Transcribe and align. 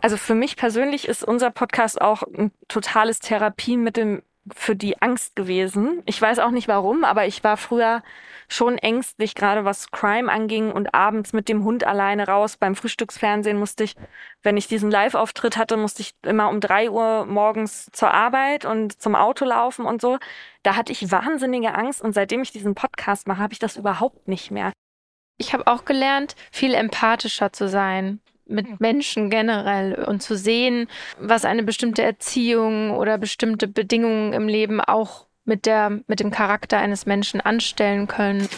Also 0.00 0.16
für 0.16 0.34
mich 0.34 0.56
persönlich 0.56 1.08
ist 1.08 1.24
unser 1.24 1.50
Podcast 1.50 2.00
auch 2.00 2.22
ein 2.22 2.52
totales 2.68 3.18
Therapiemittel 3.20 4.22
für 4.52 4.74
die 4.74 5.00
Angst 5.02 5.36
gewesen. 5.36 6.02
Ich 6.06 6.20
weiß 6.20 6.38
auch 6.38 6.50
nicht 6.50 6.66
warum, 6.66 7.04
aber 7.04 7.26
ich 7.26 7.44
war 7.44 7.58
früher 7.58 8.02
schon 8.48 8.78
ängstlich, 8.78 9.34
gerade 9.34 9.64
was 9.64 9.90
Crime 9.90 10.32
anging 10.32 10.72
und 10.72 10.94
abends 10.94 11.32
mit 11.34 11.48
dem 11.48 11.62
Hund 11.64 11.84
alleine 11.84 12.26
raus. 12.26 12.56
Beim 12.56 12.74
Frühstücksfernsehen 12.74 13.58
musste 13.58 13.84
ich, 13.84 13.96
wenn 14.42 14.56
ich 14.56 14.66
diesen 14.66 14.90
Live-Auftritt 14.90 15.58
hatte, 15.58 15.76
musste 15.76 16.00
ich 16.02 16.14
immer 16.22 16.48
um 16.48 16.60
drei 16.60 16.90
Uhr 16.90 17.26
morgens 17.26 17.90
zur 17.92 18.12
Arbeit 18.12 18.64
und 18.64 19.00
zum 19.00 19.14
Auto 19.14 19.44
laufen 19.44 19.84
und 19.84 20.00
so. 20.00 20.18
Da 20.62 20.74
hatte 20.74 20.92
ich 20.92 21.12
wahnsinnige 21.12 21.74
Angst 21.74 22.02
und 22.02 22.12
seitdem 22.12 22.42
ich 22.42 22.50
diesen 22.50 22.74
Podcast 22.74 23.28
mache, 23.28 23.42
habe 23.42 23.52
ich 23.52 23.58
das 23.58 23.76
überhaupt 23.76 24.26
nicht 24.26 24.50
mehr. 24.50 24.72
Ich 25.36 25.52
habe 25.52 25.66
auch 25.66 25.84
gelernt, 25.84 26.34
viel 26.50 26.74
empathischer 26.74 27.52
zu 27.52 27.68
sein 27.68 28.20
mit 28.50 28.80
Menschen 28.80 29.30
generell 29.30 29.94
und 29.94 30.22
zu 30.22 30.36
sehen, 30.36 30.88
was 31.18 31.44
eine 31.44 31.62
bestimmte 31.62 32.02
Erziehung 32.02 32.90
oder 32.90 33.18
bestimmte 33.18 33.68
Bedingungen 33.68 34.32
im 34.32 34.48
Leben 34.48 34.80
auch 34.80 35.26
mit 35.44 35.66
der 35.66 36.00
mit 36.06 36.20
dem 36.20 36.30
Charakter 36.30 36.78
eines 36.78 37.06
Menschen 37.06 37.40
anstellen 37.40 38.06
können. 38.06 38.48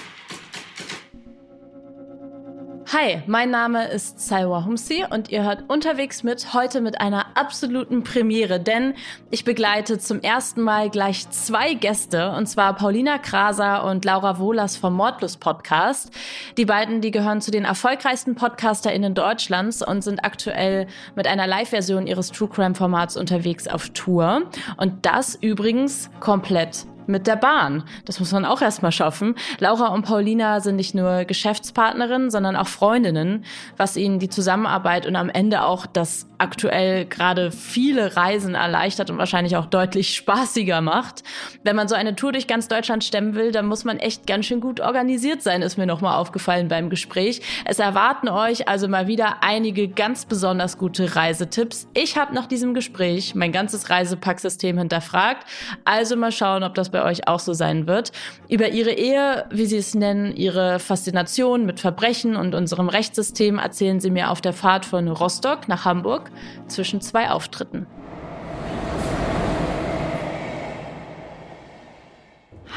Hi, 2.91 3.23
mein 3.27 3.51
Name 3.51 3.87
ist 3.87 4.21
Saiwa 4.21 4.65
Humsi 4.65 5.05
und 5.09 5.31
ihr 5.31 5.45
hört 5.45 5.71
unterwegs 5.71 6.25
mit 6.25 6.53
heute 6.53 6.81
mit 6.81 7.01
einer 7.01 7.39
absoluten 7.39 8.03
Premiere, 8.03 8.61
denn 8.61 8.95
ich 9.31 9.45
begleite 9.45 9.99
zum 9.99 10.21
ersten 10.21 10.61
Mal 10.61 10.91
gleich 10.91 11.31
zwei 11.31 11.75
Gäste 11.75 12.33
und 12.33 12.47
zwar 12.47 12.75
Paulina 12.75 13.19
Kraser 13.19 13.85
und 13.85 14.05
Laura 14.05 14.39
Wohlers 14.39 14.77
vom 14.77 14.95
Mordlust 14.95 15.41
Podcast. 15.41 16.11
Die 16.59 16.65
beiden, 16.65 17.01
die 17.01 17.13
gehören 17.13 17.41
zu 17.41 17.51
den 17.51 17.65
erfolgreichsten 17.65 18.35
PodcasterInnen 18.35 19.15
Deutschlands 19.15 19.87
und 19.87 20.03
sind 20.03 20.25
aktuell 20.25 20.87
mit 21.15 21.27
einer 21.27 21.47
Live-Version 21.47 22.07
ihres 22.07 22.31
True 22.31 22.49
Crime 22.49 22.75
Formats 22.75 23.17
unterwegs 23.17 23.69
auf 23.69 23.91
Tour 23.91 24.43
und 24.77 25.06
das 25.06 25.37
übrigens 25.37 26.11
komplett 26.21 26.84
mit 27.06 27.27
der 27.27 27.36
Bahn. 27.36 27.84
Das 28.05 28.20
muss 28.20 28.33
man 28.33 28.45
auch 28.45 28.62
erstmal 28.62 28.92
schaffen. 28.92 29.34
Laura 29.58 29.89
und 29.89 30.05
Paulina 30.05 30.61
sind 30.61 30.77
nicht 30.77 30.95
nur 30.95 31.25
Geschäftspartnerinnen, 31.25 32.31
sondern 32.31 32.56
auch 32.56 32.69
Freundinnen, 32.69 33.44
was 33.77 33.97
ihnen 33.97 34.19
die 34.19 34.28
Zusammenarbeit 34.28 35.06
und 35.06 35.17
am 35.17 35.28
Ende 35.28 35.64
auch 35.64 35.86
das 35.86 36.27
aktuell 36.43 37.05
gerade 37.05 37.53
viele 37.53 38.17
Reisen 38.17 38.57
erleichtert 38.57 39.11
und 39.11 39.19
wahrscheinlich 39.19 39.57
auch 39.57 39.67
deutlich 39.67 40.17
spaßiger 40.17 40.81
macht. 40.81 41.23
Wenn 41.62 41.77
man 41.77 41.87
so 41.87 41.95
eine 41.95 42.17
Tour 42.17 42.33
durch 42.33 42.49
ganz 42.49 42.67
Deutschland 42.67 43.05
stemmen 43.05 43.37
will, 43.37 43.53
dann 43.53 43.67
muss 43.67 43.84
man 43.84 44.01
echt 44.01 44.27
ganz 44.27 44.47
schön 44.47 44.61
gut 44.61 44.81
organisiert 44.81 45.41
sein, 45.41 45.62
ist 45.62 45.79
mir 45.79 45.87
nochmal 45.87 46.19
aufgefallen 46.19 46.67
beim 46.67 46.91
Gespräch. 46.91 47.43
Es 47.65 47.79
erwarten 47.79 48.29
euch 48.29 48.69
also 48.69 48.89
mal 48.89 49.07
wieder 49.07 49.45
einige 49.45 49.87
ganz 49.87 50.25
besonders 50.25 50.79
gute 50.79 51.15
Reisetipps. 51.15 51.87
Ich 51.95 52.19
habe 52.19 52.34
nach 52.34 52.47
diesem 52.47 52.75
Gespräch 52.75 53.37
mein 53.37 53.53
ganzes 53.53 53.89
Reisepacksystem 53.89 54.77
hinterfragt. 54.77 55.47
Also 55.84 56.17
mal 56.17 56.33
schauen, 56.33 56.65
ob 56.65 56.75
das 56.75 56.91
bei 56.91 57.05
euch 57.05 57.29
auch 57.29 57.41
so 57.41 57.53
sein 57.53 57.87
wird. 57.87 58.11
Über 58.49 58.71
ihre 58.71 58.91
Ehe, 58.91 59.47
wie 59.51 59.67
sie 59.67 59.77
es 59.77 59.95
nennen, 59.95 60.34
ihre 60.34 60.81
Faszination 60.81 61.65
mit 61.67 61.79
Verbrechen 61.79 62.34
und 62.34 62.56
unserem 62.56 62.89
Rechtssystem 62.89 63.61
erzählen 63.61 64.01
sie 64.01 64.11
mir 64.11 64.31
auf 64.31 64.41
der 64.41 64.53
Fahrt 64.53 64.84
von 64.84 65.06
Rostock 65.06 65.69
nach 65.69 65.84
Hamburg 65.84 66.31
zwischen 66.66 67.00
zwei 67.00 67.30
Auftritten. 67.30 67.86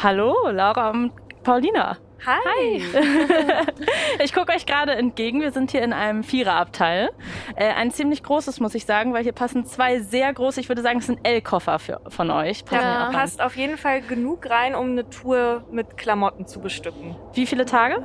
Hallo, 0.03 0.35
Laura 0.51 0.91
und 0.91 1.11
Paulina. 1.43 1.97
Hi. 2.25 2.81
ich 4.23 4.33
gucke 4.33 4.51
euch 4.53 4.65
gerade 4.65 4.93
entgegen. 4.93 5.41
Wir 5.41 5.51
sind 5.51 5.71
hier 5.71 5.83
in 5.83 5.93
einem 5.93 6.23
Viererabteil. 6.23 7.11
Äh, 7.55 7.71
ein 7.73 7.91
ziemlich 7.91 8.23
großes, 8.23 8.59
muss 8.59 8.73
ich 8.75 8.85
sagen, 8.85 9.13
weil 9.13 9.23
hier 9.23 9.31
passen 9.31 9.65
zwei 9.65 9.99
sehr 9.99 10.33
große, 10.33 10.59
ich 10.59 10.69
würde 10.69 10.81
sagen, 10.81 10.99
es 10.99 11.05
sind 11.05 11.19
L-Koffer 11.23 11.79
von 11.79 12.31
euch. 12.31 12.63
Da 12.65 13.09
passt 13.11 13.41
auf 13.41 13.55
jeden 13.55 13.77
Fall 13.77 14.01
genug 14.01 14.49
rein, 14.49 14.75
um 14.75 14.91
eine 14.91 15.09
Tour 15.09 15.65
mit 15.71 15.97
Klamotten 15.97 16.47
zu 16.47 16.59
bestücken. 16.59 17.15
Wie 17.33 17.45
viele 17.45 17.65
Tage? 17.65 18.03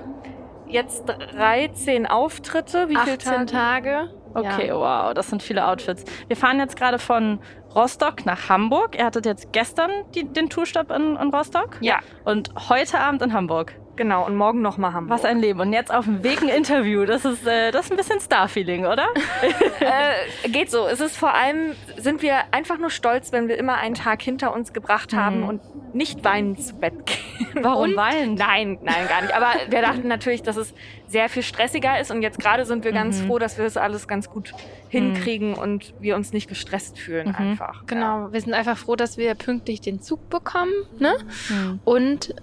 Jetzt 0.67 1.07
13 1.07 2.07
Auftritte. 2.07 2.89
Wie 2.89 2.97
18 2.97 3.19
viele 3.19 3.47
Tage? 3.47 3.51
Tage. 3.51 4.20
Okay, 4.35 4.69
ja. 4.69 4.75
wow, 4.75 5.15
das 5.15 5.29
sind 5.29 5.43
viele 5.43 5.67
Outfits. 5.67 6.05
Wir 6.29 6.37
fahren 6.37 6.59
jetzt 6.59 6.77
gerade 6.77 6.99
von 6.99 7.41
Rostock 7.75 8.27
nach 8.27 8.49
Hamburg. 8.49 8.97
Ihr 8.97 9.05
hattet 9.05 9.27
jetzt 9.27 9.53
gestern 9.53 9.91
die, 10.15 10.25
den 10.25 10.49
Tourstopp 10.49 10.91
in, 10.91 11.17
in 11.17 11.35
Rostock? 11.35 11.79
Ja. 11.81 11.99
Und 12.25 12.51
heute 12.69 12.99
Abend 12.99 13.23
in 13.23 13.33
Hamburg. 13.33 13.75
Genau, 14.01 14.25
und 14.25 14.35
morgen 14.35 14.63
nochmal 14.63 14.95
Hamburg. 14.95 15.19
Was 15.19 15.27
ein 15.27 15.41
Leben. 15.41 15.61
Und 15.61 15.75
jetzt 15.75 15.93
auf 15.93 16.07
dem 16.07 16.25
Weg 16.25 16.41
ein 16.41 16.49
Interview. 16.49 17.05
Das 17.05 17.27
ist, 17.27 17.47
äh, 17.47 17.71
das 17.71 17.85
ist 17.85 17.91
ein 17.91 17.99
bisschen 17.99 18.19
Star-Feeling, 18.19 18.87
oder? 18.87 19.09
äh, 19.81 20.49
geht 20.49 20.71
so. 20.71 20.87
Es 20.87 21.01
ist 21.01 21.19
vor 21.19 21.35
allem, 21.35 21.75
sind 21.99 22.23
wir 22.23 22.51
einfach 22.51 22.79
nur 22.79 22.89
stolz, 22.89 23.31
wenn 23.31 23.47
wir 23.49 23.59
immer 23.59 23.75
einen 23.75 23.95
Tag 23.95 24.23
hinter 24.23 24.55
uns 24.55 24.73
gebracht 24.73 25.13
haben 25.13 25.41
mhm. 25.41 25.49
und 25.51 25.95
nicht 25.95 26.25
weinend 26.25 26.63
zu 26.63 26.77
Bett 26.77 26.95
gehen. 27.05 27.63
Warum 27.63 27.95
weinen? 27.95 28.37
Nein, 28.37 28.79
nein, 28.81 29.07
gar 29.07 29.21
nicht. 29.21 29.35
Aber 29.35 29.53
wir 29.69 29.83
dachten 29.83 30.09
natürlich, 30.09 30.43
dass 30.43 30.57
es 30.57 30.73
sehr 31.07 31.29
viel 31.29 31.43
stressiger 31.43 32.01
ist. 32.01 32.11
Und 32.11 32.23
jetzt 32.23 32.39
gerade 32.39 32.65
sind 32.65 32.85
wir 32.85 32.93
mhm. 32.93 32.97
ganz 32.97 33.21
froh, 33.21 33.39
dass 33.39 33.59
wir 33.59 33.67
das 33.67 33.77
alles 33.77 34.09
ganz 34.09 34.31
gut 34.31 34.55
hinkriegen 34.89 35.51
mhm. 35.51 35.59
und 35.59 35.93
wir 36.01 36.17
uns 36.17 36.33
nicht 36.33 36.49
gestresst 36.49 36.99
fühlen 36.99 37.29
mhm. 37.29 37.35
einfach. 37.35 37.85
Genau, 37.85 38.29
ja. 38.29 38.33
wir 38.33 38.41
sind 38.41 38.55
einfach 38.55 38.79
froh, 38.79 38.97
dass 38.97 39.19
wir 39.19 39.35
pünktlich 39.35 39.83
den 39.83 40.01
Zug 40.01 40.31
bekommen. 40.31 40.73
Ne? 40.99 41.13
Mhm. 41.51 41.81
Und 41.85 42.35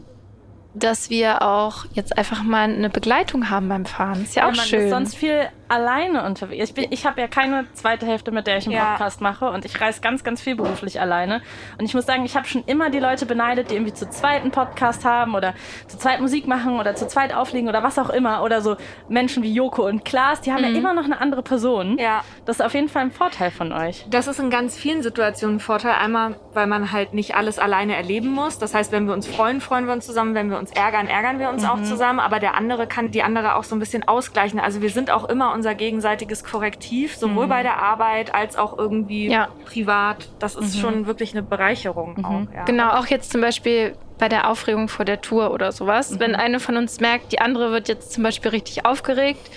dass 0.78 1.10
wir 1.10 1.42
auch 1.42 1.86
jetzt 1.94 2.18
einfach 2.18 2.44
mal 2.44 2.70
eine 2.70 2.90
Begleitung 2.90 3.50
haben 3.50 3.70
beim 3.70 3.86
Fahren. 3.86 4.24
Ist 4.24 4.36
ja, 4.36 4.44
ja 4.44 4.52
auch 4.52 4.56
schön. 4.56 4.86
Ist 4.86 4.90
sonst 4.90 5.16
viel 5.16 5.50
alleine 5.70 6.24
unterwegs. 6.24 6.74
Ich, 6.76 6.92
ich 6.92 7.06
habe 7.06 7.22
ja 7.22 7.28
keine 7.28 7.66
zweite 7.74 8.06
Hälfte, 8.06 8.32
mit 8.32 8.48
der 8.48 8.58
ich 8.58 8.66
einen 8.66 8.76
ja. 8.76 8.92
Podcast 8.92 9.22
mache 9.22 9.50
und 9.50 9.66
ich 9.66 9.80
reise 9.80 10.02
ganz, 10.02 10.24
ganz 10.24 10.42
viel 10.42 10.56
beruflich 10.56 11.00
alleine. 11.02 11.42
Und 11.78 11.86
ich 11.86 11.94
muss 11.94 12.06
sagen, 12.06 12.26
ich 12.26 12.36
habe 12.36 12.48
schon 12.48 12.64
immer 12.66 12.90
die 12.90 13.00
Leute 13.00 13.26
beneidet, 13.26 13.70
die 13.70 13.76
irgendwie 13.76 13.94
zu 13.94 14.10
zweit 14.10 14.42
einen 14.42 14.52
Podcast 14.52 15.06
haben 15.06 15.36
oder 15.36 15.54
zu 15.88 15.98
zweit 15.98 16.22
Musik 16.22 16.48
machen 16.48 16.80
oder 16.80 16.96
zu 16.96 17.08
zweit 17.08 17.34
auflegen 17.34 17.70
oder 17.70 17.84
was 17.84 18.00
auch 18.00 18.10
immer. 18.10 18.44
Oder 18.44 18.62
so 18.62 18.78
Menschen 19.10 19.44
wie 19.44 19.54
Joko 19.54 19.86
und 19.86 20.06
Klaas, 20.06 20.42
die 20.42 20.52
haben 20.52 20.64
mhm. 20.64 20.72
ja 20.72 20.78
immer 20.78 20.94
noch 20.94 21.06
eine 21.06 21.20
andere 21.20 21.44
Person. 21.44 21.98
Ja. 21.98 22.24
Das 22.46 22.60
ist 22.60 22.66
auf 22.66 22.74
jeden 22.74 22.90
Fall 22.90 23.04
ein 23.04 23.12
Vorteil 23.12 23.52
von 23.52 23.72
euch. 23.72 24.06
Das 24.10 24.28
ist 24.28 24.40
in 24.40 24.50
ganz 24.50 24.78
vielen 24.78 25.04
Situationen 25.04 25.58
ein 25.58 25.60
Vorteil. 25.60 25.96
Einmal, 26.00 26.36
weil 26.54 26.68
man 26.68 26.92
halt 26.92 27.14
nicht 27.14 27.36
alles 27.36 27.60
alleine 27.60 27.96
erleben 27.96 28.30
muss. 28.30 28.60
Das 28.60 28.74
heißt, 28.74 28.92
wenn 28.92 29.08
wir 29.08 29.14
uns 29.14 29.28
freuen, 29.28 29.62
freuen 29.62 29.86
wir 29.86 29.94
uns 29.94 30.06
zusammen. 30.06 30.36
Wenn 30.36 30.50
wir 30.50 30.58
uns 30.58 30.72
ärgern, 30.72 31.08
ärgern 31.08 31.40
wir 31.40 31.50
uns 31.50 31.64
mhm. 31.64 31.70
auch 31.70 31.82
zusammen. 31.84 32.20
Aber 32.20 32.40
der 32.40 32.56
andere 32.56 32.88
kann 32.88 33.12
die 33.12 33.24
andere 33.24 33.56
auch 33.56 33.64
so 33.64 33.76
ein 33.76 33.80
bisschen 33.80 34.08
ausgleichen. 34.08 34.60
Also 34.60 34.82
wir 34.82 34.90
sind 34.90 35.12
auch 35.12 35.26
immer 35.26 35.54
unser 35.58 35.74
gegenseitiges 35.74 36.44
Korrektiv, 36.44 37.18
sowohl 37.18 37.46
mhm. 37.46 37.50
bei 37.50 37.64
der 37.64 37.82
Arbeit 37.82 38.34
als 38.34 38.56
auch 38.56 38.78
irgendwie 38.78 39.28
ja. 39.28 39.50
privat. 39.66 40.30
Das 40.40 40.56
ist 40.56 40.76
mhm. 40.76 40.80
schon 40.80 41.06
wirklich 41.08 41.34
eine 41.34 41.42
Bereicherung 41.42 42.16
mhm. 42.18 42.26
auch. 42.26 42.54
Ja. 42.54 42.64
Genau, 42.66 42.92
auch 42.92 43.08
jetzt 43.08 43.32
zum 43.32 43.42
Beispiel 43.42 43.94
bei 44.20 44.30
der 44.30 44.50
Aufregung 44.50 44.88
vor 44.88 45.04
der 45.04 45.22
Tour 45.22 45.52
oder 45.52 45.72
sowas. 45.72 46.20
Wenn 46.20 46.32
mhm. 46.32 46.38
eine 46.38 46.60
von 46.60 46.78
uns 46.78 47.00
merkt, 47.00 47.32
die 47.32 47.40
andere 47.40 47.72
wird 47.72 47.88
jetzt 47.88 48.14
zum 48.14 48.24
Beispiel 48.24 48.52
richtig 48.52 48.86
aufgeregt, 48.86 49.50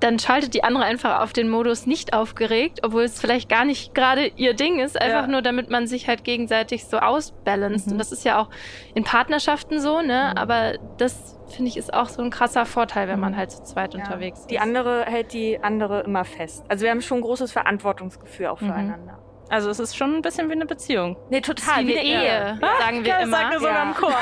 dann 0.00 0.18
schaltet 0.18 0.54
die 0.54 0.64
andere 0.64 0.84
einfach 0.84 1.20
auf 1.20 1.32
den 1.32 1.48
Modus 1.48 1.86
nicht 1.86 2.12
aufgeregt, 2.12 2.80
obwohl 2.84 3.02
es 3.02 3.20
vielleicht 3.20 3.48
gar 3.48 3.64
nicht 3.64 3.94
gerade 3.94 4.30
ihr 4.36 4.54
Ding 4.54 4.78
ist, 4.78 5.00
einfach 5.00 5.22
ja. 5.22 5.26
nur 5.26 5.42
damit 5.42 5.70
man 5.70 5.86
sich 5.86 6.08
halt 6.08 6.24
gegenseitig 6.24 6.84
so 6.84 6.98
ausbalanced. 6.98 7.86
Mhm. 7.86 7.92
Und 7.92 7.98
das 7.98 8.12
ist 8.12 8.24
ja 8.24 8.40
auch 8.40 8.48
in 8.94 9.04
Partnerschaften 9.04 9.80
so, 9.80 10.00
ne? 10.00 10.32
Mhm. 10.32 10.38
Aber 10.38 10.74
das 10.98 11.37
finde 11.52 11.70
ich 11.70 11.76
ist 11.76 11.92
auch 11.94 12.08
so 12.08 12.22
ein 12.22 12.30
krasser 12.30 12.66
Vorteil, 12.66 13.08
wenn 13.08 13.20
man 13.20 13.36
halt 13.36 13.50
zu 13.50 13.62
zweit 13.62 13.94
ja. 13.94 14.00
unterwegs 14.00 14.40
ist. 14.40 14.50
Die 14.50 14.58
andere 14.58 15.04
hält 15.04 15.32
die 15.32 15.62
andere 15.62 16.00
immer 16.00 16.24
fest. 16.24 16.64
Also 16.68 16.84
wir 16.84 16.90
haben 16.90 17.00
schon 17.00 17.18
ein 17.18 17.22
großes 17.22 17.52
Verantwortungsgefühl 17.52 18.46
auch 18.46 18.60
mhm. 18.60 18.94
Also 19.50 19.70
es 19.70 19.80
ist 19.80 19.96
schon 19.96 20.16
ein 20.16 20.22
bisschen 20.22 20.48
wie 20.48 20.52
eine 20.52 20.66
Beziehung. 20.66 21.16
Nee, 21.30 21.40
total. 21.40 21.84
Wie, 21.84 21.88
wie 21.88 21.98
eine 21.98 22.08
Ehe, 22.08 22.58
ja. 22.60 22.78
sagen 22.80 23.04
wir 23.04 23.08
ja, 23.08 23.18
immer. 23.20 23.36
Sagen 23.36 23.50
wir 23.52 23.60
sogar 23.60 23.74
ja. 23.74 23.82
im 23.82 23.94
Chor. 23.94 24.12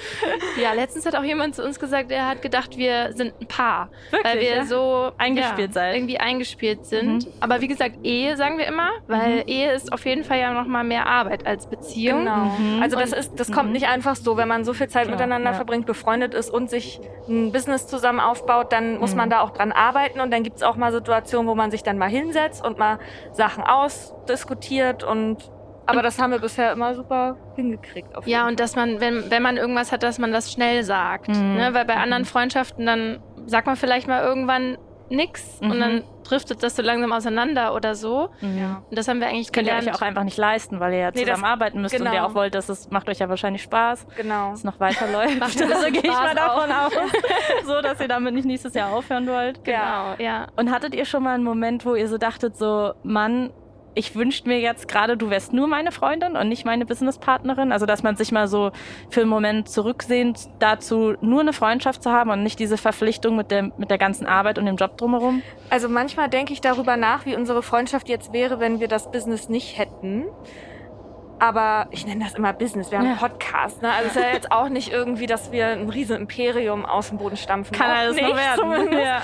ja, 0.62 0.72
letztens 0.72 1.06
hat 1.06 1.14
auch 1.16 1.22
jemand 1.22 1.54
zu 1.54 1.64
uns 1.64 1.78
gesagt, 1.78 2.10
er 2.10 2.26
hat 2.26 2.42
gedacht, 2.42 2.76
wir 2.76 3.12
sind 3.12 3.34
ein 3.40 3.46
Paar. 3.46 3.90
Wirklich, 4.10 4.32
weil 4.32 4.40
wir 4.40 4.56
ja? 4.56 4.64
so 4.64 5.12
eingespielt 5.18 5.74
ja, 5.74 5.92
irgendwie 5.92 6.18
eingespielt 6.18 6.86
sind. 6.86 7.26
Mhm. 7.26 7.32
Aber 7.40 7.60
wie 7.60 7.68
gesagt, 7.68 7.98
Ehe 8.02 8.36
sagen 8.36 8.58
wir 8.58 8.66
immer, 8.66 8.90
weil 9.06 9.36
mhm. 9.36 9.48
Ehe 9.48 9.72
ist 9.72 9.92
auf 9.92 10.04
jeden 10.06 10.24
Fall 10.24 10.38
ja 10.38 10.52
noch 10.52 10.66
mal 10.66 10.84
mehr 10.84 11.06
Arbeit 11.06 11.46
als 11.46 11.66
Beziehung. 11.66 12.20
Genau. 12.20 12.56
Mhm. 12.58 12.82
Also 12.82 12.98
das 12.98 13.12
ist, 13.12 13.38
das 13.38 13.52
kommt 13.52 13.66
mhm. 13.66 13.72
nicht 13.72 13.88
einfach 13.88 14.16
so, 14.16 14.36
wenn 14.36 14.48
man 14.48 14.64
so 14.64 14.72
viel 14.72 14.88
Zeit 14.88 15.10
miteinander 15.10 15.54
verbringt, 15.54 15.86
befreundet 15.86 16.34
ist 16.34 16.50
und 16.50 16.70
sich 16.70 17.00
ein 17.28 17.52
Business 17.52 17.86
zusammen 17.86 18.20
aufbaut, 18.20 18.72
dann 18.72 18.98
muss 18.98 19.14
man 19.14 19.28
mhm. 19.28 19.30
da 19.30 19.40
auch 19.40 19.50
dran 19.50 19.72
arbeiten 19.72 20.20
und 20.20 20.30
dann 20.30 20.42
gibt 20.42 20.56
es 20.56 20.62
auch 20.62 20.76
mal 20.76 20.92
Situationen, 20.92 21.48
wo 21.48 21.54
man 21.54 21.70
sich 21.70 21.82
dann 21.82 21.98
mal 21.98 22.08
hinsetzt 22.08 22.64
und 22.64 22.78
mal 22.78 22.98
Sachen 23.32 23.64
aus 23.64 24.05
diskutiert 24.28 25.02
und 25.04 25.50
aber 25.88 26.02
das 26.02 26.18
haben 26.20 26.32
wir 26.32 26.40
bisher 26.40 26.72
immer 26.72 26.94
super 26.96 27.36
hingekriegt. 27.54 28.08
ja, 28.26 28.48
und 28.48 28.58
dass 28.58 28.74
man, 28.74 29.00
wenn, 29.00 29.30
wenn 29.30 29.40
man 29.42 29.56
irgendwas 29.56 29.92
hat, 29.92 30.02
dass 30.02 30.18
man 30.18 30.32
das 30.32 30.50
schnell 30.52 30.82
sagt. 30.82 31.28
Mhm. 31.28 31.54
Ne? 31.54 31.74
Weil 31.74 31.84
bei 31.84 31.94
anderen 31.94 32.24
Freundschaften, 32.24 32.84
dann 32.86 33.20
sagt 33.46 33.68
man 33.68 33.76
vielleicht 33.76 34.08
mal 34.08 34.20
irgendwann 34.24 34.78
nix 35.10 35.60
mhm. 35.60 35.70
und 35.70 35.78
dann 35.78 36.02
driftet 36.24 36.64
das 36.64 36.74
so 36.74 36.82
langsam 36.82 37.12
auseinander 37.12 37.72
oder 37.72 37.94
so. 37.94 38.30
Ja. 38.40 38.82
Und 38.90 38.98
das 38.98 39.06
haben 39.06 39.20
wir 39.20 39.28
eigentlich 39.28 39.46
Das 39.46 39.52
könnt 39.52 39.68
ihr 39.68 39.74
euch 39.74 39.94
auch 39.94 40.02
einfach 40.02 40.24
nicht 40.24 40.36
leisten, 40.36 40.80
weil 40.80 40.92
ihr 40.94 40.98
ja 40.98 41.10
Nee, 41.14 41.20
zusammen 41.20 41.42
das- 41.42 41.50
arbeiten 41.52 41.80
müsst 41.80 41.94
und 41.94 42.00
genau. 42.00 42.12
ihr 42.14 42.26
auch 42.26 42.34
wollt, 42.34 42.56
dass 42.56 42.68
es 42.68 42.90
macht 42.90 43.08
euch 43.08 43.20
ja 43.20 43.28
wahrscheinlich 43.28 43.62
Spaß, 43.62 44.08
Genau. 44.16 44.50
dass 44.50 44.58
es 44.58 44.64
noch 44.64 44.80
weiterläuft. 44.80 45.40
Also 45.40 45.60
gehe 45.92 46.00
ich 46.02 46.02
mal 46.08 46.30
Spaß 46.30 46.34
davon 46.34 46.72
aus, 46.72 46.92
so 47.64 47.80
dass 47.80 48.00
ihr 48.00 48.08
damit 48.08 48.34
nicht 48.34 48.46
nächstes 48.46 48.74
Jahr 48.74 48.92
aufhören 48.92 49.28
wollt. 49.28 49.62
genau, 49.62 50.14
ja. 50.18 50.48
Und 50.56 50.72
hattet 50.72 50.96
ihr 50.96 51.04
schon 51.04 51.22
mal 51.22 51.34
einen 51.36 51.44
Moment, 51.44 51.86
wo 51.86 51.94
ihr 51.94 52.08
so 52.08 52.18
dachtet, 52.18 52.56
so, 52.56 52.92
Mann, 53.04 53.52
ich 53.96 54.14
wünschte 54.14 54.46
mir 54.48 54.60
jetzt 54.60 54.88
gerade, 54.88 55.16
du 55.16 55.30
wärst 55.30 55.52
nur 55.54 55.66
meine 55.66 55.90
Freundin 55.90 56.36
und 56.36 56.48
nicht 56.48 56.66
meine 56.66 56.84
Businesspartnerin? 56.84 57.72
Also, 57.72 57.86
dass 57.86 58.02
man 58.02 58.14
sich 58.14 58.30
mal 58.30 58.46
so 58.46 58.70
für 59.10 59.22
einen 59.22 59.30
Moment 59.30 59.70
zurücksehnt 59.70 60.48
dazu, 60.58 61.14
nur 61.22 61.40
eine 61.40 61.54
Freundschaft 61.54 62.02
zu 62.02 62.12
haben 62.12 62.30
und 62.30 62.42
nicht 62.42 62.58
diese 62.58 62.76
Verpflichtung 62.76 63.36
mit, 63.36 63.50
dem, 63.50 63.72
mit 63.78 63.90
der 63.90 63.98
ganzen 63.98 64.26
Arbeit 64.26 64.58
und 64.58 64.66
dem 64.66 64.76
Job 64.76 64.98
drumherum? 64.98 65.42
Also 65.70 65.88
manchmal 65.88 66.28
denke 66.28 66.52
ich 66.52 66.60
darüber 66.60 66.96
nach, 66.98 67.24
wie 67.24 67.34
unsere 67.34 67.62
Freundschaft 67.62 68.08
jetzt 68.08 68.34
wäre, 68.34 68.60
wenn 68.60 68.80
wir 68.80 68.88
das 68.88 69.10
Business 69.10 69.48
nicht 69.48 69.78
hätten. 69.78 70.26
Aber 71.38 71.86
ich 71.90 72.06
nenne 72.06 72.24
das 72.24 72.34
immer 72.34 72.52
Business. 72.52 72.90
Wir 72.90 72.98
haben 72.98 73.06
einen 73.06 73.16
Ja. 73.18 73.28
Podcast. 73.28 73.82
Ne? 73.82 73.90
Also 73.90 74.08
es 74.10 74.16
ist 74.16 74.22
ja 74.22 74.30
jetzt 74.32 74.52
auch 74.52 74.68
nicht 74.68 74.92
irgendwie, 74.92 75.26
dass 75.26 75.52
wir 75.52 75.66
ein 75.68 75.88
riesen 75.88 76.16
Imperium 76.16 76.86
aus 76.86 77.08
dem 77.08 77.18
Boden 77.18 77.36
stampfen. 77.36 77.76
Kann 77.76 77.90
alles 77.90 78.20
noch 78.20 78.36
werden. 78.36 78.92
Ja. 78.92 79.22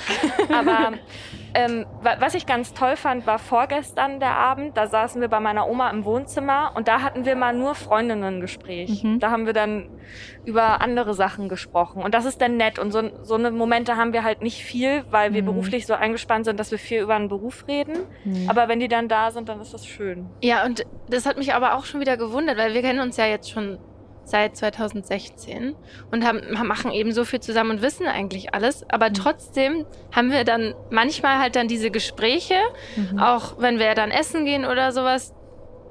Aber 0.54 0.92
ähm, 1.54 1.86
wa- 2.02 2.16
was 2.18 2.34
ich 2.34 2.46
ganz 2.46 2.74
toll 2.74 2.96
fand, 2.96 3.26
war 3.26 3.38
vorgestern 3.38 4.20
der 4.20 4.34
Abend. 4.36 4.76
Da 4.76 4.86
saßen 4.86 5.20
wir 5.20 5.28
bei 5.28 5.40
meiner 5.40 5.68
Oma 5.68 5.90
im 5.90 6.04
Wohnzimmer 6.04 6.72
und 6.74 6.88
da 6.88 7.02
hatten 7.02 7.24
wir 7.24 7.36
mal 7.36 7.52
nur 7.54 7.74
Freundinnen-Gespräch. 7.74 9.04
Mhm. 9.04 9.18
Da 9.20 9.30
haben 9.30 9.46
wir 9.46 9.52
dann 9.52 9.88
über 10.44 10.80
andere 10.80 11.14
Sachen 11.14 11.48
gesprochen. 11.48 12.02
Und 12.02 12.14
das 12.14 12.24
ist 12.24 12.40
dann 12.40 12.56
nett. 12.56 12.78
Und 12.78 12.90
so, 12.92 13.02
so 13.22 13.34
eine 13.34 13.50
Momente 13.50 13.96
haben 13.96 14.12
wir 14.12 14.24
halt 14.24 14.42
nicht 14.42 14.62
viel, 14.64 15.04
weil 15.10 15.32
wir 15.34 15.42
Mhm. 15.42 15.46
beruflich 15.46 15.86
so 15.86 15.94
eingespannt 15.94 16.44
sind, 16.46 16.58
dass 16.58 16.70
wir 16.70 16.78
viel 16.78 17.00
über 17.02 17.14
einen 17.14 17.28
Beruf 17.28 17.66
reden. 17.68 17.98
Aber 18.48 18.68
wenn 18.68 18.80
die 18.80 18.88
dann 18.88 19.08
da 19.08 19.30
sind, 19.30 19.48
dann 19.48 19.60
ist 19.60 19.72
das 19.74 19.86
schön. 19.86 20.26
Ja, 20.40 20.64
und 20.64 20.84
das 21.08 21.26
hat 21.26 21.36
mich 21.38 21.54
aber 21.54 21.74
auch 21.74 21.84
schon 21.84 22.00
wieder 22.00 22.16
gewundert, 22.16 22.56
weil 22.58 22.74
wir 22.74 22.82
kennen 22.82 23.00
uns 23.00 23.16
ja 23.16 23.26
jetzt 23.26 23.50
schon 23.50 23.78
seit 24.24 24.56
2016 24.56 25.74
und 26.10 26.24
haben, 26.26 26.40
machen 26.66 26.90
eben 26.92 27.12
so 27.12 27.24
viel 27.24 27.40
zusammen 27.40 27.70
und 27.72 27.82
wissen 27.82 28.06
eigentlich 28.06 28.54
alles. 28.54 28.84
Aber 28.90 29.08
Mhm. 29.10 29.14
trotzdem 29.14 29.86
haben 30.14 30.30
wir 30.30 30.44
dann 30.44 30.74
manchmal 30.90 31.38
halt 31.38 31.56
dann 31.56 31.68
diese 31.68 31.90
Gespräche, 31.90 32.54
Mhm. 32.96 33.18
auch 33.18 33.58
wenn 33.58 33.78
wir 33.78 33.94
dann 33.94 34.10
essen 34.10 34.44
gehen 34.44 34.64
oder 34.64 34.92
sowas, 34.92 35.34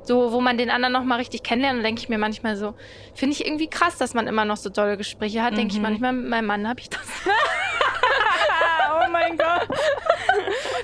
so 0.04 0.32
wo 0.32 0.42
man 0.42 0.58
den 0.58 0.70
anderen 0.72 0.94
noch 0.94 1.04
mal 1.04 1.18
richtig 1.18 1.44
kennenlernt, 1.44 1.78
dann 1.78 1.84
denke 1.84 2.02
ich 2.02 2.10
mir 2.10 2.18
manchmal 2.18 2.56
so, 2.56 2.74
finde 3.14 3.34
ich 3.36 3.46
irgendwie 3.46 3.68
krass, 3.68 3.98
dass 3.98 4.14
man 4.16 4.26
immer 4.28 4.46
noch 4.46 4.58
so 4.58 4.70
tolle 4.72 4.98
Gespräche 4.98 5.44
hat. 5.44 5.56
Denke 5.56 5.74
ich 5.74 5.78
Mhm. 5.78 5.84
manchmal, 5.84 6.14
mit 6.14 6.28
meinem 6.30 6.46
Mann 6.48 6.68
habe 6.68 6.80
ich 6.80 6.90
das, 6.90 7.02
oh 8.92 9.10
mein 9.12 9.38
Gott. 9.38 9.68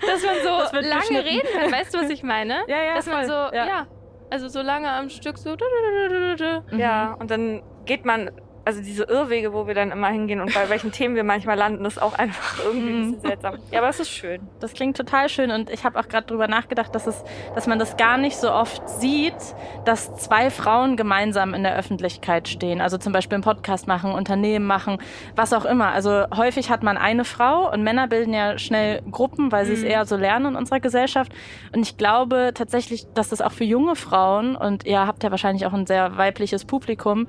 dass 0.05 0.23
man 0.23 0.35
so 0.43 0.77
lange 0.87 1.25
reden 1.25 1.47
kann. 1.53 1.71
Weißt 1.71 1.93
du, 1.93 1.99
was 1.99 2.09
ich 2.09 2.23
meine? 2.23 2.59
Ja, 2.67 2.81
ja, 2.83 2.95
dass 2.95 3.05
man 3.07 3.25
voll. 3.25 3.49
so, 3.51 3.55
Ja. 3.55 3.67
ja. 3.67 3.87
Also 4.29 4.47
so 4.47 4.61
lange 4.61 4.89
am 4.91 5.09
Stück 5.09 5.37
so. 5.37 5.55
Ja, 6.71 7.13
und 7.19 7.31
dann 7.31 7.61
geht 7.85 8.05
man, 8.05 8.29
also 8.67 8.81
diese 8.81 9.03
Irrwege, 9.03 9.53
wo 9.53 9.65
wir 9.65 9.73
dann 9.73 9.91
immer 9.91 10.09
hingehen 10.09 10.41
und 10.41 10.53
bei 10.53 10.67
welchen 10.67 10.91
Themen 10.91 11.15
wir 11.15 11.23
manchmal 11.23 11.57
landen, 11.57 11.85
ist 11.85 12.01
auch 12.01 12.13
einfach 12.13 12.63
irgendwie 12.65 12.89
ein 12.89 13.11
bisschen 13.13 13.21
seltsam. 13.21 13.55
Ja, 13.71 13.79
aber 13.79 13.87
es 13.87 13.99
ist 14.01 14.09
schön. 14.09 14.41
Das 14.59 14.73
klingt 14.73 14.97
total 14.97 15.29
schön 15.29 15.51
und 15.51 15.69
ich 15.69 15.85
habe 15.85 15.97
auch 15.97 16.09
gerade 16.09 16.27
drüber 16.27 16.49
nachgedacht, 16.49 16.93
dass, 16.93 17.07
es, 17.07 17.23
dass 17.55 17.65
man 17.65 17.79
das 17.79 17.95
gar 17.95 18.17
nicht 18.17 18.35
so 18.35 18.51
oft 18.51 18.87
sieht, 18.89 19.33
dass 19.85 20.13
zwei 20.17 20.49
Frauen 20.49 20.97
gemeinsam 20.97 21.53
in 21.53 21.63
der 21.63 21.77
Öffentlichkeit 21.77 22.49
stehen. 22.49 22.81
Also 22.81 22.97
zum 22.97 23.13
Beispiel 23.13 23.35
einen 23.35 23.43
Podcast 23.43 23.87
machen, 23.87 24.11
Unternehmen 24.11 24.65
machen, 24.65 24.97
was 25.35 25.53
auch 25.53 25.63
immer. 25.63 25.93
Also 25.93 26.25
häufig 26.35 26.69
hat 26.69 26.83
man 26.83 26.97
eine 26.97 27.23
Frau 27.23 27.71
und 27.71 27.83
Männer 27.83 28.07
bilden 28.09 28.33
ja 28.33 28.57
schnell 28.57 29.01
Gruppen, 29.09 29.49
weil 29.51 29.65
sie 29.65 29.73
es 29.73 29.81
Mhm. 29.81 29.87
eher 29.87 30.05
so 30.05 30.17
lernen 30.17 30.47
in 30.47 30.55
unserer 30.57 30.81
Gesellschaft. 30.81 31.31
Und 31.73 31.83
ich 31.83 31.95
glaube 31.95 32.51
tatsächlich, 32.53 33.05
dass 33.13 33.29
das 33.29 33.39
auch 33.41 33.53
für 33.53 33.63
junge 33.63 33.95
Frauen, 33.95 34.57
und 34.57 34.85
ihr 34.85 35.07
habt 35.07 35.23
ja 35.23 35.31
wahrscheinlich 35.31 35.65
auch 35.65 35.73
ein 35.73 35.85
sehr 35.87 36.17
weibliches 36.17 36.65
Publikum, 36.65 37.27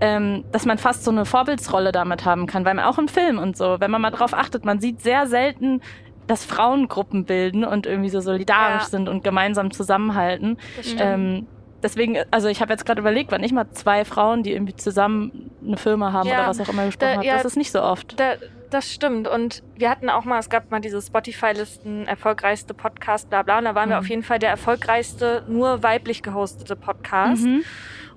ähm, 0.00 0.44
dass 0.52 0.66
man 0.66 0.73
fast 0.78 1.04
so 1.04 1.10
eine 1.10 1.24
Vorbildsrolle 1.24 1.92
damit 1.92 2.24
haben 2.24 2.46
kann, 2.46 2.64
weil 2.64 2.74
man 2.74 2.84
auch 2.84 2.98
im 2.98 3.08
Film 3.08 3.38
und 3.38 3.56
so, 3.56 3.76
wenn 3.80 3.90
man 3.90 4.00
mal 4.02 4.10
drauf 4.10 4.34
achtet, 4.34 4.64
man 4.64 4.80
sieht 4.80 5.00
sehr 5.00 5.26
selten, 5.26 5.80
dass 6.26 6.44
Frauen 6.44 6.88
Gruppen 6.88 7.24
bilden 7.24 7.64
und 7.64 7.86
irgendwie 7.86 8.08
so 8.10 8.20
solidarisch 8.20 8.84
Ja. 8.84 8.88
sind 8.88 9.08
und 9.08 9.22
gemeinsam 9.24 9.70
zusammenhalten. 9.70 10.56
Das 10.76 10.86
stimmt. 10.86 11.00
Ähm, 11.02 11.46
deswegen, 11.82 12.16
also 12.30 12.48
ich 12.48 12.62
habe 12.62 12.72
jetzt 12.72 12.86
gerade 12.86 13.00
überlegt, 13.00 13.30
wann 13.30 13.42
ich 13.44 13.52
mal 13.52 13.70
zwei 13.72 14.04
Frauen, 14.06 14.42
die 14.42 14.52
irgendwie 14.52 14.74
zusammen 14.74 15.50
eine 15.66 15.76
Firma 15.76 16.12
haben 16.12 16.28
Ja, 16.28 16.38
oder 16.40 16.48
was 16.48 16.60
auch 16.60 16.68
immer 16.70 16.86
gesprochen 16.86 17.10
da- 17.10 17.16
habe, 17.16 17.26
ja, 17.26 17.34
das 17.36 17.44
ist 17.44 17.56
nicht 17.56 17.72
so 17.72 17.82
oft. 17.82 18.18
Da, 18.18 18.36
das 18.70 18.90
stimmt. 18.90 19.28
Und 19.28 19.62
wir 19.76 19.90
hatten 19.90 20.08
auch 20.08 20.24
mal, 20.24 20.38
es 20.38 20.48
gab 20.48 20.70
mal 20.70 20.80
diese 20.80 21.00
Spotify-Listen, 21.02 22.06
erfolgreichste 22.06 22.72
Podcast, 22.74 23.28
bla 23.28 23.42
bla. 23.42 23.58
Und 23.58 23.64
da 23.64 23.74
waren 23.74 23.90
wir 23.90 23.96
Mhm. 23.96 24.02
auf 24.02 24.08
jeden 24.08 24.22
Fall 24.22 24.38
der 24.38 24.48
erfolgreichste, 24.50 25.44
nur 25.46 25.82
weiblich 25.82 26.22
gehostete 26.22 26.74
Podcast. 26.74 27.44
Mhm. 27.44 27.64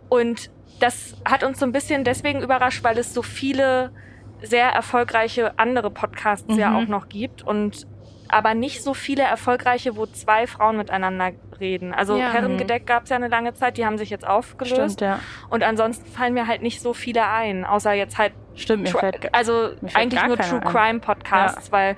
Und 0.10 0.50
das 0.80 1.16
hat 1.26 1.44
uns 1.44 1.60
so 1.60 1.66
ein 1.66 1.72
bisschen 1.72 2.04
deswegen 2.04 2.42
überrascht, 2.42 2.84
weil 2.84 2.98
es 2.98 3.14
so 3.14 3.22
viele 3.24 3.92
sehr 4.42 4.70
erfolgreiche 4.70 5.58
andere 5.58 5.90
Podcasts 5.90 6.56
ja 6.56 6.70
Mhm. 6.70 6.76
auch 6.76 6.88
noch 6.88 7.10
gibt. 7.10 7.42
Und 7.42 7.88
aber 8.30 8.54
nicht 8.54 8.84
so 8.84 8.94
viele 8.94 9.24
erfolgreiche, 9.24 9.96
wo 9.96 10.06
zwei 10.06 10.48
Frauen 10.48 10.76
miteinander 10.76 11.32
reden. 11.62 11.94
Also 11.94 12.18
Ja. 12.18 12.32
Herrengedeck 12.34 12.86
gab 12.86 13.04
es 13.04 13.10
ja 13.10 13.16
eine 13.16 13.30
lange 13.30 13.54
Zeit, 13.54 13.78
die 13.78 13.86
haben 13.86 13.98
sich 13.98 14.10
jetzt 14.10 14.28
aufgelöst. 14.28 15.00
Stimmt, 15.00 15.02
ja. 15.02 15.20
Und 15.50 15.64
ansonsten 15.64 16.06
fallen 16.08 16.34
mir 16.34 16.46
halt 16.46 16.62
nicht 16.62 16.82
so 16.82 16.94
viele 16.94 17.26
ein, 17.28 17.64
außer 17.66 17.94
jetzt 17.94 18.18
halt 18.18 18.34
Stimmt, 18.54 18.84
mir 18.84 18.90
fällt 18.90 19.34
also 19.34 19.70
mir 19.82 19.96
eigentlich 19.96 20.22
nur 20.26 20.38
True. 20.38 20.60
Crime 20.60 21.00
Podcasts, 21.00 21.72
weil, 21.72 21.96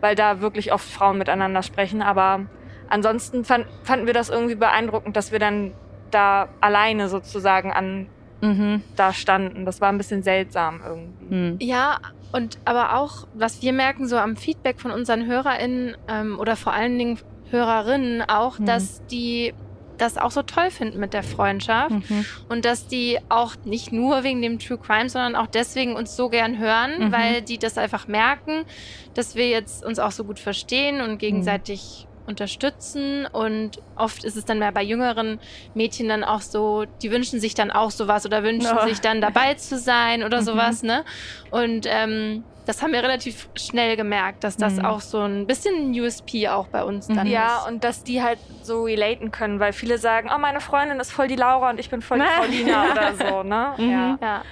weil 0.00 0.14
da 0.16 0.40
wirklich 0.40 0.72
oft 0.72 0.88
Frauen 0.90 1.16
miteinander 1.18 1.62
sprechen. 1.62 2.02
Aber 2.02 2.40
ansonsten 2.88 3.44
fand, 3.44 3.66
fanden 3.84 4.06
wir 4.06 4.14
das 4.14 4.30
irgendwie 4.30 4.56
beeindruckend, 4.56 5.16
dass 5.16 5.30
wir 5.32 5.38
dann 5.38 5.74
da 6.10 6.48
alleine 6.60 7.08
sozusagen 7.08 7.72
an 7.72 8.08
mhm. 8.40 8.82
da 8.96 9.12
standen. 9.12 9.64
Das 9.64 9.80
war 9.80 9.88
ein 9.90 9.98
bisschen 9.98 10.22
seltsam 10.22 10.80
irgendwie. 10.86 11.34
Mhm. 11.34 11.56
Ja, 11.60 11.98
und 12.32 12.58
aber 12.64 12.96
auch, 12.96 13.26
was 13.34 13.62
wir 13.62 13.72
merken, 13.72 14.06
so 14.06 14.16
am 14.18 14.36
Feedback 14.36 14.80
von 14.80 14.90
unseren 14.90 15.26
HörerInnen 15.26 15.96
ähm, 16.08 16.38
oder 16.38 16.56
vor 16.56 16.72
allen 16.72 16.98
Dingen 16.98 17.18
Hörerinnen 17.50 18.22
auch, 18.22 18.58
Mhm. 18.58 18.66
dass 18.66 19.04
die 19.06 19.54
das 19.96 20.16
auch 20.16 20.30
so 20.30 20.42
toll 20.42 20.70
finden 20.70 21.00
mit 21.00 21.12
der 21.12 21.24
Freundschaft 21.24 21.90
Mhm. 21.90 22.24
und 22.48 22.64
dass 22.64 22.86
die 22.86 23.18
auch 23.28 23.54
nicht 23.64 23.90
nur 23.92 24.22
wegen 24.22 24.40
dem 24.42 24.58
True 24.60 24.78
Crime, 24.78 25.08
sondern 25.08 25.34
auch 25.34 25.48
deswegen 25.48 25.96
uns 25.96 26.14
so 26.14 26.28
gern 26.28 26.58
hören, 26.58 27.06
Mhm. 27.08 27.12
weil 27.12 27.42
die 27.42 27.58
das 27.58 27.76
einfach 27.78 28.06
merken, 28.06 28.64
dass 29.14 29.34
wir 29.34 29.48
jetzt 29.48 29.84
uns 29.84 29.98
auch 29.98 30.12
so 30.12 30.22
gut 30.24 30.38
verstehen 30.38 31.00
und 31.00 31.18
gegenseitig 31.18 32.06
unterstützen 32.28 33.26
und 33.32 33.78
oft 33.96 34.22
ist 34.24 34.36
es 34.36 34.44
dann 34.44 34.58
mehr 34.58 34.72
bei 34.72 34.82
jüngeren 34.82 35.40
Mädchen 35.74 36.08
dann 36.08 36.22
auch 36.24 36.40
so, 36.42 36.84
die 37.02 37.10
wünschen 37.10 37.40
sich 37.40 37.54
dann 37.54 37.70
auch 37.70 37.90
sowas 37.90 38.24
oder 38.26 38.42
wünschen 38.42 38.76
Oh. 38.78 38.86
sich 38.86 39.00
dann 39.00 39.20
dabei 39.20 39.54
zu 39.54 39.78
sein 39.78 40.22
oder 40.22 40.40
Mhm. 40.40 40.44
sowas, 40.44 40.82
ne? 40.82 41.04
Und 41.50 41.86
ähm, 41.88 42.44
das 42.66 42.82
haben 42.82 42.92
wir 42.92 43.02
relativ 43.02 43.48
schnell 43.56 43.96
gemerkt, 43.96 44.44
dass 44.44 44.56
das 44.56 44.74
Mhm. 44.76 44.84
auch 44.84 45.00
so 45.00 45.20
ein 45.22 45.46
bisschen 45.46 45.74
ein 45.90 46.00
USP 46.00 46.48
auch 46.48 46.68
bei 46.68 46.84
uns 46.84 47.06
dann 47.06 47.26
Mhm. 47.26 47.32
Ja, 47.32 47.58
ist. 47.60 47.68
und 47.68 47.82
dass 47.82 48.04
die 48.04 48.22
halt 48.22 48.38
so 48.62 48.82
relaten 48.84 49.30
können, 49.30 49.58
weil 49.58 49.72
viele 49.72 49.96
sagen, 49.96 50.28
oh, 50.34 50.38
meine 50.38 50.60
Freundin 50.60 51.00
ist 51.00 51.10
voll 51.10 51.28
die 51.28 51.36
Laura 51.36 51.70
und 51.70 51.80
ich 51.80 51.88
bin 51.88 52.02
voll 52.02 52.18
die 52.18 52.24
Na. 52.26 52.40
Paulina 52.40 52.92
oder 52.92 53.14
so, 53.14 53.42
ne? 53.42 53.74
Mhm. 53.78 53.90
Ja. 53.90 54.18
Ja. 54.20 54.42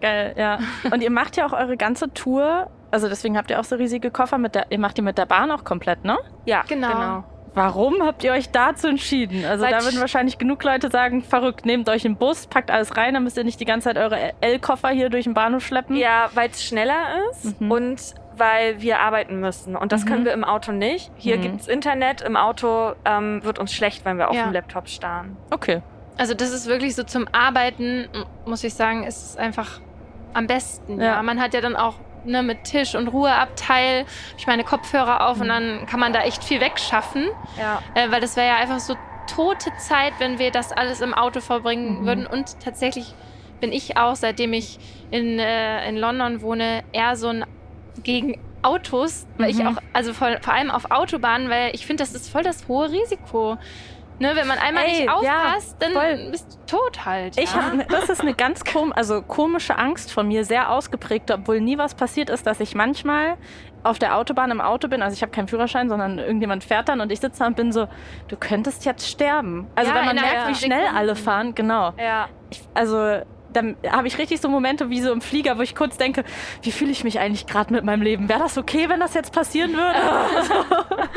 Geil, 0.00 0.34
ja. 0.36 0.58
Und 0.90 1.02
ihr 1.02 1.10
macht 1.10 1.36
ja 1.36 1.46
auch 1.46 1.52
eure 1.52 1.76
ganze 1.76 2.12
Tour, 2.12 2.70
also 2.90 3.08
deswegen 3.08 3.36
habt 3.36 3.50
ihr 3.50 3.60
auch 3.60 3.64
so 3.64 3.76
riesige 3.76 4.10
Koffer 4.10 4.38
mit 4.38 4.54
der, 4.54 4.66
ihr 4.70 4.78
macht 4.78 4.96
die 4.98 5.02
mit 5.02 5.18
der 5.18 5.26
Bahn 5.26 5.50
auch 5.50 5.64
komplett, 5.64 6.04
ne? 6.04 6.18
ja, 6.44 6.62
Genau. 6.68 6.88
genau. 6.88 7.24
Warum 7.52 7.96
habt 8.04 8.22
ihr 8.22 8.30
euch 8.32 8.50
dazu 8.50 8.86
entschieden? 8.86 9.44
Also 9.44 9.64
Weil 9.64 9.72
da 9.72 9.82
würden 9.82 9.98
wahrscheinlich 9.98 10.38
genug 10.38 10.62
Leute 10.62 10.88
sagen, 10.88 11.22
verrückt, 11.22 11.66
nehmt 11.66 11.88
euch 11.88 12.04
einen 12.06 12.14
Bus, 12.14 12.46
packt 12.46 12.70
alles 12.70 12.96
rein, 12.96 13.14
dann 13.14 13.24
müsst 13.24 13.36
ihr 13.36 13.42
nicht 13.42 13.58
die 13.58 13.64
ganze 13.64 13.88
Zeit 13.88 13.98
eure 13.98 14.34
L-Koffer 14.40 14.90
hier 14.90 15.08
durch 15.10 15.24
den 15.24 15.34
Bahnhof 15.34 15.64
schleppen. 15.66 15.96
Ja, 15.96 16.30
weil 16.34 16.50
es 16.50 16.64
schneller 16.64 16.94
ist 17.32 17.60
Mhm. 17.60 17.70
und 17.72 18.14
weil 18.36 18.80
wir 18.80 19.00
arbeiten 19.00 19.40
müssen. 19.40 19.74
Und 19.74 19.90
das 19.90 20.04
Mhm. 20.04 20.08
können 20.08 20.24
wir 20.26 20.32
im 20.32 20.44
Auto 20.44 20.70
nicht. 20.70 21.10
Hier 21.16 21.38
Mhm. 21.38 21.42
gibt's 21.42 21.66
Internet, 21.66 22.20
im 22.22 22.36
Auto 22.36 22.92
ähm, 23.04 23.42
wird 23.42 23.58
uns 23.58 23.72
schlecht, 23.74 24.04
wenn 24.04 24.16
wir 24.16 24.30
auf 24.30 24.36
Ja. 24.36 24.44
dem 24.44 24.52
Laptop 24.52 24.88
starren. 24.88 25.36
Okay. 25.50 25.82
Also 26.18 26.34
das 26.34 26.52
ist 26.52 26.68
wirklich 26.68 26.94
so 26.94 27.02
zum 27.02 27.26
Arbeiten, 27.32 28.06
muss 28.46 28.62
ich 28.62 28.74
sagen, 28.74 29.02
ist 29.02 29.30
es 29.30 29.36
einfach 29.36 29.80
am 30.34 30.46
besten. 30.46 31.00
Ja. 31.00 31.16
Ja. 31.16 31.22
Man 31.24 31.40
hat 31.40 31.52
ja 31.52 31.60
dann 31.60 31.74
auch 31.74 31.94
ne, 32.24 32.42
mit 32.42 32.64
Tisch 32.64 32.94
und 32.94 33.08
Ruheabteil, 33.08 34.04
ich 34.36 34.46
meine 34.46 34.64
Kopfhörer 34.64 35.26
auf 35.26 35.38
und 35.40 35.46
Mhm. 35.46 35.50
dann 35.50 35.86
kann 35.86 36.00
man 36.00 36.12
da 36.12 36.22
echt 36.22 36.44
viel 36.44 36.60
wegschaffen. 36.60 37.26
Ja. 37.56 37.80
Äh, 37.94 38.10
weil 38.10 38.20
das 38.20 38.36
wäre 38.36 38.48
ja 38.48 38.56
einfach 38.56 38.80
so 38.80 38.96
tote 39.26 39.74
Zeit, 39.76 40.14
wenn 40.18 40.38
wir 40.38 40.50
das 40.50 40.72
alles 40.72 41.00
im 41.00 41.14
Auto 41.14 41.40
verbringen 41.40 42.00
Mhm. 42.00 42.06
würden. 42.06 42.26
Und 42.26 42.58
tatsächlich 42.60 43.14
bin 43.60 43.72
ich 43.72 43.96
auch, 43.96 44.16
seitdem 44.16 44.52
ich 44.52 44.78
in, 45.10 45.38
äh, 45.38 45.88
in 45.88 45.96
London 45.96 46.40
wohne, 46.42 46.82
eher 46.92 47.16
so 47.16 47.28
ein 47.28 47.44
gegen 48.02 48.36
Autos, 48.62 49.26
weil 49.36 49.50
ich 49.50 49.56
Mhm. 49.58 49.68
auch, 49.68 49.76
also 49.92 50.12
vor, 50.14 50.36
vor 50.42 50.52
allem 50.54 50.70
auf 50.70 50.90
Autobahnen, 50.90 51.48
weil 51.48 51.70
ich 51.74 51.86
finde, 51.86 52.02
das 52.02 52.14
ist 52.14 52.28
voll 52.28 52.42
das 52.42 52.68
hohe 52.68 52.90
Risiko. 52.90 53.56
Ne, 54.20 54.36
wenn 54.36 54.46
man 54.46 54.58
einmal 54.58 54.84
Ey, 54.84 54.90
nicht 54.90 55.04
ja, 55.06 55.14
aufpasst, 55.14 55.76
dann 55.80 55.92
voll. 55.92 56.28
bist 56.30 56.58
du 56.66 56.76
tot 56.76 57.06
halt. 57.06 57.38
Ich 57.38 57.54
ja? 57.54 57.64
hab, 57.64 57.74
ne, 57.74 57.86
das 57.88 58.10
ist 58.10 58.20
eine 58.20 58.34
ganz 58.34 58.64
kom 58.64 58.92
also 58.92 59.22
komische 59.22 59.78
Angst 59.78 60.12
von 60.12 60.28
mir, 60.28 60.44
sehr 60.44 60.70
ausgeprägt, 60.70 61.30
obwohl 61.30 61.60
nie 61.62 61.78
was 61.78 61.94
passiert 61.94 62.28
ist, 62.28 62.46
dass 62.46 62.60
ich 62.60 62.74
manchmal 62.74 63.38
auf 63.82 63.98
der 63.98 64.18
Autobahn 64.18 64.50
im 64.50 64.60
Auto 64.60 64.88
bin, 64.88 65.00
also 65.00 65.14
ich 65.14 65.22
habe 65.22 65.32
keinen 65.32 65.48
Führerschein, 65.48 65.88
sondern 65.88 66.18
irgendjemand 66.18 66.64
fährt 66.64 66.90
dann 66.90 67.00
und 67.00 67.10
ich 67.10 67.20
sitze 67.20 67.38
da 67.38 67.46
und 67.46 67.56
bin 67.56 67.72
so, 67.72 67.88
du 68.28 68.36
könntest 68.36 68.84
jetzt 68.84 69.08
sterben. 69.08 69.66
Also 69.74 69.90
Ja, 69.90 69.96
wenn 69.96 70.04
man 70.04 70.16
merkt, 70.16 70.48
wie 70.48 70.54
schnell 70.54 70.86
alle 70.94 71.16
fahren, 71.16 71.54
genau. 71.54 71.94
Ja. 71.98 72.28
Ich, 72.50 72.60
also 72.74 73.22
dann 73.52 73.76
habe 73.88 74.06
ich 74.08 74.18
richtig 74.18 74.40
so 74.40 74.48
Momente 74.48 74.90
wie 74.90 75.00
so 75.00 75.12
im 75.12 75.20
Flieger, 75.20 75.58
wo 75.58 75.62
ich 75.62 75.74
kurz 75.74 75.96
denke, 75.96 76.24
wie 76.62 76.72
fühle 76.72 76.90
ich 76.90 77.04
mich 77.04 77.18
eigentlich 77.20 77.46
gerade 77.46 77.72
mit 77.72 77.84
meinem 77.84 78.02
Leben? 78.02 78.28
Wäre 78.28 78.40
das 78.40 78.56
okay, 78.58 78.88
wenn 78.88 79.00
das 79.00 79.14
jetzt 79.14 79.32
passieren 79.32 79.72
würde? 79.74 79.94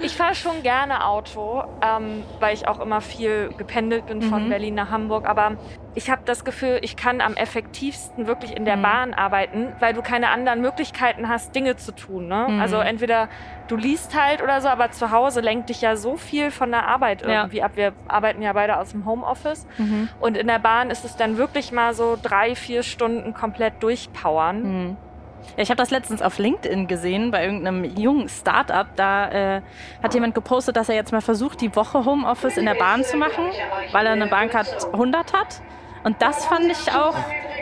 Ich 0.00 0.16
fahre 0.16 0.34
schon 0.34 0.62
gerne 0.62 1.04
Auto, 1.06 1.62
ähm, 1.82 2.22
weil 2.40 2.54
ich 2.54 2.66
auch 2.68 2.80
immer 2.80 3.00
viel 3.00 3.50
gependelt 3.56 4.06
bin 4.06 4.22
von 4.22 4.44
Mhm. 4.46 4.48
Berlin 4.48 4.74
nach 4.74 4.90
Hamburg. 4.90 5.26
Aber 5.28 5.56
ich 5.94 6.10
habe 6.10 6.22
das 6.24 6.44
Gefühl, 6.44 6.78
ich 6.82 6.96
kann 6.96 7.20
am 7.20 7.34
effektivsten 7.34 8.26
wirklich 8.26 8.56
in 8.56 8.64
der 8.64 8.76
Mhm. 8.78 8.82
Bahn 8.82 9.14
arbeiten, 9.14 9.72
weil 9.78 9.92
du 9.92 10.00
keine 10.02 10.30
anderen 10.30 10.60
Möglichkeiten 10.62 11.28
hast, 11.28 11.54
Dinge 11.54 11.76
zu 11.76 11.92
tun. 11.92 12.28
Ne? 12.28 12.46
Mhm. 12.48 12.60
Also 12.60 12.76
entweder 12.78 13.28
du 13.68 13.76
liest 13.76 14.18
halt 14.20 14.42
oder 14.42 14.60
so, 14.60 14.68
aber 14.68 14.90
zu 14.90 15.10
Hause 15.10 15.40
lenkt 15.40 15.68
dich 15.68 15.80
ja 15.82 15.96
so 15.96 16.16
viel 16.16 16.50
von 16.50 16.70
der 16.70 16.86
Arbeit 16.86 17.22
Ja. 17.22 17.28
irgendwie 17.42 17.62
ab. 17.62 17.72
Wir 17.74 17.92
arbeiten 18.08 18.40
ja 18.42 18.52
beide 18.54 18.78
aus 18.78 18.92
dem 18.92 19.04
Homeoffice. 19.04 19.66
Mhm. 19.78 20.08
Und 20.20 20.36
in 20.38 20.46
der 20.46 20.58
Bahn 20.58 20.90
ist 20.90 21.04
es 21.04 21.16
dann 21.16 21.36
wirklich 21.36 21.72
mal 21.72 21.92
so 21.94 22.18
drei, 22.22 22.54
vier 22.54 22.82
Stunden 22.82 23.34
komplett 23.34 23.82
durchpowern. 23.82 24.62
Hm. 24.62 24.96
Ja, 25.56 25.62
ich 25.64 25.70
habe 25.70 25.76
das 25.76 25.90
letztens 25.90 26.22
auf 26.22 26.38
LinkedIn 26.38 26.86
gesehen, 26.86 27.32
bei 27.32 27.44
irgendeinem 27.44 27.84
jungen 27.96 28.28
Startup. 28.28 28.86
Da 28.94 29.56
äh, 29.56 29.62
hat 30.02 30.14
jemand 30.14 30.34
gepostet, 30.36 30.76
dass 30.76 30.88
er 30.88 30.94
jetzt 30.94 31.10
mal 31.12 31.20
versucht, 31.20 31.60
die 31.60 31.74
Woche 31.74 32.04
Homeoffice 32.04 32.56
in 32.56 32.64
der 32.64 32.74
Bahn 32.76 33.02
zu 33.02 33.16
machen, 33.16 33.44
weil 33.90 34.06
er 34.06 34.12
eine 34.12 34.28
Bahncard 34.28 34.68
100 34.92 35.32
hat. 35.32 35.60
Und 36.04 36.20
das 36.20 36.44
fand 36.46 36.66
ich 36.70 36.92
auch 36.92 37.14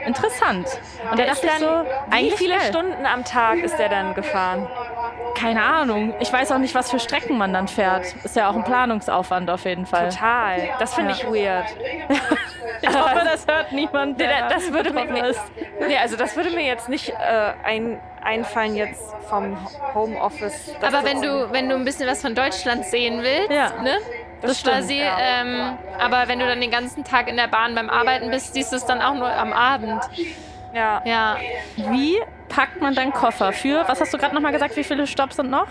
interessant. 0.07 0.67
Und 1.11 1.13
da 1.13 1.17
Der 1.17 1.27
dachte 1.27 1.47
ich 1.47 1.53
so, 1.59 1.67
dann, 1.67 1.87
wie 2.13 2.31
viele 2.31 2.57
geil. 2.57 2.69
Stunden 2.69 3.05
am 3.07 3.25
Tag 3.25 3.59
ist 3.59 3.77
der 3.79 3.89
dann 3.91 4.15
gefahren? 4.15 4.67
Keine 5.37 5.63
Ahnung. 5.63 6.15
Ich 6.21 6.33
weiß 6.33 6.53
auch 6.53 6.59
nicht, 6.59 6.75
was 6.75 6.91
für 6.91 6.99
Strecken 6.99 7.37
man 7.39 7.53
dann 7.53 7.69
fährt. 7.69 8.15
Ist 8.25 8.37
ja 8.37 8.49
auch 8.51 8.55
ein 8.57 8.65
Planungsaufwand 8.65 9.51
auf 9.51 9.65
jeden 9.65 9.85
Fall. 9.87 10.09
Total. 10.09 10.69
Das 10.79 10.95
finde 10.95 11.13
Ja. 11.13 11.17
ich 11.17 11.25
weird. 11.27 11.67
Ich 12.83 12.89
hoffe, 12.89 13.21
das 13.31 13.47
hört 13.47 13.73
niemand, 13.73 14.17
Nee, 14.17 14.27
der 14.27 14.49
da- 14.49 14.55
das 14.55 14.73
würde 14.73 14.91
mir, 14.91 15.05
nee, 15.05 15.21
ist. 15.29 15.41
nee, 15.87 15.99
also 15.99 16.17
das 16.17 16.35
würde 16.35 16.49
mir 16.49 16.65
jetzt 16.65 16.89
nicht 16.89 17.11
äh, 17.11 17.53
ein, 17.63 18.01
einfallen 18.25 18.75
jetzt 18.75 19.03
vom 19.29 19.55
Homeoffice. 19.95 20.73
Aber 20.81 21.05
wenn 21.05 21.21
du, 21.21 21.53
wenn 21.53 21.69
du 21.69 21.75
ein 21.75 21.85
bisschen 21.85 22.09
was 22.09 22.23
von 22.23 22.35
Deutschland 22.35 22.87
sehen 22.87 23.23
willst, 23.23 23.51
Ja, 23.51 23.83
ne? 23.83 23.99
Das 24.49 24.61
stimmt, 24.61 24.77
quasi, 24.77 24.99
ja. 25.01 25.17
ähm, 25.19 25.79
aber 25.99 26.29
wenn 26.29 26.39
du 26.39 26.47
dann 26.47 26.61
den 26.61 26.71
ganzen 26.71 27.05
Tag 27.05 27.29
in 27.29 27.37
der 27.37 27.49
Bahn 27.49 27.75
beim 27.75 27.91
Arbeiten 27.91 28.31
bist, 28.31 28.55
siehst 28.55 28.73
du 28.73 28.77
es 28.77 28.85
dann 28.87 29.01
auch 29.03 29.15
nur 29.15 29.31
am 29.31 29.53
Abend. 29.53 30.03
ja. 30.75 31.03
Ja. 31.05 31.37
Wie 31.77 32.19
packt 32.49 32.81
man 32.81 32.95
dann 32.95 33.13
Koffer 33.13 33.53
für, 33.53 33.85
was 33.87 34.01
hast 34.01 34.13
du 34.13 34.19
gerade 34.19 34.35
nochmal 34.35 34.53
gesagt, 34.53 34.77
wie 34.77 34.85
viele 34.85 35.07
Stops 35.07 35.37
sind 35.37 35.51
noch? 35.51 35.69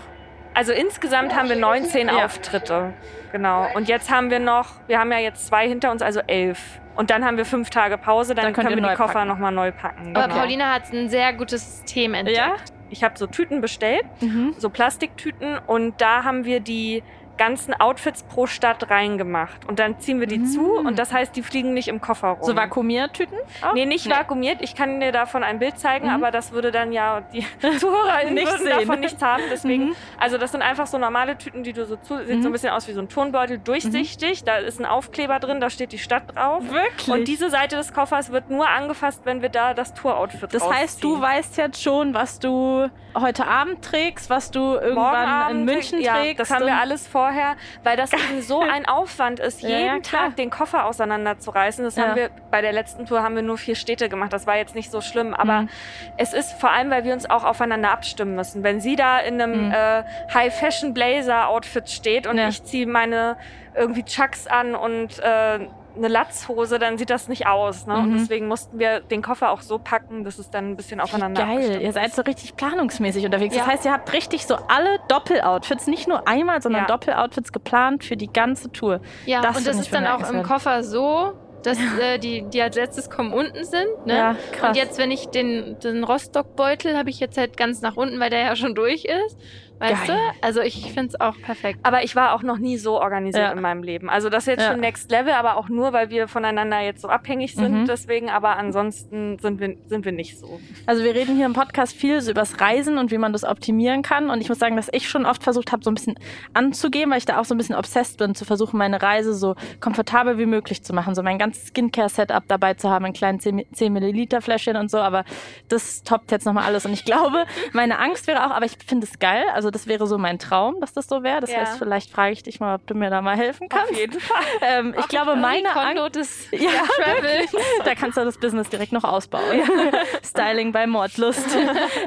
Also 0.54 0.72
insgesamt 0.72 1.34
haben 1.36 1.48
wir 1.48 1.56
19 1.56 2.08
Ja. 2.08 2.24
Auftritte. 2.24 2.92
Genau. 3.32 3.68
Und 3.74 3.88
jetzt 3.88 4.10
haben 4.10 4.30
wir 4.30 4.40
noch, 4.40 4.66
wir 4.88 4.98
haben 4.98 5.12
ja 5.12 5.18
jetzt 5.18 5.46
zwei 5.46 5.68
hinter 5.68 5.90
uns, 5.92 6.02
also 6.02 6.20
elf. 6.26 6.80
Und 6.96 7.10
dann 7.10 7.24
haben 7.24 7.36
wir 7.36 7.44
fünf 7.44 7.70
Tage 7.70 7.96
Pause, 7.98 8.34
dann, 8.34 8.46
Dann 8.46 8.52
können 8.52 8.74
wir 8.82 8.88
die 8.90 8.96
Koffer 8.96 9.24
nochmal 9.24 9.52
neu 9.52 9.70
packen. 9.70 10.14
Aber 10.16 10.26
Genau. 10.26 10.40
Paulina 10.40 10.72
hat 10.74 10.92
ein 10.92 11.08
sehr 11.08 11.32
gutes 11.34 11.78
System 11.78 12.14
entdeckt. 12.14 12.36
Ja? 12.36 12.54
Ich 12.88 13.04
habe 13.04 13.16
so 13.16 13.28
Tüten 13.28 13.60
bestellt, 13.60 14.04
Mhm. 14.20 14.54
so 14.58 14.68
Plastiktüten 14.70 15.56
und 15.68 16.00
da 16.00 16.24
haben 16.24 16.44
wir 16.44 16.58
die 16.58 17.04
ganzen 17.40 17.72
Outfits 17.80 18.22
pro 18.22 18.46
Stadt 18.46 18.90
reingemacht. 18.90 19.66
Und 19.66 19.78
dann 19.78 19.98
ziehen 19.98 20.20
wir 20.20 20.26
die 20.26 20.38
Mm. 20.40 20.44
zu 20.46 20.72
und 20.76 20.98
das 20.98 21.10
heißt, 21.10 21.34
die 21.34 21.42
fliegen 21.42 21.72
nicht 21.72 21.88
im 21.88 22.02
Koffer 22.02 22.28
rum. 22.28 22.44
So 22.44 22.54
Vakuumiertüten? 22.54 23.38
auch? 23.62 23.72
Nee, 23.72 23.86
nicht 23.86 24.06
Nee. 24.06 24.12
vakuumiert. 24.12 24.58
Ich 24.60 24.74
kann 24.74 25.00
dir 25.00 25.10
davon 25.10 25.42
ein 25.42 25.58
Bild 25.58 25.78
zeigen, 25.78 26.06
Mhm. 26.08 26.14
aber 26.14 26.30
das 26.30 26.52
würde 26.52 26.70
dann 26.70 26.92
ja 26.92 27.22
die 27.32 27.44
ZuhörerInnen 27.78 28.34
Nicht 28.34 28.46
würden 28.46 28.66
sehen. 28.66 28.78
davon 28.78 29.00
nichts 29.00 29.22
haben. 29.22 29.42
Deswegen, 29.50 29.86
Mhm. 29.86 29.96
also 30.18 30.36
das 30.36 30.52
sind 30.52 30.60
einfach 30.60 30.86
so 30.86 30.98
normale 30.98 31.38
Tüten, 31.38 31.62
die 31.62 31.72
du 31.72 31.86
so 31.86 31.96
zu, 31.96 32.18
sieht 32.26 32.36
Mhm. 32.36 32.42
so 32.42 32.48
ein 32.50 32.52
bisschen 32.52 32.70
aus 32.70 32.86
wie 32.88 32.92
so 32.92 33.00
ein 33.00 33.08
Turnbeutel, 33.08 33.58
durchsichtig. 33.58 34.44
Da 34.44 34.56
ist 34.56 34.78
ein 34.78 34.84
Aufkleber 34.86 35.38
drin, 35.40 35.60
da 35.60 35.70
steht 35.70 35.92
die 35.92 35.98
Stadt 35.98 36.34
drauf. 36.36 36.62
Wirklich? 36.70 37.08
Und 37.08 37.26
diese 37.26 37.48
Seite 37.48 37.76
des 37.76 37.94
Koffers 37.94 38.30
wird 38.30 38.50
nur 38.50 38.68
angefasst, 38.68 39.22
wenn 39.24 39.40
wir 39.40 39.48
da 39.48 39.72
das 39.72 39.94
Tour-Outfit 39.94 40.52
das 40.52 40.68
heißt, 40.70 41.02
du 41.02 41.14
rausziehen. 41.14 41.22
weißt 41.22 41.56
jetzt 41.56 41.82
schon, 41.82 42.12
was 42.12 42.38
du 42.38 42.88
heute 43.18 43.46
Abend 43.46 43.84
trägst, 43.84 44.30
was 44.30 44.50
du 44.50 44.74
irgendwann 44.74 45.50
in 45.50 45.64
München 45.64 46.00
ja, 46.00 46.14
trägst. 46.14 46.40
Das 46.40 46.50
haben 46.50 46.66
wir 46.66 46.76
alles 46.76 47.06
vorher, 47.06 47.56
weil 47.82 47.96
das 47.96 48.12
eben 48.12 48.40
so 48.42 48.60
ein 48.72 48.86
Aufwand 48.86 49.40
ist, 49.40 49.62
Ja, 49.62 49.68
jeden 49.68 49.86
ja. 49.96 50.00
Tag 50.00 50.36
den 50.36 50.50
Koffer 50.50 50.84
auseinanderzureißen. 50.86 51.84
Das 51.84 51.96
Ja. 51.96 52.08
haben 52.08 52.16
wir 52.16 52.30
bei 52.50 52.60
der 52.62 52.72
letzten 52.72 53.06
Tour 53.06 53.22
haben 53.22 53.34
wir 53.34 53.42
nur 53.42 53.58
vier 53.58 53.74
Städte 53.74 54.08
gemacht. 54.08 54.32
Das 54.32 54.46
war 54.46 54.56
jetzt 54.56 54.74
nicht 54.74 54.90
so 54.90 55.00
schlimm, 55.00 55.34
aber 55.34 55.62
Mhm. 55.62 55.68
es 56.16 56.32
ist 56.32 56.52
vor 56.60 56.70
allem, 56.70 56.90
weil 56.90 57.04
wir 57.04 57.12
uns 57.12 57.28
auch 57.28 57.44
aufeinander 57.44 57.90
abstimmen 57.90 58.34
müssen. 58.34 58.62
Wenn 58.62 58.80
sie 58.80 58.96
da 58.96 59.18
in 59.18 59.40
einem 59.40 59.66
Mhm. 59.66 59.72
äh, 59.72 60.02
High 60.32 60.54
Fashion 60.56 60.94
Blazer 60.94 61.48
Outfit 61.48 61.88
steht 61.90 62.26
und 62.26 62.38
Ja. 62.38 62.48
ich 62.48 62.62
ziehe 62.64 62.86
meine 62.86 63.36
irgendwie 63.74 64.04
Chucks 64.04 64.46
an 64.46 64.74
und 64.74 65.18
äh, 65.20 65.60
eine 66.00 66.08
Latzhose, 66.08 66.78
dann 66.78 66.98
sieht 66.98 67.10
das 67.10 67.28
nicht 67.28 67.46
aus. 67.46 67.86
Ne? 67.86 67.94
Und 67.94 68.10
Mhm. 68.10 68.18
deswegen 68.18 68.48
mussten 68.48 68.78
wir 68.78 69.00
den 69.00 69.22
Koffer 69.22 69.50
auch 69.50 69.60
so 69.60 69.78
packen, 69.78 70.24
dass 70.24 70.38
es 70.38 70.50
dann 70.50 70.70
ein 70.70 70.76
bisschen 70.76 71.00
aufeinander 71.00 71.42
Geil, 71.44 71.52
abgestimmt 71.56 71.82
ihr 71.82 71.92
seid 71.92 72.14
so 72.14 72.22
richtig 72.22 72.56
planungsmäßig 72.56 73.24
unterwegs. 73.24 73.54
Das 73.54 73.66
Ja. 73.66 73.72
heißt, 73.72 73.84
ihr 73.84 73.92
habt 73.92 74.12
richtig 74.12 74.46
so 74.46 74.56
alle 74.68 74.98
Doppeloutfits, 75.08 75.86
nicht 75.86 76.08
nur 76.08 76.26
einmal, 76.26 76.60
sondern 76.62 76.82
Ja. 76.82 76.86
Doppeloutfits 76.88 77.52
geplant 77.52 78.02
für 78.04 78.16
die 78.16 78.32
ganze 78.32 78.72
Tour. 78.72 79.00
Ja, 79.26 79.40
Das 79.42 79.56
und 79.58 79.66
das 79.66 79.78
ist 79.78 79.94
dann 79.94 80.06
auch 80.06 80.28
im. 80.28 80.42
Koffer 80.42 80.82
so, 80.82 81.32
dass 81.62 81.76
äh, 82.00 82.18
die, 82.18 82.42
die 82.48 82.62
als 82.62 82.74
letztes 82.76 83.10
kommen, 83.10 83.32
unten 83.34 83.64
sind. 83.64 84.06
Ne? 84.06 84.16
Ja, 84.16 84.36
krass. 84.52 84.70
Und 84.70 84.76
jetzt, 84.76 84.98
wenn 84.98 85.10
ich 85.10 85.28
den, 85.28 85.78
den 85.80 86.02
Rostock-Beutel 86.04 86.96
habe 86.96 87.10
ich 87.10 87.20
jetzt 87.20 87.36
halt 87.36 87.58
ganz 87.58 87.82
nach 87.82 87.96
unten, 87.96 88.18
weil 88.18 88.30
der 88.30 88.40
ja 88.40 88.56
schon 88.56 88.74
durch 88.74 89.04
ist. 89.04 89.36
Weißt 89.80 90.06
Geil. 90.06 90.16
du? 90.16 90.46
Also 90.46 90.60
ich 90.60 90.92
finde 90.92 91.08
es 91.08 91.20
auch 91.20 91.34
perfekt. 91.40 91.80
Aber 91.82 92.04
ich 92.04 92.14
war 92.14 92.34
auch 92.34 92.42
noch 92.42 92.58
nie 92.58 92.76
so 92.76 93.00
organisiert 93.00 93.44
Ja. 93.46 93.52
in 93.52 93.60
meinem 93.60 93.82
Leben. 93.82 94.10
Also 94.10 94.28
das 94.28 94.44
ist 94.44 94.48
jetzt 94.48 94.60
Ja. 94.62 94.72
schon 94.72 94.80
Next 94.80 95.10
Level, 95.10 95.32
aber 95.32 95.56
auch 95.56 95.68
nur, 95.70 95.92
weil 95.94 96.10
wir 96.10 96.28
voneinander 96.28 96.80
jetzt 96.80 97.00
so 97.00 97.08
abhängig 97.08 97.54
sind. 97.54 97.72
Mhm. 97.82 97.86
Deswegen, 97.86 98.28
aber 98.30 98.56
ansonsten 98.58 99.38
sind 99.38 99.58
wir, 99.58 99.76
sind 99.86 100.04
wir 100.04 100.12
nicht 100.12 100.38
so. 100.38 100.60
Also 100.86 101.02
wir 101.02 101.14
reden 101.14 101.34
hier 101.34 101.46
im 101.46 101.54
Podcast 101.54 101.96
viel 101.96 102.20
so 102.20 102.30
übers 102.30 102.60
Reisen 102.60 102.98
und 102.98 103.10
wie 103.10 103.18
man 103.18 103.32
das 103.32 103.42
optimieren 103.42 104.02
kann. 104.02 104.28
Und 104.30 104.40
ich 104.42 104.48
muss 104.50 104.58
sagen, 104.58 104.76
dass 104.76 104.88
ich 104.92 105.08
schon 105.08 105.24
oft 105.24 105.42
versucht 105.42 105.72
habe, 105.72 105.82
so 105.82 105.90
ein 105.90 105.94
bisschen 105.94 106.16
anzugehen, 106.52 107.10
weil 107.10 107.18
ich 107.18 107.24
da 107.24 107.38
auch 107.40 107.44
so 107.44 107.54
ein 107.54 107.58
bisschen 107.58 107.74
obsessed 107.74 108.18
bin, 108.18 108.34
zu 108.34 108.44
versuchen, 108.44 108.76
meine 108.76 109.00
Reise 109.02 109.34
so 109.34 109.54
komfortabel 109.80 110.36
wie 110.38 110.46
möglich 110.46 110.82
zu 110.82 110.92
machen. 110.92 111.14
So 111.14 111.22
mein 111.22 111.38
ganzes 111.38 111.68
Skincare-Setup 111.68 112.44
dabei 112.48 112.74
zu 112.74 112.90
haben, 112.90 113.06
in 113.06 113.12
kleinen 113.12 113.40
10, 113.40 113.64
10 113.72 113.92
Milliliter 113.92 114.42
Fläschchen 114.42 114.76
und 114.76 114.90
so. 114.90 114.98
Aber 114.98 115.24
das 115.68 116.02
toppt 116.02 116.30
jetzt 116.32 116.44
nochmal 116.44 116.64
alles. 116.64 116.84
Und 116.84 116.92
ich 116.92 117.04
glaube, 117.04 117.44
meine 117.72 117.98
Angst 117.98 118.26
wäre 118.26 118.44
auch, 118.46 118.50
aber 118.50 118.66
ich 118.66 118.76
finde 118.86 119.06
es 119.06 119.18
geil. 119.18 119.44
Also 119.54 119.69
das 119.70 119.86
wäre 119.86 120.06
so 120.06 120.18
mein 120.18 120.38
Traum, 120.38 120.76
dass 120.80 120.92
das 120.92 121.06
so 121.08 121.22
wäre. 121.22 121.40
Das 121.40 121.50
Ja. 121.50 121.58
heißt, 121.60 121.78
vielleicht 121.78 122.10
frage 122.10 122.32
ich 122.32 122.42
dich 122.42 122.60
mal, 122.60 122.74
ob 122.76 122.86
du 122.86 122.94
mir 122.94 123.10
da 123.10 123.20
mal 123.22 123.36
helfen 123.36 123.68
kannst. 123.68 123.92
Auf 123.92 123.98
jeden 123.98 124.20
Fall. 124.20 124.42
Ähm, 124.62 124.94
ich 124.98 125.08
glaube, 125.08 125.36
meine 125.36 125.74
Angst... 125.76 126.16
Des 126.16 126.48
Ja, 126.52 126.70
Travels. 127.02 127.52
da 127.84 127.94
kannst 127.94 128.16
du 128.16 128.24
das 128.24 128.38
Business 128.38 128.68
direkt 128.68 128.92
noch 128.92 129.04
ausbauen. 129.04 129.42
Styling 130.24 130.72
bei 130.72 130.86
Mordlust. 130.86 131.46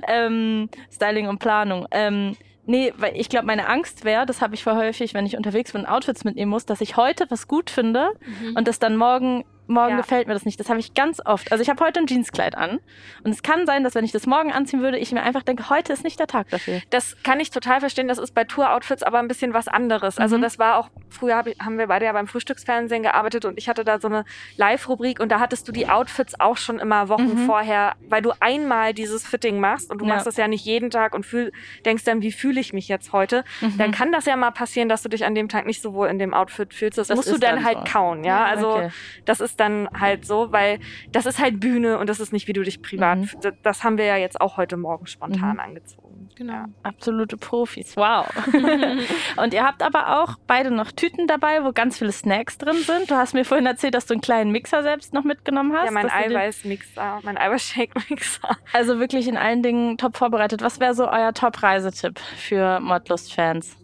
ähm, 0.07 0.69
Styling 0.91 1.27
und 1.27 1.39
Planung. 1.39 1.87
Ähm, 1.91 2.35
nee, 2.65 2.93
weil 2.97 3.15
ich 3.15 3.29
glaube, 3.29 3.45
meine 3.45 3.67
Angst 3.67 4.03
wäre, 4.05 4.25
das 4.25 4.41
habe 4.41 4.55
ich 4.55 4.63
voll 4.63 4.75
häufig, 4.75 5.13
wenn 5.13 5.25
ich 5.25 5.37
unterwegs 5.37 5.71
bin 5.71 5.81
und 5.81 5.87
Outfits 5.87 6.23
mitnehmen 6.23 6.49
muss, 6.51 6.65
dass 6.65 6.81
ich 6.81 6.97
heute 6.97 7.25
was 7.29 7.47
gut 7.47 7.69
finde 7.69 8.09
und 8.55 8.67
das 8.67 8.79
dann 8.79 8.97
morgen 8.97 9.43
morgen 9.67 9.91
Ja. 9.91 9.97
gefällt 9.97 10.27
mir 10.27 10.33
das 10.33 10.45
nicht. 10.45 10.59
Das 10.59 10.69
habe 10.69 10.79
ich 10.79 10.93
ganz 10.93 11.21
oft. 11.25 11.51
Also 11.51 11.61
ich 11.61 11.69
habe 11.69 11.83
heute 11.83 11.99
ein 11.99 12.07
Jeanskleid 12.07 12.55
an 12.57 12.79
und 13.23 13.31
es 13.31 13.43
kann 13.43 13.65
sein, 13.65 13.83
dass 13.83 13.95
wenn 13.95 14.03
ich 14.05 14.11
das 14.11 14.25
morgen 14.27 14.51
anziehen 14.51 14.81
würde, 14.81 14.97
ich 14.97 15.11
mir 15.11 15.23
einfach 15.23 15.43
denke, 15.43 15.69
heute 15.69 15.93
ist 15.93 16.03
nicht 16.03 16.19
der 16.19 16.27
Tag 16.27 16.49
dafür. 16.49 16.81
Das 16.89 17.15
kann 17.23 17.39
ich 17.39 17.49
total 17.51 17.79
verstehen. 17.79 18.07
Das 18.07 18.17
ist 18.17 18.33
bei 18.33 18.43
Tour-Outfits 18.43 19.03
aber 19.03 19.19
ein 19.19 19.27
bisschen 19.27 19.53
was 19.53 19.67
anderes. 19.67 20.17
Also 20.17 20.37
Mhm. 20.37 20.41
das 20.41 20.59
war 20.59 20.77
auch, 20.77 20.89
früher 21.09 21.35
hab 21.37 21.47
ich, 21.47 21.57
haben 21.59 21.77
wir 21.77 21.87
beide 21.87 22.05
ja 22.05 22.11
beim 22.11 22.27
Frühstücksfernsehen 22.27 23.03
gearbeitet 23.03 23.45
und 23.45 23.57
ich 23.57 23.69
hatte 23.69 23.83
da 23.83 23.99
so 23.99 24.07
eine 24.07 24.25
Live-Rubrik 24.57 25.19
und 25.19 25.29
da 25.31 25.39
hattest 25.39 25.67
du 25.67 25.71
die 25.71 25.87
Outfits 25.89 26.39
auch 26.39 26.57
schon 26.57 26.79
immer 26.79 27.09
Wochen 27.09 27.23
Mhm. 27.43 27.45
vorher, 27.45 27.93
weil 28.09 28.21
du 28.21 28.31
einmal 28.39 28.93
dieses 28.93 29.25
Fitting 29.25 29.59
machst 29.59 29.89
und 29.91 29.99
du 30.01 30.05
Ja. 30.05 30.13
machst 30.15 30.27
das 30.27 30.37
ja 30.37 30.47
nicht 30.47 30.65
jeden 30.65 30.89
Tag 30.89 31.13
und 31.15 31.25
fühl, 31.25 31.51
denkst 31.85 32.03
dann, 32.03 32.21
wie 32.21 32.31
fühle 32.31 32.59
ich 32.59 32.73
mich 32.73 32.87
jetzt 32.87 33.13
heute? 33.13 33.43
Dann 33.77 33.91
kann 33.91 34.11
das 34.11 34.25
ja 34.25 34.35
mal 34.35 34.51
passieren, 34.51 34.89
dass 34.89 35.01
du 35.03 35.09
dich 35.09 35.25
an 35.25 35.35
dem 35.35 35.49
Tag 35.49 35.65
nicht 35.65 35.81
so 35.81 35.93
wohl 35.93 36.07
in 36.07 36.19
dem 36.19 36.33
Outfit 36.33 36.73
fühlst. 36.73 36.97
Das, 36.97 37.07
Das 37.07 37.15
musst 37.15 37.29
du 37.31 37.37
dann, 37.37 37.55
dann 37.57 37.65
halt 37.65 37.77
so. 37.79 37.83
kauen, 37.93 38.23
ja. 38.23 38.43
Also 38.45 38.73
Okay. 38.73 38.89
das 39.25 39.39
ist 39.41 39.52
dann 39.55 39.87
halt 39.99 40.25
so, 40.25 40.51
weil 40.51 40.79
das 41.11 41.25
ist 41.25 41.39
halt 41.39 41.59
Bühne 41.59 41.97
und 41.99 42.07
das 42.09 42.19
ist 42.19 42.33
nicht, 42.33 42.47
wie 42.47 42.53
du 42.53 42.63
dich 42.63 42.81
privat. 42.81 43.19
Mhm. 43.19 43.29
Das, 43.41 43.53
das 43.63 43.83
haben 43.83 43.97
wir 43.97 44.05
ja 44.05 44.17
jetzt 44.17 44.39
auch 44.41 44.57
heute 44.57 44.77
Morgen 44.77 45.07
spontan 45.07 45.53
Mhm. 45.53 45.59
angezogen. 45.59 46.29
Genau. 46.35 46.53
Ja. 46.53 46.65
Absolute 46.83 47.37
Profis, 47.37 47.95
wow. 47.95 48.25
und 49.37 49.53
ihr 49.53 49.63
habt 49.63 49.83
aber 49.83 50.21
auch 50.23 50.35
beide 50.47 50.71
noch 50.71 50.91
Tüten 50.91 51.27
dabei, 51.27 51.63
wo 51.63 51.71
ganz 51.71 51.99
viele 51.99 52.11
Snacks 52.11 52.57
drin 52.57 52.77
sind. 52.77 53.11
Du 53.11 53.15
hast 53.15 53.33
mir 53.33 53.45
vorhin 53.45 53.65
erzählt, 53.67 53.93
dass 53.93 54.05
du 54.07 54.13
einen 54.15 54.21
kleinen 54.21 54.51
Mixer 54.51 54.81
selbst 54.83 55.13
noch 55.13 55.23
mitgenommen 55.23 55.73
hast. 55.73 55.85
Ja, 55.85 55.91
mein 55.91 56.09
Eiweißmixer, 56.09 57.19
mein 57.23 57.37
Eiweißshake-Mixer. 57.37 58.57
Also 58.73 58.99
wirklich 58.99 59.27
in 59.27 59.37
allen 59.37 59.61
Dingen 59.63 59.97
top 59.97 60.17
vorbereitet. 60.17 60.61
Was 60.61 60.79
wäre 60.79 60.93
so 60.95 61.07
euer 61.09 61.33
Top-Reisetipp 61.33 62.19
für 62.19 62.79
Mordlust-Fans? 62.79 63.77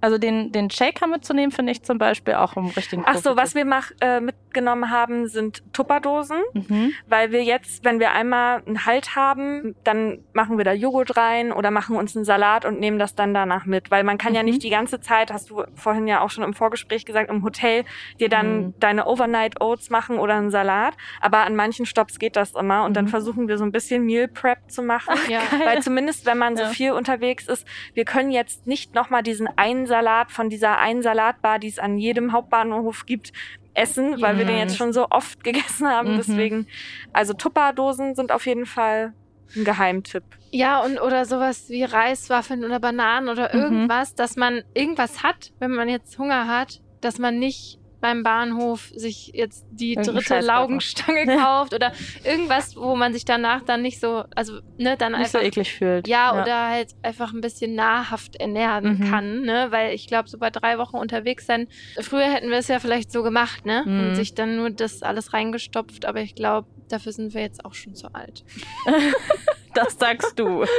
Also 0.00 0.16
den, 0.18 0.52
den 0.52 0.70
Shaker 0.70 1.06
mitzunehmen, 1.06 1.50
finde 1.50 1.72
ich 1.72 1.82
zum 1.82 1.98
Beispiel 1.98 2.34
auch 2.34 2.56
im 2.56 2.66
richtigen 2.68 3.02
Ach 3.06 3.16
so, 3.16 3.36
was 3.36 3.54
wir 3.54 3.64
mach, 3.64 3.90
äh, 4.00 4.20
mitgenommen 4.20 4.90
haben, 4.90 5.28
sind 5.28 5.62
Tupperdosen, 5.74 6.38
mhm. 6.54 6.92
weil 7.06 7.32
wir 7.32 7.44
jetzt, 7.44 7.84
wenn 7.84 8.00
wir 8.00 8.12
einmal 8.12 8.62
einen 8.66 8.86
Halt 8.86 9.14
haben, 9.14 9.74
dann 9.84 10.20
machen 10.32 10.56
wir 10.56 10.64
da 10.64 10.72
Joghurt 10.72 11.16
rein 11.16 11.52
oder 11.52 11.70
machen 11.70 11.96
uns 11.96 12.16
einen 12.16 12.24
Salat 12.24 12.64
und 12.64 12.80
nehmen 12.80 12.98
das 12.98 13.14
dann 13.14 13.34
danach 13.34 13.66
mit, 13.66 13.90
weil 13.90 14.02
man 14.04 14.16
kann 14.16 14.32
mhm. 14.32 14.36
ja 14.36 14.42
nicht 14.42 14.62
die 14.62 14.70
ganze 14.70 15.00
Zeit, 15.00 15.30
hast 15.32 15.50
du 15.50 15.64
vorhin 15.74 16.06
ja 16.06 16.22
auch 16.22 16.30
schon 16.30 16.44
im 16.44 16.54
Vorgespräch 16.54 17.04
gesagt, 17.04 17.30
im 17.30 17.44
Hotel 17.44 17.84
dir 18.18 18.30
dann 18.30 18.56
mhm. 18.56 18.74
deine 18.80 19.06
Overnight 19.06 19.60
Oats 19.60 19.90
machen 19.90 20.18
oder 20.18 20.34
einen 20.34 20.50
Salat, 20.50 20.94
aber 21.20 21.38
an 21.38 21.56
manchen 21.56 21.84
Stops 21.84 22.18
geht 22.18 22.36
das 22.36 22.54
immer 22.54 22.84
und 22.84 22.94
dann 22.94 23.04
mhm. 23.04 23.10
versuchen 23.10 23.48
wir 23.48 23.58
so 23.58 23.64
ein 23.64 23.72
bisschen 23.72 24.06
Meal 24.06 24.28
Prep 24.28 24.70
zu 24.70 24.82
machen, 24.82 25.14
Ach, 25.14 25.28
ja. 25.28 25.40
weil 25.64 25.82
zumindest 25.82 26.24
wenn 26.24 26.38
man 26.38 26.56
so 26.56 26.62
ja. 26.62 26.68
viel 26.70 26.92
unterwegs 26.92 27.46
ist, 27.48 27.66
wir 27.92 28.06
können 28.06 28.30
jetzt 28.30 28.66
nicht 28.66 28.94
nochmal 28.94 29.22
diesen 29.22 29.46
einen 29.58 29.89
Salat 29.90 30.30
von 30.30 30.48
dieser 30.48 30.78
einen 30.78 31.02
Salatbar, 31.02 31.58
die 31.58 31.68
es 31.68 31.78
an 31.78 31.98
jedem 31.98 32.32
Hauptbahnhof 32.32 33.04
gibt, 33.04 33.32
essen, 33.74 34.20
weil 34.20 34.38
wir 34.38 34.44
den 34.44 34.58
jetzt 34.58 34.76
schon 34.76 34.92
so 34.92 35.08
oft 35.10 35.44
gegessen 35.44 35.88
haben. 35.88 36.12
Mhm. 36.12 36.16
Deswegen, 36.16 36.66
also 37.12 37.34
Tupperdosen 37.34 38.14
sind 38.14 38.32
auf 38.32 38.46
jeden 38.46 38.66
Fall 38.66 39.12
ein 39.56 39.64
Geheimtipp. 39.64 40.24
Ja, 40.52 40.80
und 40.80 41.00
oder 41.00 41.24
sowas 41.24 41.68
wie 41.68 41.84
Reiswaffeln 41.84 42.64
oder 42.64 42.80
Bananen 42.80 43.28
oder 43.28 43.54
mhm. 43.54 43.60
irgendwas, 43.60 44.12
mhm. 44.12 44.16
dass 44.16 44.36
man 44.36 44.62
irgendwas 44.74 45.22
hat, 45.22 45.52
wenn 45.58 45.72
man 45.72 45.88
jetzt 45.88 46.18
Hunger 46.18 46.46
hat, 46.46 46.80
dass 47.00 47.18
man 47.18 47.38
nicht 47.38 47.79
beim 48.00 48.22
Bahnhof 48.22 48.90
sich 48.94 49.32
jetzt 49.34 49.66
die 49.70 49.94
dritte 49.94 50.40
Laugenstange 50.40 51.36
kauft 51.38 51.74
oder 51.74 51.92
irgendwas, 52.24 52.76
wo 52.76 52.96
man 52.96 53.12
sich 53.12 53.24
danach 53.24 53.62
dann 53.62 53.82
nicht 53.82 54.00
so, 54.00 54.24
also 54.34 54.60
ne, 54.78 54.96
dann 54.96 55.12
nicht 55.12 55.20
einfach 55.20 55.40
so 55.40 55.46
eklig 55.46 55.72
fühlt. 55.72 56.08
Ja, 56.08 56.34
ja, 56.34 56.42
oder 56.42 56.68
halt 56.68 56.94
einfach 57.02 57.32
ein 57.32 57.40
bisschen 57.40 57.74
nahrhaft 57.74 58.36
ernähren 58.36 58.98
mhm. 58.98 59.10
kann, 59.10 59.42
ne, 59.42 59.68
weil 59.70 59.94
ich 59.94 60.06
glaube, 60.06 60.28
so 60.28 60.38
bei 60.38 60.50
drei 60.50 60.78
Wochen 60.78 60.96
unterwegs 60.96 61.46
sein. 61.46 61.68
Früher 62.00 62.32
hätten 62.32 62.50
wir 62.50 62.58
es 62.58 62.68
ja 62.68 62.78
vielleicht 62.78 63.12
so 63.12 63.22
gemacht, 63.22 63.66
ne, 63.66 63.84
mhm. 63.86 64.00
und 64.00 64.14
sich 64.14 64.34
dann 64.34 64.56
nur 64.56 64.70
das 64.70 65.02
alles 65.02 65.32
reingestopft, 65.32 66.04
aber 66.06 66.20
ich 66.20 66.34
glaube, 66.34 66.68
dafür 66.88 67.12
sind 67.12 67.34
wir 67.34 67.42
jetzt 67.42 67.64
auch 67.64 67.74
schon 67.74 67.94
zu 67.94 68.14
alt. 68.14 68.44
Das 69.74 69.98
sagst 69.98 70.38
du. 70.38 70.64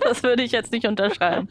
Das 0.00 0.22
würde 0.22 0.42
ich 0.42 0.52
jetzt 0.52 0.70
nicht 0.70 0.86
unterschreiben. 0.86 1.48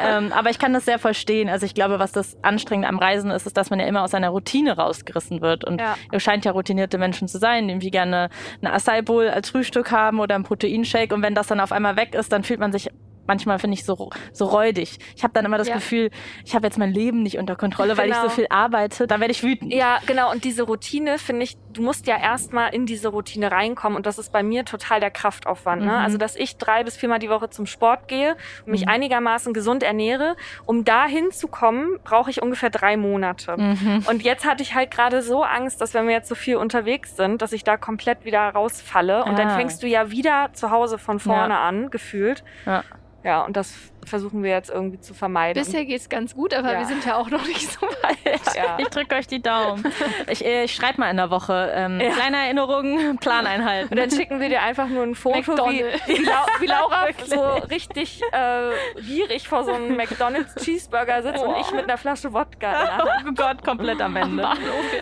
Ähm, 0.00 0.32
aber 0.32 0.48
ich 0.48 0.58
kann 0.58 0.72
das 0.72 0.86
sehr 0.86 0.98
verstehen. 0.98 1.48
Also 1.48 1.66
ich 1.66 1.74
glaube, 1.74 1.98
was 1.98 2.12
das 2.12 2.42
Anstrengende 2.42 2.88
am 2.88 2.98
Reisen 2.98 3.30
ist, 3.30 3.46
ist, 3.46 3.56
dass 3.56 3.68
man 3.68 3.80
ja 3.80 3.86
immer 3.86 4.02
aus 4.02 4.12
seiner 4.12 4.30
Routine 4.30 4.76
rausgerissen 4.76 5.42
wird. 5.42 5.64
Und 5.64 5.80
ja. 5.80 5.96
ihr 6.10 6.20
scheint 6.20 6.44
ja 6.44 6.52
routinierte 6.52 6.96
Menschen 6.96 7.28
zu 7.28 7.38
sein, 7.38 7.66
die 7.66 7.74
irgendwie 7.74 7.90
gerne 7.90 8.30
eine 8.62 8.72
Acai 8.72 9.02
Bowl 9.02 9.28
als 9.28 9.50
Frühstück 9.50 9.90
haben 9.90 10.20
oder 10.20 10.36
einen 10.36 10.44
Proteinshake. 10.44 11.14
Und 11.14 11.22
wenn 11.22 11.34
das 11.34 11.48
dann 11.48 11.60
auf 11.60 11.72
einmal 11.72 11.96
weg 11.96 12.14
ist, 12.14 12.32
dann 12.32 12.44
fühlt 12.44 12.60
man 12.60 12.72
sich 12.72 12.88
manchmal 13.28 13.58
finde 13.58 13.74
ich 13.74 13.84
so 13.84 14.10
so 14.32 14.46
räudig. 14.46 14.98
Ich 15.16 15.22
habe 15.22 15.32
dann 15.32 15.44
immer 15.44 15.58
das 15.58 15.68
ja. 15.68 15.74
Gefühl, 15.74 16.10
ich 16.44 16.54
habe 16.54 16.66
jetzt 16.66 16.78
mein 16.78 16.92
Leben 16.92 17.22
nicht 17.22 17.38
unter 17.38 17.54
Kontrolle, 17.54 17.96
weil 17.96 18.08
genau. 18.08 18.24
ich 18.24 18.30
so 18.30 18.34
viel 18.34 18.46
arbeite. 18.50 19.06
Da 19.06 19.20
werde 19.20 19.32
ich 19.32 19.42
wütend. 19.42 19.72
Ja, 19.72 19.98
genau. 20.06 20.30
Und 20.32 20.44
diese 20.44 20.64
Routine 20.64 21.18
finde 21.18 21.44
ich, 21.44 21.56
du 21.72 21.82
musst 21.82 22.06
ja 22.06 22.18
erstmal 22.18 22.74
in 22.74 22.86
diese 22.86 23.08
Routine 23.08 23.52
reinkommen 23.52 23.96
und 23.96 24.06
das 24.06 24.18
ist 24.18 24.32
bei 24.32 24.42
mir 24.42 24.64
total 24.64 25.00
der 25.00 25.10
Kraftaufwand. 25.10 25.82
Ne? 25.82 25.92
Mhm. 25.92 25.98
Also 25.98 26.18
dass 26.18 26.36
ich 26.36 26.56
drei 26.56 26.84
bis 26.84 26.96
viermal 26.96 27.18
die 27.18 27.30
Woche 27.30 27.50
zum 27.50 27.66
Sport 27.66 28.08
gehe 28.08 28.36
und 28.64 28.72
mich 28.72 28.86
mhm. 28.86 28.92
einigermaßen 28.92 29.52
gesund 29.52 29.82
ernähre, 29.82 30.36
um 30.66 30.84
da 30.84 31.06
hinzukommen, 31.06 31.98
brauche 32.04 32.30
ich 32.30 32.42
ungefähr 32.42 32.70
drei 32.70 32.96
Monate. 32.96 33.56
Mhm. 33.56 34.04
Und 34.08 34.22
jetzt 34.22 34.46
hatte 34.46 34.62
ich 34.62 34.74
halt 34.74 34.90
gerade 34.90 35.22
so 35.22 35.42
Angst, 35.42 35.80
dass 35.80 35.94
wenn 35.94 36.06
wir 36.06 36.14
jetzt 36.14 36.28
so 36.28 36.34
viel 36.34 36.56
unterwegs 36.56 37.16
sind, 37.16 37.42
dass 37.42 37.52
ich 37.52 37.64
da 37.64 37.76
komplett 37.76 38.24
wieder 38.24 38.40
rausfalle 38.40 39.24
und 39.24 39.32
ah. 39.32 39.36
dann 39.36 39.50
fängst 39.50 39.82
du 39.82 39.86
ja 39.86 40.10
wieder 40.10 40.50
zu 40.52 40.70
Hause 40.70 40.98
von 40.98 41.18
vorne 41.18 41.54
ja. 41.54 41.68
an, 41.68 41.90
gefühlt. 41.90 42.42
Ja. 42.66 42.84
Ja, 43.28 43.42
und 43.42 43.58
das 43.58 43.74
versuchen 44.06 44.42
wir 44.42 44.52
jetzt 44.52 44.70
irgendwie 44.70 45.00
zu 45.00 45.12
vermeiden. 45.12 45.62
Bisher 45.62 45.84
geht 45.84 46.00
es 46.00 46.08
ganz 46.08 46.34
gut, 46.34 46.54
aber 46.54 46.72
ja. 46.72 46.78
wir 46.78 46.86
sind 46.86 47.04
ja 47.04 47.16
auch 47.16 47.28
noch 47.28 47.46
nicht 47.46 47.70
so 47.70 47.82
weit. 47.86 48.56
Ja. 48.56 48.78
Ich 48.78 48.88
drücke 48.88 49.16
euch 49.16 49.26
die 49.26 49.42
Daumen. 49.42 49.84
Ich, 50.30 50.42
äh, 50.42 50.64
ich 50.64 50.74
schreibe 50.74 50.98
mal 51.00 51.10
in 51.10 51.18
der 51.18 51.28
Woche. 51.28 51.70
Ähm, 51.74 52.00
ja. 52.00 52.12
Kleine 52.12 52.38
Erinnerungen, 52.38 53.18
Plan 53.20 53.46
einhalten. 53.46 53.90
Und 53.90 53.98
dann 53.98 54.10
schicken 54.10 54.40
wir 54.40 54.48
dir 54.48 54.62
einfach 54.62 54.88
nur 54.88 55.02
ein 55.02 55.14
Foto, 55.14 55.68
wie, 55.68 55.84
wie, 56.06 56.24
La 56.24 56.46
wie, 56.58 56.66
Laura 56.68 57.08
so 57.26 57.66
richtig 57.66 58.22
äh, 58.32 58.70
gierig 59.02 59.46
vor 59.46 59.64
so 59.64 59.72
einem 59.72 59.94
McDonalds 59.94 60.54
Cheeseburger 60.54 61.22
sitzt 61.22 61.44
oh. 61.44 61.50
und 61.50 61.60
ich 61.60 61.70
mit 61.72 61.84
einer 61.84 61.98
Flasche 61.98 62.32
Wodka. 62.32 63.04
Oh 63.26 63.32
Gott, 63.34 63.62
komplett 63.62 64.00
am 64.00 64.16
Ende. 64.16 64.48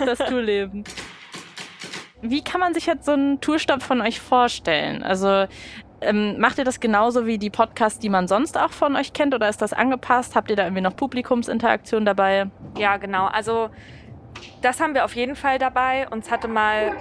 Das 0.05 0.19
Tourleben. 0.19 0.83
Wie 2.23 2.43
kann 2.43 2.61
man 2.61 2.75
sich 2.75 2.87
jetzt 2.87 3.05
so 3.05 3.13
einen 3.13 3.41
Tourstopp 3.41 3.83
von 3.83 4.01
euch 4.01 4.21
vorstellen? 4.21 5.05
Also 5.05 5.47
ähm, 6.01 6.39
macht 6.39 6.59
ihr 6.59 6.65
das 6.65 6.81
genauso 6.81 7.27
wie 7.27 7.39
die 7.39 7.51
Podcasts, 7.51 7.99
die 7.99 8.09
man 8.09 8.29
sonst 8.29 8.59
auch 8.59 8.71
von 8.71 8.97
euch 8.97 9.13
kennt 9.13 9.35
oder 9.35 9.49
ist 9.49 9.63
das 9.63 9.73
angepasst? 9.73 10.35
Habt 10.35 10.51
ihr 10.51 10.57
da 10.57 10.65
irgendwie 10.65 10.83
noch 10.83 10.97
Publikumsinteraktion 10.97 12.05
dabei? 12.05 12.49
Ja, 12.77 12.97
genau. 12.97 13.27
Also 13.27 13.71
das 14.63 14.81
haben 14.81 14.95
wir 14.95 15.05
auf 15.05 15.15
jeden 15.15 15.37
Fall 15.37 15.59
dabei. 15.59 16.09
Uns 16.11 16.31
hatte 16.31 16.49
mal 16.49 16.93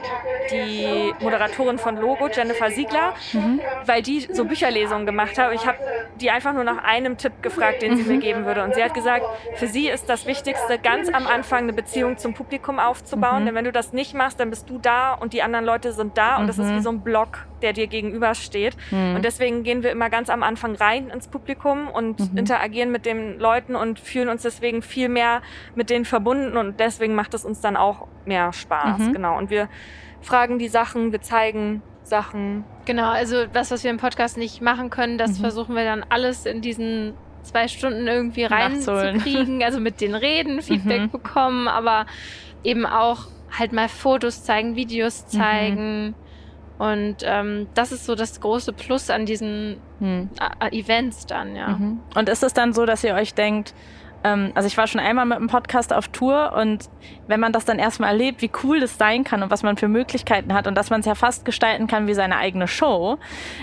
die 0.52 1.14
Moderatorin 1.20 1.78
von 1.78 1.98
Logo, 1.98 2.28
Jennifer 2.28 2.70
Siegler, 2.70 3.14
mhm. 3.34 3.60
weil 3.86 4.02
die 4.02 4.28
so 4.32 4.46
Bücherlesungen 4.46 5.06
gemacht 5.06 5.38
hat. 5.38 5.54
Ich 5.54 5.66
habe 5.66 5.78
die 6.22 6.30
einfach 6.30 6.54
nur 6.54 6.64
nach 6.64 6.84
einem 6.84 7.18
Tipp 7.18 7.42
gefragt, 7.42 7.82
den 7.82 7.98
sie 7.98 8.04
mhm. 8.04 8.10
mir 8.10 8.18
geben 8.20 8.46
würde. 8.46 8.64
Und 8.64 8.76
sie 8.76 8.84
hat 8.84 8.94
gesagt, 8.94 9.26
für 9.56 9.68
sie 9.68 9.88
ist 9.88 10.10
das 10.10 10.26
Wichtigste, 10.26 10.78
ganz 10.80 11.10
am 11.10 11.28
Anfang 11.28 11.64
eine 11.64 11.74
Beziehung 11.74 12.18
zum 12.18 12.34
Publikum 12.34 12.80
aufzubauen. 12.80 13.42
Mhm. 13.42 13.46
Denn 13.48 13.56
wenn 13.56 13.66
du 13.66 13.72
das 13.72 13.94
nicht 13.94 14.14
machst, 14.14 14.40
dann 14.40 14.50
bist 14.50 14.70
du 14.70 14.78
da 14.78 15.14
und 15.14 15.34
die 15.34 15.42
anderen 15.42 15.66
Leute 15.66 15.92
sind 15.92 16.18
da. 16.18 16.38
Und 16.38 16.48
das 16.48 16.58
ist 16.58 16.68
wie 16.68 16.74
mhm. 16.74 16.82
so 16.82 16.90
ein 16.90 17.02
Block, 17.02 17.46
der 17.62 17.74
dir 17.74 17.88
gegenübersteht. 17.88 18.78
Mhm. 18.92 19.16
Und 19.16 19.26
deswegen 19.26 19.64
gehen 19.64 19.84
wir 19.84 19.92
immer 19.92 20.10
ganz 20.10 20.30
am 20.30 20.44
Anfang 20.44 20.76
rein 20.76 21.10
ins 21.10 21.28
Publikum 21.28 21.88
und 21.88 22.20
mhm. 22.20 22.38
interagieren 22.38 22.92
mit 22.92 23.06
den 23.06 23.40
Leuten 23.40 23.76
und 23.76 24.00
fühlen 24.00 24.30
uns 24.30 24.44
deswegen 24.44 24.82
viel 24.82 25.10
mehr 25.10 25.42
mit 25.74 25.90
denen 25.90 26.06
verbunden. 26.06 26.58
Und 26.58 26.80
deswegen 26.80 27.16
macht 27.16 27.25
es 27.34 27.46
uns 27.46 27.62
dann 27.62 27.76
auch 27.78 28.08
mehr 28.26 28.54
Spaß. 28.54 29.00
Mhm. 29.00 29.14
Genau. 29.14 29.38
Und 29.38 29.50
wir 29.50 29.70
fragen 30.22 30.60
die 30.60 30.68
Sachen, 30.68 31.12
wir 31.12 31.22
zeigen 31.22 31.82
Sachen. 32.04 32.64
Genau, 32.86 33.10
also 33.10 33.46
das, 33.46 33.72
was 33.72 33.84
wir 33.84 33.92
im 33.92 33.98
Podcast 33.98 34.38
nicht 34.38 34.62
machen 34.62 34.90
können, 34.90 35.18
das 35.18 35.38
mhm. 35.38 35.42
versuchen 35.42 35.76
wir 35.76 35.84
dann 35.84 36.06
alles 36.08 36.46
in 36.46 36.62
diesen 36.62 37.14
zwei 37.44 37.68
Stunden 37.68 38.08
irgendwie 38.08 38.44
reinzukriegen. 38.46 39.64
Also 39.64 39.80
mit 39.80 40.02
den 40.02 40.16
Reden 40.16 40.62
Feedback 40.62 41.02
mhm. 41.02 41.10
bekommen, 41.10 41.68
aber 41.68 42.06
eben 42.64 42.86
auch 42.86 43.28
halt 43.58 43.74
mal 43.74 43.90
Fotos 43.90 44.44
zeigen, 44.44 44.76
Videos 44.76 45.26
mhm. 45.26 45.38
zeigen. 45.38 46.16
Und 46.78 47.18
ähm, 47.24 47.68
das 47.74 47.92
ist 47.92 48.06
so 48.06 48.16
das 48.16 48.42
große 48.42 48.74
Plus 48.74 49.10
an 49.10 49.26
diesen 49.26 49.78
hm. 50.00 50.30
Events 50.72 51.26
dann, 51.26 51.56
ja. 51.56 51.70
Mhm. 51.70 52.02
Und 52.16 52.28
ist 52.28 52.44
es 52.44 52.54
dann 52.54 52.74
so, 52.74 52.86
dass 52.86 53.02
ihr 53.06 53.16
euch 53.16 53.34
denkt, 53.34 53.74
ähm, 54.26 54.52
also 54.56 54.66
ich 54.66 54.76
war 54.76 54.88
schon 54.88 55.00
einmal 55.00 55.26
mit 55.26 55.38
einem 55.38 55.48
Podcast 55.48 55.94
auf 55.94 56.08
Tour 56.08 56.54
und 56.54 56.90
wenn 57.28 57.40
man 57.40 57.54
das 57.54 57.64
dann 57.64 57.78
erstmal 57.78 58.10
erlebt, 58.10 58.42
wie 58.42 58.50
cool 58.64 58.80
das 58.80 58.98
sein 58.98 59.24
kann 59.24 59.44
und 59.44 59.52
was 59.52 59.62
man 59.62 59.78
für 59.78 59.88
Möglichkeiten 59.88 60.54
hat 60.54 60.66
und 60.66 60.76
dass 60.76 60.90
man 60.90 61.02
es 61.02 61.06
ja 61.06 61.14
fast 61.14 61.46
gestalten 61.46 61.86
kann 61.86 62.08
wie 62.08 62.16
seine 62.16 62.38
eigene 62.38 62.68
Show, 62.68 63.20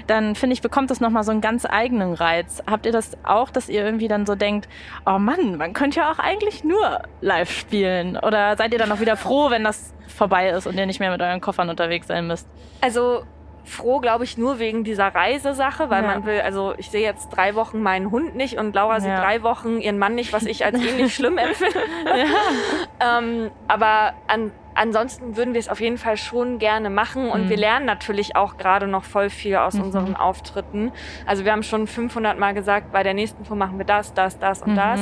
dann 0.07 0.37
finde 0.37 0.55
ich, 0.55 0.62
bekommt 0.62 0.92
das 0.92 1.01
nochmal 1.01 1.25
so 1.25 1.33
einen 1.33 1.40
ganz 1.40 1.66
eigenen 1.66 2.14
Reiz. 2.14 2.62
Habt 2.70 2.87
ihr 2.87 2.92
das 2.92 3.16
auch, 3.25 3.51
dass 3.51 3.68
ihr 3.68 3.85
irgendwie 3.85 4.07
dann 4.07 4.25
so 4.25 4.37
denkt, 4.37 4.68
oh 5.05 5.18
Mann, 5.18 5.57
man 5.57 5.72
könnte 5.72 5.98
ja 5.98 6.12
auch 6.12 6.20
eigentlich 6.20 6.62
nur 6.62 7.03
live 7.20 7.51
spielen? 7.51 8.16
Oder 8.16 8.57
seid 8.57 8.72
ihr 8.72 8.79
dann 8.79 8.92
auch 8.92 9.01
wieder 9.01 9.16
froh, 9.16 9.51
wenn 9.51 9.64
das 9.64 9.92
vorbei 10.07 10.51
ist 10.51 10.68
und 10.68 10.79
ihr 10.79 10.87
nicht 10.87 11.01
mehr 11.01 11.11
mit 11.11 11.20
euren 11.20 11.40
Koffern 11.40 11.70
unterwegs 11.70 12.07
sein 12.07 12.29
müsst? 12.29 12.48
Also 12.81 13.25
froh, 13.64 14.01
glaube 14.01 14.25
ich, 14.25 14.37
nur 14.37 14.59
wegen 14.59 14.85
dieser 14.85 15.14
Reisesache, 15.14 15.88
weil 15.90 16.03
ja. 16.03 16.11
man 16.11 16.27
will, 16.27 16.40
also 16.40 16.75
ich 16.79 16.90
sehe 16.90 17.03
jetzt 17.03 17.29
drei 17.31 17.55
Wochen 17.55 17.81
meinen 17.83 18.11
Hund 18.11 18.35
nicht 18.35 18.59
und 18.59 18.75
Laura 18.75 19.01
sieht 19.01 19.11
drei 19.11 19.42
Wochen 19.42 19.79
ihren 19.79 19.98
Mann 19.98 20.14
nicht, 20.14 20.33
was 20.33 20.44
ich 20.44 20.64
als 20.64 20.81
ähnlich 20.81 21.14
schlimm 21.14 21.38
empfinde. 21.38 21.72
Ja. 22.05 23.18
ähm, 23.18 23.51
aber 23.68 24.14
an, 24.27 24.53
ansonsten 24.74 25.37
würden 25.37 25.54
wir 25.54 25.61
es 25.61 25.68
auf 25.68 25.80
jeden 25.80 25.98
Fall 25.98 26.16
schon 26.16 26.58
gerne 26.58 26.90
machen 26.90 27.28
und 27.28 27.44
mhm. 27.44 27.48
wir 27.48 27.56
lernen 27.56 27.87
natürlich 27.87 28.37
auch 28.37 28.56
gerade 28.56 28.87
noch 28.87 29.04
voll 29.04 29.30
viel 29.30 29.56
aus 29.56 29.74
mhm. 29.74 29.82
unseren 29.82 30.16
Auftritten. 30.16 30.92
Also 31.26 31.44
wir 31.44 31.52
haben 31.52 31.62
schon 31.62 31.87
500 31.87 32.38
Mal 32.38 32.54
gesagt, 32.54 32.92
bei 32.92 33.02
der 33.02 33.14
nächsten 33.14 33.44
Tour 33.44 33.56
machen 33.56 33.78
wir 33.78 33.87
das, 33.87 34.14
das, 34.14 34.38
das 34.38 34.62
und 34.62 34.72
mhm. 34.72 34.76
das 34.76 35.00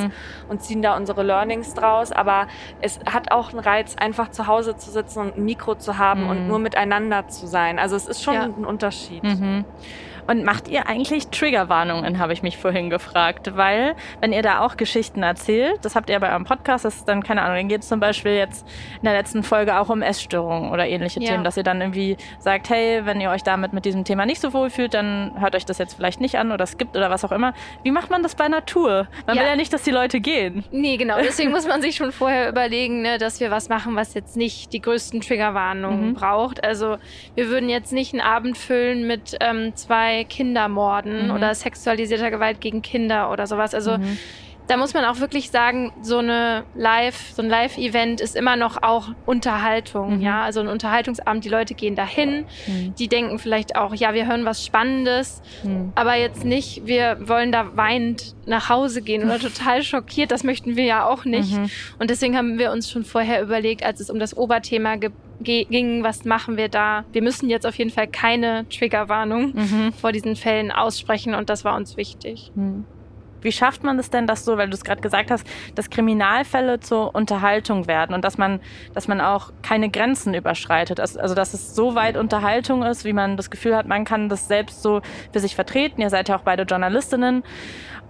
und 0.49 0.61
ziehen 0.61 0.81
da 0.81 0.95
unsere 0.95 1.23
Learnings 1.23 1.73
draus. 1.73 2.11
Aber 2.11 2.47
es 2.81 2.99
hat 3.11 3.31
auch 3.31 3.51
einen 3.51 3.59
Reiz, 3.59 3.95
einfach 3.95 4.29
zu 4.29 4.47
Hause 4.47 4.75
zu 4.77 4.91
sitzen 4.91 5.19
und 5.19 5.37
ein 5.37 5.45
Mikro 5.45 5.75
zu 5.75 5.97
haben 5.97 6.29
und 6.29 6.43
mhm. 6.43 6.47
nur 6.47 6.59
miteinander 6.59 7.27
zu 7.27 7.47
sein. 7.47 7.79
Also 7.79 7.95
es 7.95 8.07
ist 8.07 8.23
schon 8.23 8.33
ja. 8.33 8.43
ein 8.43 8.65
Unterschied. 8.65 9.23
Und 10.27 10.43
macht 10.43 10.67
ihr 10.67 10.87
eigentlich 10.87 11.27
Triggerwarnungen, 11.27 12.19
habe 12.19 12.33
ich 12.33 12.43
mich 12.43 12.57
vorhin 12.57 12.89
gefragt. 12.89 13.55
Weil, 13.55 13.95
wenn 14.19 14.33
ihr 14.33 14.41
da 14.41 14.59
auch 14.59 14.77
Geschichten 14.77 15.23
erzählt, 15.23 15.79
das 15.83 15.95
habt 15.95 16.09
ihr 16.09 16.19
bei 16.19 16.31
eurem 16.31 16.45
Podcast, 16.45 16.85
das 16.85 16.97
ist 16.97 17.07
dann, 17.07 17.23
keine 17.23 17.41
Ahnung, 17.41 17.57
dann 17.57 17.67
geht 17.67 17.81
es 17.81 17.87
zum 17.87 17.99
Beispiel 17.99 18.33
jetzt 18.33 18.65
in 18.97 19.03
der 19.03 19.13
letzten 19.13 19.43
Folge 19.43 19.79
auch 19.79 19.89
um 19.89 20.01
Essstörungen 20.01 20.71
oder 20.71 20.87
ähnliche 20.87 21.21
ja. 21.21 21.31
Themen, 21.31 21.43
dass 21.43 21.57
ihr 21.57 21.63
dann 21.63 21.81
irgendwie 21.81 22.17
sagt, 22.39 22.69
hey, 22.69 23.05
wenn 23.05 23.19
ihr 23.21 23.29
euch 23.29 23.43
damit 23.43 23.73
mit 23.73 23.85
diesem 23.85 24.03
Thema 24.03 24.25
nicht 24.25 24.41
so 24.41 24.53
wohl 24.53 24.69
fühlt, 24.69 24.93
dann 24.93 25.33
hört 25.39 25.55
euch 25.55 25.65
das 25.65 25.77
jetzt 25.77 25.95
vielleicht 25.95 26.21
nicht 26.21 26.37
an 26.37 26.51
oder 26.51 26.65
skippt 26.65 26.95
oder 26.95 27.09
was 27.09 27.25
auch 27.25 27.31
immer. 27.31 27.53
Wie 27.83 27.91
macht 27.91 28.09
man 28.09 28.23
das 28.23 28.35
bei 28.35 28.47
Natur? 28.47 29.07
Man 29.25 29.35
ja. 29.35 29.41
will 29.41 29.49
ja 29.49 29.55
nicht, 29.55 29.73
dass 29.73 29.83
die 29.83 29.91
Leute 29.91 30.19
gehen. 30.19 30.63
Nee, 30.71 30.97
genau. 30.97 31.17
Deswegen 31.17 31.51
muss 31.51 31.67
man 31.67 31.81
sich 31.81 31.95
schon 31.95 32.11
vorher 32.11 32.49
überlegen, 32.49 33.01
ne, 33.01 33.17
dass 33.17 33.39
wir 33.39 33.51
was 33.51 33.69
machen, 33.69 33.95
was 33.95 34.13
jetzt 34.13 34.37
nicht 34.37 34.73
die 34.73 34.81
größten 34.81 35.21
Triggerwarnungen 35.21 36.09
mhm. 36.09 36.13
braucht. 36.13 36.63
Also 36.63 36.97
wir 37.35 37.49
würden 37.49 37.69
jetzt 37.69 37.93
nicht 37.93 38.13
einen 38.13 38.21
Abend 38.21 38.57
füllen 38.57 39.07
mit 39.07 39.37
ähm, 39.39 39.75
zwei 39.75 40.10
Kindermorden 40.27 41.27
mhm. 41.27 41.35
oder 41.35 41.53
sexualisierter 41.55 42.31
Gewalt 42.31 42.61
gegen 42.61 42.81
Kinder 42.81 43.31
oder 43.31 43.47
sowas. 43.47 43.73
Also 43.73 43.97
mhm. 43.97 44.17
Da 44.71 44.77
muss 44.77 44.93
man 44.93 45.03
auch 45.03 45.19
wirklich 45.19 45.51
sagen, 45.51 45.91
so 46.01 46.19
eine 46.19 46.63
Live, 46.75 47.33
so 47.35 47.41
ein 47.41 47.49
Live-Event 47.49 48.21
ist 48.21 48.37
immer 48.37 48.55
noch 48.55 48.81
auch 48.81 49.09
Unterhaltung, 49.25 50.15
mhm. 50.15 50.21
ja, 50.21 50.43
also 50.43 50.61
ein 50.61 50.69
Unterhaltungsabend. 50.69 51.43
Die 51.43 51.49
Leute 51.49 51.73
gehen 51.73 51.97
dahin, 51.97 52.45
mhm. 52.67 52.95
die 52.95 53.09
denken 53.09 53.37
vielleicht 53.37 53.75
auch, 53.75 53.93
ja, 53.93 54.13
wir 54.13 54.27
hören 54.27 54.45
was 54.45 54.65
Spannendes, 54.65 55.41
mhm. 55.63 55.91
aber 55.95 56.15
jetzt 56.15 56.45
nicht, 56.45 56.87
wir 56.87 57.17
wollen 57.27 57.51
da 57.51 57.75
weinend 57.75 58.33
nach 58.45 58.69
Hause 58.69 59.01
gehen 59.01 59.25
oder 59.25 59.39
total 59.41 59.83
schockiert. 59.83 60.31
Das 60.31 60.45
möchten 60.45 60.77
wir 60.77 60.85
ja 60.85 61.05
auch 61.05 61.25
nicht. 61.25 61.51
Mhm. 61.51 61.69
Und 61.99 62.09
deswegen 62.09 62.37
haben 62.37 62.57
wir 62.57 62.71
uns 62.71 62.89
schon 62.89 63.03
vorher 63.03 63.41
überlegt, 63.41 63.83
als 63.83 63.99
es 63.99 64.09
um 64.09 64.19
das 64.19 64.37
Oberthema 64.37 64.95
ging, 65.41 66.01
was 66.01 66.23
machen 66.23 66.55
wir 66.55 66.69
da? 66.69 67.03
Wir 67.11 67.21
müssen 67.21 67.49
jetzt 67.49 67.67
auf 67.67 67.75
jeden 67.75 67.89
Fall 67.89 68.07
keine 68.07 68.65
Triggerwarnung 68.69 69.53
mhm. 69.53 69.91
vor 69.91 70.13
diesen 70.13 70.37
Fällen 70.37 70.71
aussprechen 70.71 71.35
und 71.35 71.49
das 71.49 71.65
war 71.65 71.75
uns 71.75 71.97
wichtig. 71.97 72.53
Wie 73.41 73.51
schafft 73.51 73.83
man 73.83 73.99
es 73.99 74.09
denn, 74.09 74.27
dass 74.27 74.45
so, 74.45 74.57
weil 74.57 74.69
du 74.69 74.75
es 74.75 74.83
gerade 74.83 75.01
gesagt 75.01 75.31
hast, 75.31 75.45
dass 75.75 75.89
Kriminalfälle 75.89 76.79
zur 76.79 77.13
Unterhaltung 77.15 77.87
werden 77.87 78.13
und 78.13 78.23
dass 78.23 78.37
man, 78.37 78.59
dass 78.93 79.07
man 79.07 79.21
auch 79.21 79.51
keine 79.61 79.89
Grenzen 79.89 80.33
überschreitet? 80.33 80.99
Also, 80.99 81.35
dass 81.35 81.53
es 81.53 81.75
so 81.75 81.95
weit 81.95 82.17
Unterhaltung 82.17 82.83
ist, 82.83 83.05
wie 83.05 83.13
man 83.13 83.37
das 83.37 83.49
Gefühl 83.49 83.75
hat, 83.75 83.87
man 83.87 84.05
kann 84.05 84.29
das 84.29 84.47
selbst 84.47 84.81
so 84.81 85.01
für 85.31 85.39
sich 85.39 85.55
vertreten. 85.55 86.01
Ihr 86.01 86.09
seid 86.09 86.29
ja 86.29 86.37
auch 86.37 86.43
beide 86.43 86.63
Journalistinnen 86.63 87.43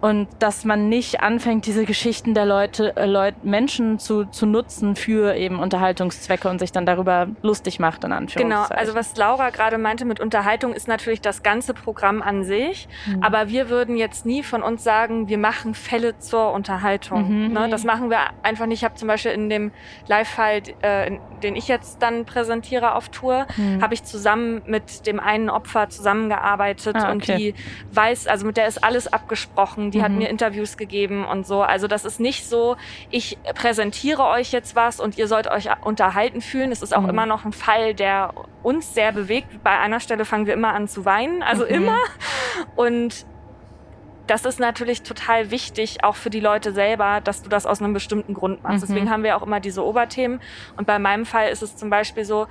und 0.01 0.27
dass 0.39 0.65
man 0.65 0.89
nicht 0.89 1.21
anfängt, 1.21 1.67
diese 1.67 1.85
Geschichten 1.85 2.33
der 2.33 2.45
Leute, 2.45 2.95
äh, 2.97 3.05
Leut, 3.05 3.43
Menschen 3.43 3.99
zu, 3.99 4.25
zu 4.25 4.47
nutzen 4.47 4.95
für 4.95 5.35
eben 5.35 5.59
Unterhaltungszwecke 5.59 6.49
und 6.49 6.57
sich 6.57 6.71
dann 6.71 6.87
darüber 6.87 7.27
lustig 7.43 7.79
macht, 7.79 8.03
in 8.03 8.11
Anführungszeichen. 8.11 8.49
Genau, 8.49 8.79
also 8.79 8.95
was 8.95 9.15
Laura 9.15 9.51
gerade 9.51 9.77
meinte 9.77 10.05
mit 10.05 10.19
Unterhaltung 10.19 10.73
ist 10.73 10.87
natürlich 10.87 11.21
das 11.21 11.43
ganze 11.43 11.75
Programm 11.75 12.23
an 12.23 12.43
sich, 12.43 12.87
mhm. 13.05 13.21
aber 13.21 13.49
wir 13.49 13.69
würden 13.69 13.95
jetzt 13.95 14.25
nie 14.25 14.41
von 14.41 14.63
uns 14.63 14.83
sagen, 14.83 15.27
wir 15.27 15.37
machen 15.37 15.75
Fälle 15.75 16.17
zur 16.17 16.51
Unterhaltung. 16.51 17.47
Mhm. 17.47 17.53
Ne? 17.53 17.69
Das 17.69 17.83
machen 17.83 18.09
wir 18.09 18.19
einfach 18.41 18.65
nicht. 18.65 18.79
Ich 18.79 18.83
habe 18.83 18.95
zum 18.95 19.07
Beispiel 19.07 19.31
in 19.31 19.49
dem 19.49 19.71
Live-Fall, 20.07 20.63
äh, 20.81 21.11
den 21.43 21.55
ich 21.55 21.67
jetzt 21.67 22.01
dann 22.01 22.25
präsentiere 22.25 22.95
auf 22.95 23.09
Tour, 23.09 23.45
mhm. 23.55 23.83
habe 23.83 23.93
ich 23.93 24.03
zusammen 24.03 24.63
mit 24.65 25.05
dem 25.05 25.19
einen 25.19 25.51
Opfer 25.51 25.89
zusammengearbeitet 25.89 26.95
ah, 26.95 27.03
okay. 27.03 27.11
und 27.11 27.27
die 27.27 27.55
weiß, 27.91 28.25
also 28.25 28.47
mit 28.47 28.57
der 28.57 28.67
ist 28.67 28.83
alles 28.83 29.11
abgesprochen 29.11 29.90
die 29.91 29.99
mhm. 29.99 30.03
hat 30.03 30.11
mir 30.11 30.29
Interviews 30.29 30.77
gegeben 30.77 31.25
und 31.25 31.45
so. 31.45 31.61
Also 31.61 31.87
das 31.87 32.05
ist 32.05 32.19
nicht 32.19 32.47
so, 32.47 32.77
ich 33.09 33.37
präsentiere 33.55 34.23
euch 34.23 34.51
jetzt 34.51 34.75
was 34.75 34.99
und 34.99 35.17
ihr 35.17 35.27
sollt 35.27 35.47
euch 35.47 35.69
unterhalten 35.83 36.41
fühlen. 36.41 36.71
Es 36.71 36.81
ist 36.81 36.95
auch 36.95 37.01
mhm. 37.01 37.09
immer 37.09 37.25
noch 37.25 37.45
ein 37.45 37.53
Fall, 37.53 37.93
der 37.93 38.33
uns 38.63 38.93
sehr 38.93 39.11
bewegt. 39.11 39.63
Bei 39.63 39.77
einer 39.79 39.99
Stelle 39.99 40.25
fangen 40.25 40.45
wir 40.45 40.53
immer 40.53 40.73
an 40.73 40.87
zu 40.87 41.05
weinen, 41.05 41.43
also 41.43 41.63
mhm. 41.63 41.69
immer. 41.69 41.97
Und 42.75 43.25
das 44.27 44.45
ist 44.45 44.59
natürlich 44.59 45.03
total 45.03 45.51
wichtig, 45.51 46.03
auch 46.03 46.15
für 46.15 46.29
die 46.29 46.39
Leute 46.39 46.71
selber, 46.71 47.19
dass 47.21 47.41
du 47.41 47.49
das 47.49 47.65
aus 47.65 47.81
einem 47.81 47.93
bestimmten 47.93 48.33
Grund 48.33 48.63
machst. 48.63 48.77
Mhm. 48.77 48.87
Deswegen 48.87 49.09
haben 49.11 49.23
wir 49.23 49.35
auch 49.35 49.43
immer 49.43 49.59
diese 49.59 49.83
Oberthemen. 49.83 50.39
Und 50.77 50.87
bei 50.87 50.99
meinem 50.99 51.25
Fall 51.25 51.49
ist 51.49 51.61
es 51.61 51.75
zum 51.75 51.89
Beispiel 51.89 52.23
so, 52.23 52.47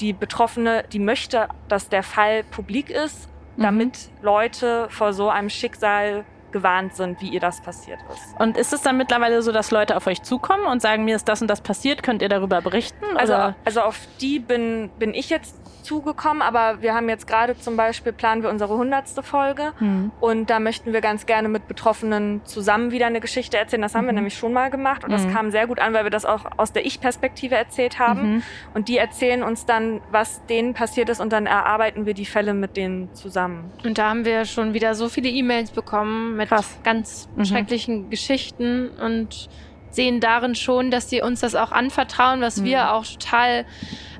die 0.00 0.12
Betroffene, 0.12 0.84
die 0.92 0.98
möchte, 0.98 1.48
dass 1.68 1.88
der 1.88 2.02
Fall 2.02 2.42
publik 2.42 2.90
ist, 2.90 3.28
mhm. 3.56 3.62
damit 3.62 4.10
Leute 4.22 4.88
vor 4.90 5.12
so 5.12 5.28
einem 5.28 5.50
Schicksal 5.50 6.24
gewarnt 6.52 6.94
sind, 6.94 7.20
wie 7.20 7.28
ihr 7.28 7.40
das 7.40 7.60
passiert 7.60 7.98
ist. 8.12 8.40
Und 8.40 8.56
ist 8.56 8.72
es 8.72 8.82
dann 8.82 8.96
mittlerweile 8.96 9.42
so, 9.42 9.52
dass 9.52 9.70
Leute 9.70 9.96
auf 9.96 10.06
euch 10.06 10.22
zukommen 10.22 10.66
und 10.66 10.82
sagen, 10.82 11.04
mir 11.04 11.16
ist 11.16 11.28
das 11.28 11.40
und 11.42 11.48
das 11.48 11.60
passiert, 11.60 12.02
könnt 12.02 12.22
ihr 12.22 12.28
darüber 12.28 12.60
berichten? 12.60 13.16
Also, 13.16 13.54
also 13.64 13.80
auf 13.82 13.98
die 14.20 14.38
bin, 14.38 14.90
bin 14.98 15.14
ich 15.14 15.30
jetzt 15.30 15.56
zugekommen, 15.82 16.42
aber 16.42 16.82
wir 16.82 16.94
haben 16.94 17.08
jetzt 17.08 17.26
gerade 17.26 17.58
zum 17.58 17.76
Beispiel, 17.76 18.12
planen 18.12 18.42
wir 18.42 18.50
unsere 18.50 18.76
hundertste 18.76 19.22
Folge 19.22 19.72
mhm. 19.80 20.10
und 20.20 20.50
da 20.50 20.60
möchten 20.60 20.92
wir 20.92 21.00
ganz 21.00 21.26
gerne 21.26 21.48
mit 21.48 21.68
Betroffenen 21.68 22.40
zusammen 22.44 22.90
wieder 22.90 23.06
eine 23.06 23.20
Geschichte 23.20 23.56
erzählen. 23.56 23.82
Das 23.82 23.94
haben 23.94 24.04
mhm. 24.04 24.08
wir 24.08 24.12
nämlich 24.14 24.36
schon 24.36 24.52
mal 24.52 24.70
gemacht 24.70 25.04
und 25.04 25.10
mhm. 25.10 25.14
das 25.14 25.28
kam 25.32 25.50
sehr 25.50 25.66
gut 25.66 25.78
an, 25.78 25.92
weil 25.92 26.04
wir 26.04 26.10
das 26.10 26.24
auch 26.24 26.44
aus 26.56 26.72
der 26.72 26.86
Ich-Perspektive 26.86 27.54
erzählt 27.54 27.98
haben 27.98 28.34
mhm. 28.34 28.42
und 28.74 28.88
die 28.88 28.98
erzählen 28.98 29.42
uns 29.42 29.66
dann, 29.66 30.00
was 30.10 30.44
denen 30.46 30.74
passiert 30.74 31.08
ist 31.08 31.20
und 31.20 31.32
dann 31.32 31.46
erarbeiten 31.46 32.06
wir 32.06 32.14
die 32.14 32.26
Fälle 32.26 32.54
mit 32.54 32.76
denen 32.76 33.12
zusammen. 33.14 33.70
Und 33.84 33.98
da 33.98 34.10
haben 34.10 34.24
wir 34.24 34.44
schon 34.44 34.74
wieder 34.74 34.94
so 34.94 35.08
viele 35.08 35.28
E-Mails 35.28 35.70
bekommen 35.70 36.36
mit 36.36 36.48
Krass. 36.48 36.78
ganz 36.82 37.28
mhm. 37.36 37.44
schrecklichen 37.44 38.10
Geschichten 38.10 38.90
und 38.90 39.48
sehen 39.90 40.20
darin 40.20 40.54
schon, 40.54 40.90
dass 40.90 41.10
sie 41.10 41.20
uns 41.20 41.40
das 41.40 41.54
auch 41.54 41.72
anvertrauen, 41.72 42.40
was 42.40 42.64
wir 42.64 42.84
mhm. 42.84 42.88
auch 42.88 43.06
total 43.06 43.64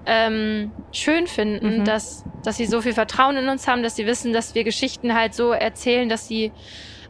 ähm, 0.06 0.72
schön 0.92 1.26
finden, 1.26 1.80
mhm. 1.80 1.84
dass, 1.84 2.24
dass 2.44 2.56
sie 2.56 2.66
so 2.66 2.80
viel 2.80 2.92
Vertrauen 2.92 3.36
in 3.36 3.48
uns 3.48 3.68
haben, 3.68 3.82
dass 3.82 3.96
sie 3.96 4.06
wissen, 4.06 4.32
dass 4.32 4.54
wir 4.54 4.64
Geschichten 4.64 5.14
halt 5.14 5.34
so 5.34 5.52
erzählen, 5.52 6.08
dass 6.08 6.26
sie 6.26 6.52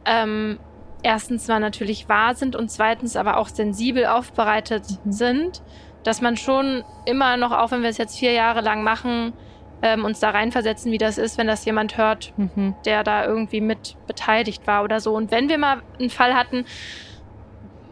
ähm, 0.05 0.59
erstens 1.03 1.47
zwar 1.47 1.61
natürlich 1.61 2.09
wahr 2.09 2.35
sind 2.35 2.57
und 2.57 2.71
zweitens 2.71 3.17
aber 3.17 3.37
auch 3.37 3.49
sensibel 3.49 4.07
aufbereitet 4.07 4.85
mhm. 5.05 5.13
sind, 5.13 5.63
dass 6.03 6.21
man 6.21 6.37
schon 6.37 6.85
immer 7.07 7.37
noch, 7.37 7.53
auch 7.53 7.71
wenn 7.71 7.83
wir 7.83 7.91
es 7.91 7.99
jetzt 7.99 8.19
vier 8.19 8.33
Jahre 8.33 8.61
lang 8.61 8.83
machen, 8.83 9.33
ähm, 9.83 10.05
uns 10.05 10.21
da 10.21 10.31
reinversetzen, 10.31 10.93
wie 10.93 10.99
das 10.99 11.19
ist, 11.19 11.39
wenn 11.39 11.47
das 11.47 11.65
jemand 11.65 11.97
hört, 11.97 12.33
mhm. 12.37 12.75
der 12.85 13.03
da 13.03 13.25
irgendwie 13.25 13.61
mit 13.61 13.97
beteiligt 14.07 14.67
war 14.67 14.85
oder 14.85 15.01
so. 15.01 15.15
Und 15.15 15.31
wenn 15.31 15.49
wir 15.49 15.59
mal 15.59 15.83
einen 15.99 16.11
Fall 16.11 16.35
hatten, 16.35 16.65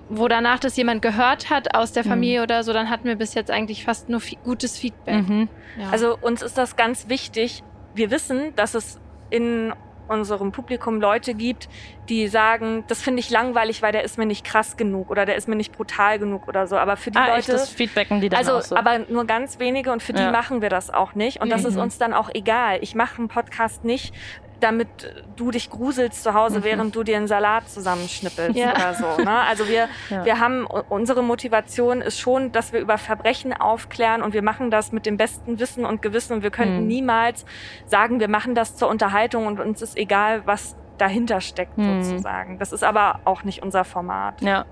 wo 0.09 0.29
danach 0.29 0.59
das 0.59 0.77
jemand 0.77 1.03
gehört 1.03 1.51
hat 1.51 1.75
aus 1.75 1.92
der 1.92 2.05
mhm. 2.05 2.09
Familie 2.09 2.38
mhm. 2.38 2.44
oder 2.44 2.62
so, 2.64 2.73
dann 2.73 2.90
hatten 2.90 3.05
wir 3.05 3.16
bis 3.16 3.35
jetzt 3.35 3.51
eigentlich 3.51 3.85
fast 3.85 4.09
nur 4.09 4.21
gutes 4.44 4.79
Feedback. 4.79 5.29
Mhm. 5.29 5.49
Ja. 5.79 5.90
Also 5.90 6.18
uns 6.21 6.42
ist 6.42 6.59
das 6.59 6.77
ganz 6.77 7.09
wichtig. 7.09 7.62
Wir 7.94 8.11
wissen, 8.11 8.55
dass 8.57 8.75
es 8.75 9.01
in 9.31 9.73
unserem 10.09 10.53
Publikum 10.53 11.01
Leute 11.01 11.35
gibt, 11.35 11.68
die 12.09 12.29
sagen, 12.29 12.85
das 12.88 13.03
finde 13.03 13.21
ich 13.21 13.31
langweilig, 13.31 13.83
weil 13.83 13.92
der 13.92 14.05
ist 14.05 14.18
mir 14.18 14.27
nicht 14.27 14.44
krass 14.44 14.77
genug 14.77 15.11
oder 15.11 15.27
der 15.27 15.37
ist 15.37 15.49
mir 15.49 15.57
nicht 15.57 15.73
brutal 15.73 16.18
genug 16.18 16.49
oder 16.49 16.66
so. 16.66 16.77
Aber 16.77 16.97
für 16.97 17.11
die 17.11 17.18
ah, 17.18 17.27
Leute, 17.27 17.38
echt, 17.38 17.49
das 17.51 17.68
feedbacken 17.68 18.21
die 18.21 18.29
dann 18.29 18.38
also, 18.38 18.57
auch 18.57 18.62
so. 18.62 18.77
aber 18.77 19.01
nur 19.11 19.27
ganz 19.27 19.59
wenige 19.59 19.92
und 19.92 20.03
für 20.03 20.14
ja. 20.14 20.27
die 20.27 20.33
machen 20.33 20.62
wir 20.62 20.71
das 20.71 20.90
auch 20.90 21.14
nicht. 21.14 21.40
Und 21.40 21.49
mhm. 21.49 21.53
das 21.53 21.64
ist 21.64 21.77
uns 21.77 21.99
dann 21.99 22.14
auch 22.14 22.31
egal. 22.33 22.79
Ich 22.81 22.94
mache 22.94 23.18
einen 23.18 23.29
Podcast 23.29 23.85
nicht, 23.85 24.14
damit 24.61 24.88
du 25.37 25.51
dich 25.51 25.71
gruselst 25.71 26.23
zu 26.23 26.35
Hause, 26.35 26.61
mhm. 26.61 26.64
während 26.64 26.97
du 26.97 27.03
dir 27.03 27.16
einen 27.16 27.29
Salat 27.29 27.68
zusammenschnippelst 27.68 28.57
ja. 28.57 28.73
oder 28.73 28.94
so. 28.94 29.23
Ne? 29.23 29.31
Also 29.31 29.68
wir, 29.68 29.88
ja. 30.11 30.25
wir 30.25 30.40
haben, 30.40 30.66
unsere 30.66 31.23
Motivation 31.23 32.01
ist 32.01 32.18
schon, 32.18 32.53
dass 32.53 32.73
wir 32.73 32.81
über 32.81 32.99
Verbrechen 32.99 33.53
aufklären 33.53 34.23
und 34.23 34.35
wir 34.35 34.42
machen 34.42 34.71
das 34.71 34.92
mit 34.92 35.07
dem 35.07 35.16
besten 35.16 35.59
Wissen 35.59 35.85
und 35.85 36.03
Gewissen 36.03 36.33
und 36.35 36.42
wir 36.42 36.51
könnten 36.51 36.83
mhm. 36.83 36.87
niemals 36.87 37.44
sagen, 37.87 38.21
wir 38.21 38.29
machen 38.29 38.55
das 38.55 38.77
zur 38.77 38.88
Unterhaltung 38.88 39.47
und 39.47 39.61
uns 39.61 39.83
ist 39.83 39.97
egal, 39.97 40.42
was 40.44 40.77
dahinter 41.00 41.40
steckt 41.40 41.78
mhm. 41.78 42.02
sozusagen. 42.02 42.58
Das 42.58 42.72
ist 42.72 42.84
aber 42.84 43.20
auch 43.24 43.44
nicht 43.44 43.62
unser 43.62 43.84
Format. 43.84 44.40
Ja. 44.42 44.64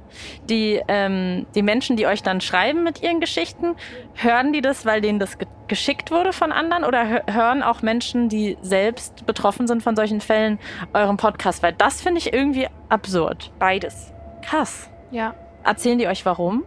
Die, 0.48 0.80
ähm, 0.88 1.46
die 1.54 1.62
Menschen, 1.62 1.96
die 1.96 2.06
euch 2.06 2.22
dann 2.22 2.40
schreiben 2.40 2.82
mit 2.82 3.02
ihren 3.02 3.20
Geschichten, 3.20 3.76
hören 4.14 4.52
die 4.52 4.60
das, 4.60 4.84
weil 4.86 5.00
denen 5.00 5.18
das 5.18 5.38
ge 5.38 5.46
geschickt 5.68 6.12
wurde 6.12 6.32
von 6.32 6.52
anderen 6.52 6.84
oder 6.84 7.24
hören 7.28 7.64
auch 7.64 7.82
Menschen, 7.82 8.28
die 8.28 8.56
selbst 8.62 9.26
betroffen 9.26 9.66
sind 9.66 9.82
von 9.82 9.96
solchen 9.96 10.20
Fällen, 10.20 10.60
euren 10.94 11.16
Podcast? 11.16 11.60
Weil 11.60 11.72
das 11.72 12.00
finde 12.00 12.20
ich 12.20 12.32
irgendwie 12.32 12.68
absurd. 12.88 13.50
Beides. 13.58 14.12
Krass. 14.42 14.88
Ja. 15.10 15.34
Erzählen 15.64 15.98
die 15.98 16.06
euch 16.06 16.24
warum? 16.24 16.62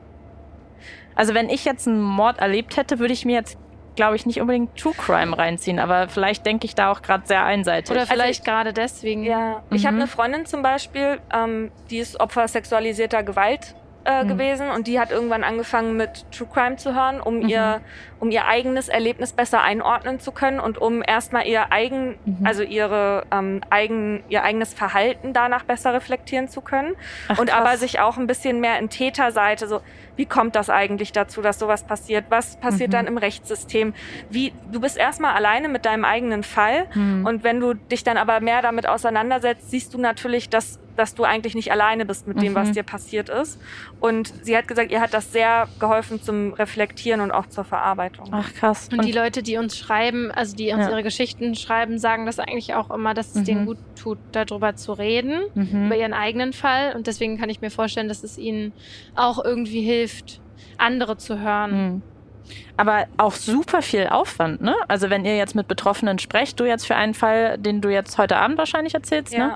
Also 1.15 1.33
wenn 1.33 1.49
ich 1.49 1.63
jetzt 1.63 1.87
einen 1.87 2.01
Mord 2.01 2.39
erlebt 2.39 2.75
hätte, 2.75 2.99
würde 2.99 3.13
ich 3.13 3.25
mir 3.25 3.35
jetzt 3.35 3.57
glaube 3.99 4.15
ich, 4.15 4.25
nicht 4.25 4.39
unbedingt 4.39 4.77
True 4.77 4.93
Crime 4.93 5.38
reinziehen, 5.38 5.77
aber 5.77 6.07
vielleicht 6.07 6.45
denke 6.45 6.65
ich 6.65 6.73
da 6.73 6.89
auch 6.89 7.01
gerade 7.01 7.27
sehr 7.27 7.43
einseitig. 7.43 7.91
Oder 7.91 8.07
vielleicht 8.07 8.47
also 8.47 8.51
gerade 8.51 8.71
deswegen. 8.71 9.25
Ja, 9.25 9.62
ich 9.71 9.85
habe 9.85 9.97
mhm. 9.97 10.03
eine 10.03 10.07
Freundin 10.07 10.45
zum 10.45 10.62
Beispiel, 10.62 11.19
ähm, 11.33 11.69
die 11.89 11.97
ist 11.97 12.17
Opfer 12.17 12.47
sexualisierter 12.47 13.23
Gewalt 13.23 13.75
äh, 14.05 14.23
mhm. 14.23 14.29
gewesen 14.29 14.71
und 14.71 14.88
die 14.88 15.01
hat 15.01 15.12
irgendwann 15.12 15.43
angefangen 15.43 15.97
mit 15.97 16.31
True 16.31 16.47
Crime 16.49 16.77
zu 16.77 16.95
hören, 16.95 17.19
um 17.19 17.39
mhm. 17.39 17.49
ihr 17.49 17.81
um 18.19 18.32
ihr 18.32 18.45
eigenes 18.45 18.89
Erlebnis 18.89 19.34
besser 19.34 19.62
einordnen 19.62 20.19
zu 20.19 20.32
können 20.32 20.60
und 20.60 20.77
um 20.77 21.01
erstmal 21.05 21.47
ihr 21.47 21.71
eigen 21.71 22.17
mhm. 22.25 22.45
also 22.45 22.63
ihre 22.63 23.25
ähm, 23.32 23.62
eigen 23.69 24.23
ihr 24.29 24.43
eigenes 24.43 24.73
Verhalten 24.73 25.34
danach 25.34 25.63
besser 25.63 25.93
reflektieren 25.93 26.49
zu 26.49 26.62
können 26.62 26.95
Ach, 27.27 27.39
und 27.39 27.55
aber 27.55 27.77
sich 27.77 27.99
auch 27.99 28.17
ein 28.17 28.27
bisschen 28.27 28.60
mehr 28.60 28.79
in 28.79 28.89
Täterseite 28.89 29.67
so 29.67 29.82
wie 30.15 30.25
kommt 30.25 30.58
das 30.58 30.69
eigentlich 30.69 31.13
dazu, 31.13 31.41
dass 31.41 31.60
sowas 31.60 31.86
passiert? 31.86 32.25
Was 32.27 32.58
passiert 32.58 32.89
mhm. 32.89 32.93
dann 32.93 33.08
im 33.08 33.17
Rechtssystem? 33.17 33.93
Wie 34.29 34.51
du 34.69 34.82
bist 34.82 34.97
erstmal 34.97 35.34
alleine 35.34 35.69
mit 35.69 35.86
deinem 35.86 36.03
eigenen 36.03 36.43
Fall 36.43 36.88
mhm. 36.93 37.25
und 37.25 37.45
wenn 37.45 37.62
du 37.62 37.73
dich 37.73 38.03
dann 38.03 38.17
aber 38.17 38.41
mehr 38.41 38.62
damit 38.62 38.86
auseinandersetzt, 38.86 39.71
siehst 39.71 39.93
du 39.93 39.97
natürlich, 39.97 40.49
dass 40.49 40.77
dass 40.99 41.15
du 41.15 41.23
eigentlich 41.23 41.55
nicht 41.55 41.71
alleine 41.71 42.05
bist 42.05 42.27
mit 42.27 42.41
dem, 42.41 42.53
was 42.55 42.69
mhm. 42.69 42.73
dir 42.73 42.84
passiert 42.84 43.29
ist. 43.29 43.58
Und 44.01 44.34
sie 44.43 44.58
hat 44.58 44.67
gesagt, 44.67 44.91
ihr 44.91 44.99
hat 44.99 45.13
das 45.13 45.32
sehr 45.32 45.69
geholfen 45.79 46.21
zum 46.21 46.51
Reflektieren 46.51 47.21
und 47.21 47.32
auch 47.32 47.47
zur 47.47 47.63
Verarbeitung. 47.63 48.08
Ach 48.31 48.53
krass. 48.53 48.89
Und, 48.91 48.99
und 48.99 49.05
die 49.05 49.11
Leute, 49.11 49.43
die 49.43 49.57
uns 49.57 49.77
schreiben, 49.77 50.31
also 50.31 50.55
die 50.55 50.71
uns 50.71 50.85
ja. 50.85 50.91
ihre 50.91 51.03
Geschichten 51.03 51.55
schreiben, 51.55 51.97
sagen 51.97 52.25
das 52.25 52.39
eigentlich 52.39 52.73
auch 52.75 52.89
immer, 52.91 53.13
dass 53.13 53.29
es 53.29 53.41
mhm. 53.41 53.45
denen 53.45 53.65
gut 53.65 53.77
tut, 53.95 54.17
darüber 54.31 54.75
zu 54.75 54.93
reden, 54.93 55.41
mhm. 55.53 55.87
über 55.87 55.97
ihren 55.97 56.13
eigenen 56.13 56.53
Fall. 56.53 56.95
Und 56.95 57.07
deswegen 57.07 57.37
kann 57.37 57.49
ich 57.49 57.61
mir 57.61 57.71
vorstellen, 57.71 58.07
dass 58.07 58.23
es 58.23 58.37
ihnen 58.37 58.73
auch 59.15 59.43
irgendwie 59.43 59.81
hilft, 59.81 60.41
andere 60.77 61.17
zu 61.17 61.39
hören. 61.39 61.71
Mhm. 61.71 62.01
Aber 62.77 63.05
auch 63.17 63.33
super 63.33 63.81
viel 63.81 64.07
Aufwand, 64.07 64.62
ne? 64.62 64.75
Also 64.88 65.09
wenn 65.09 65.25
ihr 65.25 65.35
jetzt 65.38 65.53
mit 65.55 65.67
Betroffenen 65.67 66.17
sprecht, 66.19 66.59
du 66.59 66.63
jetzt 66.65 66.88
für 66.88 66.95
einen 66.95 67.13
Fall, 67.13 67.57
den 67.57 67.81
du 67.81 67.89
jetzt 67.89 68.17
heute 68.17 68.38
Abend 68.38 68.57
wahrscheinlich 68.57 68.93
erzählst, 68.93 69.33
Ja. 69.33 69.47
ne? 69.47 69.55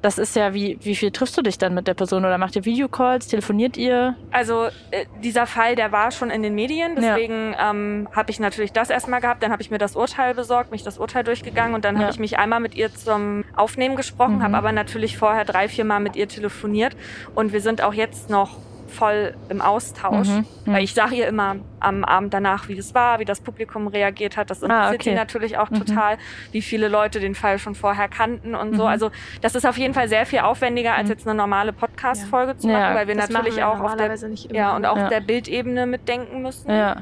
Das 0.00 0.18
ist 0.18 0.34
ja, 0.36 0.54
wie, 0.54 0.78
wie 0.82 0.96
viel 0.96 1.10
triffst 1.10 1.36
du 1.36 1.42
dich 1.42 1.58
dann 1.58 1.74
mit 1.74 1.86
der 1.86 1.94
Person 1.94 2.24
oder 2.24 2.38
macht 2.38 2.56
ihr 2.56 2.64
Videocalls, 2.64 3.28
telefoniert 3.28 3.76
ihr? 3.76 4.16
Also 4.30 4.66
äh, 4.90 5.04
dieser 5.22 5.46
Fall, 5.46 5.76
der 5.76 5.92
war 5.92 6.10
schon 6.10 6.30
in 6.30 6.42
den 6.42 6.54
Medien, 6.54 6.94
Ja. 7.00 7.14
deswegen 7.14 7.54
ähm, 7.60 8.08
habe 8.14 8.30
ich 8.30 8.40
natürlich 8.40 8.72
das 8.72 8.90
erstmal 8.90 9.20
gehabt, 9.20 9.42
dann 9.42 9.52
habe 9.52 9.62
ich 9.62 9.70
mir 9.70 9.78
das 9.78 9.94
Urteil 9.94 10.34
besorgt, 10.34 10.70
mich 10.70 10.82
das 10.82 10.98
Urteil 10.98 11.24
durchgegangen 11.24 11.74
und 11.74 11.84
dann 11.84 11.96
Ja. 11.96 12.02
habe 12.02 12.10
ich 12.12 12.18
mich 12.18 12.38
einmal 12.38 12.60
mit 12.60 12.74
ihr 12.74 12.92
zum 12.94 13.44
Aufnehmen 13.54 13.96
gesprochen, 13.96 14.38
Mhm. 14.38 14.42
habe 14.42 14.56
aber 14.56 14.72
natürlich 14.72 15.16
vorher 15.18 15.44
drei, 15.44 15.68
vier 15.68 15.84
Mal 15.84 16.00
mit 16.00 16.16
ihr 16.16 16.26
telefoniert 16.28 16.96
und 17.34 17.52
wir 17.52 17.60
sind 17.60 17.82
auch 17.82 17.94
jetzt 17.94 18.30
noch 18.30 18.56
voll 18.92 19.34
im 19.48 19.60
Austausch, 19.60 20.28
Mhm. 20.28 20.46
Mhm. 20.66 20.72
weil 20.72 20.84
ich 20.84 20.94
sage 20.94 21.16
ihr 21.16 21.26
immer 21.26 21.56
am 21.80 22.04
Abend 22.04 22.32
danach, 22.32 22.68
wie 22.68 22.76
das 22.76 22.94
war, 22.94 23.18
wie 23.18 23.24
das 23.24 23.40
Publikum 23.40 23.88
reagiert 23.88 24.36
hat. 24.36 24.50
Das 24.50 24.62
Ah, 24.62 24.66
interessiert 24.66 24.94
okay. 25.00 25.10
sie 25.10 25.16
natürlich 25.16 25.58
auch 25.58 25.70
Mhm. 25.70 25.84
total, 25.84 26.18
wie 26.52 26.62
viele 26.62 26.86
Leute 26.88 27.18
den 27.18 27.34
Fall 27.34 27.58
schon 27.58 27.74
vorher 27.74 28.08
kannten 28.08 28.54
und 28.54 28.76
so. 28.76 28.82
Mhm. 28.84 28.88
Also 28.88 29.10
das 29.40 29.54
ist 29.54 29.66
auf 29.66 29.76
jeden 29.78 29.94
Fall 29.94 30.08
sehr 30.08 30.26
viel 30.26 30.40
aufwendiger, 30.40 30.94
als 30.94 31.04
Mhm. 31.08 31.10
jetzt 31.12 31.26
eine 31.26 31.34
normale 31.36 31.72
Podcast-Folge 31.72 32.56
zu 32.58 32.68
Ja. 32.68 32.78
machen, 32.78 32.94
weil 32.94 33.08
wir 33.08 33.16
natürlich 33.16 33.56
wir 33.56 33.68
auch 33.68 33.80
auf 33.80 33.96
der 33.96 34.14
ja, 34.52 34.76
und 34.76 34.86
auch 34.86 34.96
Ja. 34.96 35.08
der 35.08 35.20
Bildebene 35.20 35.86
mitdenken 35.86 36.42
müssen. 36.42 36.70
Ja. 36.70 36.96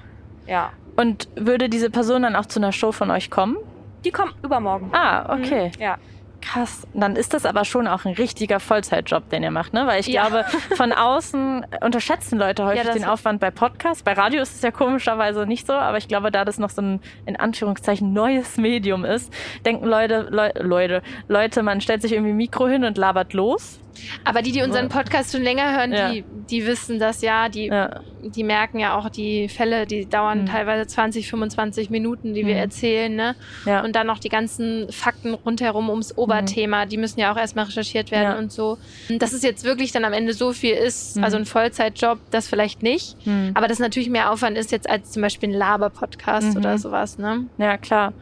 Ja. 0.46 0.70
Und 0.96 1.28
würde 1.36 1.68
diese 1.68 1.90
Person 1.90 2.22
dann 2.22 2.36
auch 2.36 2.46
zu 2.46 2.60
einer 2.60 2.72
Show 2.72 2.92
von 2.92 3.10
euch 3.10 3.30
kommen? 3.30 3.56
Die 4.04 4.10
kommen 4.10 4.32
übermorgen. 4.42 4.90
Ah, 4.92 5.34
okay. 5.34 5.70
Mhm. 5.76 5.82
Ja. 5.82 5.98
Krass. 6.40 6.86
Dann 6.94 7.16
ist 7.16 7.34
das 7.34 7.44
aber 7.44 7.64
schon 7.64 7.86
auch 7.86 8.04
ein 8.04 8.14
richtiger 8.14 8.60
Vollzeitjob, 8.60 9.28
den 9.30 9.42
ihr 9.42 9.50
macht, 9.50 9.72
ne? 9.74 9.86
Weil 9.86 10.00
ich 10.00 10.06
Ja. 10.06 10.26
glaube, 10.28 10.44
von 10.76 10.92
außen 10.92 11.66
unterschätzen 11.82 12.38
Leute 12.38 12.64
häufig 12.64 12.84
Ja, 12.84 12.92
den 12.92 13.04
Aufwand 13.04 13.40
bei 13.40 13.50
Podcasts. 13.50 14.02
Bei 14.02 14.12
Radio 14.14 14.40
ist 14.42 14.54
es 14.54 14.62
ja 14.62 14.70
komischerweise 14.70 15.46
nicht 15.46 15.66
so, 15.66 15.72
aber 15.74 15.98
ich 15.98 16.08
glaube, 16.08 16.30
da 16.30 16.44
das 16.44 16.58
noch 16.58 16.70
so 16.70 16.82
ein 16.82 17.00
in 17.26 17.36
Anführungszeichen 17.36 18.12
neues 18.12 18.56
Medium 18.56 19.04
ist, 19.04 19.32
denken 19.64 19.86
Leute, 19.86 20.28
Leu 20.30 20.50
Leute, 20.58 21.02
Leute, 21.28 21.62
man 21.62 21.80
stellt 21.80 22.02
sich 22.02 22.12
irgendwie 22.12 22.32
Mikro 22.32 22.66
hin 22.68 22.84
und 22.84 22.96
labert 22.96 23.32
los. 23.32 23.79
Aber 24.24 24.42
die, 24.42 24.52
die 24.52 24.62
unseren 24.62 24.88
Podcast 24.88 25.32
schon 25.32 25.42
länger 25.42 25.76
hören, 25.76 25.92
Ja. 25.92 26.10
die, 26.12 26.24
die 26.50 26.66
wissen 26.66 26.98
das 26.98 27.22
ja. 27.22 27.48
Die, 27.48 27.66
Ja. 27.66 28.00
die 28.22 28.44
merken 28.44 28.78
ja 28.78 28.96
auch 28.96 29.08
die 29.08 29.48
Fälle, 29.48 29.86
die 29.86 30.06
dauern 30.06 30.42
Mhm. 30.42 30.46
teilweise 30.46 30.86
20, 30.86 31.28
25 31.28 31.90
Minuten, 31.90 32.34
die 32.34 32.46
wir 32.46 32.54
Mhm. 32.54 32.60
erzählen. 32.60 33.14
Ne? 33.14 33.34
Ja. 33.66 33.82
Und 33.84 33.96
dann 33.96 34.06
noch 34.06 34.18
die 34.18 34.28
ganzen 34.28 34.90
Fakten 34.92 35.34
rundherum 35.34 35.88
ums 35.90 36.16
Oberthema, 36.16 36.86
die 36.86 36.96
müssen 36.96 37.20
ja 37.20 37.32
auch 37.32 37.36
erstmal 37.36 37.64
recherchiert 37.66 38.10
werden 38.10 38.38
und 38.38 38.52
so. 38.52 38.78
Dass 39.08 39.32
es 39.32 39.42
jetzt 39.42 39.64
wirklich 39.64 39.92
dann 39.92 40.04
am 40.04 40.12
Ende 40.12 40.32
so 40.34 40.52
viel 40.52 40.74
ist, 40.74 41.16
Mhm. 41.16 41.24
also 41.24 41.36
ein 41.36 41.44
Vollzeitjob, 41.46 42.18
das 42.30 42.48
vielleicht 42.48 42.82
nicht. 42.82 43.16
Hm. 43.24 43.52
Aber 43.54 43.68
das 43.68 43.78
natürlich 43.78 44.10
mehr 44.10 44.30
Aufwand 44.32 44.56
ist 44.58 44.72
jetzt 44.72 44.88
als 44.88 45.10
zum 45.12 45.22
Beispiel 45.22 45.48
ein 45.50 45.54
Laber-Podcast 45.54 46.50
Mhm. 46.52 46.56
oder 46.56 46.78
sowas. 46.78 47.18
Ne? 47.18 47.46
Ja, 47.58 47.76
klar. 47.76 48.12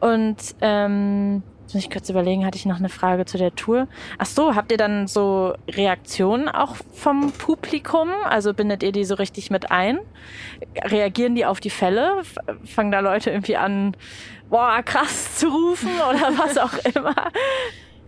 Und 0.00 0.36
ähm, 0.60 1.42
jetzt 1.72 1.74
muss 1.74 1.84
ich 1.84 1.90
kurz 1.90 2.10
überlegen, 2.10 2.44
hatte 2.44 2.58
ich 2.58 2.66
noch 2.66 2.76
eine 2.78 2.90
Frage 2.90 3.24
zu 3.24 3.38
der 3.38 3.54
Tour? 3.54 3.88
Ach 4.18 4.26
so, 4.26 4.54
habt 4.54 4.70
ihr 4.72 4.76
dann 4.76 5.06
so 5.06 5.54
Reaktionen 5.70 6.48
auch 6.50 6.76
vom 6.92 7.32
Publikum? 7.32 8.10
Also 8.24 8.52
bindet 8.52 8.82
ihr 8.82 8.92
die 8.92 9.04
so 9.04 9.14
richtig 9.14 9.50
mit 9.50 9.70
ein? 9.70 9.98
Reagieren 10.84 11.34
die 11.34 11.46
auf 11.46 11.60
die 11.60 11.70
Fälle? 11.70 12.22
Fangen 12.66 12.92
da 12.92 13.00
Leute 13.00 13.30
irgendwie 13.30 13.56
an, 13.56 13.96
boah, 14.50 14.82
krass 14.84 15.36
zu 15.38 15.48
rufen 15.48 15.88
oder 16.10 16.30
was 16.36 16.58
auch 16.58 16.74
immer? 16.94 17.14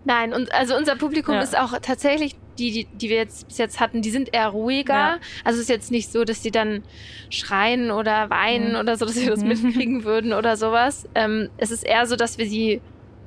Nein, 0.05 0.35
und 0.35 0.53
also 0.53 0.77
unser 0.77 0.97
Publikum 0.97 1.35
Ja. 1.37 1.41
ist 1.41 1.57
auch 1.59 1.73
tatsächlich, 1.81 2.37
die, 2.59 2.71
die, 2.71 2.85
die 2.93 3.09
wir 3.09 3.17
jetzt 3.17 3.49
bis 3.49 3.57
jetzt 3.57 3.81
hatten, 3.81 4.03
die 4.03 4.11
sind 4.11 4.35
eher 4.35 4.49
ruhiger. 4.49 4.93
Ja. 4.95 5.17
Also 5.43 5.57
es 5.57 5.63
ist 5.63 5.69
jetzt 5.71 5.91
nicht 5.91 6.13
so, 6.13 6.25
dass 6.25 6.43
die 6.43 6.51
dann 6.51 6.83
schreien 7.31 7.91
oder 7.91 8.29
weinen 8.29 8.73
Mhm. 8.75 8.79
oder 8.81 8.99
so, 8.99 9.07
dass 9.07 9.17
wir 9.17 9.31
das 9.31 9.41
Mhm. 9.41 9.49
mitkriegen 9.49 10.05
würden 10.05 10.35
oder 10.35 10.59
sowas. 10.59 11.09
Ähm, 11.15 11.49
es 11.57 11.71
ist 11.71 11.83
eher 11.85 12.05
so, 12.05 12.17
dass 12.17 12.37
wir 12.37 12.47
sie 12.47 12.83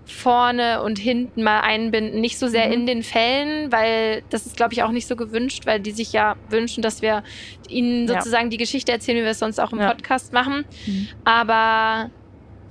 vorne 0.07 0.81
und 0.81 0.97
hinten 0.97 1.43
mal 1.43 1.59
einbinden, 1.61 2.19
nicht 2.21 2.39
so 2.39 2.47
sehr 2.47 2.67
Mhm. 2.67 2.73
in 2.73 2.85
den 2.87 3.03
Fällen, 3.03 3.71
weil 3.71 4.23
das 4.29 4.45
ist, 4.45 4.57
glaube 4.57 4.73
ich, 4.73 4.83
auch 4.83 4.91
nicht 4.91 5.07
so 5.07 5.15
gewünscht, 5.15 5.65
weil 5.65 5.79
die 5.79 5.91
sich 5.91 6.13
ja 6.13 6.35
wünschen, 6.49 6.81
dass 6.81 7.01
wir 7.01 7.23
ihnen 7.69 8.07
Ja. 8.07 8.15
sozusagen 8.15 8.49
die 8.49 8.57
Geschichte 8.57 8.91
erzählen, 8.91 9.17
wie 9.19 9.23
wir 9.23 9.31
es 9.31 9.39
sonst 9.39 9.59
auch 9.59 9.71
im 9.73 9.79
Ja. 9.79 9.91
Podcast 9.93 10.33
machen. 10.33 10.65
Mhm. 10.85 11.07
Aber 11.25 12.09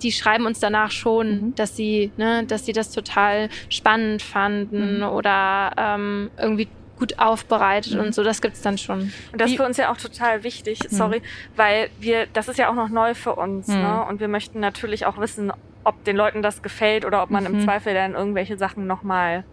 die 0.02 0.12
schreiben 0.12 0.44
uns 0.46 0.60
danach 0.60 0.90
schon, 0.90 1.28
Mhm. 1.48 1.54
dass 1.54 1.76
sie, 1.76 2.10
ne, 2.16 2.44
dass 2.44 2.66
sie 2.66 2.72
das 2.72 2.90
total 2.90 3.48
spannend 3.68 4.22
fanden 4.22 4.98
Mhm. 4.98 5.02
oder 5.04 5.72
ähm, 5.76 6.30
irgendwie 6.38 6.68
gut 6.98 7.18
aufbereitet 7.18 7.94
Mhm. 7.94 8.00
und 8.00 8.14
so. 8.14 8.22
Das 8.22 8.40
gibt's 8.40 8.62
dann 8.62 8.78
schon. 8.78 9.12
Und 9.32 9.40
das 9.40 9.50
ist 9.50 9.56
für 9.58 9.64
uns 9.66 9.76
ja 9.76 9.92
auch 9.92 9.98
total 9.98 10.44
wichtig, 10.44 10.78
Mhm. 10.90 10.96
sorry, 10.96 11.22
weil 11.54 11.90
wir, 12.00 12.26
das 12.32 12.48
ist 12.48 12.58
ja 12.58 12.70
auch 12.70 12.74
noch 12.74 12.88
neu 12.88 13.14
für 13.14 13.34
uns, 13.34 13.68
Mhm. 13.68 13.74
ne? 13.82 14.04
Und 14.08 14.20
wir 14.20 14.28
möchten 14.28 14.60
natürlich 14.60 15.04
auch 15.04 15.18
wissen, 15.18 15.52
ob 15.86 16.02
den 16.04 16.16
Leuten 16.16 16.42
das 16.42 16.62
gefällt 16.62 17.04
oder 17.04 17.22
ob 17.22 17.30
man 17.30 17.44
Mhm. 17.44 17.54
im 17.54 17.60
Zweifel 17.60 17.94
dann 17.94 18.14
irgendwelche 18.14 18.58
Sachen 18.58 18.86
nochmal 18.88 19.44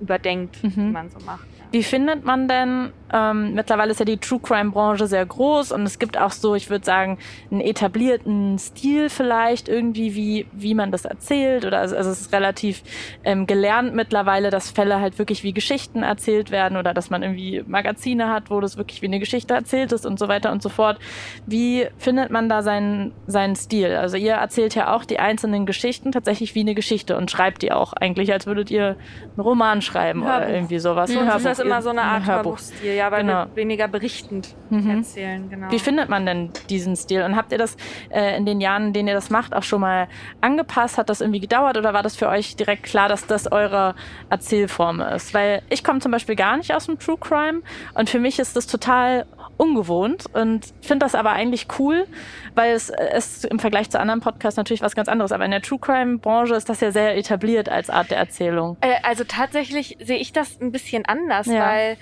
überdenkt, 0.00 0.62
Mhm. 0.62 0.70
die 0.70 0.80
man 0.92 1.10
so 1.10 1.18
macht. 1.26 1.46
Ja. 1.58 1.64
Wie 1.72 1.82
findet 1.82 2.24
man 2.24 2.46
denn, 2.48 2.92
ähm, 3.12 3.54
mittlerweile 3.54 3.90
ist 3.90 3.98
ja 3.98 4.04
die 4.04 4.18
True 4.18 4.40
Crime 4.40 4.70
Branche 4.70 5.06
sehr 5.06 5.24
groß 5.24 5.72
und 5.72 5.82
es 5.82 5.98
gibt 5.98 6.18
auch 6.18 6.32
so, 6.32 6.54
ich 6.54 6.70
würde 6.70 6.84
sagen, 6.84 7.18
einen 7.50 7.60
etablierten 7.60 8.58
Stil 8.58 9.08
vielleicht 9.08 9.68
irgendwie, 9.68 10.14
wie, 10.14 10.46
wie 10.52 10.74
man 10.74 10.90
das 10.90 11.04
erzählt 11.04 11.64
oder 11.64 11.78
also, 11.78 11.96
also 11.96 12.10
es 12.10 12.20
ist 12.22 12.32
relativ 12.32 12.82
ähm, 13.24 13.46
gelernt 13.46 13.94
mittlerweile, 13.94 14.50
dass 14.50 14.70
Fälle 14.70 15.00
halt 15.00 15.18
wirklich 15.18 15.42
wie 15.42 15.52
Geschichten 15.52 16.02
erzählt 16.02 16.50
werden 16.50 16.76
oder 16.76 16.94
dass 16.94 17.10
man 17.10 17.22
irgendwie 17.22 17.64
Magazine 17.66 18.28
hat, 18.28 18.50
wo 18.50 18.60
das 18.60 18.76
wirklich 18.76 19.02
wie 19.02 19.06
eine 19.06 19.18
Geschichte 19.18 19.54
erzählt 19.54 19.92
ist 19.92 20.06
und 20.06 20.18
so 20.18 20.28
weiter 20.28 20.52
und 20.52 20.62
so 20.62 20.68
fort. 20.68 20.98
Wie 21.46 21.86
findet 21.98 22.30
man 22.30 22.48
da 22.48 22.62
seinen, 22.62 23.12
seinen 23.26 23.56
Stil? 23.56 23.96
Also 23.96 24.16
ihr 24.16 24.34
erzählt 24.34 24.74
ja 24.74 24.94
auch 24.94 25.04
die 25.04 25.18
einzelnen 25.18 25.66
Geschichten 25.66 26.12
tatsächlich 26.12 26.54
wie 26.54 26.60
eine 26.60 26.74
Geschichte 26.74 27.16
und 27.16 27.30
schreibt 27.30 27.62
die 27.62 27.72
auch 27.72 27.92
eigentlich, 27.92 28.32
als 28.32 28.46
würdet 28.46 28.70
ihr 28.70 28.96
einen 29.36 29.40
Roman 29.40 29.82
schreiben 29.82 30.22
oder 30.22 30.40
Hörbuch. 30.40 30.54
irgendwie 30.54 30.78
sowas. 30.78 31.10
Ist 31.10 31.18
Hörbuch. 31.18 31.42
das 31.42 31.58
immer 31.58 31.82
so 31.82 31.90
eine 31.90 32.02
Art 32.02 32.26
Hörbuch. 32.26 32.50
Hörbuchstil, 32.50 32.94
ja, 33.00 33.10
weil 33.10 33.22
Genau. 33.22 33.46
wir 33.46 33.56
weniger 33.56 33.88
berichtend 33.88 34.54
Mhm. 34.70 34.90
erzählen, 34.98 35.48
genau. 35.50 35.70
Wie 35.70 35.78
findet 35.78 36.08
man 36.08 36.26
denn 36.26 36.50
diesen 36.68 36.94
Stil? 36.96 37.22
Und 37.22 37.34
habt 37.36 37.50
ihr 37.52 37.58
das 37.58 37.76
äh, 38.10 38.36
in 38.36 38.46
den 38.46 38.60
Jahren, 38.60 38.88
in 38.88 38.92
denen 38.92 39.08
ihr 39.08 39.14
das 39.14 39.30
macht, 39.30 39.54
auch 39.54 39.62
schon 39.62 39.80
mal 39.80 40.08
angepasst? 40.40 40.98
Hat 40.98 41.08
das 41.08 41.20
irgendwie 41.20 41.40
gedauert 41.40 41.76
oder 41.76 41.92
war 41.94 42.02
das 42.02 42.16
für 42.16 42.28
euch 42.28 42.56
direkt 42.56 42.84
klar, 42.84 43.08
dass 43.08 43.26
das 43.26 43.50
eure 43.50 43.94
Erzählform 44.28 45.00
ist? 45.00 45.34
Weil 45.34 45.62
ich 45.70 45.82
komme 45.84 46.00
zum 46.00 46.12
Beispiel 46.12 46.36
gar 46.36 46.56
nicht 46.56 46.74
aus 46.74 46.86
dem 46.86 46.98
True 46.98 47.16
Crime 47.18 47.62
und 47.94 48.10
für 48.10 48.20
mich 48.20 48.38
ist 48.38 48.56
das 48.56 48.66
total 48.66 49.26
ungewohnt 49.56 50.24
und 50.32 50.66
finde 50.80 51.04
das 51.04 51.14
aber 51.14 51.32
eigentlich 51.32 51.66
cool, 51.78 52.06
weil 52.54 52.72
es 52.72 52.90
ist 53.14 53.44
im 53.44 53.58
Vergleich 53.58 53.90
zu 53.90 54.00
anderen 54.00 54.20
Podcasts 54.20 54.56
natürlich 54.56 54.80
was 54.82 54.94
ganz 54.94 55.08
anderes. 55.08 55.32
Aber 55.32 55.44
in 55.44 55.50
der 55.50 55.60
True 55.60 55.78
Crime 55.78 56.18
Branche 56.18 56.54
ist 56.54 56.68
das 56.68 56.80
ja 56.80 56.90
sehr 56.92 57.16
etabliert 57.16 57.68
als 57.68 57.90
Art 57.90 58.10
der 58.10 58.18
Erzählung. 58.18 58.78
Äh, 58.80 58.94
also 59.02 59.24
tatsächlich 59.24 59.98
sehe 60.00 60.16
ich 60.18 60.32
das 60.32 60.58
ein 60.60 60.72
bisschen 60.72 61.04
anders, 61.04 61.46
Ja. 61.46 61.66
weil 61.66 61.96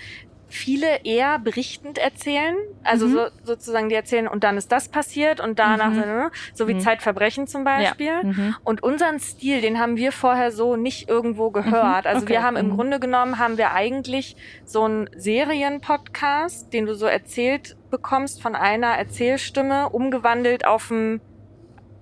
viele 0.51 1.05
eher 1.05 1.39
berichtend 1.39 1.99
erzählen, 1.99 2.57
also 2.83 3.07
Mhm. 3.07 3.13
so, 3.13 3.27
sozusagen 3.45 3.89
die 3.91 3.95
erzählen 3.95 4.27
und 4.27 4.45
dann 4.45 4.57
ist 4.57 4.73
das 4.73 4.89
passiert 4.89 5.41
und 5.41 5.59
danach 5.59 5.91
Mhm. 5.91 6.31
so 6.55 6.69
wie 6.69 6.75
Mhm. 6.75 6.81
Zeitverbrechen 6.81 7.47
zum 7.47 7.65
Beispiel. 7.65 8.07
Ja. 8.07 8.23
Mhm. 8.23 8.57
Und 8.65 8.83
unseren 8.83 9.21
Stil, 9.21 9.61
den 9.61 9.79
haben 9.79 9.97
wir 9.97 10.11
vorher 10.11 10.51
so 10.51 10.77
nicht 10.77 11.09
irgendwo 11.09 11.51
gehört. 11.51 12.05
Mhm. 12.05 12.11
Also 12.11 12.23
Okay. 12.23 12.35
wir 12.35 12.43
haben 12.43 12.57
im 12.57 12.69
Mhm. 12.69 12.77
Grunde 12.77 12.99
genommen 13.01 13.39
haben 13.39 13.59
wir 13.59 13.73
eigentlich 13.73 14.37
so 14.65 14.85
einen 14.85 15.11
Serienpodcast, 15.17 16.73
den 16.73 16.87
du 16.87 16.95
so 16.95 17.07
erzählt 17.07 17.77
bekommst 17.91 18.43
von 18.43 18.55
einer 18.55 18.89
Erzählstimme, 18.97 19.89
umgewandelt 19.91 20.67
auf 20.67 20.91
einen 20.91 21.21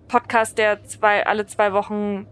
Podcast, 0.08 0.56
der 0.58 0.84
zwei, 0.84 1.26
alle 1.26 1.46
zwei 1.46 1.72
Wochen 1.72 2.28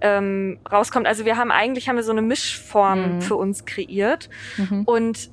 ähm, 0.00 0.60
rauskommt. 0.70 1.06
Also 1.06 1.26
wir 1.26 1.36
haben 1.36 1.50
eigentlich 1.50 1.88
haben 1.88 1.96
wir 1.96 2.02
so 2.02 2.12
eine 2.12 2.22
Mischform 2.22 3.20
für 3.20 3.36
uns 3.36 3.66
kreiert. 3.66 4.30
Und 4.86 5.30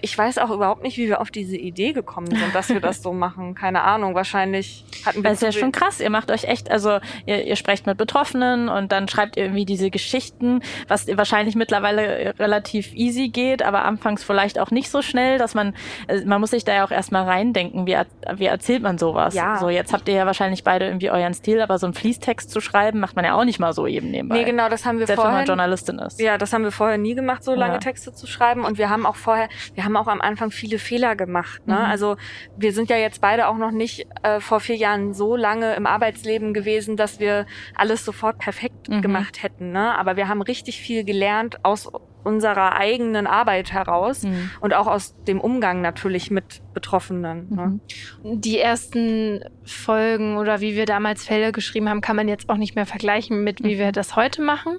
ich 0.00 0.16
weiß 0.16 0.38
auch 0.38 0.50
überhaupt 0.50 0.82
nicht, 0.82 0.96
wie 0.96 1.08
wir 1.08 1.20
auf 1.20 1.30
diese 1.30 1.56
Idee 1.56 1.92
gekommen 1.92 2.28
sind, 2.28 2.54
dass 2.54 2.68
wir 2.68 2.80
das 2.80 3.02
so 3.02 3.12
machen. 3.12 3.54
Keine 3.54 3.82
Ahnung. 3.82 4.14
Wahrscheinlich 4.14 4.84
hatten 5.04 5.18
wir 5.22 5.30
Das 5.30 5.42
ist 5.42 5.42
ja 5.42 5.52
schon 5.52 5.72
krass. 5.72 6.00
Ihr 6.00 6.10
macht 6.10 6.30
euch 6.30 6.44
echt, 6.44 6.70
also 6.70 6.98
ihr, 7.26 7.44
ihr 7.44 7.56
sprecht 7.56 7.86
mit 7.86 7.98
Betroffenen 7.98 8.68
und 8.68 8.92
dann 8.92 9.08
schreibt 9.08 9.36
ihr 9.36 9.44
irgendwie 9.44 9.64
diese 9.64 9.90
Geschichten, 9.90 10.60
was 10.88 11.06
wahrscheinlich 11.08 11.54
mittlerweile 11.56 12.34
relativ 12.38 12.92
easy 12.94 13.28
geht, 13.28 13.62
aber 13.62 13.84
anfangs 13.84 14.22
vielleicht 14.24 14.58
auch 14.58 14.70
nicht 14.70 14.90
so 14.90 15.02
schnell, 15.02 15.38
dass 15.38 15.54
man, 15.54 15.74
äh, 16.08 16.24
man 16.24 16.40
muss 16.40 16.50
sich 16.50 16.64
da 16.64 16.74
ja 16.74 16.84
auch 16.84 16.90
erstmal 16.90 17.24
reindenken, 17.24 17.86
wie, 17.86 17.96
wie 18.36 18.46
erzählt 18.46 18.82
man 18.82 18.98
sowas. 18.98 19.34
Ja. 19.34 19.58
So, 19.58 19.68
jetzt 19.68 19.92
habt 19.92 20.08
ihr 20.08 20.14
ja 20.14 20.26
wahrscheinlich 20.26 20.64
beide 20.64 20.86
irgendwie 20.86 21.10
euren 21.10 21.34
Stil, 21.34 21.60
aber 21.60 21.78
so 21.78 21.86
einen 21.86 21.94
Fließtext 21.94 22.50
zu 22.50 22.60
schreiben, 22.60 23.00
macht 23.00 23.16
man 23.16 23.24
ja 23.24 23.34
auch 23.34 23.44
nicht 23.44 23.58
mal 23.58 23.72
so 23.72 23.86
eben 23.86 24.10
nebenbei. 24.10 24.36
Nee, 24.38 24.44
genau, 24.44 24.68
das 24.68 24.84
haben 24.84 24.98
wir 24.98 25.06
Selbst 25.06 25.18
wenn 25.18 25.24
man 25.24 25.32
vorher. 25.32 25.46
Journalistin 25.46 25.98
ist. 25.98 26.20
Ja, 26.20 26.38
das 26.38 26.52
haben 26.52 26.64
wir 26.64 26.72
vorher 26.72 26.98
nie 26.98 27.14
gemacht, 27.14 27.42
so 27.44 27.54
lange 27.54 27.74
Ja. 27.74 27.78
Texte 27.78 28.12
zu 28.12 28.26
schreiben. 28.26 28.64
Und 28.64 28.78
wir 28.78 28.88
haben 28.90 29.06
auch 29.06 29.16
vorher, 29.16 29.48
wir 29.74 29.84
haben 29.84 29.96
auch 29.96 30.06
am 30.06 30.20
Anfang 30.20 30.50
viele 30.50 30.78
Fehler 30.78 31.16
gemacht. 31.16 31.66
Ne? 31.66 31.74
Mhm. 31.74 31.80
Also 31.80 32.16
wir 32.56 32.72
sind 32.72 32.90
ja 32.90 32.96
jetzt 32.96 33.20
beide 33.20 33.48
auch 33.48 33.56
noch 33.56 33.70
nicht 33.70 34.06
äh, 34.22 34.40
vor 34.40 34.60
vier 34.60 34.76
Jahren 34.76 35.14
so 35.14 35.34
lange 35.36 35.74
im 35.74 35.86
Arbeitsleben 35.86 36.54
gewesen, 36.54 36.96
dass 36.96 37.20
wir 37.20 37.46
alles 37.74 38.04
sofort 38.04 38.38
perfekt 38.38 38.82
Mhm. 38.88 39.02
gemacht 39.02 39.42
hätten. 39.42 39.72
Ne? 39.72 39.96
Aber 39.96 40.16
wir 40.16 40.28
haben 40.28 40.42
richtig 40.42 40.80
viel 40.80 41.04
gelernt 41.04 41.64
aus 41.64 41.90
unserer 42.24 42.76
eigenen 42.76 43.26
Arbeit 43.26 43.72
heraus 43.72 44.22
mhm. 44.22 44.50
und 44.60 44.74
auch 44.74 44.86
aus 44.86 45.16
dem 45.24 45.40
Umgang 45.40 45.80
natürlich 45.80 46.30
mit 46.30 46.62
Betroffenen. 46.72 47.48
Ne? 47.50 47.80
Mhm. 48.22 48.40
Die 48.40 48.58
ersten 48.60 49.44
Folgen 49.64 50.36
oder 50.36 50.60
wie 50.60 50.76
wir 50.76 50.86
damals 50.86 51.24
Fälle 51.24 51.50
geschrieben 51.50 51.88
haben, 51.88 52.00
kann 52.00 52.14
man 52.14 52.28
jetzt 52.28 52.48
auch 52.48 52.56
nicht 52.56 52.76
mehr 52.76 52.86
vergleichen 52.86 53.42
mit, 53.42 53.64
wie 53.64 53.74
mhm. 53.74 53.78
wir 53.78 53.92
das 53.92 54.14
heute 54.14 54.40
machen. 54.40 54.78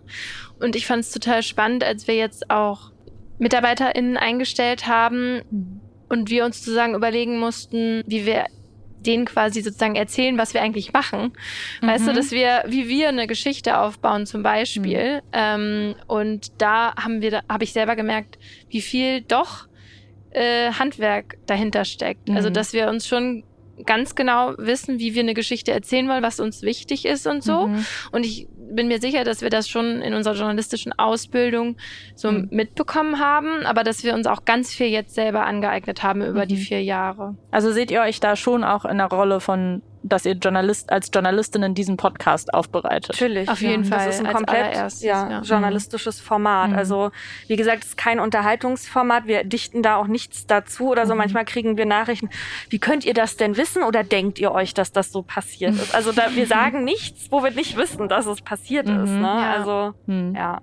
Und 0.59 0.75
ich 0.77 0.87
fand 0.87 1.01
es 1.01 1.11
total 1.11 1.43
spannend, 1.43 1.83
als 1.83 2.07
wir 2.07 2.15
jetzt 2.15 2.49
auch 2.49 2.92
MitarbeiterInnen 3.39 4.17
eingestellt 4.17 4.87
haben 4.87 5.41
mhm. 5.49 5.81
und 6.09 6.29
wir 6.29 6.45
uns 6.45 6.59
sozusagen 6.59 6.95
überlegen 6.95 7.39
mussten, 7.39 8.03
wie 8.05 8.25
wir 8.25 8.45
denen 9.03 9.25
quasi 9.25 9.61
sozusagen 9.61 9.95
erzählen, 9.95 10.37
was 10.37 10.53
wir 10.53 10.61
eigentlich 10.61 10.93
machen. 10.93 11.33
Mhm. 11.81 11.87
Weißt 11.87 12.07
du, 12.07 12.11
mhm. 12.11 12.15
dass 12.15 12.31
wir, 12.31 12.63
wie 12.67 12.87
wir 12.87 13.09
eine 13.09 13.27
Geschichte 13.27 13.77
aufbauen 13.77 14.25
zum 14.25 14.43
Beispiel. 14.43 15.15
Mhm. 15.15 15.21
Ähm, 15.33 15.95
und 16.07 16.51
da 16.61 16.95
haben 16.95 17.21
wir, 17.21 17.43
habe 17.49 17.63
ich 17.63 17.73
selber 17.73 17.95
gemerkt, 17.95 18.37
wie 18.69 18.81
viel 18.81 19.21
doch 19.21 19.67
äh, 20.31 20.71
Handwerk 20.71 21.37
dahinter 21.45 21.85
steckt. 21.85 22.29
Also, 22.29 22.31
mhm. 22.31 22.37
Also, 22.37 22.49
dass 22.49 22.73
wir 22.73 22.87
uns 22.89 23.07
schon 23.07 23.43
ganz 23.85 24.15
genau 24.15 24.53
wissen, 24.57 24.99
wie 24.99 25.15
wir 25.15 25.21
eine 25.21 25.33
Geschichte 25.33 25.71
erzählen 25.71 26.07
wollen, 26.07 26.23
was 26.23 26.39
uns 26.39 26.61
wichtig 26.61 27.05
ist 27.05 27.25
und 27.27 27.43
so. 27.43 27.67
Mhm. 27.67 27.85
Und 28.11 28.25
ich 28.25 28.47
bin 28.75 28.87
mir 28.87 28.99
sicher, 28.99 29.23
dass 29.23 29.41
wir 29.41 29.49
das 29.49 29.69
schon 29.69 30.01
in 30.01 30.13
unserer 30.13 30.35
journalistischen 30.35 30.93
Ausbildung 30.97 31.77
so 32.15 32.31
mhm. 32.31 32.47
mitbekommen 32.51 33.19
haben, 33.19 33.65
aber 33.65 33.83
dass 33.83 34.03
wir 34.03 34.13
uns 34.13 34.27
auch 34.27 34.45
ganz 34.45 34.73
viel 34.73 34.87
jetzt 34.87 35.15
selber 35.15 35.45
angeeignet 35.45 36.03
haben 36.03 36.21
über 36.21 36.43
mhm. 36.43 36.47
die 36.47 36.57
vier 36.57 36.83
Jahre. 36.83 37.35
Also 37.51 37.71
seht 37.71 37.91
ihr 37.91 38.01
euch 38.01 38.19
da 38.19 38.35
schon 38.35 38.63
auch 38.63 38.85
in 38.85 38.97
der 38.97 39.07
Rolle 39.07 39.39
von 39.39 39.81
dass 40.03 40.25
ihr 40.25 40.33
Journalist 40.33 40.91
als 40.91 41.09
Journalistinnen 41.13 41.73
diesen 41.73 41.97
Podcast 41.97 42.53
aufbereitet. 42.53 43.09
Natürlich. 43.13 43.49
Auf 43.49 43.61
jeden 43.61 43.83
ja. 43.83 43.89
Fall. 43.89 44.07
Das 44.07 44.19
ist 44.19 44.25
ein 44.25 44.33
komplett 44.33 45.01
ja, 45.01 45.29
ja, 45.29 45.41
journalistisches 45.41 46.19
Format. 46.19 46.71
Mhm. 46.71 46.75
Also 46.75 47.11
wie 47.47 47.55
gesagt, 47.55 47.83
es 47.83 47.89
ist 47.89 47.97
kein 47.97 48.19
Unterhaltungsformat. 48.19 49.27
Wir 49.27 49.43
dichten 49.43 49.81
da 49.81 49.95
auch 49.95 50.07
nichts 50.07 50.45
dazu 50.45 50.89
oder 50.89 51.07
so. 51.07 51.13
Mhm. 51.13 51.19
Manchmal 51.19 51.45
kriegen 51.45 51.77
wir 51.77 51.85
Nachrichten. 51.85 52.29
Wie 52.69 52.79
könnt 52.79 53.05
ihr 53.05 53.13
das 53.13 53.37
denn 53.37 53.57
wissen 53.57 53.83
oder 53.83 54.03
denkt 54.03 54.39
ihr 54.39 54.51
euch, 54.51 54.73
dass 54.73 54.91
das 54.91 55.11
so 55.11 55.21
passiert 55.21 55.75
ist? 55.75 55.95
Also 55.95 56.11
da, 56.11 56.35
wir 56.35 56.47
sagen 56.53 56.83
nichts, 56.83 57.31
wo 57.31 57.43
wir 57.43 57.51
nicht 57.51 57.77
wissen, 57.77 58.09
dass 58.09 58.25
es 58.25 58.41
passiert 58.41 58.87
mhm. 58.87 59.03
ist. 59.03 59.11
Ne? 59.11 59.21
Ja. 59.21 59.53
Also 59.53 59.93
mhm. 60.05 60.35
ja. 60.35 60.61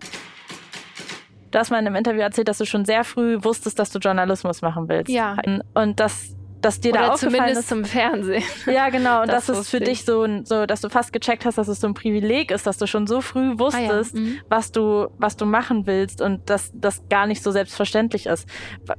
Du 1.50 1.58
hast 1.58 1.70
mal 1.70 1.80
in 1.80 1.86
einem 1.86 1.96
Interview 1.96 2.20
erzählt, 2.20 2.46
dass 2.46 2.58
du 2.58 2.64
schon 2.64 2.84
sehr 2.84 3.02
früh 3.02 3.42
wusstest, 3.42 3.78
dass 3.78 3.90
du 3.90 3.98
Journalismus 3.98 4.62
machen 4.62 4.88
willst. 4.88 5.10
Ja. 5.10 5.36
Und 5.74 5.98
das 5.98 6.36
dass 6.60 6.80
dir 6.80 6.92
Oder 6.92 7.00
da 7.00 7.12
aufgefallen 7.12 7.56
ist, 7.56 7.68
zum 7.68 7.84
Fernsehen. 7.84 8.42
Ja, 8.66 8.88
genau. 8.90 9.22
Und 9.22 9.28
das, 9.28 9.46
das 9.46 9.58
ist 9.58 9.68
für 9.70 9.80
dich 9.80 10.04
so, 10.04 10.26
so, 10.44 10.66
dass 10.66 10.80
du 10.80 10.88
fast 10.88 11.12
gecheckt 11.12 11.44
hast, 11.44 11.58
dass 11.58 11.68
es 11.68 11.80
so 11.80 11.86
ein 11.86 11.94
Privileg 11.94 12.50
ist, 12.50 12.66
dass 12.66 12.78
du 12.78 12.86
schon 12.86 13.06
so 13.06 13.20
früh 13.20 13.58
wusstest, 13.58 14.14
ah, 14.14 14.18
ja. 14.18 14.24
mhm. 14.24 14.38
was 14.48 14.72
du, 14.72 15.08
was 15.18 15.36
du 15.36 15.46
machen 15.46 15.86
willst 15.86 16.20
und 16.20 16.48
dass 16.50 16.70
das 16.74 17.02
gar 17.08 17.26
nicht 17.26 17.42
so 17.42 17.50
selbstverständlich 17.50 18.26
ist. 18.26 18.48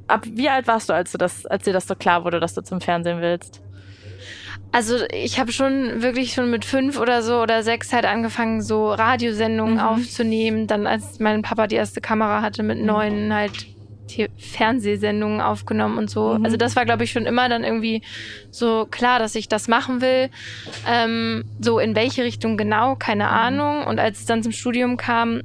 Ab 0.07 0.25
wie 0.25 0.49
alt 0.49 0.67
warst 0.67 0.89
du, 0.89 0.93
als 0.93 1.11
du 1.11 1.17
das, 1.17 1.45
als 1.45 1.63
dir 1.63 1.73
das 1.73 1.87
so 1.87 1.95
klar 1.95 2.23
wurde, 2.23 2.39
dass 2.39 2.53
du 2.53 2.61
zum 2.61 2.81
Fernsehen 2.81 3.21
willst? 3.21 3.61
Also 4.73 4.95
ich 5.11 5.37
habe 5.39 5.51
schon 5.51 6.01
wirklich 6.01 6.33
schon 6.33 6.49
mit 6.49 6.63
fünf 6.63 6.97
oder 6.97 7.21
so 7.21 7.41
oder 7.41 7.61
sechs 7.61 7.91
halt 7.91 8.05
angefangen, 8.05 8.61
so 8.61 8.91
Radiosendungen 8.91 9.75
mhm. 9.75 9.81
aufzunehmen. 9.81 10.67
Dann 10.67 10.87
als 10.87 11.19
mein 11.19 11.41
Papa 11.41 11.67
die 11.67 11.75
erste 11.75 11.99
Kamera 11.99 12.41
hatte 12.41 12.63
mit 12.63 12.79
mhm. 12.79 12.85
neun 12.85 13.33
halt 13.33 13.67
Fernsehsendungen 14.37 15.41
aufgenommen 15.41 15.97
und 15.97 16.09
so. 16.09 16.37
Mhm. 16.37 16.45
Also 16.45 16.57
das 16.57 16.75
war, 16.75 16.85
glaube 16.85 17.03
ich, 17.03 17.11
schon 17.11 17.25
immer 17.25 17.49
dann 17.49 17.63
irgendwie 17.63 18.01
so 18.49 18.87
klar, 18.89 19.19
dass 19.19 19.35
ich 19.35 19.47
das 19.47 19.67
machen 19.67 20.01
will. 20.01 20.29
Ähm, 20.87 21.45
so 21.59 21.79
in 21.79 21.95
welche 21.95 22.23
Richtung 22.23 22.57
genau, 22.57 22.95
keine 22.95 23.25
mhm. 23.25 23.29
Ahnung. 23.29 23.85
Und 23.85 23.99
als 23.99 24.19
es 24.19 24.25
dann 24.25 24.43
zum 24.43 24.51
Studium 24.51 24.97
kam 24.97 25.41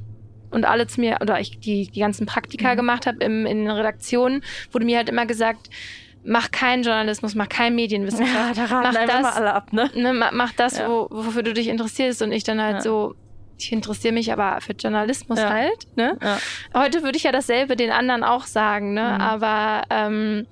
und 0.51 0.65
alle 0.65 0.87
zu 0.87 1.01
mir, 1.01 1.17
oder 1.21 1.39
ich 1.39 1.59
die, 1.59 1.87
die 1.87 1.99
ganzen 1.99 2.25
Praktika 2.25 2.73
mhm. 2.73 2.77
gemacht 2.77 3.07
habe 3.07 3.23
in 3.23 3.45
den 3.45 3.69
Redaktionen, 3.69 4.43
wurde 4.71 4.85
mir 4.85 4.97
halt 4.97 5.09
immer 5.09 5.25
gesagt, 5.25 5.69
mach 6.23 6.51
keinen 6.51 6.83
Journalismus, 6.83 7.35
mach 7.35 7.49
kein 7.49 7.73
Medienwissenschaft. 7.75 8.57
Ja, 8.57 8.67
da 8.67 8.75
raten 8.75 8.93
mach 8.93 9.05
das, 9.05 9.35
alle 9.35 9.53
ab, 9.53 9.73
ne? 9.73 9.89
ne 9.95 10.13
mach 10.13 10.51
das, 10.53 10.77
ja. 10.77 10.89
wo, 10.89 11.07
wofür 11.09 11.43
du 11.43 11.53
dich 11.53 11.67
interessierst. 11.67 12.21
Und 12.21 12.31
ich 12.31 12.43
dann 12.43 12.61
halt 12.61 12.75
ja. 12.75 12.81
so, 12.81 13.15
ich 13.57 13.71
interessiere 13.71 14.13
mich 14.13 14.31
aber 14.31 14.61
für 14.61 14.73
Journalismus 14.73 15.39
ja. 15.39 15.49
halt. 15.49 15.87
Ne? 15.95 16.17
Ja. 16.21 16.39
Heute 16.73 17.03
würde 17.03 17.17
ich 17.17 17.23
ja 17.23 17.31
dasselbe 17.31 17.75
den 17.75 17.91
anderen 17.91 18.23
auch 18.23 18.45
sagen, 18.45 18.93
ne? 18.93 19.15
Mhm. 19.15 19.21
Aber 19.21 19.81
ähm, 19.89 20.47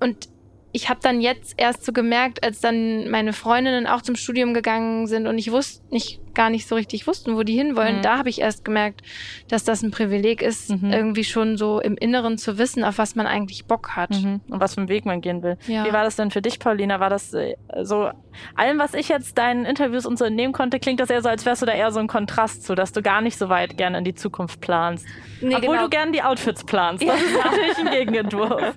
und 0.00 0.28
ich 0.72 0.88
habe 0.88 1.00
dann 1.02 1.20
jetzt 1.20 1.54
erst 1.56 1.84
so 1.84 1.92
gemerkt, 1.92 2.44
als 2.44 2.60
dann 2.60 3.08
meine 3.10 3.32
Freundinnen 3.32 3.86
auch 3.86 4.02
zum 4.02 4.16
Studium 4.16 4.54
gegangen 4.54 5.06
sind 5.06 5.26
und 5.26 5.38
ich 5.38 5.50
wusste 5.50 5.82
nicht 5.90 6.19
gar 6.34 6.50
nicht 6.50 6.66
so 6.66 6.74
richtig 6.74 7.06
wussten, 7.06 7.36
wo 7.36 7.42
die 7.42 7.56
hinwollen, 7.56 7.98
mhm. 7.98 8.02
da 8.02 8.18
habe 8.18 8.28
ich 8.28 8.40
erst 8.40 8.64
gemerkt, 8.64 9.02
dass 9.48 9.64
das 9.64 9.82
ein 9.82 9.90
Privileg 9.90 10.42
ist, 10.42 10.70
mhm. 10.70 10.92
irgendwie 10.92 11.24
schon 11.24 11.56
so 11.56 11.80
im 11.80 11.96
Inneren 11.96 12.38
zu 12.38 12.58
wissen, 12.58 12.84
auf 12.84 12.98
was 12.98 13.14
man 13.14 13.26
eigentlich 13.26 13.66
Bock 13.66 13.96
hat 13.96 14.10
mhm. 14.10 14.40
und 14.48 14.60
was 14.60 14.74
für 14.74 14.80
einen 14.80 14.88
Weg 14.88 15.04
man 15.04 15.20
gehen 15.20 15.42
will. 15.42 15.56
Ja. 15.66 15.84
Wie 15.84 15.92
war 15.92 16.04
das 16.04 16.16
denn 16.16 16.30
für 16.30 16.42
dich, 16.42 16.58
Paulina? 16.58 17.00
War 17.00 17.10
das 17.10 17.32
äh, 17.34 17.56
so 17.82 18.10
allem, 18.54 18.78
was 18.78 18.94
ich 18.94 19.08
jetzt 19.08 19.38
deinen 19.38 19.64
Interviews 19.64 20.06
und 20.06 20.18
so 20.18 20.24
entnehmen 20.24 20.52
konnte, 20.52 20.78
klingt 20.78 21.00
das 21.00 21.10
eher 21.10 21.22
so, 21.22 21.28
als 21.28 21.44
wärst 21.46 21.62
du 21.62 21.66
da 21.66 21.72
eher 21.72 21.90
so 21.92 22.00
ein 22.00 22.06
Kontrast 22.06 22.64
zu, 22.64 22.74
dass 22.74 22.92
du 22.92 23.02
gar 23.02 23.20
nicht 23.20 23.38
so 23.38 23.48
weit 23.48 23.76
gerne 23.76 23.98
in 23.98 24.04
die 24.04 24.14
Zukunft 24.14 24.60
planst, 24.60 25.06
nee, 25.40 25.54
obwohl 25.54 25.76
genau. 25.76 25.84
du 25.84 25.90
gerne 25.90 26.12
die 26.12 26.22
Outfits 26.22 26.64
planst. 26.64 27.04
Das 27.10 27.20
ja. 27.20 27.26
ist 27.26 27.44
natürlich 27.44 27.78
ein 27.78 27.90
Gegenentwurf. 27.90 28.74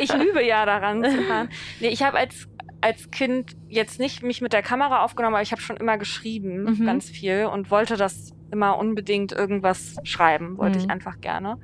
Ich 0.00 0.12
übe 0.12 0.44
ja 0.44 0.66
daran 0.66 1.04
zu 1.04 1.22
fahren. 1.22 1.48
Nee, 1.78 1.88
ich 1.88 2.02
habe 2.02 2.18
als 2.18 2.48
als 2.80 3.10
Kind 3.10 3.56
jetzt 3.68 3.98
nicht 3.98 4.22
mich 4.22 4.40
mit 4.40 4.52
der 4.52 4.62
Kamera 4.62 5.02
aufgenommen, 5.04 5.34
aber 5.34 5.42
ich 5.42 5.52
habe 5.52 5.62
schon 5.62 5.76
immer 5.76 5.98
geschrieben, 5.98 6.64
mhm. 6.64 6.86
ganz 6.86 7.08
viel 7.08 7.46
und 7.46 7.70
wollte 7.70 7.96
das 7.96 8.32
immer 8.50 8.78
unbedingt 8.78 9.32
irgendwas 9.32 9.96
schreiben, 10.04 10.58
wollte 10.58 10.78
mhm. 10.78 10.84
ich 10.84 10.90
einfach 10.90 11.20
gerne. 11.20 11.58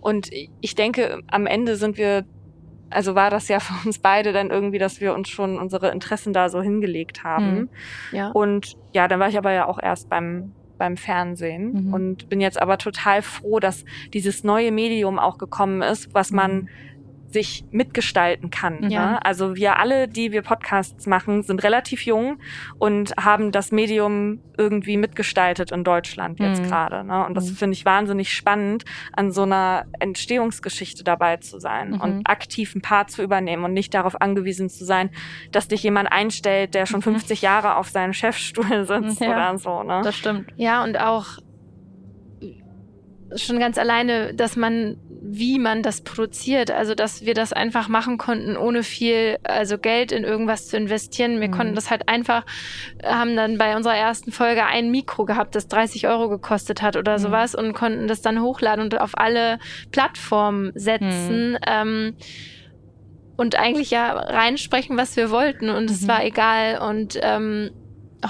Und 0.00 0.30
ich 0.60 0.74
denke, 0.74 1.22
am 1.28 1.46
Ende 1.46 1.76
sind 1.76 1.98
wir, 1.98 2.24
also 2.88 3.14
war 3.14 3.30
das 3.30 3.48
ja 3.48 3.60
für 3.60 3.86
uns 3.86 3.98
beide 3.98 4.32
dann 4.32 4.50
irgendwie, 4.50 4.78
dass 4.78 5.00
wir 5.00 5.14
uns 5.14 5.28
schon 5.28 5.58
unsere 5.58 5.90
Interessen 5.90 6.32
da 6.32 6.48
so 6.48 6.62
hingelegt 6.62 7.24
haben. 7.24 7.52
Mhm. 7.52 7.68
Ja. 8.12 8.30
Und 8.30 8.76
ja, 8.92 9.08
dann 9.08 9.20
war 9.20 9.28
ich 9.28 9.38
aber 9.38 9.52
ja 9.52 9.66
auch 9.66 9.78
erst 9.80 10.08
beim 10.08 10.52
beim 10.78 10.96
Fernsehen 10.96 11.88
mhm. 11.88 11.92
und 11.92 12.30
bin 12.30 12.40
jetzt 12.40 12.60
aber 12.60 12.78
total 12.78 13.20
froh, 13.20 13.60
dass 13.60 13.84
dieses 14.14 14.44
neue 14.44 14.72
Medium 14.72 15.18
auch 15.18 15.36
gekommen 15.36 15.82
ist, 15.82 16.14
was 16.14 16.30
man 16.30 16.54
mhm 16.54 16.68
sich 17.32 17.64
mitgestalten 17.70 18.50
kann. 18.50 18.90
Ja. 18.90 19.12
Ne? 19.12 19.24
Also 19.24 19.56
wir 19.56 19.78
alle, 19.78 20.08
die 20.08 20.32
wir 20.32 20.42
Podcasts 20.42 21.06
machen, 21.06 21.42
sind 21.42 21.62
relativ 21.62 22.04
jung 22.04 22.38
und 22.78 23.14
haben 23.16 23.52
das 23.52 23.72
Medium 23.72 24.40
irgendwie 24.56 24.96
mitgestaltet 24.96 25.72
in 25.72 25.84
Deutschland 25.84 26.38
jetzt 26.40 26.62
mhm. 26.62 26.66
gerade. 26.66 27.04
Ne? 27.04 27.24
Und 27.24 27.34
das 27.34 27.50
mhm. 27.50 27.54
finde 27.54 27.74
ich 27.74 27.84
wahnsinnig 27.84 28.32
spannend, 28.32 28.84
an 29.12 29.32
so 29.32 29.42
einer 29.42 29.86
Entstehungsgeschichte 29.98 31.04
dabei 31.04 31.38
zu 31.38 31.58
sein 31.58 31.92
mhm. 31.92 32.00
und 32.00 32.26
aktiv 32.26 32.74
ein 32.74 32.82
Part 32.82 33.10
zu 33.10 33.22
übernehmen 33.22 33.64
und 33.64 33.72
nicht 33.72 33.94
darauf 33.94 34.20
angewiesen 34.20 34.68
zu 34.68 34.84
sein, 34.84 35.10
dass 35.52 35.68
dich 35.68 35.82
jemand 35.82 36.12
einstellt, 36.12 36.74
der 36.74 36.86
schon 36.86 37.02
50 37.02 37.40
mhm. 37.40 37.44
Jahre 37.44 37.76
auf 37.76 37.88
seinem 37.88 38.12
Chefstuhl 38.12 38.84
sitzt 38.84 39.20
ja, 39.20 39.30
oder 39.30 39.58
so. 39.58 39.82
Ne? 39.82 40.00
Das 40.04 40.16
stimmt. 40.16 40.52
Ja, 40.56 40.84
und 40.84 40.98
auch 40.98 41.38
schon 43.36 43.58
ganz 43.58 43.78
alleine, 43.78 44.34
dass 44.34 44.56
man 44.56 44.96
wie 45.22 45.58
man 45.58 45.82
das 45.82 46.00
produziert. 46.00 46.70
Also, 46.70 46.94
dass 46.94 47.24
wir 47.24 47.34
das 47.34 47.52
einfach 47.52 47.88
machen 47.88 48.18
konnten, 48.18 48.56
ohne 48.56 48.82
viel, 48.82 49.38
also 49.42 49.78
Geld 49.78 50.12
in 50.12 50.24
irgendwas 50.24 50.66
zu 50.66 50.76
investieren. 50.76 51.40
Wir 51.40 51.48
mhm. 51.48 51.52
konnten 51.52 51.74
das 51.74 51.90
halt 51.90 52.08
einfach, 52.08 52.44
haben 53.04 53.36
dann 53.36 53.58
bei 53.58 53.76
unserer 53.76 53.96
ersten 53.96 54.32
Folge 54.32 54.64
ein 54.64 54.90
Mikro 54.90 55.26
gehabt, 55.26 55.54
das 55.54 55.68
30 55.68 56.08
Euro 56.08 56.28
gekostet 56.28 56.82
hat 56.82 56.96
oder 56.96 57.18
mhm. 57.18 57.22
sowas 57.22 57.54
und 57.54 57.74
konnten 57.74 58.08
das 58.08 58.22
dann 58.22 58.40
hochladen 58.40 58.84
und 58.84 59.00
auf 59.00 59.12
alle 59.14 59.58
Plattformen 59.92 60.72
setzen. 60.74 61.52
Mhm. 61.52 61.58
Ähm, 61.66 62.16
und 63.36 63.58
eigentlich 63.58 63.90
ja 63.90 64.12
reinsprechen, 64.12 64.96
was 64.96 65.16
wir 65.16 65.30
wollten 65.30 65.70
und 65.70 65.90
es 65.90 66.02
mhm. 66.02 66.08
war 66.08 66.24
egal. 66.24 66.80
Und 66.80 67.18
ähm, 67.22 67.70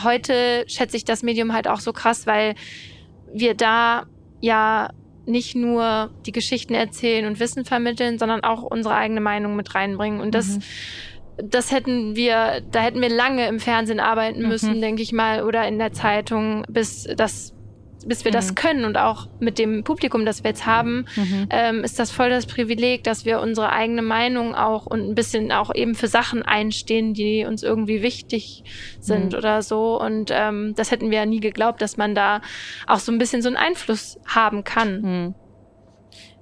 heute 0.05 0.65
schätze 0.67 0.97
ich 0.97 1.05
das 1.05 1.23
Medium 1.23 1.53
halt 1.53 1.67
auch 1.67 1.81
so 1.81 1.93
krass, 1.93 2.27
weil 2.27 2.55
wir 3.33 3.55
da 3.55 4.07
ja 4.41 4.91
nicht 5.27 5.55
nur 5.55 6.11
die 6.27 6.33
Geschichten 6.33 6.75
erzählen 6.75 7.27
und 7.27 7.41
Wissen 7.41 7.65
vermitteln, 7.65 8.19
sondern 8.19 8.43
auch 8.43 8.63
unsere 8.63 8.95
eigene 8.95 9.21
Meinung 9.21 9.57
mit 9.57 9.75
reinbringen. 9.75 10.21
Und 10.21 10.35
das, 10.35 10.57
mhm. 10.57 10.63
das 11.43 11.71
hätten 11.71 12.17
wir, 12.17 12.63
da 12.71 12.81
hätten 12.81 13.01
wir 13.01 13.11
lange 13.11 13.47
im 13.47 13.61
Fernsehen 13.61 14.01
arbeiten 14.01 14.49
müssen, 14.49 14.77
mhm. 14.77 14.81
denke 14.81 15.03
ich 15.03 15.13
mal, 15.13 15.45
oder 15.45 15.67
in 15.67 15.79
der 15.79 15.93
Zeitung, 15.93 16.65
bis 16.69 17.05
das 17.17 17.55
bis 18.07 18.25
wir 18.25 18.31
mhm. 18.31 18.35
das 18.35 18.55
können 18.55 18.85
und 18.85 18.97
auch 18.97 19.29
mit 19.41 19.59
dem 19.59 19.85
Publikum, 19.85 20.25
das 20.25 20.43
wir 20.45 20.51
jetzt 20.51 20.67
haben, 20.67 21.07
mhm. 21.17 21.47
ähm, 21.51 21.85
ist 21.85 21.99
das 21.99 22.11
voll 22.11 22.31
das 22.31 22.47
Privileg, 22.47 23.05
dass 23.05 23.25
wir 23.25 23.41
unsere 23.41 23.71
eigene 23.71 24.03
Meinung 24.03 24.55
auch 24.55 24.87
und 24.87 25.09
ein 25.09 25.15
bisschen 25.15 25.53
auch 25.53 25.75
eben 25.75 25.95
für 25.95 26.09
Sachen 26.09 26.43
einstehen, 26.43 27.15
die 27.15 27.45
uns 27.45 27.63
irgendwie 27.63 28.03
wichtig 28.03 28.65
sind 29.01 29.33
mhm. 29.33 29.39
oder 29.39 29.63
so. 29.63 30.01
Und 30.01 30.31
ähm, 30.33 30.75
das 30.77 30.91
hätten 30.91 31.11
wir 31.11 31.19
ja 31.19 31.27
nie 31.27 31.41
geglaubt, 31.41 31.83
dass 31.83 31.97
man 31.97 32.15
da 32.15 32.41
auch 32.87 32.99
so 32.99 33.13
ein 33.13 33.19
bisschen 33.19 33.43
so 33.43 33.49
einen 33.49 33.57
Einfluss 33.57 34.19
haben 34.27 34.65
kann. 34.65 35.35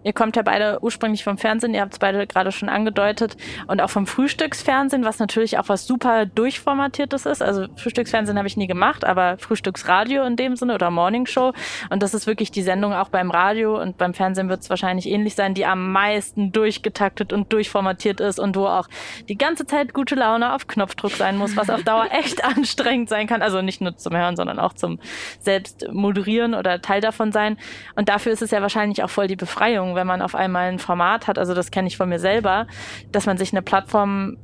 Ihr 0.09 0.15
kommt 0.15 0.37
ja 0.37 0.43
beide 0.43 0.79
ursprünglich 0.81 1.23
vom 1.23 1.37
Fernsehen, 1.37 1.75
ihr 1.75 1.83
habt 1.83 1.93
es 1.93 1.99
beide 1.99 2.27
gerade 2.27 2.51
schon 2.51 2.71
angedeutet 2.71 3.37
und 3.67 3.83
auch 3.83 3.91
vom 3.91 4.07
Frühstücksfernsehen, 4.07 5.05
was 5.05 5.19
natürlich 5.19 5.59
auch 5.59 5.69
was 5.69 5.87
super 5.87 6.25
durchformatiertes 6.25 7.27
ist. 7.27 7.43
Also 7.43 7.67
Frühstücksfernsehen 7.77 8.39
habe 8.39 8.49
ich 8.49 8.57
nie 8.57 8.67
gemacht, 8.67 9.05
aber 9.05 9.37
Frühstücksradio 9.37 10.25
in 10.25 10.37
dem 10.37 10.57
Sinne 10.57 10.77
oder 10.77 10.91
Morningshow. 10.91 11.53
Und 11.91 12.03
das 12.03 12.15
ist 12.15 12.27
wirklich 12.27 12.51
die 12.51 12.63
Sendung 12.63 12.95
auch 12.95 13.11
beim 13.11 13.31
Radio 13.31 13.79
und 13.79 13.99
beim 13.99 14.15
Fernsehen 14.15 14.49
wird 14.49 14.63
es 14.63 14.71
wahrscheinlich 14.71 15.07
ähnlich 15.11 15.35
sein, 15.35 15.53
die 15.53 15.67
am 15.67 15.93
meisten 15.93 16.53
durchgetaktet 16.53 17.35
und 17.35 17.53
durchformatiert 17.53 18.23
ist 18.23 18.41
und 18.41 18.57
wo 18.57 18.65
auch 18.65 18.89
die 19.29 19.37
ganze 19.37 19.67
Zeit 19.67 19.93
gute 19.93 20.15
Laune 20.15 20.55
auf 20.55 20.69
Knopfdruck 20.69 21.13
sein 21.13 21.37
muss, 21.37 21.55
was 21.55 21.69
auf 21.69 21.83
Dauer 21.83 22.09
echt 22.13 22.43
anstrengend 22.43 23.11
sein 23.11 23.27
kann. 23.27 23.43
Also 23.43 23.61
nicht 23.61 23.83
nur 23.83 23.95
zum 23.99 24.17
Hören, 24.17 24.37
sondern 24.37 24.59
auch 24.59 24.73
zum 24.73 25.01
selbst 25.41 25.87
moderieren 25.93 26.55
oder 26.55 26.81
Teil 26.81 27.03
davon 27.03 27.31
sein. 27.31 27.59
Und 27.95 28.09
dafür 28.09 28.33
ist 28.33 28.41
es 28.41 28.53
ja 28.53 28.63
wahrscheinlich 28.63 29.03
auch 29.03 29.11
voll 29.11 29.27
die 29.27 29.37
Befreiung, 29.37 29.98
wenn 29.99 30.07
man 30.07 30.23
auf 30.23 30.35
einmal 30.35 30.69
ein 30.69 30.79
Format 30.79 31.27
hat. 31.27 31.39
Also 31.39 31.53
das 31.53 31.71
kenne 31.71 31.89
ich 31.89 31.97
von 31.97 32.09
mir 32.09 32.19
selber, 32.19 32.67
dass 33.13 33.27
man 33.27 33.37
sich 33.37 33.53
eine 33.53 33.63
Plattform 33.63 34.39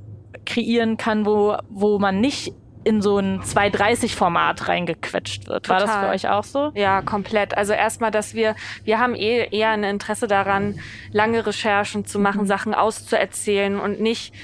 kreieren 0.45 0.97
kann, 0.97 1.25
wo, 1.25 1.57
wo 1.71 1.99
man 1.99 2.21
nicht 2.21 2.53
in 2.85 3.01
so 3.01 3.19
ein 3.19 3.41
230-Format 3.41 4.69
reingequetscht 4.69 5.49
wird. 5.49 5.69
War 5.69 5.81
das 5.81 5.97
für 5.97 6.09
euch 6.09 6.29
auch 6.29 6.45
so? 6.45 6.71
Ja, 6.75 7.01
komplett. 7.01 7.57
Also 7.57 7.73
erstmal, 7.73 8.11
dass 8.11 8.35
wir, 8.35 8.55
wir 8.85 8.99
haben 8.99 9.15
eh 9.15 9.49
eher 9.51 9.71
ein 9.71 9.85
Interesse 9.85 10.27
daran, 10.27 10.79
lange 11.11 11.47
Recherchen 11.47 12.05
zu 12.05 12.19
machen, 12.19 12.43
mhm. 12.43 12.47
Sachen 12.47 12.75
auszuerzählen 12.75 13.81
und 13.81 14.01
nicht 14.01 14.35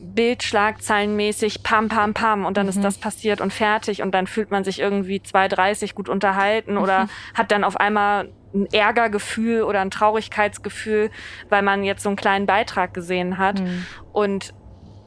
Bildschlagzeilenmäßig 0.00 1.62
pam, 1.62 1.88
pam, 1.88 2.14
pam 2.14 2.44
und 2.44 2.56
dann 2.56 2.66
mhm. 2.66 2.70
ist 2.70 2.84
das 2.84 2.98
passiert 2.98 3.40
und 3.40 3.52
fertig 3.52 4.02
und 4.02 4.12
dann 4.12 4.26
fühlt 4.26 4.50
man 4.50 4.64
sich 4.64 4.80
irgendwie 4.80 5.22
230 5.22 5.94
gut 5.94 6.08
unterhalten 6.08 6.76
oder 6.76 7.08
hat 7.32 7.52
dann 7.52 7.64
auf 7.64 7.76
einmal 7.76 8.28
ein 8.54 8.66
Ärgergefühl 8.72 9.62
oder 9.62 9.80
ein 9.80 9.90
Traurigkeitsgefühl, 9.90 11.10
weil 11.48 11.62
man 11.62 11.84
jetzt 11.84 12.02
so 12.02 12.08
einen 12.08 12.16
kleinen 12.16 12.46
Beitrag 12.46 12.94
gesehen 12.94 13.38
hat. 13.38 13.60
Mhm. 13.60 13.86
Und 14.12 14.54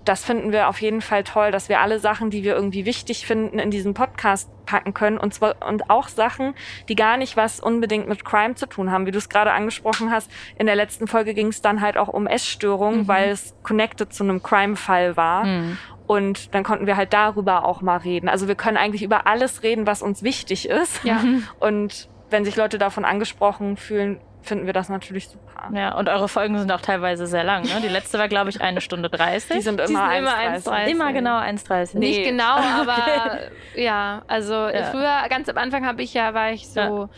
das 0.07 0.23
finden 0.23 0.51
wir 0.51 0.69
auf 0.69 0.81
jeden 0.81 1.01
Fall 1.01 1.23
toll, 1.23 1.51
dass 1.51 1.67
wir 1.67 1.81
alle 1.81 1.99
Sachen, 1.99 2.29
die 2.29 2.43
wir 2.43 2.55
irgendwie 2.55 2.85
wichtig 2.85 3.25
finden, 3.25 3.59
in 3.59 3.71
diesen 3.71 3.93
Podcast 3.93 4.49
packen 4.65 4.93
können 4.93 5.17
und 5.17 5.33
zwar 5.33 5.55
und 5.67 5.89
auch 5.89 6.07
Sachen, 6.07 6.53
die 6.87 6.95
gar 6.95 7.17
nicht 7.17 7.35
was 7.35 7.59
unbedingt 7.59 8.07
mit 8.07 8.23
Crime 8.23 8.55
zu 8.55 8.67
tun 8.67 8.91
haben, 8.91 9.05
wie 9.05 9.11
du 9.11 9.17
es 9.17 9.29
gerade 9.29 9.51
angesprochen 9.51 10.11
hast. 10.11 10.31
In 10.57 10.65
der 10.65 10.75
letzten 10.75 11.07
Folge 11.07 11.33
ging 11.33 11.47
es 11.47 11.61
dann 11.61 11.81
halt 11.81 11.97
auch 11.97 12.07
um 12.07 12.27
Essstörungen, 12.27 13.01
mhm. 13.01 13.07
weil 13.07 13.29
es 13.29 13.53
connected 13.63 14.13
zu 14.13 14.23
einem 14.23 14.41
Crime-Fall 14.41 15.17
war. 15.17 15.45
Mhm. 15.45 15.77
Und 16.05 16.55
dann 16.55 16.63
konnten 16.63 16.87
wir 16.87 16.95
halt 16.95 17.11
darüber 17.11 17.65
auch 17.65 17.81
mal 17.81 17.97
reden. 17.97 18.29
Also 18.29 18.47
wir 18.47 18.55
können 18.55 18.77
eigentlich 18.77 19.03
über 19.03 19.27
alles 19.27 19.61
reden, 19.61 19.85
was 19.85 20.01
uns 20.01 20.23
wichtig 20.23 20.69
ist. 20.69 21.03
Ja. 21.03 21.21
Und 21.59 22.07
wenn 22.29 22.45
sich 22.45 22.55
Leute 22.55 22.77
davon 22.77 23.05
angesprochen 23.05 23.77
fühlen, 23.77 24.19
finden 24.41 24.65
wir 24.65 24.73
das 24.73 24.89
natürlich 24.89 25.27
super. 25.27 25.69
Ja, 25.73 25.95
und 25.95 26.09
eure 26.09 26.27
Folgen 26.27 26.57
sind 26.57 26.71
auch 26.71 26.81
teilweise 26.81 27.27
sehr 27.27 27.43
lang. 27.43 27.63
Ne? 27.63 27.81
Die 27.83 27.87
letzte 27.89 28.17
war, 28.17 28.27
glaube 28.27 28.49
ich, 28.49 28.61
eine 28.61 28.81
Stunde 28.81 29.09
30. 29.09 29.57
Die 29.57 29.61
sind 29.61 29.79
immer 29.81 30.09
1,30. 30.09 30.87
Immer 30.87 31.13
genau 31.13 31.37
1,30. 31.37 31.97
Nicht 31.97 32.23
genau, 32.23 32.55
aber 32.81 32.93
okay. 32.93 33.39
ja, 33.75 34.21
also 34.27 34.53
ja. 34.53 34.83
früher, 34.85 35.27
ganz 35.29 35.49
am 35.49 35.57
Anfang 35.57 35.85
habe 35.85 36.01
ich 36.01 36.13
ja, 36.13 36.33
war 36.33 36.51
ich 36.51 36.69
so, 36.69 36.79
ja. 36.79 37.09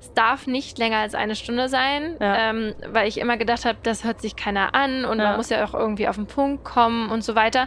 es 0.00 0.12
darf 0.14 0.46
nicht 0.46 0.78
länger 0.78 0.98
als 0.98 1.14
eine 1.14 1.34
Stunde 1.34 1.68
sein, 1.68 2.16
ja. 2.20 2.50
ähm, 2.50 2.74
weil 2.88 3.08
ich 3.08 3.18
immer 3.18 3.36
gedacht 3.36 3.64
habe, 3.64 3.78
das 3.82 4.04
hört 4.04 4.20
sich 4.20 4.36
keiner 4.36 4.74
an 4.74 5.04
und 5.04 5.18
man 5.18 5.36
muss 5.36 5.50
ja 5.50 5.64
auch 5.64 5.74
irgendwie 5.74 6.08
auf 6.08 6.16
den 6.16 6.26
Punkt 6.26 6.64
kommen 6.64 7.10
und 7.10 7.24
so 7.24 7.34
weiter. 7.34 7.66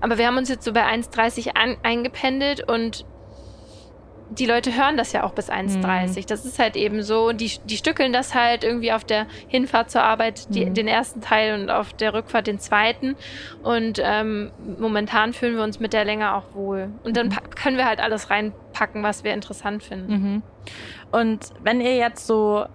Aber 0.00 0.18
wir 0.18 0.26
haben 0.26 0.36
uns 0.36 0.48
jetzt 0.48 0.64
so 0.64 0.72
bei 0.72 0.84
1,30 0.84 1.76
eingependelt 1.82 2.68
und 2.68 3.04
die 4.30 4.46
Leute 4.46 4.76
hören 4.76 4.96
das 4.96 5.12
ja 5.12 5.22
auch 5.22 5.32
bis 5.32 5.50
1,30. 5.50 6.20
Mhm. 6.20 6.26
Das 6.26 6.44
ist 6.44 6.58
halt 6.58 6.76
eben 6.76 7.02
so. 7.02 7.28
Und 7.28 7.40
die, 7.40 7.52
die 7.64 7.76
stückeln 7.76 8.12
das 8.12 8.34
halt 8.34 8.64
irgendwie 8.64 8.92
auf 8.92 9.04
der 9.04 9.26
Hinfahrt 9.48 9.90
zur 9.90 10.02
Arbeit, 10.02 10.54
die, 10.54 10.66
mhm. 10.66 10.74
den 10.74 10.88
ersten 10.88 11.20
Teil 11.20 11.60
und 11.60 11.70
auf 11.70 11.92
der 11.92 12.14
Rückfahrt 12.14 12.46
den 12.46 12.58
zweiten. 12.58 13.16
Und 13.62 14.00
ähm, 14.02 14.50
momentan 14.78 15.32
fühlen 15.32 15.56
wir 15.56 15.62
uns 15.62 15.80
mit 15.80 15.92
der 15.92 16.04
Länge 16.04 16.34
auch 16.34 16.54
wohl. 16.54 16.90
Und 17.04 17.16
dann 17.16 17.28
mhm. 17.28 17.36
können 17.54 17.76
wir 17.76 17.86
halt 17.86 18.00
alles 18.00 18.30
reinpacken, 18.30 19.02
was 19.02 19.24
wir 19.24 19.32
interessant 19.32 19.82
finden. 19.82 20.12
Mhm. 20.12 20.42
Und 21.12 21.50
wenn 21.62 21.80
ihr 21.80 21.96
jetzt 21.96 22.26
so 22.26 22.66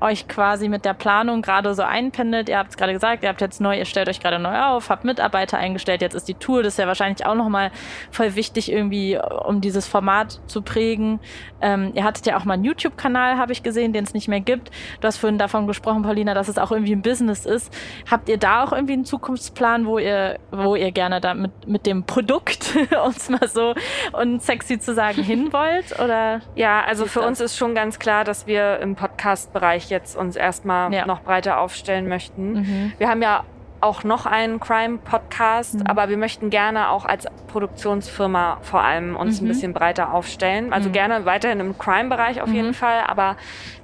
euch 0.00 0.28
quasi 0.28 0.68
mit 0.68 0.84
der 0.84 0.94
Planung 0.94 1.42
gerade 1.42 1.74
so 1.74 1.82
einpendelt. 1.82 2.48
Ihr 2.48 2.58
habt 2.58 2.70
es 2.70 2.76
gerade 2.76 2.92
gesagt, 2.92 3.22
ihr 3.22 3.28
habt 3.28 3.40
jetzt 3.40 3.60
neu, 3.60 3.76
ihr 3.76 3.84
stellt 3.84 4.08
euch 4.08 4.20
gerade 4.20 4.38
neu 4.38 4.58
auf, 4.60 4.90
habt 4.90 5.04
Mitarbeiter 5.04 5.58
eingestellt, 5.58 6.02
jetzt 6.02 6.14
ist 6.14 6.28
die 6.28 6.34
Tour, 6.34 6.62
das 6.62 6.74
ist 6.74 6.78
ja 6.78 6.86
wahrscheinlich 6.86 7.26
auch 7.26 7.34
nochmal 7.34 7.70
voll 8.10 8.34
wichtig 8.34 8.70
irgendwie, 8.70 9.18
um 9.44 9.60
dieses 9.60 9.86
Format 9.86 10.40
zu 10.46 10.62
prägen. 10.62 11.20
Ähm, 11.60 11.92
ihr 11.94 12.04
hattet 12.04 12.26
ja 12.26 12.36
auch 12.36 12.44
mal 12.44 12.54
einen 12.54 12.64
YouTube-Kanal, 12.64 13.36
habe 13.36 13.52
ich 13.52 13.62
gesehen, 13.62 13.92
den 13.92 14.04
es 14.04 14.14
nicht 14.14 14.28
mehr 14.28 14.40
gibt. 14.40 14.70
Du 15.00 15.06
hast 15.06 15.18
vorhin 15.18 15.38
davon 15.38 15.66
gesprochen, 15.66 16.02
Paulina, 16.02 16.34
dass 16.34 16.48
es 16.48 16.58
auch 16.58 16.70
irgendwie 16.70 16.92
ein 16.92 17.02
Business 17.02 17.46
ist. 17.46 17.72
Habt 18.10 18.28
ihr 18.28 18.38
da 18.38 18.64
auch 18.64 18.72
irgendwie 18.72 18.92
einen 18.92 19.04
Zukunftsplan, 19.04 19.86
wo 19.86 19.98
ihr, 19.98 20.38
wo 20.50 20.76
ihr 20.76 20.92
gerne 20.92 21.20
da 21.20 21.34
mit, 21.34 21.66
mit 21.66 21.86
dem 21.86 22.04
Produkt, 22.04 22.76
um 23.04 23.10
es 23.10 23.28
mal 23.28 23.48
so 23.48 23.74
und 24.12 24.42
sexy 24.42 24.78
zu 24.78 24.94
sagen, 24.94 25.22
hin 25.22 25.52
wollt? 25.52 25.98
Oder 25.98 26.40
ja, 26.54 26.82
also 26.84 27.06
für 27.06 27.22
uns 27.22 27.40
ist 27.40 27.56
schon 27.56 27.74
ganz 27.74 27.98
klar, 27.98 28.24
dass 28.24 28.46
wir 28.46 28.78
im 28.78 28.94
Podcast-Bereich 28.94 29.87
jetzt 29.90 30.16
uns 30.16 30.36
erstmal 30.36 30.92
ja. 30.92 31.06
noch 31.06 31.20
breiter 31.20 31.60
aufstellen 31.60 32.08
möchten. 32.08 32.52
Mhm. 32.52 32.92
Wir 32.98 33.08
haben 33.08 33.22
ja 33.22 33.44
auch 33.80 34.04
noch 34.04 34.26
einen 34.26 34.58
Crime-Podcast, 34.60 35.76
mhm. 35.76 35.86
aber 35.86 36.08
wir 36.08 36.16
möchten 36.16 36.50
gerne 36.50 36.90
auch 36.90 37.04
als 37.04 37.26
Produktionsfirma 37.46 38.58
vor 38.62 38.82
allem 38.82 39.16
uns 39.16 39.40
mhm. 39.40 39.46
ein 39.46 39.48
bisschen 39.48 39.72
breiter 39.72 40.12
aufstellen. 40.12 40.72
Also 40.72 40.88
mhm. 40.88 40.94
gerne 40.94 41.24
weiterhin 41.24 41.60
im 41.60 41.78
Crime-Bereich 41.78 42.40
auf 42.42 42.48
jeden 42.48 42.68
mhm. 42.68 42.74
Fall, 42.74 43.02
aber 43.06 43.36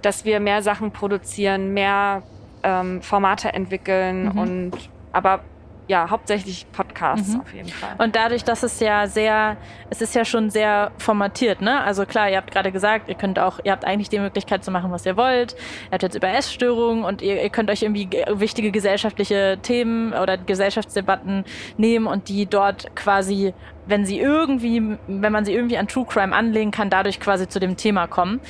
dass 0.03 0.25
wir 0.25 0.41
mehr 0.41 0.63
Sachen 0.63 0.91
produzieren, 0.91 1.73
mehr 1.75 2.23
ähm, 2.63 3.03
Formate 3.03 3.53
entwickeln 3.53 4.25
mhm. 4.33 4.39
und 4.39 4.73
aber 5.13 5.41
ja, 5.87 6.09
hauptsächlich 6.09 6.67
Podcasts 6.73 7.35
mhm. 7.35 7.41
auf 7.41 7.53
jeden 7.53 7.69
Fall. 7.69 7.95
Und 7.99 8.17
dadurch, 8.17 8.43
dass 8.43 8.63
es 8.63 8.81
ja 8.81 9.07
sehr, 9.07 9.57
es 9.91 10.01
ist 10.01 10.15
ja 10.15 10.25
schon 10.25 10.49
sehr 10.51 10.93
formatiert, 10.99 11.61
ne? 11.61 11.83
Also 11.83 12.07
klar, 12.07 12.31
ihr 12.31 12.39
habt 12.39 12.51
gerade 12.51 12.73
gesagt, 12.73 13.09
ihr 13.09 13.15
könnt 13.15 13.39
auch, 13.39 13.61
ihr 13.65 13.73
habt 13.73 13.85
eigentlich 13.85 14.09
die 14.09 14.19
Möglichkeit 14.19 14.65
zu 14.65 14.71
machen, 14.71 14.91
was 14.91 15.05
ihr 15.05 15.17
wollt. 15.17 15.53
Ihr 15.53 15.93
habt 15.93 16.03
jetzt 16.03 16.15
über 16.15 16.29
Essstörungen 16.29 17.05
und 17.05 17.21
ihr, 17.21 17.43
ihr 17.43 17.51
könnt 17.51 17.71
euch 17.71 17.83
irgendwie 17.83 18.09
wichtige 18.29 18.71
gesellschaftliche 18.71 19.59
Themen 19.61 20.15
oder 20.15 20.39
Gesellschaftsdebatten 20.39 21.45
nehmen 21.77 22.07
und 22.07 22.29
die 22.29 22.47
dort 22.47 22.95
quasi 22.97 23.53
wenn 23.87 24.05
sie 24.05 24.19
irgendwie, 24.19 24.97
wenn 25.07 25.33
man 25.33 25.45
sie 25.45 25.53
irgendwie 25.53 25.79
an 25.79 25.89
True 25.89 26.07
Crime 26.07 26.35
anlegen 26.35 26.71
kann, 26.71 26.91
dadurch 26.91 27.21
quasi 27.21 27.49
zu 27.49 27.61
dem 27.61 27.77
Thema 27.77 28.07
kommen. 28.07 28.41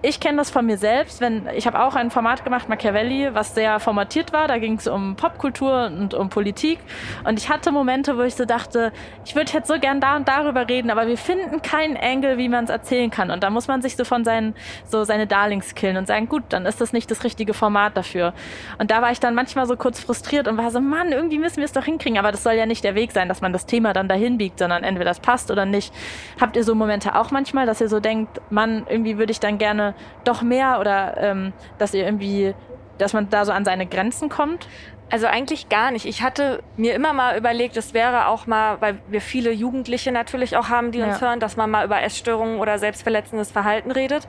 Ich 0.00 0.20
kenne 0.20 0.36
das 0.36 0.50
von 0.50 0.64
mir 0.64 0.78
selbst, 0.78 1.20
wenn 1.20 1.48
ich 1.56 1.66
habe 1.66 1.80
auch 1.80 1.96
ein 1.96 2.12
Format 2.12 2.44
gemacht, 2.44 2.68
Machiavelli, 2.68 3.34
was 3.34 3.56
sehr 3.56 3.80
formatiert 3.80 4.32
war. 4.32 4.46
Da 4.46 4.58
ging 4.58 4.74
es 4.74 4.86
um 4.86 5.16
Popkultur 5.16 5.86
und 5.86 6.14
um 6.14 6.28
Politik. 6.28 6.78
Und 7.24 7.36
ich 7.36 7.48
hatte 7.48 7.72
Momente, 7.72 8.16
wo 8.16 8.22
ich 8.22 8.36
so 8.36 8.44
dachte, 8.44 8.92
ich 9.24 9.34
würde 9.34 9.50
jetzt 9.52 9.66
so 9.66 9.74
gern 9.80 10.00
da 10.00 10.14
und 10.14 10.28
darüber 10.28 10.68
reden, 10.68 10.90
aber 10.90 11.08
wir 11.08 11.18
finden 11.18 11.62
keinen 11.62 11.96
Engel, 11.96 12.38
wie 12.38 12.48
man 12.48 12.62
es 12.62 12.70
erzählen 12.70 13.10
kann. 13.10 13.32
Und 13.32 13.42
da 13.42 13.50
muss 13.50 13.66
man 13.66 13.82
sich 13.82 13.96
so 13.96 14.04
von 14.04 14.24
seinen, 14.24 14.54
so 14.84 15.02
seine 15.02 15.26
Darlings 15.26 15.74
killen 15.74 15.96
und 15.96 16.06
sagen, 16.06 16.28
gut, 16.28 16.44
dann 16.50 16.64
ist 16.64 16.80
das 16.80 16.92
nicht 16.92 17.10
das 17.10 17.24
richtige 17.24 17.52
Format 17.52 17.96
dafür. 17.96 18.34
Und 18.78 18.92
da 18.92 19.02
war 19.02 19.10
ich 19.10 19.18
dann 19.18 19.34
manchmal 19.34 19.66
so 19.66 19.76
kurz 19.76 19.98
frustriert 19.98 20.46
und 20.46 20.58
war 20.58 20.70
so, 20.70 20.80
Mann, 20.80 21.10
irgendwie 21.10 21.40
müssen 21.40 21.56
wir 21.56 21.64
es 21.64 21.72
doch 21.72 21.84
hinkriegen. 21.84 22.18
Aber 22.18 22.30
das 22.30 22.44
soll 22.44 22.54
ja 22.54 22.66
nicht 22.66 22.84
der 22.84 22.94
Weg 22.94 23.10
sein, 23.10 23.28
dass 23.28 23.40
man 23.40 23.52
das 23.52 23.66
Thema 23.66 23.94
dann 23.94 24.06
dahin 24.06 24.38
biegt, 24.38 24.60
sondern 24.60 24.77
entweder 24.84 25.10
das 25.10 25.20
passt 25.20 25.50
oder 25.50 25.64
nicht. 25.64 25.92
Habt 26.40 26.56
ihr 26.56 26.64
so 26.64 26.74
Momente 26.74 27.14
auch 27.14 27.30
manchmal, 27.30 27.66
dass 27.66 27.80
ihr 27.80 27.88
so 27.88 28.00
denkt, 28.00 28.40
Mann, 28.50 28.86
irgendwie 28.88 29.18
würde 29.18 29.32
ich 29.32 29.40
dann 29.40 29.58
gerne 29.58 29.94
doch 30.24 30.42
mehr 30.42 30.80
oder 30.80 31.16
ähm, 31.18 31.52
dass 31.78 31.94
ihr 31.94 32.04
irgendwie, 32.04 32.54
dass 32.98 33.12
man 33.12 33.30
da 33.30 33.44
so 33.44 33.52
an 33.52 33.64
seine 33.64 33.86
Grenzen 33.86 34.28
kommt? 34.28 34.68
Also 35.10 35.26
eigentlich 35.26 35.70
gar 35.70 35.90
nicht. 35.90 36.04
Ich 36.04 36.22
hatte 36.22 36.62
mir 36.76 36.94
immer 36.94 37.14
mal 37.14 37.38
überlegt, 37.38 37.76
es 37.78 37.94
wäre 37.94 38.26
auch 38.26 38.46
mal, 38.46 38.80
weil 38.80 38.98
wir 39.08 39.22
viele 39.22 39.50
Jugendliche 39.52 40.12
natürlich 40.12 40.56
auch 40.56 40.68
haben, 40.68 40.92
die 40.92 41.00
uns 41.00 41.20
ja. 41.20 41.28
hören, 41.28 41.40
dass 41.40 41.56
man 41.56 41.70
mal 41.70 41.86
über 41.86 42.02
Essstörungen 42.02 42.60
oder 42.60 42.78
selbstverletzendes 42.78 43.50
Verhalten 43.50 43.90
redet. 43.90 44.28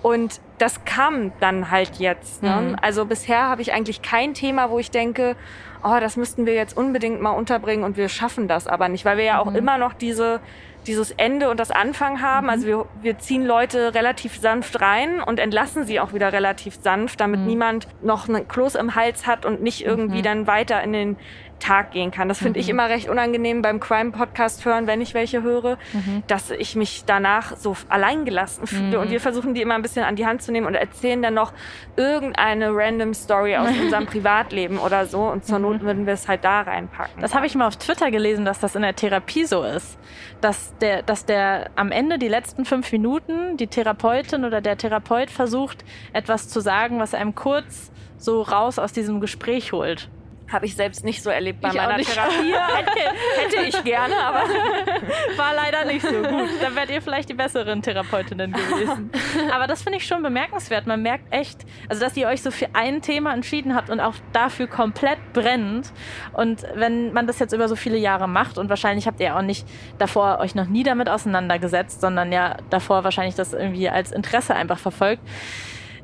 Und 0.00 0.40
das 0.58 0.84
kam 0.84 1.32
dann 1.40 1.70
halt 1.70 1.96
jetzt. 1.98 2.42
Ne? 2.42 2.50
Mhm. 2.50 2.76
Also 2.80 3.04
bisher 3.04 3.48
habe 3.48 3.62
ich 3.62 3.72
eigentlich 3.72 4.02
kein 4.02 4.34
Thema, 4.34 4.70
wo 4.70 4.78
ich 4.78 4.90
denke, 4.90 5.36
oh, 5.84 5.98
das 6.00 6.16
müssten 6.16 6.46
wir 6.46 6.54
jetzt 6.54 6.76
unbedingt 6.76 7.20
mal 7.20 7.30
unterbringen 7.30 7.84
und 7.84 7.96
wir 7.96 8.08
schaffen 8.08 8.48
das 8.48 8.66
aber 8.66 8.88
nicht, 8.88 9.04
weil 9.04 9.16
wir 9.16 9.24
ja 9.24 9.38
auch 9.40 9.50
mhm. 9.50 9.56
immer 9.56 9.78
noch 9.78 9.92
diese 9.92 10.40
dieses 10.86 11.12
Ende 11.12 11.48
und 11.48 11.60
das 11.60 11.70
Anfang 11.70 12.20
haben. 12.20 12.50
Also 12.50 12.66
mhm. 12.66 12.72
Also 12.72 12.86
wir, 13.02 13.02
wir 13.02 13.18
ziehen 13.18 13.44
Leute 13.44 13.92
relativ 13.92 14.38
sanft 14.38 14.80
rein 14.80 15.20
und 15.20 15.40
entlassen 15.40 15.84
sie 15.84 15.98
auch 15.98 16.12
wieder 16.12 16.32
relativ 16.32 16.78
sanft, 16.80 17.20
damit 17.20 17.40
mhm. 17.40 17.46
niemand 17.46 17.88
noch 18.02 18.28
einen 18.28 18.46
Kloß 18.46 18.76
im 18.76 18.94
Hals 18.94 19.26
hat 19.26 19.44
und 19.44 19.62
nicht 19.62 19.84
irgendwie 19.84 20.18
mhm. 20.18 20.22
dann 20.22 20.46
weiter 20.46 20.80
in 20.80 20.92
den 20.92 21.16
Tag 21.62 21.90
gehen 21.90 22.10
kann. 22.12 22.28
Das 22.28 22.38
finde 22.38 22.60
ich 22.60 22.66
mhm. 22.66 22.72
immer 22.72 22.88
recht 22.88 23.08
unangenehm 23.08 23.62
beim 23.62 23.80
Crime-Podcast 23.80 24.64
hören, 24.64 24.86
wenn 24.86 25.00
ich 25.00 25.14
welche 25.14 25.42
höre, 25.42 25.78
mhm. 25.92 26.22
dass 26.28 26.50
ich 26.50 26.76
mich 26.76 27.04
danach 27.04 27.56
so 27.56 27.76
alleingelassen 27.88 28.66
fühle. 28.66 29.00
Und 29.00 29.10
wir 29.10 29.20
versuchen 29.20 29.54
die 29.54 29.62
immer 29.62 29.74
ein 29.74 29.82
bisschen 29.82 30.04
an 30.04 30.14
die 30.14 30.26
Hand 30.26 30.42
zu 30.42 30.52
aufzunehmen 30.52 30.66
und 30.66 30.74
erzählen 30.74 31.22
dann 31.22 31.34
noch 31.34 31.52
irgendeine 31.96 32.70
random 32.72 33.14
Story 33.14 33.56
aus 33.56 33.68
unserem 33.82 34.06
Privatleben 34.06 34.78
oder 34.78 35.06
so. 35.06 35.22
Und 35.22 35.44
zur 35.44 35.58
Not 35.58 35.80
würden 35.80 36.06
wir 36.06 36.12
es 36.12 36.28
halt 36.28 36.44
da 36.44 36.62
reinpacken. 36.62 37.20
Das 37.20 37.34
habe 37.34 37.46
ich 37.46 37.54
mal 37.54 37.66
auf 37.66 37.76
Twitter 37.76 38.10
gelesen, 38.10 38.44
dass 38.44 38.60
das 38.60 38.74
in 38.74 38.82
der 38.82 38.94
Therapie 38.94 39.44
so 39.44 39.62
ist. 39.62 39.98
Dass 40.40 40.76
der, 40.78 41.02
dass 41.02 41.24
der 41.24 41.70
am 41.76 41.90
Ende 41.90 42.18
die 42.18 42.28
letzten 42.28 42.64
fünf 42.64 42.92
Minuten 42.92 43.56
die 43.56 43.66
Therapeutin 43.66 44.44
oder 44.44 44.60
der 44.60 44.76
Therapeut 44.76 45.30
versucht, 45.30 45.84
etwas 46.12 46.48
zu 46.48 46.60
sagen, 46.60 46.98
was 46.98 47.14
einem 47.14 47.34
kurz 47.34 47.90
so 48.18 48.42
raus 48.42 48.78
aus 48.78 48.92
diesem 48.92 49.20
Gespräch 49.20 49.72
holt. 49.72 50.08
Habe 50.52 50.66
ich 50.66 50.76
selbst 50.76 51.04
nicht 51.04 51.22
so 51.22 51.30
erlebt 51.30 51.60
bei 51.60 51.68
Ich 51.68 51.74
meiner. 51.74 51.96
Therapie. 51.98 52.52
hätte, 52.74 53.56
hätte 53.56 53.66
ich 53.68 53.84
gerne, 53.84 54.16
aber 54.16 54.42
War 55.36 55.54
leider 55.54 55.84
nicht 55.84 56.02
so 56.02 56.14
gut. 56.22 56.48
Dann 56.62 56.76
wärt 56.76 56.90
ihr 56.90 57.02
vielleicht 57.02 57.28
die 57.28 57.34
besseren 57.34 57.82
Therapeutinnen 57.82 58.52
gewesen. 58.52 59.10
Aber 59.52 59.66
das 59.66 59.82
finde 59.82 59.98
ich 59.98 60.06
schon 60.06 60.22
bemerkenswert. 60.22 60.86
Man 60.86 61.02
merkt 61.02 61.32
echt, 61.32 61.60
also 61.88 62.00
dass 62.00 62.16
ihr 62.16 62.28
euch 62.28 62.42
so 62.42 62.50
für 62.50 62.68
ein 62.74 63.02
Thema 63.02 63.32
entschieden 63.32 63.74
habt 63.74 63.90
und 63.90 64.00
auch 64.00 64.14
dafür 64.32 64.66
komplett 64.66 65.18
brennt. 65.32 65.92
Und 66.32 66.64
wenn 66.74 67.12
man 67.12 67.26
das 67.26 67.38
jetzt 67.38 67.52
über 67.52 67.68
so 67.68 67.76
viele 67.76 67.96
Jahre 67.96 68.28
macht 68.28 68.58
und 68.58 68.68
wahrscheinlich 68.68 69.06
habt 69.06 69.20
ihr 69.20 69.36
auch 69.36 69.42
nicht 69.42 69.66
davor 69.98 70.38
euch 70.40 70.54
noch 70.54 70.66
nie 70.66 70.82
damit 70.82 71.08
auseinandergesetzt, 71.08 72.00
sondern 72.00 72.32
ja 72.32 72.56
davor 72.70 73.04
wahrscheinlich 73.04 73.34
das 73.34 73.52
irgendwie 73.52 73.88
als 73.88 74.12
Interesse 74.12 74.54
einfach 74.54 74.78
verfolgt. 74.78 75.22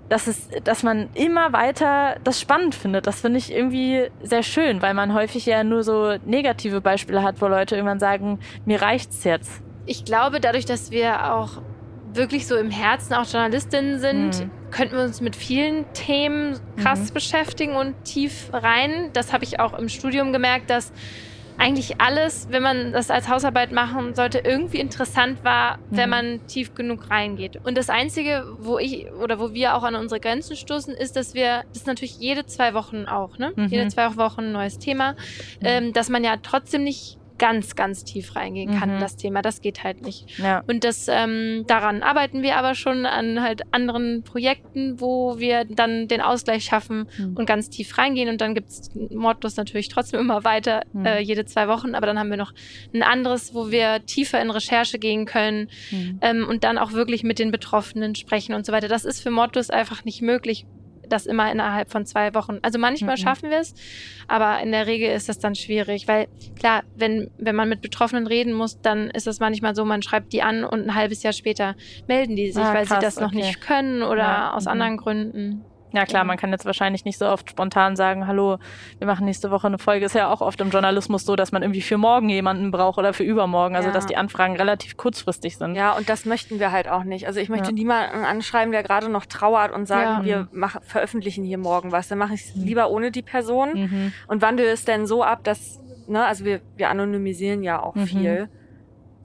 Dass, 0.08 0.26
es, 0.26 0.48
dass 0.64 0.82
man 0.82 1.10
immer 1.14 1.52
weiter 1.52 2.16
das 2.24 2.40
spannend 2.40 2.74
findet. 2.74 3.06
Das 3.06 3.20
finde 3.20 3.38
ich 3.38 3.52
irgendwie 3.52 4.08
sehr 4.22 4.42
schön, 4.42 4.80
weil 4.80 4.94
man 4.94 5.12
häufig 5.12 5.44
ja 5.44 5.62
nur 5.64 5.82
so 5.82 6.16
negative 6.24 6.80
Beispiele 6.80 7.22
hat, 7.22 7.42
wo 7.42 7.46
Leute 7.46 7.76
irgendwann 7.76 7.98
sagen, 7.98 8.38
mir 8.64 8.80
reicht's 8.80 9.24
jetzt. 9.24 9.60
Ich 9.84 10.04
glaube, 10.06 10.40
dadurch, 10.40 10.64
dass 10.64 10.90
wir 10.90 11.34
auch 11.34 11.60
wirklich 12.14 12.46
so 12.46 12.56
im 12.56 12.70
Herzen 12.70 13.12
auch 13.14 13.26
Journalistinnen 13.30 13.98
sind, 14.00 14.40
Mhm. 14.40 14.50
könnten 14.70 14.96
wir 14.96 15.02
uns 15.04 15.20
mit 15.20 15.36
vielen 15.36 15.84
Themen 15.92 16.58
krass 16.78 17.10
beschäftigen 17.10 17.76
und 17.76 18.02
tief 18.04 18.48
rein. 18.52 19.10
Das 19.12 19.32
habe 19.34 19.44
ich 19.44 19.60
auch 19.60 19.78
im 19.78 19.90
Studium 19.90 20.32
gemerkt, 20.32 20.70
dass 20.70 20.90
eigentlich 21.58 22.00
alles, 22.00 22.46
wenn 22.50 22.62
man 22.62 22.92
das 22.92 23.10
als 23.10 23.28
Hausarbeit 23.28 23.72
machen 23.72 24.14
sollte, 24.14 24.38
irgendwie 24.38 24.78
interessant 24.78 25.44
war, 25.44 25.78
wenn 25.90 26.04
Mhm. 26.08 26.10
man 26.10 26.46
tief 26.46 26.74
genug 26.74 27.10
reingeht. 27.10 27.58
Und 27.64 27.76
das 27.76 27.90
Einzige, 27.90 28.44
wo 28.58 28.78
ich 28.78 29.10
oder 29.12 29.38
wo 29.40 29.52
wir 29.52 29.74
auch 29.74 29.82
an 29.82 29.94
unsere 29.96 30.20
Grenzen 30.20 30.56
stoßen, 30.56 30.94
ist, 30.94 31.16
dass 31.16 31.34
wir, 31.34 31.64
das 31.68 31.78
ist 31.82 31.86
natürlich 31.86 32.18
jede 32.18 32.46
zwei 32.46 32.74
Wochen 32.74 33.06
auch, 33.06 33.38
ne? 33.38 33.52
Mhm. 33.56 33.66
Jede 33.66 33.88
zwei 33.88 34.16
Wochen 34.16 34.40
ein 34.42 34.52
neues 34.52 34.78
Thema, 34.78 35.16
ähm, 35.60 35.92
dass 35.92 36.08
man 36.08 36.22
ja 36.24 36.36
trotzdem 36.42 36.84
nicht 36.84 37.18
ganz, 37.38 37.76
ganz 37.76 38.04
tief 38.04 38.36
reingehen 38.36 38.78
kann 38.78 38.88
Mhm. 38.90 38.94
in 38.96 39.00
das 39.00 39.16
Thema. 39.16 39.42
Das 39.42 39.60
geht 39.60 39.84
halt 39.84 40.02
nicht. 40.02 40.38
Ja. 40.38 40.62
Und 40.66 40.84
das 40.84 41.06
ähm, 41.08 41.64
daran 41.66 42.02
arbeiten 42.02 42.42
wir 42.42 42.56
aber 42.56 42.74
schon 42.74 43.06
an 43.06 43.40
halt 43.42 43.62
anderen 43.72 44.22
Projekten, 44.22 45.00
wo 45.00 45.38
wir 45.38 45.64
dann 45.64 46.08
den 46.08 46.20
Ausgleich 46.20 46.64
schaffen 46.64 47.08
Mhm. 47.18 47.36
und 47.36 47.46
ganz 47.46 47.70
tief 47.70 47.96
reingehen. 47.98 48.28
Und 48.28 48.40
dann 48.40 48.54
gibt's 48.54 48.90
Mordlos 49.10 49.56
natürlich 49.56 49.88
trotzdem 49.88 50.20
immer 50.20 50.44
weiter, 50.44 50.82
Mhm. 50.92 51.06
äh, 51.06 51.20
jede 51.20 51.44
zwei 51.44 51.68
Wochen. 51.68 51.94
Aber 51.94 52.06
dann 52.06 52.18
haben 52.18 52.30
wir 52.30 52.36
noch 52.36 52.52
ein 52.94 53.02
anderes, 53.02 53.54
wo 53.54 53.70
wir 53.70 54.04
tiefer 54.06 54.40
in 54.42 54.50
Recherche 54.50 54.98
gehen 54.98 55.24
können 55.24 55.68
Mhm. 55.90 56.18
ähm, 56.22 56.46
und 56.48 56.64
dann 56.64 56.78
auch 56.78 56.92
wirklich 56.92 57.22
mit 57.22 57.38
den 57.38 57.50
Betroffenen 57.50 58.14
sprechen 58.14 58.54
und 58.54 58.66
so 58.66 58.72
weiter. 58.72 58.88
Das 58.88 59.04
ist 59.04 59.20
für 59.22 59.30
Mordlos 59.30 59.70
einfach 59.70 60.04
nicht 60.04 60.22
möglich. 60.22 60.66
Das 61.08 61.26
immer 61.26 61.50
innerhalb 61.50 61.90
von 61.90 62.04
zwei 62.06 62.34
Wochen. 62.34 62.58
Also 62.62 62.78
manchmal 62.78 63.16
Mhm. 63.16 63.20
schaffen 63.20 63.50
wir 63.50 63.58
es, 63.60 63.74
aber 64.28 64.60
in 64.60 64.72
der 64.72 64.86
Regel 64.86 65.10
ist 65.10 65.28
das 65.28 65.38
dann 65.38 65.54
schwierig, 65.54 66.06
weil 66.08 66.28
klar, 66.58 66.82
wenn, 66.96 67.30
wenn 67.38 67.54
man 67.56 67.68
mit 67.68 67.80
Betroffenen 67.80 68.26
reden 68.26 68.52
muss, 68.52 68.80
dann 68.80 69.10
ist 69.10 69.26
es 69.26 69.40
manchmal 69.40 69.74
so, 69.74 69.84
man 69.84 70.02
schreibt 70.02 70.32
die 70.32 70.42
an 70.42 70.64
und 70.64 70.82
ein 70.86 70.94
halbes 70.94 71.22
Jahr 71.22 71.32
später 71.32 71.74
melden 72.06 72.36
die 72.36 72.50
sich, 72.52 72.62
Ah, 72.62 72.74
weil 72.74 72.86
krass, 72.86 72.98
sie 73.00 73.04
das 73.04 73.20
noch 73.20 73.28
okay. 73.28 73.38
nicht 73.38 73.60
können 73.60 74.02
oder 74.02 74.18
Ja, 74.22 74.54
aus 74.54 74.64
mhm. 74.64 74.70
anderen 74.72 74.96
Gründen. 74.98 75.64
Ja 75.92 76.04
klar, 76.04 76.24
man 76.24 76.36
kann 76.36 76.50
jetzt 76.50 76.66
wahrscheinlich 76.66 77.04
nicht 77.06 77.18
so 77.18 77.26
oft 77.26 77.48
spontan 77.50 77.96
sagen, 77.96 78.26
hallo, 78.26 78.58
wir 78.98 79.06
machen 79.06 79.24
nächste 79.24 79.50
Woche 79.50 79.66
eine 79.68 79.78
Folge. 79.78 80.04
Ist 80.04 80.14
ja 80.14 80.30
auch 80.30 80.42
oft 80.42 80.60
im 80.60 80.68
Journalismus 80.70 81.24
so, 81.24 81.34
dass 81.34 81.50
man 81.50 81.62
irgendwie 81.62 81.80
für 81.80 81.96
morgen 81.96 82.28
jemanden 82.28 82.70
braucht 82.70 82.98
oder 82.98 83.14
für 83.14 83.22
übermorgen. 83.24 83.74
Also 83.74 83.88
Ja. 83.88 83.94
dass 83.94 84.04
die 84.06 84.16
Anfragen 84.16 84.56
relativ 84.56 84.96
kurzfristig 84.98 85.56
sind. 85.56 85.74
Ja, 85.76 85.92
und 85.96 86.08
das 86.10 86.26
möchten 86.26 86.58
wir 86.60 86.72
halt 86.72 86.88
auch 86.88 87.04
nicht. 87.04 87.26
Also 87.26 87.40
ich 87.40 87.48
möchte 87.48 87.68
Ja. 87.68 87.72
niemanden 87.72 88.24
anschreiben, 88.24 88.70
der 88.72 88.82
gerade 88.82 89.08
noch 89.08 89.24
trauert 89.26 89.72
und 89.72 89.86
sagen, 89.86 90.20
Ja. 90.20 90.24
wir 90.24 90.48
mach, 90.52 90.82
veröffentlichen 90.82 91.44
hier 91.44 91.58
morgen 91.58 91.90
was. 91.90 92.08
Dann 92.08 92.18
mache 92.18 92.34
ich 92.34 92.50
es 92.50 92.54
lieber 92.54 92.90
ohne 92.90 93.10
die 93.10 93.22
Person 93.22 93.70
Mhm. 93.74 94.12
und 94.26 94.42
wandle 94.42 94.66
es 94.66 94.84
dann 94.84 95.06
so 95.06 95.22
ab, 95.24 95.42
dass, 95.44 95.80
ne, 96.06 96.24
also 96.26 96.44
wir, 96.44 96.60
wir 96.76 96.90
anonymisieren 96.90 97.62
ja 97.62 97.82
auch 97.82 97.94
Mhm. 97.94 98.06
viel, 98.06 98.48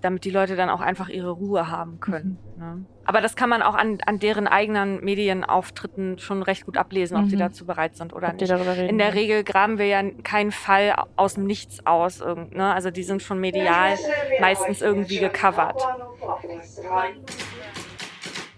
damit 0.02 0.24
die 0.26 0.32
Leute 0.32 0.56
dann 0.56 0.70
auch 0.70 0.82
einfach 0.82 1.10
ihre 1.10 1.32
Ruhe 1.32 1.70
haben 1.70 2.00
können. 2.00 2.38
Mhm. 2.56 2.64
Ne? 2.64 2.86
Aber 3.06 3.20
das 3.22 3.36
kann 3.36 3.50
man 3.50 3.62
auch 3.62 3.76
an, 3.76 3.98
an 4.06 4.20
deren 4.20 4.48
eigenen 4.48 5.04
Medienauftritten 5.04 6.20
schon 6.20 6.42
recht 6.42 6.66
gut 6.66 6.78
ablesen, 6.78 7.18
ob 7.18 7.28
sie 7.30 7.36
Mhm. 7.36 7.40
dazu 7.40 7.66
bereit 7.66 7.96
sind 7.98 8.14
oder 8.14 8.30
Ob 8.30 8.34
nicht. 8.40 8.50
reden. 8.52 8.90
In 8.90 8.98
der 8.98 9.14
Regel 9.14 9.44
graben 9.44 9.78
wir 9.78 9.88
ja 9.88 10.02
keinen 10.24 10.52
Fall 10.52 10.96
aus 11.16 11.34
dem 11.36 11.46
Nichts 11.46 11.86
aus. 11.86 12.24
Ne? 12.52 12.74
Also 12.74 12.92
die 12.92 13.04
sind 13.04 13.22
schon 13.22 13.40
medial 13.40 13.98
meistens 14.40 14.82
irgendwie 14.82 15.20
gecovert. 15.20 15.82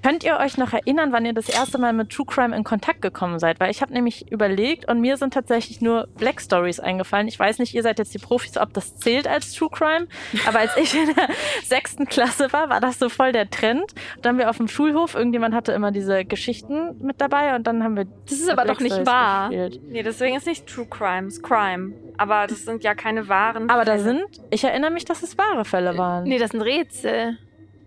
Könnt 0.05 0.23
ihr 0.23 0.37
euch 0.37 0.55
noch 0.57 0.71
erinnern, 0.71 1.11
wann 1.13 1.25
ihr 1.25 1.33
das 1.33 1.49
erste 1.49 1.79
Mal 1.79 1.91
mit 1.91 2.11
True 2.11 2.27
Crime 2.27 2.55
in 2.55 2.63
Kontakt 2.63 3.01
gekommen 3.01 3.39
seid? 3.39 3.59
Weil 3.59 3.71
ich 3.71 3.81
habe 3.81 3.91
nämlich 3.91 4.31
überlegt 4.31 4.87
und 4.87 5.01
mir 5.01 5.17
sind 5.17 5.33
tatsächlich 5.33 5.81
nur 5.81 6.05
Black 6.15 6.39
Stories 6.39 6.79
eingefallen. 6.79 7.27
Ich 7.27 7.39
weiß 7.39 7.57
nicht, 7.57 7.73
ihr 7.73 7.81
seid 7.81 7.97
jetzt 7.97 8.13
die 8.13 8.19
Profis, 8.19 8.55
ob 8.55 8.71
das 8.71 8.97
zählt 8.97 9.27
als 9.27 9.53
True 9.53 9.71
Crime. 9.71 10.05
Aber 10.47 10.59
als 10.59 10.77
ich 10.77 10.93
in 10.93 11.07
der 11.15 11.27
sechsten 11.65 12.05
Klasse 12.05 12.53
war, 12.53 12.69
war 12.69 12.81
das 12.81 12.99
so 12.99 13.09
voll 13.09 13.31
der 13.31 13.49
Trend. 13.49 13.81
Und 14.17 14.23
dann 14.23 14.33
haben 14.33 14.37
wir 14.37 14.51
auf 14.51 14.57
dem 14.57 14.67
Schulhof, 14.67 15.15
irgendjemand 15.15 15.55
hatte 15.55 15.71
immer 15.71 15.89
diese 15.91 16.23
Geschichten 16.23 17.03
mit 17.03 17.19
dabei 17.19 17.55
und 17.55 17.65
dann 17.65 17.83
haben 17.83 17.97
wir. 17.97 18.05
Das 18.29 18.33
ist 18.33 18.47
aber 18.47 18.61
Black 18.61 18.75
doch 18.75 18.81
nicht 18.83 18.91
Stories 18.91 19.07
wahr. 19.07 19.49
gespielt. 19.49 19.81
Nee, 19.89 20.03
deswegen 20.03 20.35
ist 20.35 20.45
nicht 20.45 20.67
True 20.67 20.85
Crimes 20.85 21.41
Crime. 21.41 21.93
Aber 22.17 22.45
das 22.45 22.63
sind 22.63 22.83
ja 22.83 22.93
keine 22.93 23.27
wahren. 23.27 23.71
Aber 23.71 23.85
da 23.85 23.93
Fälle. 23.93 24.03
sind, 24.03 24.25
ich 24.51 24.63
erinnere 24.63 24.91
mich, 24.91 25.05
dass 25.05 25.23
es 25.23 25.35
wahre 25.35 25.65
Fälle 25.65 25.97
waren. 25.97 26.25
Nee, 26.25 26.37
das 26.37 26.51
sind 26.51 26.61
Rätsel. 26.61 27.39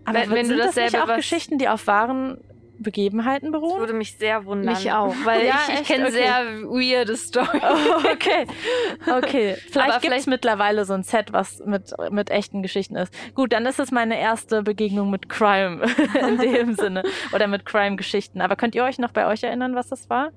Aber 0.05 0.19
wenn- 0.19 0.31
wenn 0.31 0.49
du 0.49 0.55
sind 0.55 0.59
das 0.59 0.75
nicht 0.75 0.99
auch 1.01 1.15
Geschichten, 1.15 1.57
die 1.57 1.67
auf 1.69 1.87
wahren 1.87 2.37
Begebenheiten 2.81 3.51
Das 3.51 3.59
beruhen? 3.61 3.79
würde 3.81 3.91
mich 3.91 4.17
sehr 4.17 4.45
wundern. 4.45 4.73
Mich 4.73 4.89
auch, 4.93 5.13
weil 5.25 5.45
Ja, 5.45 5.55
ich, 5.67 5.81
ich 5.81 5.87
kenne 5.87 6.05
Okay. 6.05 6.13
sehr 6.13 6.31
weirde 6.63 7.17
Storys. 7.17 7.61
Oh, 7.61 8.07
okay. 8.09 8.47
Okay. 9.05 9.55
Vielleicht 9.69 10.01
gibt 10.01 10.13
es 10.13 10.23
vielleicht- 10.23 10.27
mittlerweile 10.27 10.85
so 10.85 10.93
ein 10.93 11.03
Set, 11.03 11.33
was 11.33 11.59
mit, 11.65 11.93
mit 12.09 12.29
echten 12.31 12.61
Geschichten 12.63 12.95
ist. 12.95 13.13
Gut, 13.35 13.51
dann 13.51 13.65
ist 13.65 13.79
es 13.81 13.91
meine 13.91 14.17
erste 14.17 14.63
Begegnung 14.63 15.09
mit 15.09 15.27
Crime 15.27 15.81
in 16.21 16.37
dem 16.37 16.73
Sinne. 16.75 17.03
Oder 17.33 17.47
mit 17.47 17.65
Crime-Geschichten. 17.65 18.39
Aber 18.39 18.55
könnt 18.55 18.75
ihr 18.75 18.85
euch 18.85 18.97
noch 18.97 19.11
bei 19.11 19.27
euch 19.27 19.43
erinnern, 19.43 19.75
was 19.75 19.89
das 19.89 20.09
war? 20.09 20.29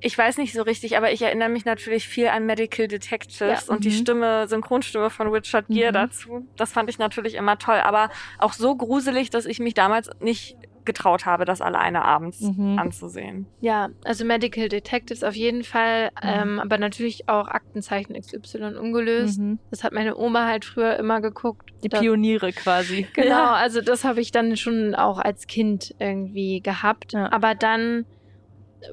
Ich 0.00 0.16
weiß 0.16 0.36
nicht 0.38 0.52
so 0.52 0.62
richtig, 0.62 0.96
aber 0.96 1.10
ich 1.12 1.22
erinnere 1.22 1.48
mich 1.48 1.64
natürlich 1.64 2.06
viel 2.06 2.28
an 2.28 2.44
Medical 2.46 2.86
Detectives 2.88 3.66
Ja, 3.66 3.74
und 3.74 3.84
die 3.84 3.88
mhm. 3.90 3.94
Stimme, 3.94 4.46
Synchronstimme 4.48 5.10
von 5.10 5.28
Richard 5.28 5.66
Gere 5.68 5.90
Mhm. 5.90 5.94
dazu. 5.94 6.46
Das 6.56 6.72
fand 6.72 6.90
ich 6.90 6.98
natürlich 6.98 7.34
immer 7.34 7.58
toll, 7.58 7.80
aber 7.82 8.10
auch 8.38 8.52
so 8.52 8.76
gruselig, 8.76 9.30
dass 9.30 9.46
ich 9.46 9.58
mich 9.58 9.74
damals 9.74 10.10
nicht 10.20 10.56
getraut 10.84 11.26
habe, 11.26 11.44
das 11.44 11.60
alleine 11.60 12.04
abends 12.04 12.40
Mhm. 12.42 12.78
anzusehen. 12.78 13.46
Ja, 13.60 13.88
also 14.04 14.24
Medical 14.24 14.68
Detectives 14.68 15.24
auf 15.24 15.34
jeden 15.34 15.64
Fall, 15.64 16.10
Mhm. 16.22 16.28
ähm, 16.28 16.60
aber 16.60 16.78
natürlich 16.78 17.28
auch 17.28 17.48
Aktenzeichen 17.48 18.14
XY 18.14 18.76
ungelöst. 18.78 19.40
Mhm. 19.40 19.58
Das 19.72 19.82
hat 19.82 19.92
meine 19.92 20.16
Oma 20.16 20.46
halt 20.46 20.64
früher 20.64 20.96
immer 20.96 21.20
geguckt. 21.20 21.70
Die 21.82 21.88
Da- 21.88 21.98
Pioniere 21.98 22.52
quasi. 22.52 23.08
Genau, 23.14 23.28
Ja. 23.30 23.52
also 23.54 23.80
das 23.80 24.04
habe 24.04 24.20
ich 24.20 24.30
dann 24.30 24.56
schon 24.56 24.94
auch 24.94 25.18
als 25.18 25.48
Kind 25.48 25.92
irgendwie 25.98 26.60
gehabt. 26.60 27.14
Ja. 27.14 27.32
Aber 27.32 27.56
dann, 27.56 28.06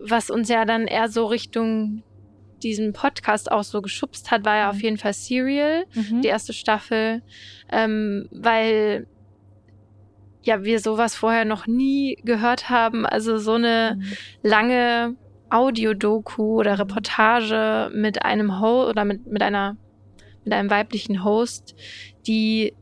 was 0.02 0.30
uns 0.30 0.50
ja 0.50 0.66
dann 0.66 0.88
eher 0.88 1.10
so 1.10 1.26
Richtung 1.26 2.04
diesen 2.62 2.94
Podcast 2.94 3.52
auch 3.52 3.64
so 3.64 3.82
geschubst 3.82 4.32
hat, 4.32 4.46
war 4.46 4.56
ja 4.58 4.64
Mhm. 4.66 4.70
auf 4.78 4.82
jeden 4.84 4.98
Fall 4.98 5.14
Serial, 5.14 5.84
Mhm. 5.94 6.22
die 6.22 6.30
erste 6.30 6.54
Staffel, 6.54 7.22
ähm, 7.72 8.28
weil 8.32 9.06
ja 10.44 10.64
wir 10.64 10.80
sowas 10.80 11.16
vorher 11.16 11.46
noch 11.46 11.68
nie 11.68 12.18
gehört 12.24 12.70
haben. 12.70 13.06
Also 13.06 13.38
so 13.38 13.54
eine 13.54 13.98
Mhm. 13.98 14.04
lange 14.44 15.16
Audiodoku 15.50 16.60
oder 16.60 16.80
Reportage 16.80 17.92
mit 17.94 18.24
einem 18.26 18.60
Host 18.60 18.90
oder 18.90 19.06
mit, 19.06 19.28
mit 19.28 19.42
einer 19.42 19.78
mit 20.46 20.52
einem 20.54 20.70
weiblichen 20.70 21.24
Host, 21.24 21.74
die 22.28 22.74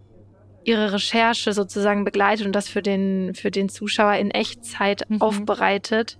ihre 0.63 0.93
Recherche 0.93 1.53
sozusagen 1.53 2.05
begleitet 2.05 2.45
und 2.47 2.53
das 2.53 2.67
für 2.67 2.81
den 2.81 3.35
für 3.35 3.51
den 3.51 3.69
Zuschauer 3.69 4.13
in 4.15 4.31
Echtzeit 4.31 5.03
Mhm. 5.09 5.21
aufbereitet. 5.21 6.17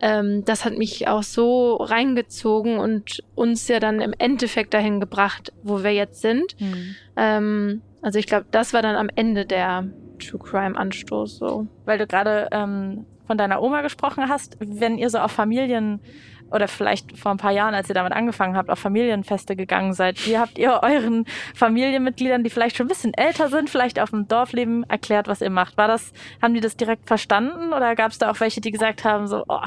Ähm, 0.00 0.44
das 0.44 0.64
hat 0.64 0.76
mich 0.76 1.08
auch 1.08 1.22
so 1.22 1.76
reingezogen 1.76 2.78
und 2.78 3.22
uns 3.34 3.66
ja 3.68 3.80
dann 3.80 4.00
im 4.00 4.12
Endeffekt 4.18 4.74
dahin 4.74 5.00
gebracht, 5.00 5.52
wo 5.62 5.82
wir 5.82 5.92
jetzt 5.92 6.20
sind. 6.20 6.58
Mhm. 6.60 6.96
Ähm, 7.16 7.82
also 8.02 8.18
ich 8.18 8.26
glaube, 8.26 8.46
das 8.50 8.72
war 8.72 8.82
dann 8.82 8.96
am 8.96 9.08
Ende 9.14 9.46
der 9.46 9.86
True 10.18 10.40
Crime 10.40 10.76
Anstoß 10.76 11.38
so. 11.38 11.66
Weil 11.84 11.98
du 11.98 12.06
gerade 12.06 12.48
ähm, 12.52 13.06
von 13.26 13.38
deiner 13.38 13.62
Oma 13.62 13.82
gesprochen 13.82 14.28
hast, 14.28 14.56
wenn 14.60 14.98
ihr 14.98 15.10
so 15.10 15.18
auf 15.18 15.32
Familien 15.32 16.00
oder 16.50 16.68
vielleicht 16.68 17.18
vor 17.18 17.32
ein 17.32 17.36
paar 17.36 17.52
Jahren, 17.52 17.74
als 17.74 17.88
ihr 17.88 17.94
damit 17.94 18.12
angefangen 18.12 18.56
habt, 18.56 18.70
auf 18.70 18.78
Familienfeste 18.78 19.56
gegangen 19.56 19.92
seid, 19.92 20.26
wie 20.26 20.38
habt 20.38 20.58
ihr 20.58 20.80
euren 20.82 21.24
Familienmitgliedern, 21.54 22.44
die 22.44 22.50
vielleicht 22.50 22.76
schon 22.76 22.86
ein 22.86 22.88
bisschen 22.88 23.14
älter 23.14 23.48
sind, 23.48 23.70
vielleicht 23.70 24.00
auf 24.00 24.10
dem 24.10 24.28
Dorf 24.28 24.52
leben, 24.52 24.84
erklärt, 24.84 25.28
was 25.28 25.40
ihr 25.40 25.50
macht? 25.50 25.76
War 25.76 25.88
das, 25.88 26.12
haben 26.40 26.54
die 26.54 26.60
das 26.60 26.76
direkt 26.76 27.06
verstanden 27.06 27.72
oder 27.72 27.94
gab 27.94 28.12
es 28.12 28.18
da 28.18 28.30
auch 28.30 28.40
welche, 28.40 28.60
die 28.60 28.70
gesagt 28.70 29.04
haben, 29.04 29.26
so, 29.26 29.44
oh, 29.48 29.60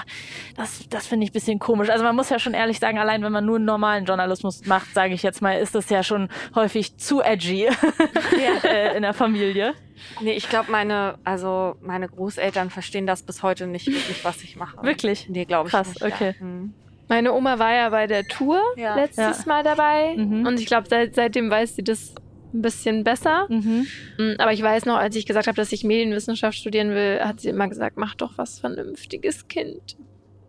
das, 0.56 0.88
das 0.90 1.08
finde 1.08 1.26
ich 1.26 1.32
ein 1.32 1.34
bisschen 1.34 1.60
komisch. 1.60 1.90
Also 1.90 2.04
man 2.04 2.16
muss 2.16 2.30
ja 2.30 2.40
schon 2.40 2.54
ehrlich 2.54 2.80
sagen, 2.80 2.98
allein 2.98 3.24
wenn 3.24 3.32
man 3.32 3.46
nur 3.46 3.58
einen 3.58 3.66
normalen 3.66 4.06
Journalismus 4.06 4.66
macht, 4.66 4.94
sage 4.94 5.14
ich 5.14 5.24
jetzt 5.24 5.42
mal, 5.42 5.54
ist 5.54 5.76
das 5.76 5.90
ja 5.90 6.04
schon 6.04 6.30
häufig 6.56 6.98
zu 6.98 7.22
edgy 7.22 7.64
ja. 7.66 8.70
Äh, 8.70 8.96
in 8.96 9.04
der 9.04 9.14
Familie. 9.14 9.74
Nee, 10.22 10.34
ich 10.34 10.50
glaube, 10.50 10.72
meine, 10.72 11.18
also 11.24 11.76
meine 11.82 12.08
Großeltern 12.08 12.70
verstehen 12.70 13.08
das 13.08 13.24
bis 13.24 13.44
heute 13.44 13.68
nicht 13.68 13.88
wirklich, 13.88 14.24
was 14.24 14.44
ich 14.44 14.56
mache. 14.56 14.82
Wirklich? 14.84 15.28
Nee, 15.30 15.46
glaube 15.46 15.68
ich 15.68 15.72
Krass, 15.72 15.88
nicht. 15.90 16.04
okay. 16.04 16.34
Ja. 16.36 16.40
Hm. 16.40 16.74
Meine 17.08 17.34
Oma 17.34 17.58
war 17.58 17.74
ja 17.74 17.90
bei 17.90 18.06
der 18.08 18.24
Tour 18.28 18.62
Ja. 18.78 18.96
letztes 18.96 19.40
Ja. 19.40 19.44
Mal 19.48 19.64
dabei. 19.64 20.16
Mhm. 20.16 20.46
Und 20.46 20.60
ich 20.60 20.68
glaube, 20.68 20.88
seit, 20.90 21.16
seitdem 21.16 21.50
weiß 21.50 21.76
sie 21.76 21.84
das 21.84 22.14
ein 22.54 22.62
bisschen 22.62 23.04
besser. 23.04 23.48
Mhm. 23.50 23.88
Mm, 24.18 24.34
Aber 24.40 24.54
ich 24.54 24.62
weiß 24.62 24.86
noch, 24.86 24.98
als 24.98 25.16
ich 25.16 25.26
gesagt 25.26 25.48
habe, 25.48 25.56
dass 25.56 25.72
ich 25.72 25.84
Medienwissenschaft 25.84 26.58
studieren 26.58 26.90
will, 26.92 27.20
hat 27.24 27.40
sie 27.42 27.50
immer 27.50 27.68
gesagt, 27.68 27.98
mach 27.98 28.16
doch 28.16 28.38
was 28.38 28.60
Vernünftiges, 28.60 29.48
Kind. 29.48 29.98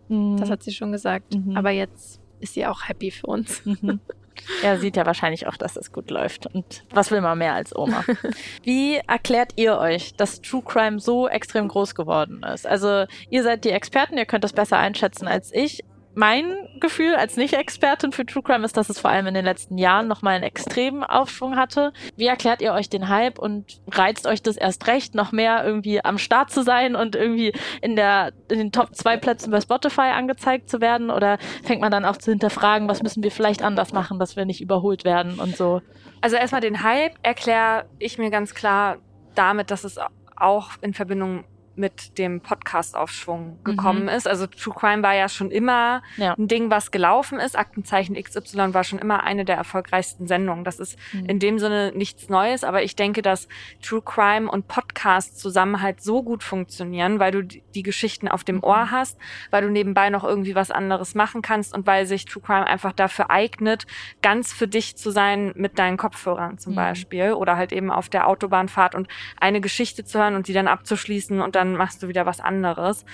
Mhm. 0.09 0.37
Das 0.39 0.51
hat 0.51 0.63
sie 0.63 0.73
schon 0.73 0.93
gesagt. 0.93 1.35
Mhm. 1.35 1.57
Aber 1.57 1.71
jetzt 1.71 2.21
ist 2.41 2.55
sie 2.55 2.67
auch 2.67 2.89
happy 2.89 3.11
für 3.11 3.27
uns. 3.27 3.63
Er 4.63 4.79
sieht 4.79 4.97
ja 4.97 5.07
wahrscheinlich 5.07 5.47
auch, 5.47 5.57
dass 5.57 5.77
es 5.77 5.93
gut 5.93 6.11
läuft. 6.11 6.47
Und 6.47 6.85
was 6.91 7.11
will 7.11 7.21
man 7.21 7.39
mehr 7.39 7.55
als 7.55 7.75
Oma? 7.75 8.05
Wie 8.63 8.97
erklärt 8.97 9.53
ihr 9.57 9.79
euch, 9.79 10.15
dass 10.15 10.41
True 10.41 10.63
Crime 10.63 11.01
so 11.01 11.29
extrem 11.29 11.69
groß 11.69 11.95
geworden 11.95 12.43
ist? 12.43 12.67
Also, 12.67 13.07
ihr 13.29 13.43
seid 13.43 13.65
die 13.65 13.71
Experten, 13.71 14.19
ihr 14.19 14.27
könnt 14.27 14.45
das 14.45 14.53
besser 14.53 14.79
einschätzen 14.79 15.29
als 15.29 15.53
ich. 15.53 15.85
Mein 16.15 16.69
Gefühl 16.81 17.15
als 17.15 17.37
Nicht-Expertin 17.37 18.11
für 18.11 18.27
True 18.27 18.43
Crime 18.43 18.65
ist, 18.65 18.77
dass 18.77 18.91
es 18.91 18.99
vor 18.99 19.11
allem 19.11 19.29
in 19.29 19.35
den 19.35 19.45
letzten 19.45 19.79
Jahren 19.79 20.09
nochmal 20.09 20.35
einen 20.35 20.45
extremen 20.45 21.05
Aufschwung 21.05 21.57
hatte. 21.57 21.93
Wie 22.17 22.27
erklärt 22.27 22.61
ihr 22.63 22.73
euch 22.73 22.89
den 22.89 23.09
Hype 23.09 23.39
und 23.39 23.81
reizt 23.93 24.27
euch 24.27 24.43
das 24.43 24.57
erst 24.57 24.89
recht, 24.89 25.15
noch 25.15 25.31
mehr 25.31 25.65
irgendwie 25.65 26.05
am 26.05 26.19
Start 26.19 26.51
zu 26.51 26.63
sein 26.63 26.97
und 26.97 27.15
irgendwie 27.15 27.53
in, 27.81 27.95
der, 27.95 28.33
in 28.51 28.59
den 28.59 28.73
Top 28.73 28.95
2 28.95 29.19
Plätzen 29.19 29.53
bei 29.53 29.61
Spotify 29.61 30.13
angezeigt 30.13 30.69
zu 30.69 30.81
werden? 30.81 31.11
Oder 31.11 31.39
fängt 31.63 31.81
man 31.81 31.93
dann 31.93 32.05
auch 32.05 32.17
zu 32.17 32.33
hinterfragen, 32.33 32.89
was 32.89 33.03
müssen 33.03 33.23
wir 33.23 33.31
vielleicht 33.31 33.63
anders 33.63 33.93
machen, 33.93 34.19
dass 34.19 34.35
wir 34.35 34.45
nicht 34.45 34.61
überholt 34.61 35.05
werden 35.05 35.39
und 35.39 35.57
so? 35.57 35.81
Also 36.21 36.37
erstmal 36.37 36.61
den 36.61 36.83
Hype 36.83 37.15
erkläre 37.23 37.87
ich 37.99 38.19
mir 38.19 38.31
ganz 38.31 38.55
klar 38.55 38.97
damit, 39.37 39.71
dass 39.71 39.85
es 39.85 39.97
auch 40.37 40.71
in 40.81 40.93
Verbindung 40.93 41.45
mit 41.77 42.19
dem 42.19 42.41
Podcast-Aufschwung 42.41 43.59
gekommen 43.65 44.09
ist. 44.09 44.27
Also 44.29 44.47
True 44.47 44.75
Crime 44.75 45.03
war 45.03 45.15
ja 45.15 45.29
schon 45.29 45.51
immer 45.51 46.03
Ja. 46.17 46.35
ein 46.35 46.49
Ding, 46.49 46.71
was 46.71 46.91
gelaufen 46.91 47.39
ist. 47.39 47.57
Aktenzeichen 47.59 48.17
XY 48.17 48.75
war 48.75 48.85
schon 48.85 48.99
immer 48.99 49.23
eine 49.23 49.45
der 49.45 49.57
erfolgreichsten 49.57 50.27
Sendungen. 50.27 50.65
Das 50.65 50.79
ist 50.79 50.99
Mhm. 51.13 51.27
in 51.27 51.39
dem 51.39 51.59
Sinne 51.59 51.93
nichts 51.95 52.29
Neues, 52.29 52.65
aber 52.65 52.83
ich 52.83 52.97
denke, 52.97 53.23
dass 53.23 53.49
True 53.83 54.03
Crime 54.03 54.51
und 54.51 54.69
Podcast 54.69 55.39
zusammen 55.39 55.81
halt 55.81 56.03
so 56.03 56.23
gut 56.23 56.43
funktionieren, 56.43 57.19
weil 57.19 57.33
du 57.33 57.43
die 57.45 57.83
Geschichten 57.83 58.29
auf 58.29 58.45
dem 58.45 58.63
Ohr 58.63 58.91
hast, 58.91 59.19
weil 59.51 59.63
du 59.63 59.71
nebenbei 59.71 60.11
noch 60.11 60.25
irgendwie 60.25 60.55
was 60.55 60.71
anderes 60.71 61.15
machen 61.15 61.43
kannst 61.43 61.75
und 61.75 61.87
weil 61.87 62.07
sich 62.07 62.25
True 62.25 62.43
Crime 62.45 62.67
einfach 62.67 62.93
dafür 62.93 63.31
eignet, 63.31 63.87
ganz 64.23 64.53
für 64.53 64.69
dich 64.69 64.97
zu 64.97 65.11
sein 65.11 65.53
mit 65.57 65.79
deinen 65.79 65.97
Kopfhörern 65.97 66.59
zum 66.59 66.73
Mhm. 66.73 66.77
Beispiel 66.77 67.33
oder 67.33 67.57
halt 67.57 67.73
eben 67.73 67.91
auf 67.91 68.09
der 68.09 68.27
Autobahnfahrt 68.29 68.95
und 68.95 69.09
eine 69.41 69.61
Geschichte 69.61 70.05
zu 70.05 70.19
hören 70.19 70.35
und 70.35 70.49
die 70.49 70.53
dann 70.53 70.69
abzuschließen 70.69 71.41
und 71.41 71.55
dann 71.55 71.70
machst 71.77 72.03
du 72.03 72.09
wieder 72.09 72.27
was 72.27 72.41
anderes. 72.41 73.05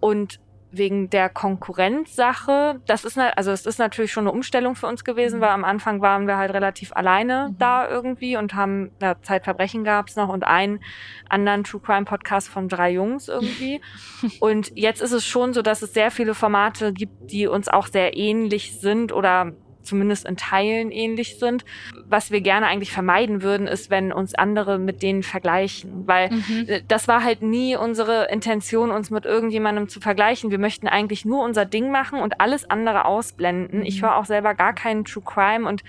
Und 0.00 0.40
wegen 0.76 1.10
der 1.10 1.28
Konkurrenzsache, 1.28 2.80
das 2.86 3.04
ist 3.04 3.18
also 3.18 3.50
es 3.52 3.66
ist 3.66 3.78
natürlich 3.78 4.12
schon 4.12 4.24
eine 4.24 4.32
Umstellung 4.32 4.74
für 4.74 4.86
uns 4.86 5.04
gewesen, 5.04 5.40
weil 5.40 5.50
am 5.50 5.64
Anfang 5.64 6.00
waren 6.00 6.26
wir 6.26 6.36
halt 6.36 6.52
relativ 6.52 6.92
alleine 6.92 7.48
Mhm. 7.50 7.58
da 7.58 7.88
irgendwie 7.88 8.36
und 8.36 8.54
haben 8.54 8.90
ja, 9.00 9.20
Zeitverbrechen 9.22 9.84
gab's 9.84 10.16
noch 10.16 10.28
und 10.28 10.44
einen 10.44 10.80
anderen 11.28 11.64
True 11.64 11.80
Crime 11.80 12.04
Podcast 12.04 12.48
von 12.48 12.68
drei 12.68 12.90
Jungs 12.92 13.28
irgendwie. 13.28 13.80
und 14.40 14.72
jetzt 14.74 15.00
ist 15.00 15.12
es 15.12 15.24
schon 15.24 15.52
so, 15.52 15.62
dass 15.62 15.82
es 15.82 15.94
sehr 15.94 16.10
viele 16.10 16.34
Formate 16.34 16.92
gibt, 16.92 17.30
die 17.30 17.46
uns 17.46 17.68
auch 17.68 17.86
sehr 17.86 18.16
ähnlich 18.16 18.80
sind 18.80 19.12
oder 19.12 19.52
zumindest 19.84 20.26
in 20.26 20.36
Teilen 20.36 20.90
ähnlich 20.90 21.38
sind. 21.38 21.64
Was 22.06 22.30
wir 22.30 22.40
gerne 22.40 22.66
eigentlich 22.66 22.92
vermeiden 22.92 23.42
würden, 23.42 23.66
ist, 23.66 23.90
wenn 23.90 24.12
uns 24.12 24.34
andere 24.34 24.78
mit 24.78 25.02
denen 25.02 25.22
vergleichen, 25.22 26.06
weil 26.06 26.30
Mhm. 26.30 26.64
äh, 26.66 26.80
das 26.88 27.08
war 27.08 27.22
halt 27.22 27.42
nie 27.42 27.76
unsere 27.76 28.28
Intention, 28.30 28.90
uns 28.90 29.10
mit 29.10 29.24
irgendjemandem 29.24 29.88
zu 29.88 30.00
vergleichen. 30.00 30.50
Wir 30.50 30.58
möchten 30.58 30.88
eigentlich 30.88 31.24
nur 31.24 31.44
unser 31.44 31.64
Ding 31.64 31.90
machen 31.90 32.20
und 32.20 32.40
alles 32.40 32.68
andere 32.68 33.04
ausblenden. 33.04 33.84
Ich 33.84 34.00
Mhm. 34.00 34.06
höre 34.06 34.16
auch 34.16 34.24
selber 34.26 34.54
gar 34.54 34.74
keinen 34.74 35.04
True 35.04 35.22
Crime 35.24 35.68
und 35.68 35.82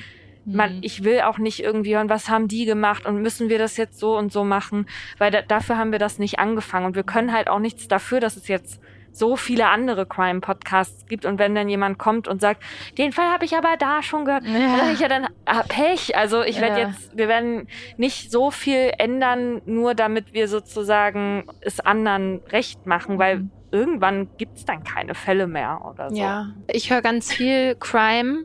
man, 0.48 0.76
Mhm. 0.76 0.82
ich 0.84 1.04
will 1.04 1.22
auch 1.22 1.40
nicht 1.40 1.60
irgendwie 1.64 1.96
hören, 1.96 2.08
was 2.10 2.30
haben 2.30 2.48
die 2.48 2.66
gemacht 2.66 3.08
und 3.08 3.20
müssen 3.22 3.50
wir 3.50 3.58
das 3.58 3.78
jetzt 3.78 3.98
so 3.98 4.16
und 4.16 4.32
so 4.32 4.44
machen, 4.44 4.86
weil 5.18 5.32
da, 5.32 5.42
dafür 5.42 5.78
haben 5.78 5.92
wir 5.92 5.98
das 5.98 6.20
nicht 6.20 6.38
angefangen 6.38 6.86
und 6.86 6.96
wir 6.96 7.02
können 7.04 7.34
halt 7.34 7.50
auch 7.50 7.58
nichts 7.58 7.88
dafür, 7.88 8.20
dass 8.20 8.38
es 8.38 8.48
jetzt 8.48 8.80
so 9.16 9.36
viele 9.38 9.68
andere 9.70 10.06
Crime-Podcasts 10.06 11.06
gibt 11.06 11.26
und 11.26 11.40
wenn 11.40 11.56
dann 11.56 11.70
jemand 11.70 11.98
kommt 11.98 12.28
und 12.28 12.42
sagt, 12.42 12.62
den 12.98 13.12
Fall 13.12 13.32
habe 13.32 13.46
ich 13.46 13.56
aber 13.56 13.76
da 13.80 14.04
schon 14.04 14.26
gehört, 14.26 14.44
Ja. 14.46 14.52
dann 14.52 14.80
sag 14.80 14.94
ich 14.94 15.00
ja 15.00 15.08
dann 15.08 15.28
ah, 15.46 15.64
Pech. 15.64 16.16
Also 16.18 16.44
ich 16.44 16.60
werde 16.60 16.82
Ja. 16.82 16.88
jetzt, 16.90 17.16
wir 17.18 17.28
werden 17.28 17.68
nicht 17.98 18.30
so 18.32 18.52
viel 18.52 18.92
ändern, 18.98 19.62
nur 19.66 19.96
damit 19.96 20.34
wir 20.34 20.48
sozusagen 20.48 21.46
es 21.62 21.80
anderen 21.80 22.42
recht 22.50 22.86
machen, 22.86 23.18
weil 23.18 23.38
Mhm. 23.38 23.52
irgendwann 23.72 24.30
gibt's 24.38 24.66
dann 24.66 24.84
keine 24.84 25.16
Fälle 25.16 25.48
mehr 25.48 25.82
oder 25.90 26.10
so. 26.10 26.16
Ja, 26.18 26.48
ich 26.68 26.90
höre 26.92 27.02
ganz 27.02 27.32
viel 27.32 27.76
Crime 27.80 28.44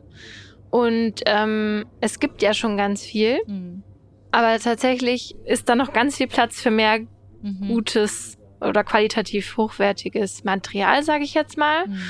und 0.69 1.15
ähm, 1.25 1.85
es 1.99 2.19
gibt 2.19 2.41
ja 2.41 2.53
schon 2.53 2.77
ganz 2.77 3.03
viel, 3.03 3.39
Mhm. 3.45 3.83
aber 4.31 4.57
tatsächlich 4.59 5.35
ist 5.45 5.67
da 5.69 5.75
noch 5.75 5.91
ganz 5.93 6.17
viel 6.17 6.27
Platz 6.27 6.61
für 6.61 6.71
mehr 6.71 6.99
Mhm. 7.41 7.67
gutes 7.67 8.37
oder 8.61 8.83
qualitativ 8.83 9.57
hochwertiges 9.57 10.43
Material, 10.43 11.03
sage 11.03 11.23
ich 11.23 11.33
jetzt 11.33 11.57
mal. 11.57 11.87
Mhm. 11.87 12.01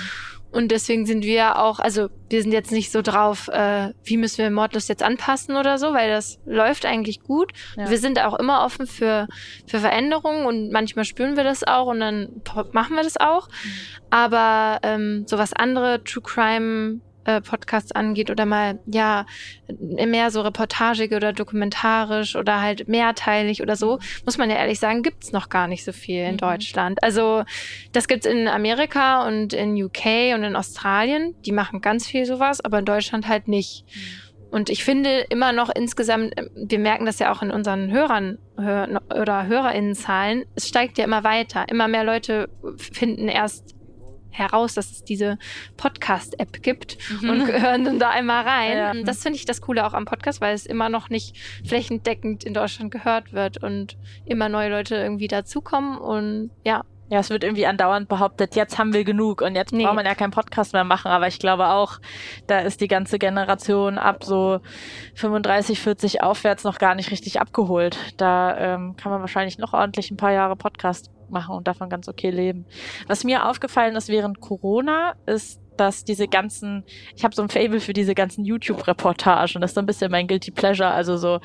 Und 0.51 0.69
deswegen 0.69 1.05
sind 1.05 1.23
wir 1.23 1.57
auch, 1.59 1.79
also 1.79 2.09
wir 2.29 2.41
sind 2.41 2.51
jetzt 2.51 2.73
nicht 2.73 2.91
so 2.91 3.01
drauf, 3.01 3.47
äh, 3.47 3.93
wie 4.03 4.17
müssen 4.17 4.39
wir 4.39 4.51
Mordlust 4.51 4.89
jetzt 4.89 5.01
anpassen 5.01 5.55
oder 5.55 5.77
so, 5.77 5.93
weil 5.93 6.09
das 6.09 6.39
läuft 6.45 6.85
eigentlich 6.85 7.21
gut. 7.21 7.53
Ja. 7.77 7.89
Wir 7.89 7.97
sind 7.97 8.19
auch 8.19 8.37
immer 8.37 8.65
offen 8.65 8.85
für, 8.85 9.27
für 9.65 9.79
Veränderungen 9.79 10.45
und 10.45 10.71
manchmal 10.71 11.05
spüren 11.05 11.37
wir 11.37 11.45
das 11.45 11.65
auch 11.65 11.87
und 11.87 12.01
dann 12.01 12.41
machen 12.73 12.95
wir 12.97 13.03
das 13.03 13.15
auch. 13.15 13.47
Aber 14.09 14.79
ähm, 14.83 15.23
so 15.25 15.37
was 15.37 15.53
andere 15.53 16.03
True 16.03 16.23
Crime 16.23 16.99
äh, 17.25 17.41
Podcasts 17.41 17.91
angeht 17.91 18.29
oder 18.31 18.45
mal 18.45 18.79
ja 18.85 19.25
mehr 19.79 20.31
so 20.31 20.41
reportagig 20.41 21.13
oder 21.13 21.33
dokumentarisch 21.33 22.35
oder 22.35 22.61
halt 22.61 22.87
mehrteilig 22.87 23.61
oder 23.61 23.75
so, 23.75 23.99
muss 24.25 24.37
man 24.37 24.49
ja 24.49 24.57
ehrlich 24.57 24.79
sagen, 24.79 25.03
gibt's 25.03 25.31
noch 25.31 25.49
gar 25.49 25.67
nicht 25.67 25.83
so 25.83 25.91
viel 25.91 26.23
in 26.23 26.33
Mhm. 26.33 26.37
Deutschland. 26.37 27.03
Also 27.03 27.43
das 27.91 28.07
gibt's 28.07 28.25
in 28.25 28.47
Amerika 28.47 29.27
und 29.27 29.53
in 29.53 29.75
UK 29.81 30.33
und 30.35 30.43
in 30.43 30.55
Australien. 30.55 31.35
Die 31.45 31.51
machen 31.51 31.81
ganz 31.81 32.07
viel 32.07 32.25
sowas, 32.25 32.63
aber 32.63 32.79
in 32.79 32.85
Deutschland 32.85 33.27
halt 33.27 33.47
nicht. 33.47 33.85
Und 34.49 34.69
ich 34.69 34.83
finde 34.83 35.21
immer 35.29 35.53
noch 35.53 35.69
insgesamt, 35.73 36.37
äh, 36.37 36.49
wir 36.55 36.79
merken 36.79 37.05
das 37.05 37.19
ja 37.19 37.31
auch 37.31 37.41
in 37.41 37.51
unseren 37.51 37.89
Hörern 37.91 38.37
hör, 38.57 39.01
oder 39.09 39.47
HörerInnenzahlen, 39.47 40.43
es 40.55 40.67
steigt 40.67 40.97
ja 40.97 41.05
immer 41.05 41.23
weiter. 41.23 41.65
Immer 41.69 41.87
mehr 41.87 42.03
Leute 42.03 42.49
finden 42.77 43.29
erst 43.29 43.75
heraus, 44.31 44.73
dass 44.73 44.91
es 44.91 45.03
diese 45.03 45.37
Podcast-App 45.77 46.61
gibt 46.63 46.97
und 47.21 47.47
hören 47.47 47.83
dann 47.85 47.99
da 47.99 48.09
einmal 48.09 48.43
rein. 48.47 48.77
Ja. 48.77 49.03
Das 49.03 49.21
finde 49.21 49.37
ich 49.37 49.45
das 49.45 49.61
Coole 49.61 49.85
auch 49.85 49.93
am 49.93 50.05
Podcast, 50.05 50.41
weil 50.41 50.55
es 50.55 50.65
immer 50.65 50.89
noch 50.89 51.09
nicht 51.09 51.37
flächendeckend 51.65 52.43
in 52.43 52.53
Deutschland 52.53 52.91
gehört 52.91 53.33
wird 53.33 53.61
und 53.63 53.97
immer 54.25 54.49
neue 54.49 54.69
Leute 54.69 54.95
irgendwie 54.95 55.27
dazukommen 55.27 55.97
und 55.97 56.51
ja, 56.65 56.83
Ja, 57.09 57.19
es 57.19 57.29
wird 57.29 57.43
irgendwie 57.43 57.65
andauernd 57.65 58.07
behauptet, 58.07 58.55
jetzt 58.55 58.77
haben 58.77 58.93
wir 58.93 59.03
genug 59.03 59.41
und 59.41 59.55
jetzt 59.55 59.73
Nee. 59.73 59.83
braucht 59.83 59.95
man 59.95 60.05
ja 60.05 60.15
keinen 60.15 60.31
Podcast 60.31 60.71
mehr 60.71 60.85
machen. 60.85 61.11
Aber 61.11 61.27
ich 61.27 61.39
glaube 61.39 61.67
auch, 61.67 61.99
da 62.47 62.59
ist 62.59 62.79
die 62.79 62.87
ganze 62.87 63.19
Generation 63.19 63.97
ab 63.97 64.23
so 64.23 64.61
35, 65.15 65.79
40 65.81 66.23
aufwärts 66.23 66.63
noch 66.63 66.77
gar 66.77 66.95
nicht 66.95 67.11
richtig 67.11 67.41
abgeholt. 67.41 67.97
Da 68.15 68.57
ähm, 68.57 68.95
kann 68.95 69.11
man 69.11 69.19
wahrscheinlich 69.19 69.57
noch 69.57 69.73
ordentlich 69.73 70.09
ein 70.09 70.15
paar 70.17 70.31
Jahre 70.31 70.55
Podcast 70.55 71.11
machen 71.31 71.55
und 71.55 71.67
davon 71.67 71.89
ganz 71.89 72.07
okay 72.07 72.29
leben. 72.29 72.65
Was 73.07 73.23
mir 73.23 73.47
aufgefallen 73.47 73.95
ist 73.95 74.09
während 74.09 74.41
Corona, 74.41 75.15
ist, 75.25 75.61
dass 75.77 76.03
diese 76.03 76.27
ganzen, 76.27 76.83
ich 77.15 77.23
habe 77.23 77.33
so 77.33 77.41
ein 77.41 77.49
Fable 77.49 77.79
für 77.79 77.93
diese 77.93 78.13
ganzen 78.13 78.45
YouTube-Reportagen, 78.45 79.61
das 79.61 79.71
ist 79.71 79.75
so 79.75 79.81
ein 79.81 79.85
bisschen 79.85 80.11
mein 80.11 80.27
Guilty 80.27 80.51
Pleasure, 80.51 80.89
also 80.89 81.17
so 81.17 81.39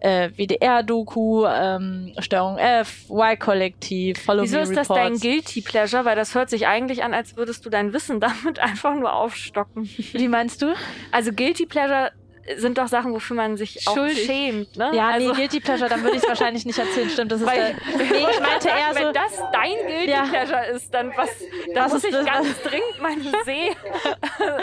äh, 0.00 0.30
WDR-Doku, 0.30 1.44
ähm, 1.46 2.14
Steuerung 2.18 2.56
F, 2.58 3.10
Y-Kollektiv, 3.10 4.18
Follow 4.18 4.44
Wieso 4.44 4.58
Me 4.58 4.62
ist 4.62 4.76
das 4.76 4.88
Reports. 4.88 5.20
dein 5.20 5.30
Guilty 5.30 5.60
Pleasure? 5.60 6.04
Weil 6.04 6.16
das 6.16 6.34
hört 6.34 6.48
sich 6.48 6.66
eigentlich 6.66 7.02
an, 7.02 7.12
als 7.12 7.36
würdest 7.36 7.66
du 7.66 7.70
dein 7.70 7.92
Wissen 7.92 8.20
damit 8.20 8.58
einfach 8.60 8.94
nur 8.94 9.12
aufstocken. 9.12 9.84
Wie 9.84 10.28
meinst 10.28 10.62
du? 10.62 10.74
Also 11.10 11.32
Guilty 11.32 11.66
Pleasure 11.66 12.12
sind 12.58 12.78
doch 12.78 12.88
Sachen, 12.88 13.12
wofür 13.12 13.36
man 13.36 13.56
sich 13.56 13.86
auch 13.88 13.94
Schuldig. 13.94 14.24
schämt. 14.26 14.76
Ne? 14.76 14.90
Ja, 14.94 15.08
also, 15.10 15.28
nee, 15.30 15.34
Guilty 15.36 15.60
Pleasure, 15.60 15.88
dann 15.88 16.02
würde 16.02 16.16
ich 16.16 16.22
es 16.22 16.28
wahrscheinlich 16.28 16.64
nicht 16.66 16.78
erzählen. 16.78 17.10
Stimmt, 17.10 17.32
das 17.32 17.40
ist 17.40 17.46
weil, 17.46 17.56
der, 17.56 17.96
Nee, 17.98 18.26
ich 18.30 18.40
meinte 18.40 18.68
eher 18.68 18.94
wenn 18.94 19.06
so. 19.06 19.12
das 19.12 19.42
dein 19.52 19.86
Guilty 19.86 20.10
Ja. 20.10 20.22
Pleasure 20.24 20.66
ist, 20.66 20.92
dann 20.94 21.12
was, 21.16 21.28
da 21.74 21.84
Das 21.84 21.92
muss 21.92 22.04
ist 22.04 22.10
ich 22.10 22.16
das- 22.16 22.26
ganz 22.26 22.62
dringend 22.62 23.00
meine 23.02 23.22
See. 23.44 23.68
ähm, 24.40 24.54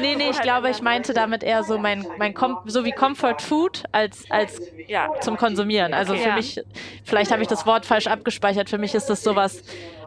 Nee, 0.00 0.14
nee, 0.16 0.30
ich 0.30 0.40
glaube, 0.40 0.70
ich 0.70 0.82
meinte 0.82 1.14
damit 1.14 1.42
eher 1.42 1.62
so 1.64 1.78
mein, 1.78 2.06
mein 2.18 2.34
Com 2.34 2.58
so 2.66 2.84
wie 2.84 2.92
Comfort 2.92 3.36
Food 3.40 3.82
als, 3.92 4.24
als 4.30 4.60
Ja, 4.88 5.08
zum 5.20 5.36
Konsumieren. 5.36 5.94
Also 5.94 6.12
Okay. 6.12 6.22
für 6.22 6.28
Ja. 6.30 6.34
mich, 6.36 6.60
vielleicht 7.04 7.30
habe 7.30 7.42
ich 7.42 7.48
das 7.48 7.66
Wort 7.66 7.86
falsch 7.86 8.06
abgespeichert. 8.06 8.68
Für 8.70 8.78
mich 8.78 8.94
ist 8.94 9.06
das 9.06 9.22
sowas, 9.22 9.62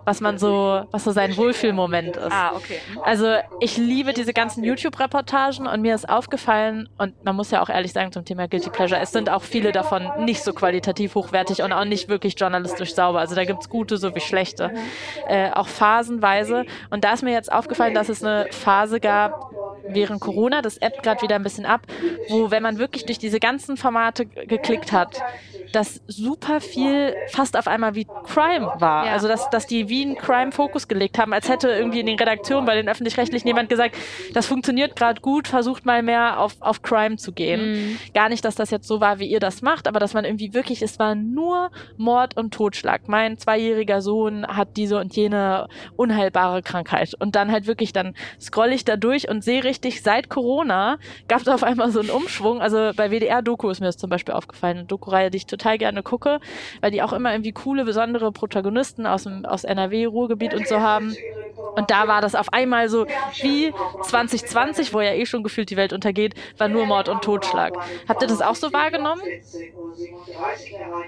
was 0.05 0.21
man 0.21 0.37
so, 0.37 0.85
was 0.91 1.03
so 1.03 1.11
sein 1.11 1.35
Wohlfühlmoment 1.35 2.15
ist. 2.17 2.31
ah, 2.31 2.53
okay. 2.55 2.79
Also 3.03 3.35
ich 3.59 3.77
liebe 3.77 4.13
diese 4.13 4.33
ganzen 4.33 4.63
YouTube-Reportagen 4.63 5.67
und 5.67 5.81
mir 5.81 5.95
ist 5.95 6.07
aufgefallen, 6.07 6.87
und 6.97 7.23
man 7.25 7.35
muss 7.35 7.51
ja 7.51 7.61
auch 7.61 7.69
ehrlich 7.69 7.91
sagen 7.91 8.11
zum 8.11 8.23
Thema 8.23 8.47
Guilty 8.47 8.69
Pleasure, 8.69 9.01
es 9.01 9.11
sind 9.11 9.29
auch 9.29 9.41
viele 9.43 9.71
davon 9.71 10.09
nicht 10.19 10.43
so 10.43 10.53
qualitativ 10.53 11.15
hochwertig 11.15 11.61
und 11.61 11.73
auch 11.73 11.85
nicht 11.85 12.07
wirklich 12.07 12.35
journalistisch 12.39 12.93
sauber. 12.93 13.19
Also 13.19 13.35
da 13.35 13.43
gibt's 13.45 13.69
gute 13.69 13.97
sowie 13.97 14.21
schlechte. 14.21 14.71
Äh, 15.27 15.51
auch 15.51 15.67
phasenweise. 15.67 16.65
Und 16.89 17.03
da 17.03 17.13
ist 17.13 17.23
mir 17.23 17.33
jetzt 17.33 17.51
aufgefallen, 17.51 17.93
dass 17.93 18.09
es 18.09 18.23
eine 18.23 18.47
Phase 18.51 18.99
gab 18.99 19.51
während 19.87 20.21
Corona, 20.21 20.61
das 20.61 20.77
ebbt 20.77 21.03
gerade 21.03 21.21
wieder 21.21 21.35
ein 21.35 21.43
bisschen 21.43 21.65
ab, 21.65 21.81
wo 22.29 22.51
wenn 22.51 22.63
man 22.63 22.77
wirklich 22.79 23.05
durch 23.05 23.19
diese 23.19 23.39
ganzen 23.39 23.77
Formate 23.77 24.25
geklickt 24.25 24.91
hat, 24.91 25.21
dass 25.75 26.01
super 26.07 26.61
viel 26.61 27.13
fast 27.31 27.57
auf 27.57 27.67
einmal 27.67 27.95
wie 27.95 28.05
Crime 28.23 28.71
war. 28.79 29.05
Ja. 29.05 29.11
Also 29.11 29.27
dass, 29.27 29.49
dass 29.49 29.67
die 29.67 29.89
wie 29.89 30.03
einen 30.03 30.15
Crime-Fokus 30.15 30.87
gelegt 30.87 31.17
haben, 31.17 31.33
als 31.33 31.49
hätte 31.49 31.69
irgendwie 31.69 31.99
in 31.99 32.05
den 32.05 32.17
Redaktionen 32.17 32.65
bei 32.65 32.75
den 32.75 32.87
Öffentlich-Rechtlichen 32.87 33.47
jemand 33.47 33.67
gesagt, 33.67 33.97
das 34.33 34.45
funktioniert 34.45 34.95
gerade 34.95 35.19
gut, 35.19 35.49
versucht 35.49 35.85
mal 35.85 36.01
mehr 36.01 36.39
auf, 36.39 36.55
auf 36.61 36.81
Crime 36.81 37.17
zu 37.17 37.33
gehen. 37.33 37.71
Mhm. 37.71 37.99
Gar 38.13 38.29
nicht, 38.29 38.45
dass 38.45 38.55
das 38.55 38.71
jetzt 38.71 38.87
so 38.87 39.01
war, 39.01 39.19
wie 39.19 39.25
ihr 39.25 39.41
das 39.41 39.61
macht, 39.61 39.87
aber 39.87 39.99
dass 39.99 40.13
man 40.13 40.23
irgendwie 40.23 40.53
wirklich, 40.53 40.81
es 40.81 40.97
war 40.97 41.13
nur 41.13 41.71
Mord 41.97 42.37
und 42.37 42.53
Totschlag. 42.53 43.09
Mein 43.09 43.37
zweijähriger 43.37 44.01
Sohn 44.01 44.47
hat 44.47 44.77
diese 44.77 44.97
und 44.97 45.13
jene 45.15 45.67
unheilbare 45.97 46.61
Krankheit. 46.61 47.13
Und 47.19 47.35
dann 47.35 47.51
halt 47.51 47.67
wirklich, 47.67 47.91
dann 47.91 48.15
scroll 48.39 48.71
ich 48.71 48.85
da 48.85 48.95
durch 48.95 49.27
und 49.27 49.43
sehe 49.43 49.63
richtig, 49.63 50.01
seit 50.03 50.29
Corona 50.29 50.99
gab 51.27 51.41
es 51.41 51.49
auf 51.49 51.63
einmal 51.63 51.91
so 51.91 51.99
einen 51.99 52.11
Umschwung. 52.11 52.61
Also 52.61 52.91
bei 52.95 53.11
WDR-Doku 53.11 53.69
ist 53.69 53.81
mir 53.81 53.87
das 53.87 53.97
zum 53.97 54.09
Beispiel 54.09 54.33
aufgefallen. 54.33 54.77
Eine 54.77 54.85
Doku-Reihe, 54.85 55.29
die 55.31 55.37
ich 55.37 55.45
total 55.45 55.64
gerne 55.77 56.03
gucke, 56.03 56.39
weil 56.81 56.91
die 56.91 57.01
auch 57.01 57.13
immer 57.13 57.31
irgendwie 57.33 57.51
coole, 57.51 57.83
besondere 57.85 58.31
Protagonisten 58.31 59.05
aus, 59.05 59.23
dem, 59.23 59.45
aus 59.45 59.63
NRW, 59.63 60.05
Ruhrgebiet 60.05 60.53
und 60.53 60.67
so 60.67 60.79
haben. 60.79 61.15
Und 61.75 61.91
da 61.91 62.07
war 62.07 62.21
das 62.21 62.35
auf 62.35 62.53
einmal 62.53 62.87
so 62.89 63.05
wie 63.41 63.73
2020, 64.01 64.93
wo 64.93 65.01
ja 65.01 65.13
eh 65.13 65.25
schon 65.25 65.43
gefühlt 65.43 65.69
die 65.69 65.77
Welt 65.77 65.91
untergeht, 65.91 66.33
war 66.57 66.69
nur 66.69 66.85
Mord 66.85 67.09
und 67.09 67.21
Totschlag. 67.23 67.77
Habt 68.07 68.21
ihr 68.21 68.27
das 68.27 68.41
auch 68.41 68.55
so 68.55 68.71
wahrgenommen? 68.71 69.21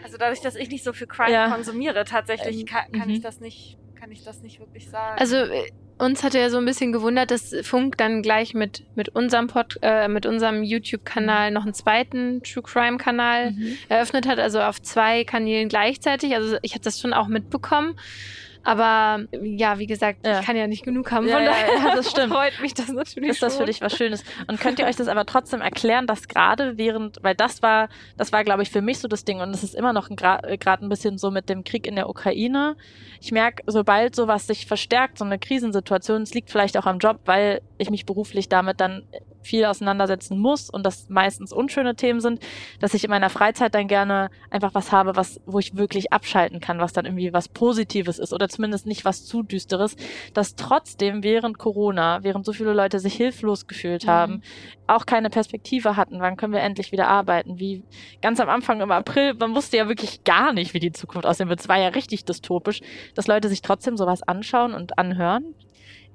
Also 0.04 0.18
dadurch, 0.18 0.42
dass 0.42 0.56
ich 0.56 0.70
nicht 0.70 0.84
so 0.84 0.94
viel 0.94 1.08
Crime 1.08 1.32
Ja. 1.32 1.50
konsumiere, 1.50 2.04
tatsächlich 2.06 2.60
Ähm, 2.62 2.66
kann, 2.66 2.92
kann 2.92 3.08
mhm. 3.08 3.16
ich 3.16 3.22
das 3.22 3.40
nicht, 3.40 3.78
kann 4.00 4.12
ich 4.12 4.24
das 4.24 4.42
nicht 4.42 4.60
wirklich 4.60 4.90
sagen. 4.90 5.20
Also 5.20 5.36
äh, 5.38 5.72
uns 5.98 6.24
hat 6.24 6.34
ja 6.34 6.50
so 6.50 6.58
ein 6.58 6.66
bisschen 6.66 6.92
gewundert, 6.92 7.32
dass 7.32 7.56
Funk 7.64 7.98
dann 7.98 8.22
gleich 8.22 8.54
mit, 8.54 8.84
mit 8.96 9.10
unserem 9.10 9.48
Pod, 9.48 9.80
äh, 9.82 10.08
mit 10.08 10.26
unserem 10.26 10.64
YouTube-Kanal 10.64 11.52
noch 11.52 11.64
einen 11.64 11.74
zweiten 11.74 12.42
True 12.44 12.64
Crime-Kanal 12.64 13.54
eröffnet 13.90 14.28
hat, 14.28 14.40
also 14.40 14.62
auf 14.62 14.82
zwei 14.82 15.24
Kanälen 15.24 15.70
gleichzeitig. 15.70 16.36
Also 16.36 16.58
ich 16.62 16.74
habe 16.74 16.84
das 16.84 17.00
schon 17.00 17.14
auch 17.14 17.28
mitbekommen. 17.28 17.96
Aber 18.68 19.24
ja, 19.42 19.80
wie 19.80 19.88
gesagt, 19.88 20.26
Ja. 20.28 20.42
ich 20.42 20.46
kann 20.46 20.58
ja 20.58 20.68
nicht 20.68 20.84
genug 20.84 21.10
haben. 21.10 21.30
Von 21.30 21.42
ja, 21.42 21.46
daher 21.46 21.68
ja, 21.90 21.96
das 21.96 22.12
stimmt. 22.12 22.34
freut 22.34 22.60
mich 22.62 22.74
das 22.74 22.90
natürlich 22.90 23.30
Ist 23.30 23.42
das 23.42 23.54
für 23.54 23.60
schon. 23.60 23.66
dich 23.68 23.80
was 23.80 23.96
Schönes? 23.96 24.26
Und 24.48 24.60
könnt 24.60 24.78
ihr 24.80 24.86
euch 24.86 24.98
das 24.98 25.08
aber 25.08 25.26
trotzdem 25.26 25.62
erklären, 25.62 26.06
dass 26.06 26.28
gerade 26.28 26.78
während, 26.78 27.18
weil 27.24 27.34
das 27.34 27.62
war, 27.62 27.88
das 28.18 28.34
war, 28.34 28.44
glaube 28.44 28.64
ich, 28.64 28.70
für 28.70 28.82
mich 28.82 29.00
so 29.00 29.08
das 29.08 29.24
Ding 29.24 29.40
und 29.40 29.52
es 29.52 29.64
ist 29.64 29.74
immer 29.74 29.94
noch 29.94 30.10
gerade 30.10 30.86
ein 30.86 30.90
bisschen 30.90 31.18
so 31.18 31.32
mit 31.32 31.48
dem 31.48 31.64
Krieg 31.64 31.88
in 31.88 31.96
der 31.96 32.10
Ukraine. 32.10 32.76
Ich 33.22 33.32
merke, 33.32 33.64
sobald 33.68 34.16
sowas 34.18 34.48
sich 34.48 34.66
verstärkt, 34.66 35.18
so 35.18 35.24
eine 35.24 35.40
Krisensituation, 35.40 36.24
es 36.24 36.34
liegt 36.34 36.52
vielleicht 36.52 36.78
auch 36.78 36.86
am 36.86 36.98
Job, 36.98 37.22
weil 37.24 37.62
ich 37.78 37.90
mich 37.90 38.06
beruflich 38.06 38.50
damit 38.50 38.82
dann 38.82 39.04
viel 39.48 39.66
auseinandersetzen 39.66 40.38
muss 40.40 40.70
und 40.70 40.86
das 40.86 41.08
meistens 41.10 41.52
unschöne 41.52 41.96
Themen 41.96 42.20
sind, 42.20 42.40
dass 42.80 42.94
ich 42.94 43.04
in 43.04 43.10
meiner 43.10 43.30
Freizeit 43.30 43.74
dann 43.74 43.88
gerne 43.88 44.30
einfach 44.52 44.74
was 44.74 44.92
habe, 44.92 45.16
was, 45.16 45.40
wo 45.46 45.60
ich 45.60 45.76
wirklich 45.78 46.12
abschalten 46.12 46.60
kann, 46.60 46.80
was 46.80 46.94
dann 46.94 47.06
irgendwie 47.06 47.34
was 47.34 47.48
Positives 47.50 48.20
ist 48.20 48.34
oder 48.34 48.50
zumindest 48.50 48.86
nicht 48.86 49.06
was 49.06 49.26
zu 49.26 49.44
Düsteres, 49.44 49.96
dass 50.34 50.56
trotzdem 50.56 51.24
während 51.24 51.58
Corona, 51.58 52.24
während 52.24 52.46
so 52.46 52.54
viele 52.54 52.74
Leute 52.74 53.00
sich 53.00 53.16
hilflos 53.16 53.68
gefühlt 53.68 54.04
Mhm. 54.06 54.10
haben, 54.10 54.42
auch 54.88 55.06
keine 55.06 55.30
Perspektive 55.30 55.96
hatten, 55.96 56.20
wann 56.20 56.38
können 56.38 56.54
wir 56.54 56.62
endlich 56.62 56.92
wieder 56.92 57.08
arbeiten, 57.08 57.60
wie 57.60 57.84
ganz 58.22 58.40
am 58.40 58.50
Anfang 58.50 58.82
im 58.82 58.92
April, 58.92 59.34
man 59.34 59.56
wusste 59.56 59.78
ja 59.78 59.88
wirklich 59.88 60.24
gar 60.24 60.54
nicht, 60.54 60.74
wie 60.74 60.80
die 60.80 60.92
Zukunft 60.92 61.26
aussehen 61.26 61.50
wird, 61.50 61.60
es 61.62 61.70
war 61.70 61.78
ja 61.80 61.90
richtig 61.90 62.26
dystopisch, 62.26 62.82
dass 63.16 63.28
Leute 63.28 63.50
sich 63.50 63.62
trotzdem 63.62 63.98
sowas 63.98 64.24
anschauen 64.24 64.74
und 64.74 64.98
anhören. 64.98 65.56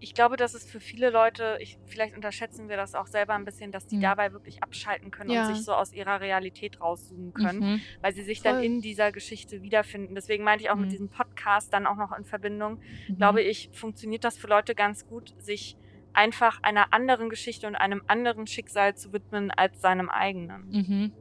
Ich 0.03 0.15
glaube, 0.15 0.37
dass 0.37 0.53
es 0.55 0.69
für 0.69 0.81
viele 0.81 1.11
Leute, 1.11 1.57
ich, 1.61 1.79
vielleicht 1.87 2.17
unterschätzen 2.17 2.69
wir 2.69 2.77
das 2.77 2.95
auch 2.97 3.07
selber 3.07 3.35
ein 3.35 3.45
bisschen, 3.45 3.71
dass 3.71 3.87
die 3.87 3.97
Mhm. 3.97 4.01
dabei 4.03 4.33
wirklich 4.33 4.63
abschalten 4.63 5.11
können 5.13 5.31
Ja. 5.31 5.47
und 5.47 5.55
sich 5.55 5.65
so 5.65 5.73
aus 5.73 5.93
ihrer 5.93 6.21
Realität 6.21 6.81
rauszoomen 6.81 7.33
können, 7.33 7.61
Mhm. 7.61 7.81
weil 8.01 8.13
sie 8.13 8.23
sich 8.23 8.43
dann 8.43 8.57
Voll. 8.57 8.65
in 8.65 8.81
dieser 8.81 9.13
Geschichte 9.13 9.63
wiederfinden. 9.63 10.15
Deswegen 10.17 10.43
meinte 10.43 10.65
ich 10.65 10.71
auch 10.71 10.75
Mhm. 10.75 10.81
mit 10.83 10.93
diesem 10.93 11.09
Podcast 11.09 11.73
dann 11.73 11.87
auch 11.87 11.97
noch 11.97 12.11
in 12.17 12.25
Verbindung, 12.25 12.81
Mhm. 13.09 13.17
glaube 13.17 13.43
ich, 13.43 13.71
funktioniert 13.73 14.25
das 14.25 14.37
für 14.37 14.49
Leute 14.49 14.75
ganz 14.75 15.07
gut, 15.07 15.35
sich 15.39 15.77
einfach 16.15 16.63
einer 16.63 16.93
anderen 16.93 17.31
Geschichte 17.31 17.67
und 17.69 17.77
einem 17.77 18.03
anderen 18.09 18.47
Schicksal 18.47 18.97
zu 18.97 19.13
widmen 19.13 19.51
als 19.53 19.81
seinem 19.81 20.11
eigenen. 20.11 21.13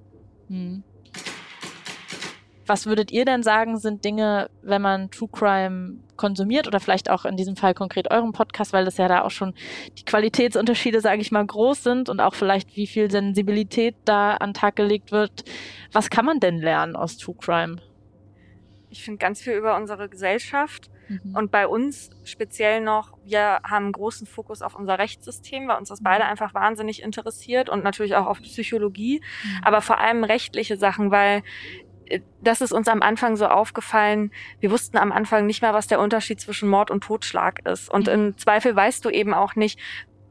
Mhm. 2.72 2.78
Mhm. 2.78 2.82
Was 2.82 2.86
würdet 2.86 3.12
ihr 3.12 3.26
denn 3.26 3.44
sagen, 3.44 3.78
sind 3.78 4.06
Dinge, 4.06 4.50
wenn 4.62 4.82
man 4.82 5.12
True 5.12 5.30
Crime 5.32 5.98
konsumiert 6.16 6.68
oder 6.68 6.80
vielleicht 6.80 7.10
auch 7.10 7.26
in 7.26 7.36
diesem 7.36 7.56
Fall 7.56 7.74
konkret 7.74 8.12
eurem 8.12 8.32
Podcast, 8.32 8.74
weil 8.74 8.86
das 8.86 8.98
ja 8.98 9.08
da 9.08 9.22
auch 9.24 9.32
schon 9.32 9.54
die 9.98 10.06
Qualitätsunterschiede, 10.06 11.02
sage 11.02 11.22
ich 11.22 11.32
mal, 11.32 11.46
groß 11.46 11.84
sind 11.84 12.10
und 12.10 12.20
auch 12.20 12.36
vielleicht 12.36 12.76
wie 12.76 12.88
viel 12.88 13.10
Sensibilität 13.10 13.96
da 14.06 14.36
an 14.36 14.50
den 14.50 14.54
Tag 14.54 14.76
gelegt 14.76 15.12
wird. 15.12 15.44
Was 15.92 16.10
kann 16.10 16.26
man 16.26 16.40
denn 16.40 16.60
lernen 16.60 16.96
aus 16.96 17.18
True 17.18 17.36
Crime? 17.40 17.78
Ich 18.90 19.04
finde 19.04 19.20
ganz 19.20 19.42
viel 19.42 19.54
über 19.54 19.76
unsere 19.78 20.10
Gesellschaft 20.10 20.92
Mhm. 21.12 21.36
Und 21.36 21.52
bei 21.52 21.68
uns 21.68 22.10
speziell 22.24 22.82
noch, 22.82 23.18
wir 23.26 23.60
haben 23.64 23.86
einen 23.86 23.92
großen 23.92 24.26
Fokus 24.26 24.62
auf 24.62 24.76
unser 24.76 24.98
Rechtssystem, 24.98 25.68
weil 25.68 25.78
uns 25.78 25.90
das 25.90 26.02
beide 26.02 26.26
einfach 26.26 26.54
wahnsinnig 26.54 27.04
interessiert 27.04 27.70
und 27.70 27.84
natürlich 27.84 28.16
auch 28.16 28.28
auf 28.28 28.42
Psychologie, 28.42 29.22
aber 29.62 29.82
vor 29.82 30.00
allem 30.00 30.24
rechtliche 30.24 30.78
Sachen, 30.78 31.12
weil 31.12 31.44
das 32.42 32.62
ist 32.62 32.72
uns 32.72 32.88
am 32.88 33.02
Anfang 33.02 33.36
so 33.36 33.48
aufgefallen. 33.48 34.32
Wir 34.60 34.72
wussten 34.72 34.98
am 34.98 35.12
Anfang 35.12 35.46
nicht 35.46 35.62
mal, 35.62 35.74
was 35.74 35.88
der 35.88 36.00
Unterschied 36.00 36.40
zwischen 36.40 36.70
Mord 36.70 36.92
und 36.92 37.04
Totschlag 37.04 37.66
ist. 37.66 37.90
Und 37.92 38.08
Mhm. 38.08 38.14
im 38.14 38.38
Zweifel 38.38 38.76
weißt 38.76 39.06
du 39.06 39.10
eben 39.10 39.34
auch 39.34 39.56
nicht, 39.56 39.80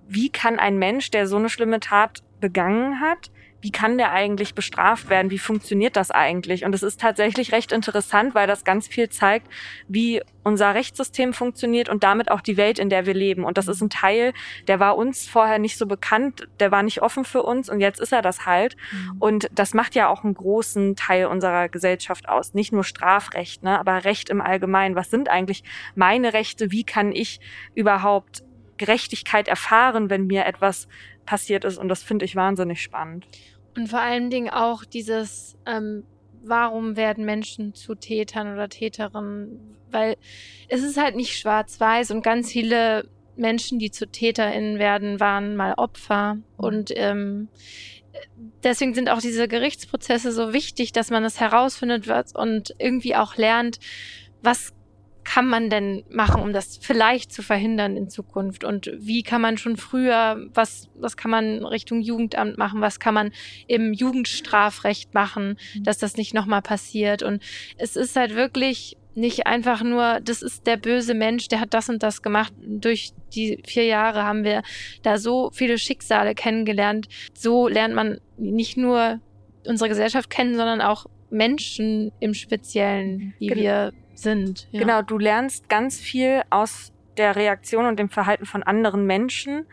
wie 0.09 0.31
kann 0.31 0.59
ein 0.59 0.79
Mensch, 0.79 1.11
der 1.11 1.27
so 1.27 1.37
eine 1.37 1.49
schlimme 1.49 1.81
Tat 1.81 2.23
begangen 2.41 3.01
hat, 3.01 3.31
wie 3.61 3.71
kann 3.71 3.99
der 3.99 4.13
eigentlich 4.13 4.55
bestraft 4.55 5.09
werden? 5.11 5.31
Wie 5.31 5.39
funktioniert 5.39 5.97
das 5.97 6.11
eigentlich? 6.11 6.65
Und 6.65 6.75
es 6.75 6.83
ist 6.83 7.01
tatsächlich 7.01 7.53
recht 7.53 7.73
interessant, 7.73 8.35
weil 8.35 8.47
das 8.47 8.65
ganz 8.65 8.89
viel 8.89 9.09
zeigt, 9.09 9.49
wie 9.89 10.23
unser 10.43 10.75
Rechtssystem 10.75 11.35
funktioniert 11.35 11.89
und 11.89 12.03
damit 12.03 12.31
auch 12.31 12.41
die 12.41 12.57
Welt, 12.57 12.79
in 12.79 12.89
der 12.89 13.05
wir 13.05 13.13
leben. 13.15 13.45
Und 13.45 13.59
das 13.59 13.69
ist 13.69 13.83
ein 13.83 13.91
Teil, 13.91 14.33
der 14.69 14.81
war 14.81 14.97
uns 14.97 15.29
vorher 15.29 15.59
nicht 15.59 15.77
so 15.77 15.87
bekannt, 15.87 16.49
der 16.59 16.71
war 16.71 16.83
nicht 16.83 17.03
offen 17.03 17.25
für 17.25 17.43
uns 17.43 17.69
und 17.69 17.81
jetzt 17.81 18.01
ist 18.01 18.13
er 18.13 18.23
das 18.23 18.47
halt. 18.47 18.77
Mhm. 18.93 19.17
Und 19.19 19.49
das 19.53 19.75
macht 19.75 19.95
ja 19.95 20.09
auch 20.09 20.25
einen 20.25 20.35
großen 20.35 20.97
Teil 20.97 21.27
unserer 21.27 21.69
Gesellschaft 21.69 22.29
aus. 22.29 22.55
Nicht 22.55 22.73
nur 22.73 22.85
Strafrecht, 22.85 23.63
ne, 23.63 23.79
aber 23.79 24.05
Recht 24.05 24.31
im 24.31 24.41
Allgemeinen. 24.41 24.97
Was 24.97 25.11
sind 25.11 25.29
eigentlich 25.29 25.63
meine 25.95 26.33
Rechte? 26.33 26.71
Wie 26.71 26.85
kann 26.85 27.13
ich 27.13 27.41
überhaupt 27.75 28.43
Gerechtigkeit 28.79 29.47
erfahren, 29.47 30.09
wenn 30.09 30.27
mir 30.27 30.47
etwas 30.47 30.89
passiert 31.31 31.65
ist? 31.65 31.79
Und 31.79 31.89
das 31.89 32.03
finde 32.03 32.25
ich 32.25 32.35
wahnsinnig 32.35 32.83
spannend. 32.83 33.25
Und 33.77 33.87
vor 33.87 34.01
allen 34.01 34.31
Dingen 34.31 34.51
auch 34.51 34.85
dieses, 34.85 35.57
ähm, 35.65 36.03
warum 36.43 36.97
werden 36.97 37.25
Menschen 37.25 37.73
zu 37.73 37.95
Tätern 37.95 38.53
oder 38.53 38.69
Täterinnen? 38.69 39.77
Weil 39.93 40.17
es 40.69 40.83
ist 40.83 40.97
halt 40.97 41.15
nicht 41.15 41.39
schwarz-weiß 41.39 42.11
und 42.11 42.23
ganz 42.23 42.51
viele 42.51 43.09
Menschen, 43.37 43.79
die 43.79 43.93
zu 43.93 44.09
TäterInnen 44.09 44.81
werden, 44.81 45.21
waren 45.21 45.55
mal 45.55 45.75
Opfer. 45.75 46.39
Und 46.57 46.91
ähm, 46.97 47.47
deswegen 48.65 48.95
sind 48.95 49.09
auch 49.09 49.21
diese 49.21 49.47
Gerichtsprozesse 49.47 50.33
so 50.33 50.53
wichtig, 50.53 50.91
dass 50.91 51.11
man 51.11 51.25
es 51.25 51.39
herausfindet 51.39 52.09
wird 52.09 52.35
und 52.35 52.75
irgendwie 52.79 53.15
auch 53.15 53.37
lernt, 53.37 53.79
was 54.43 54.75
kann 55.31 55.47
man 55.47 55.71
denn 55.71 56.03
machen, 56.11 56.43
um 56.43 56.53
das 56.53 56.77
vielleicht 56.83 57.31
zu 57.31 57.43
verhindern 57.43 57.97
in 57.97 58.09
Zukunft? 58.09 58.65
Und 58.65 58.91
wie 58.99 59.23
kann 59.23 59.41
man 59.41 59.59
schon 59.59 59.77
früher, 59.77 60.45
was, 60.55 60.89
was 60.97 61.17
kann 61.17 61.31
man 61.31 61.65
Richtung 61.65 62.01
Jugendamt 62.01 62.59
machen? 62.59 62.81
Was 62.81 62.99
kann 62.99 63.15
man 63.15 63.31
im 63.69 63.93
Jugendstrafrecht 63.93 65.15
machen, 65.15 65.57
dass 65.83 65.99
das 65.99 66.17
nicht 66.17 66.35
nochmal 66.35 66.63
passiert? 66.63 67.23
Und 67.23 67.45
es 67.79 67.95
ist 67.95 68.17
halt 68.17 68.35
wirklich 68.35 68.97
nicht 69.15 69.47
einfach 69.47 69.85
nur, 69.85 70.19
das 70.21 70.43
ist 70.43 70.67
der 70.67 70.77
böse 70.77 71.15
Mensch, 71.15 71.47
der 71.47 71.61
hat 71.61 71.75
das 71.75 71.89
und 71.89 72.03
das 72.03 72.23
gemacht. 72.23 72.53
Durch 72.67 73.13
die 73.33 73.63
vier 73.65 73.85
Jahre 73.85 74.25
haben 74.25 74.43
wir 74.43 74.65
da 75.05 75.17
so 75.17 75.51
viele 75.53 75.79
Schicksale 75.79 76.35
kennengelernt. 76.35 77.07
So 77.35 77.69
lernt 77.69 77.95
man 77.95 78.19
nicht 78.37 78.77
nur 78.77 79.21
unsere 79.65 79.91
Gesellschaft 79.91 80.29
kennen, 80.29 80.57
sondern 80.57 80.81
auch 80.81 81.07
Menschen 81.31 82.11
im 82.19 82.35
Speziellen, 82.35 83.33
wie 83.39 83.47
genau. 83.47 83.61
wir 83.61 83.93
sind. 84.21 84.69
Ja. 84.71 84.81
Genau, 84.81 85.03
du 85.03 85.19
lernst 85.19 85.69
ganz 85.69 85.99
viel 85.99 86.43
aus 86.51 86.93
der 87.17 87.37
Reaktion 87.37 87.87
und 87.87 87.99
dem 87.99 88.09
Verhalten 88.09 88.47
von 88.47 88.63
anderen 88.63 89.07
Menschen. 89.07 89.67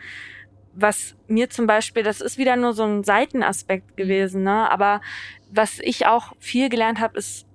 Was 0.73 1.15
mir 1.27 1.49
zum 1.49 1.65
Beispiel, 1.65 2.03
das 2.03 2.21
ist 2.21 2.37
wieder 2.37 2.55
nur 2.55 2.73
so 2.73 2.83
ein 2.83 3.03
Seitenaspekt 3.03 3.91
mhm. 3.91 3.95
gewesen, 3.95 4.43
ne? 4.43 4.69
aber 4.69 5.01
was 5.51 5.79
ich 5.79 6.05
auch 6.05 6.33
viel 6.39 6.69
gelernt 6.69 6.99
habe, 6.99 7.17
ist 7.17 7.47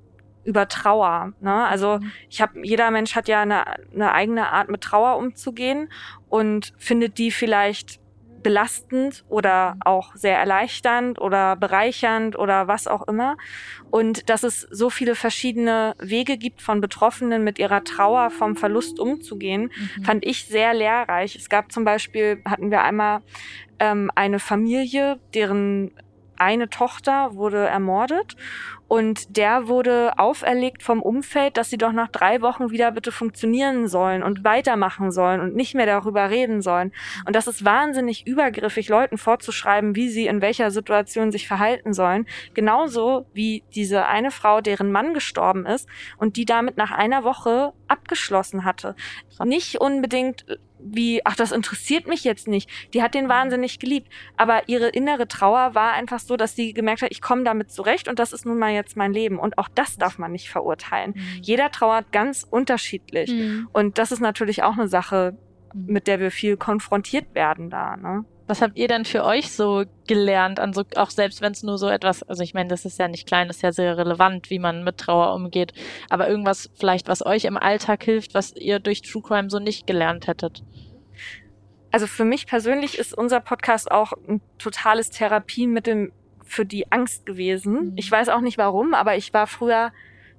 über 0.45 0.69
Trauer. 0.69 1.33
Ne? 1.41 1.55
Also 1.67 1.99
mhm. 1.99 2.13
ich 2.29 2.41
habe, 2.41 2.61
jeder 2.65 2.91
Mensch 2.91 3.15
hat 3.15 3.29
ja 3.29 3.43
eine, 3.43 3.65
eine 3.93 4.13
eigene 4.13 4.51
Art 4.51 4.69
mit 4.69 4.81
Trauer 4.81 5.17
umzugehen 5.17 5.89
und 6.29 6.73
findet 6.79 7.19
die 7.19 7.31
vielleicht 7.31 8.01
belastend 8.43 9.25
oder 9.29 9.77
auch 9.85 10.15
sehr 10.15 10.39
erleichternd 10.39 11.21
oder 11.21 11.57
bereichernd 11.57 12.39
oder 12.39 12.69
was 12.69 12.87
auch 12.87 13.07
immer. 13.09 13.37
Und 13.91 14.29
dass 14.31 14.43
es 14.43 14.63
so 14.71 14.91
viele 14.91 15.15
verschiedene 15.15 15.95
Wege 15.99 16.37
gibt 16.39 16.63
von 16.63 16.81
Betroffenen 16.81 17.45
mit 17.45 17.59
ihrer 17.59 17.85
Trauer 17.85 18.31
vom 18.31 18.57
Verlust 18.57 18.99
umzugehen, 18.99 19.71
mhm. 19.97 20.05
fand 20.05 20.25
ich 20.25 20.47
sehr 20.47 20.75
lehrreich. 20.75 21.37
Es 21.37 21.49
gab 21.49 21.73
zum 21.73 21.85
Beispiel, 21.85 22.43
hatten 22.45 22.71
wir 22.71 22.83
einmal 22.83 23.21
ähm, 23.79 24.11
eine 24.15 24.39
Familie, 24.39 25.19
deren 25.35 25.93
eine 26.37 26.69
Tochter 26.69 27.35
wurde 27.35 27.59
ermordet 27.59 28.37
und 28.93 29.39
der 29.39 29.69
wurde 29.69 30.19
auferlegt 30.19 30.83
vom 30.83 31.01
Umfeld, 31.01 31.57
dass 31.57 31.71
sie 31.71 31.79
doch 31.79 31.93
nach 31.93 32.09
drei 32.09 32.43
Wochen 32.43 32.71
wieder 32.71 32.91
bitte 32.93 33.11
funktionieren 33.11 33.89
sollen 33.89 34.23
und 34.23 34.45
weitermachen 34.45 35.11
sollen 35.11 35.41
und 35.41 35.57
nicht 35.57 35.75
mehr 35.75 35.87
darüber 35.87 36.29
reden 36.29 36.61
sollen. 36.61 36.93
Und 37.25 37.35
das 37.35 37.47
ist 37.47 37.65
wahnsinnig 37.65 38.27
übergriffig, 38.27 38.91
Leuten 38.91 39.17
vorzuschreiben, 39.17 39.97
wie 39.97 40.11
sie 40.11 40.27
in 40.27 40.43
welcher 40.43 40.71
Situation 40.71 41.33
sich 41.33 41.49
verhalten 41.49 41.95
sollen. 41.95 42.27
Genauso 42.53 43.25
wie 43.33 43.63
diese 43.75 44.05
eine 44.05 44.31
Frau, 44.31 44.61
deren 44.61 44.93
Mann 44.93 45.15
gestorben 45.15 45.65
ist 45.65 45.89
und 46.19 46.37
die 46.37 46.45
damit 46.45 46.77
nach 46.77 46.91
einer 46.91 47.25
Woche 47.25 47.73
abgeschlossen 47.89 48.67
hatte. 48.67 48.95
Nicht 49.43 49.81
unbedingt 49.81 50.45
wie, 50.85 51.25
ach, 51.25 51.37
das 51.37 51.53
interessiert 51.53 52.07
mich 52.07 52.25
jetzt 52.25 52.49
nicht. 52.49 52.69
Die 52.93 53.03
hat 53.03 53.15
den 53.15 53.29
wahnsinnig 53.29 53.79
geliebt. 53.79 54.09
Aber 54.37 54.69
ihre 54.69 54.89
innere 54.89 55.29
Trauer 55.29 55.75
war 55.75 55.93
einfach 55.93 56.19
so, 56.19 56.37
dass 56.37 56.57
sie 56.57 56.73
gemerkt 56.75 57.03
hat, 57.03 57.11
ich 57.11 57.23
komme 57.23 57.45
damit 57.45 57.71
zurecht 57.71 58.09
und 58.09 58.19
das 58.19 58.33
ist 58.33 58.45
nun 58.45 58.59
mal 58.59 58.73
jetzt 58.73 58.82
mein 58.97 59.13
Leben. 59.13 59.39
Und 59.39 59.59
auch 59.59 59.69
das 59.69 59.97
darf 59.97 60.19
man 60.19 60.33
nicht 60.33 60.51
verurteilen. 60.51 61.13
Mhm. 61.15 61.43
Jeder 61.43 61.71
trauert 61.71 62.13
ganz 62.13 62.47
unterschiedlich. 62.49 63.31
Mhm. 63.31 63.69
Und 63.73 63.99
das 63.99 64.13
ist 64.13 64.21
natürlich 64.21 64.63
auch 64.63 64.75
eine 64.75 64.89
Sache, 64.89 65.37
mhm. 65.73 65.93
mit 65.93 66.07
der 66.07 66.21
wir 66.21 66.31
viel 66.31 66.57
konfrontiert 66.57 67.35
werden 67.35 67.71
da. 67.71 67.97
Ne? 67.97 68.25
Was 68.47 68.61
habt 68.61 68.77
ihr 68.77 68.89
denn 68.89 69.05
für 69.05 69.25
euch 69.25 69.53
so 69.53 69.85
gelernt? 70.07 70.61
Also 70.61 70.83
auch 70.97 71.11
selbst 71.11 71.41
wenn 71.41 71.53
es 71.53 71.63
nur 71.63 71.79
so 71.79 71.89
etwas, 71.89 72.23
also 72.23 72.43
ich 72.43 72.55
meine, 72.55 72.69
das 72.69 72.85
ist 72.85 72.99
ja 72.99 73.09
nicht 73.09 73.27
klein, 73.27 73.49
das 73.49 73.57
ist 73.57 73.63
ja 73.63 73.73
sehr 73.73 73.97
relevant, 73.97 74.51
wie 74.51 74.59
man 74.59 74.85
mit 74.85 74.99
Trauer 74.99 75.35
umgeht. 75.35 75.73
Aber 76.11 76.29
irgendwas 76.29 76.71
vielleicht, 76.75 77.09
was 77.09 77.25
euch 77.25 77.45
im 77.45 77.57
Alltag 77.57 78.03
hilft, 78.05 78.35
was 78.35 78.55
ihr 78.55 78.79
durch 78.79 79.03
True 79.03 79.23
Crime 79.23 79.49
so 79.49 79.59
nicht 79.59 79.87
gelernt 79.87 80.27
hättet? 80.27 80.63
Also 81.93 82.07
für 82.07 82.25
mich 82.25 82.47
persönlich 82.47 82.99
ist 82.99 83.17
unser 83.17 83.41
Podcast 83.41 83.91
auch 83.91 84.13
ein 84.29 84.41
totales 84.59 85.11
Therapiemittel 85.11 86.13
für 86.53 86.67
die 86.67 86.93
Angst 86.93 87.25
gewesen. 87.25 87.73
Mhm. 87.73 87.93
Ich 87.97 88.11
weiß 88.11 88.29
auch 88.29 88.43
nicht 88.43 88.59
warum, 88.59 88.95
aber 88.95 89.17
ich 89.17 89.33
war 89.33 89.47
früher 89.47 89.93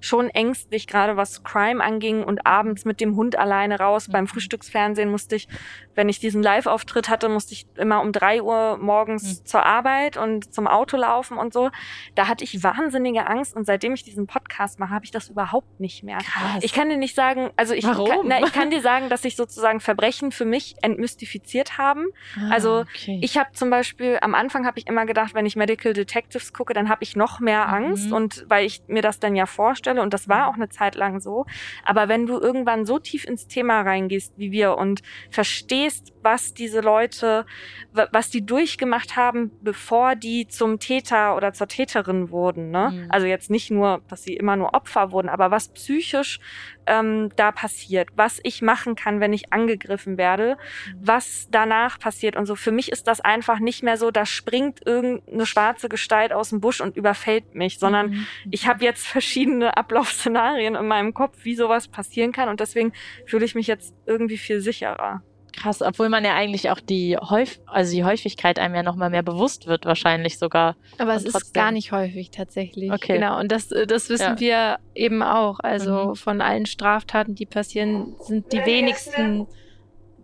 schon 0.04 0.28
ängstlich, 0.30 0.86
gerade 0.86 1.16
was 1.16 1.42
Crime 1.44 1.82
anging 1.82 2.22
und 2.22 2.46
abends 2.46 2.84
mit 2.84 3.00
dem 3.00 3.16
Hund 3.16 3.36
alleine 3.36 3.78
raus. 3.78 4.08
Mhm. 4.08 4.12
Beim 4.12 4.26
Frühstücksfernsehen 4.26 5.10
musste 5.10 5.36
ich, 5.36 5.48
wenn 5.94 6.08
ich 6.08 6.18
diesen 6.18 6.42
Live-Auftritt 6.42 7.08
hatte, 7.08 7.28
musste 7.28 7.54
ich 7.54 7.66
immer 7.76 8.02
um 8.02 8.12
drei 8.12 8.42
Uhr 8.42 8.76
morgens 8.78 9.40
mhm. 9.40 9.46
zur 9.46 9.64
Arbeit 9.64 10.16
und 10.16 10.52
zum 10.52 10.66
Auto 10.66 10.96
laufen 10.96 11.38
und 11.38 11.52
so. 11.52 11.70
Da 12.14 12.28
hatte 12.28 12.44
ich 12.44 12.62
wahnsinnige 12.62 13.26
Angst 13.26 13.56
und 13.56 13.64
seitdem 13.64 13.94
ich 13.94 14.02
diesen 14.02 14.26
Podcast 14.26 14.78
mache, 14.78 14.90
habe 14.90 15.04
ich 15.04 15.10
das 15.10 15.28
überhaupt 15.28 15.80
nicht 15.80 16.02
mehr. 16.02 16.18
Krass. 16.18 16.62
Ich 16.62 16.72
kann 16.72 16.88
dir 16.88 16.98
nicht 16.98 17.14
sagen, 17.14 17.50
also 17.56 17.72
ich, 17.72 17.84
Warum? 17.84 18.08
Kann, 18.08 18.20
na, 18.24 18.40
ich 18.40 18.52
kann 18.52 18.70
dir 18.70 18.82
sagen, 18.82 19.08
dass 19.08 19.22
sich 19.22 19.36
sozusagen 19.36 19.80
Verbrechen 19.80 20.32
für 20.32 20.44
mich 20.44 20.76
entmystifiziert 20.82 21.78
haben. 21.78 22.06
Ah, 22.36 22.50
also 22.50 22.80
okay. 22.80 23.20
ich 23.22 23.38
habe 23.38 23.52
zum 23.52 23.70
Beispiel, 23.70 24.18
am 24.20 24.34
Anfang 24.34 24.66
habe 24.66 24.78
ich 24.78 24.86
immer 24.86 25.06
gedacht, 25.06 25.34
wenn 25.34 25.46
ich 25.46 25.56
Medical 25.56 25.94
Detectives 25.94 26.52
gucke, 26.52 26.74
dann 26.74 26.88
habe 26.88 27.02
ich 27.02 27.16
noch 27.16 27.40
mehr 27.40 27.68
Angst 27.68 28.08
mhm. 28.08 28.12
und 28.12 28.44
weil 28.48 28.66
ich 28.66 28.82
mir 28.86 29.02
das 29.02 29.18
dann 29.18 29.34
ja 29.34 29.46
vorstelle, 29.46 29.93
Stelle 29.94 30.02
und 30.02 30.12
das 30.12 30.28
war 30.28 30.48
auch 30.48 30.54
eine 30.54 30.68
Zeit 30.68 30.94
lang 30.94 31.20
so. 31.20 31.46
Aber 31.84 32.08
wenn 32.08 32.26
du 32.26 32.38
irgendwann 32.38 32.84
so 32.84 32.98
tief 32.98 33.24
ins 33.24 33.46
Thema 33.46 33.82
reingehst 33.82 34.34
wie 34.36 34.50
wir 34.52 34.76
und 34.76 35.02
verstehst, 35.30 36.12
was 36.22 36.54
diese 36.54 36.80
Leute, 36.80 37.46
was 37.92 38.30
die 38.30 38.44
durchgemacht 38.44 39.16
haben, 39.16 39.50
bevor 39.60 40.16
die 40.16 40.46
zum 40.48 40.78
Täter 40.78 41.36
oder 41.36 41.52
zur 41.52 41.68
Täterin 41.68 42.30
wurden, 42.30 42.70
ne? 42.70 42.90
Mhm. 42.92 43.06
Also 43.10 43.26
jetzt 43.26 43.50
nicht 43.50 43.70
nur, 43.70 44.02
dass 44.08 44.22
sie 44.22 44.34
immer 44.34 44.56
nur 44.56 44.74
Opfer 44.74 45.12
wurden, 45.12 45.28
aber 45.28 45.50
was 45.50 45.68
psychisch 45.68 46.40
ähm, 46.86 47.30
da 47.36 47.52
passiert, 47.52 48.08
was 48.16 48.40
ich 48.42 48.62
machen 48.62 48.94
kann, 48.94 49.20
wenn 49.20 49.32
ich 49.32 49.52
angegriffen 49.52 50.18
werde, 50.18 50.56
mhm. 50.56 50.98
was 51.00 51.48
danach 51.50 51.98
passiert 51.98 52.36
und 52.36 52.46
so. 52.46 52.54
Für 52.54 52.72
mich 52.72 52.92
ist 52.92 53.06
das 53.06 53.20
einfach 53.20 53.58
nicht 53.58 53.82
mehr 53.82 53.96
so, 53.96 54.10
da 54.10 54.26
springt 54.26 54.80
irgendeine 54.86 55.46
schwarze 55.46 55.88
Gestalt 55.88 56.32
aus 56.32 56.50
dem 56.50 56.60
Busch 56.60 56.80
und 56.80 56.96
überfällt 56.96 57.54
mich, 57.54 57.78
sondern 57.78 58.10
mhm. 58.10 58.26
ich 58.50 58.66
habe 58.66 58.84
jetzt 58.84 59.06
verschiedene 59.06 59.76
Ablaufszenarien 59.76 60.74
in 60.74 60.86
meinem 60.86 61.14
Kopf, 61.14 61.44
wie 61.44 61.54
sowas 61.54 61.88
passieren 61.88 62.32
kann 62.32 62.48
und 62.48 62.60
deswegen 62.60 62.92
fühle 63.26 63.44
ich 63.44 63.54
mich 63.54 63.66
jetzt 63.66 63.94
irgendwie 64.06 64.38
viel 64.38 64.60
sicherer. 64.60 65.22
Krass, 65.56 65.82
obwohl 65.82 66.08
man 66.08 66.24
ja 66.24 66.34
eigentlich 66.34 66.70
auch 66.70 66.80
die 66.80 67.16
Häuf 67.16 67.60
also 67.66 67.92
die 67.92 68.04
Häufigkeit 68.04 68.58
einem 68.58 68.74
ja 68.74 68.82
nochmal 68.82 69.10
mehr 69.10 69.22
bewusst 69.22 69.66
wird, 69.66 69.84
wahrscheinlich 69.84 70.38
sogar. 70.38 70.76
Aber 70.98 71.14
es 71.14 71.24
ist 71.24 71.54
gar 71.54 71.70
nicht 71.70 71.92
häufig 71.92 72.30
tatsächlich. 72.30 72.92
Okay. 72.92 73.14
Genau. 73.14 73.38
Und 73.38 73.52
das, 73.52 73.70
äh, 73.70 73.86
das 73.86 74.08
wissen 74.08 74.36
ja. 74.38 74.40
wir 74.40 74.78
eben 74.94 75.22
auch. 75.22 75.60
Also 75.60 76.10
mhm. 76.10 76.16
von 76.16 76.40
allen 76.40 76.66
Straftaten, 76.66 77.34
die 77.34 77.46
passieren, 77.46 78.16
sind 78.20 78.52
die 78.52 78.64
wenigsten 78.64 79.46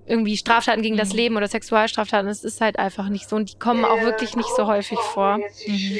irgendwie 0.06 0.36
Straftaten 0.36 0.82
gegen 0.82 0.96
das 0.96 1.10
mhm. 1.10 1.16
Leben 1.16 1.36
oder 1.36 1.46
Sexualstraftaten. 1.46 2.28
Es 2.28 2.42
ist 2.42 2.60
halt 2.60 2.78
einfach 2.78 3.08
nicht 3.08 3.28
so. 3.28 3.36
Und 3.36 3.52
die 3.52 3.58
kommen 3.58 3.84
auch 3.84 4.00
wirklich 4.00 4.34
nicht 4.34 4.48
so 4.56 4.66
häufig 4.66 4.98
vor. 4.98 5.38
Mhm. 5.38 5.98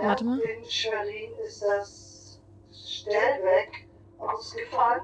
Warte 0.00 0.24
mal. 0.24 0.38
In 0.38 0.70
Schwerin 0.70 1.32
ist 1.46 1.62
das 1.62 2.40
Stellwerk 2.72 3.86
ausgefallen. 4.18 5.02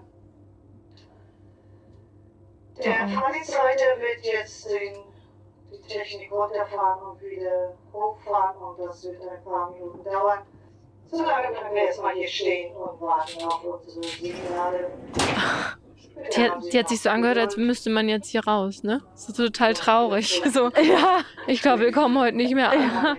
Der. 2.83 3.09
Polizeileiter 3.21 4.01
wird 4.01 4.25
jetzt 4.25 4.69
den, 4.69 4.95
die 5.71 5.81
Technik 5.89 6.33
runterfahren 6.33 7.03
und 7.11 7.23
wieder 7.23 7.75
hochfahren 7.93 8.57
und 8.57 8.79
das 8.81 9.05
wird 9.05 9.21
ein 9.23 9.45
paar 9.45 9.71
Minuten 9.71 10.03
dauern. 10.05 10.41
So 11.07 11.23
lange 11.23 11.55
können 11.55 11.75
wir 11.75 11.83
erstmal 11.83 12.15
hier 12.15 12.29
stehen 12.29 12.75
und 12.75 13.01
warten 13.01 13.45
auf 13.45 13.63
unsere 13.65 14.03
Signale. 14.05 14.91
Die 16.35 16.41
hat, 16.41 16.73
die 16.73 16.79
hat, 16.79 16.89
sich 16.89 17.01
so 17.01 17.11
angehört, 17.11 17.39
als 17.39 17.57
müsste 17.57 17.91
man 17.91 18.09
jetzt 18.09 18.29
hier 18.29 18.45
raus, 18.45 18.83
ne? 18.83 19.03
Das 19.13 19.29
ist 19.29 19.37
total 19.37 19.75
traurig. 19.75 20.43
So, 20.51 20.71
ja, 20.83 21.21
ich 21.47 21.61
glaube, 21.61 21.83
wir 21.83 21.93
kommen 21.93 22.19
heute 22.19 22.37
nicht 22.37 22.55
mehr 22.55 22.71
an. 22.71 22.81
Ja. 22.81 23.17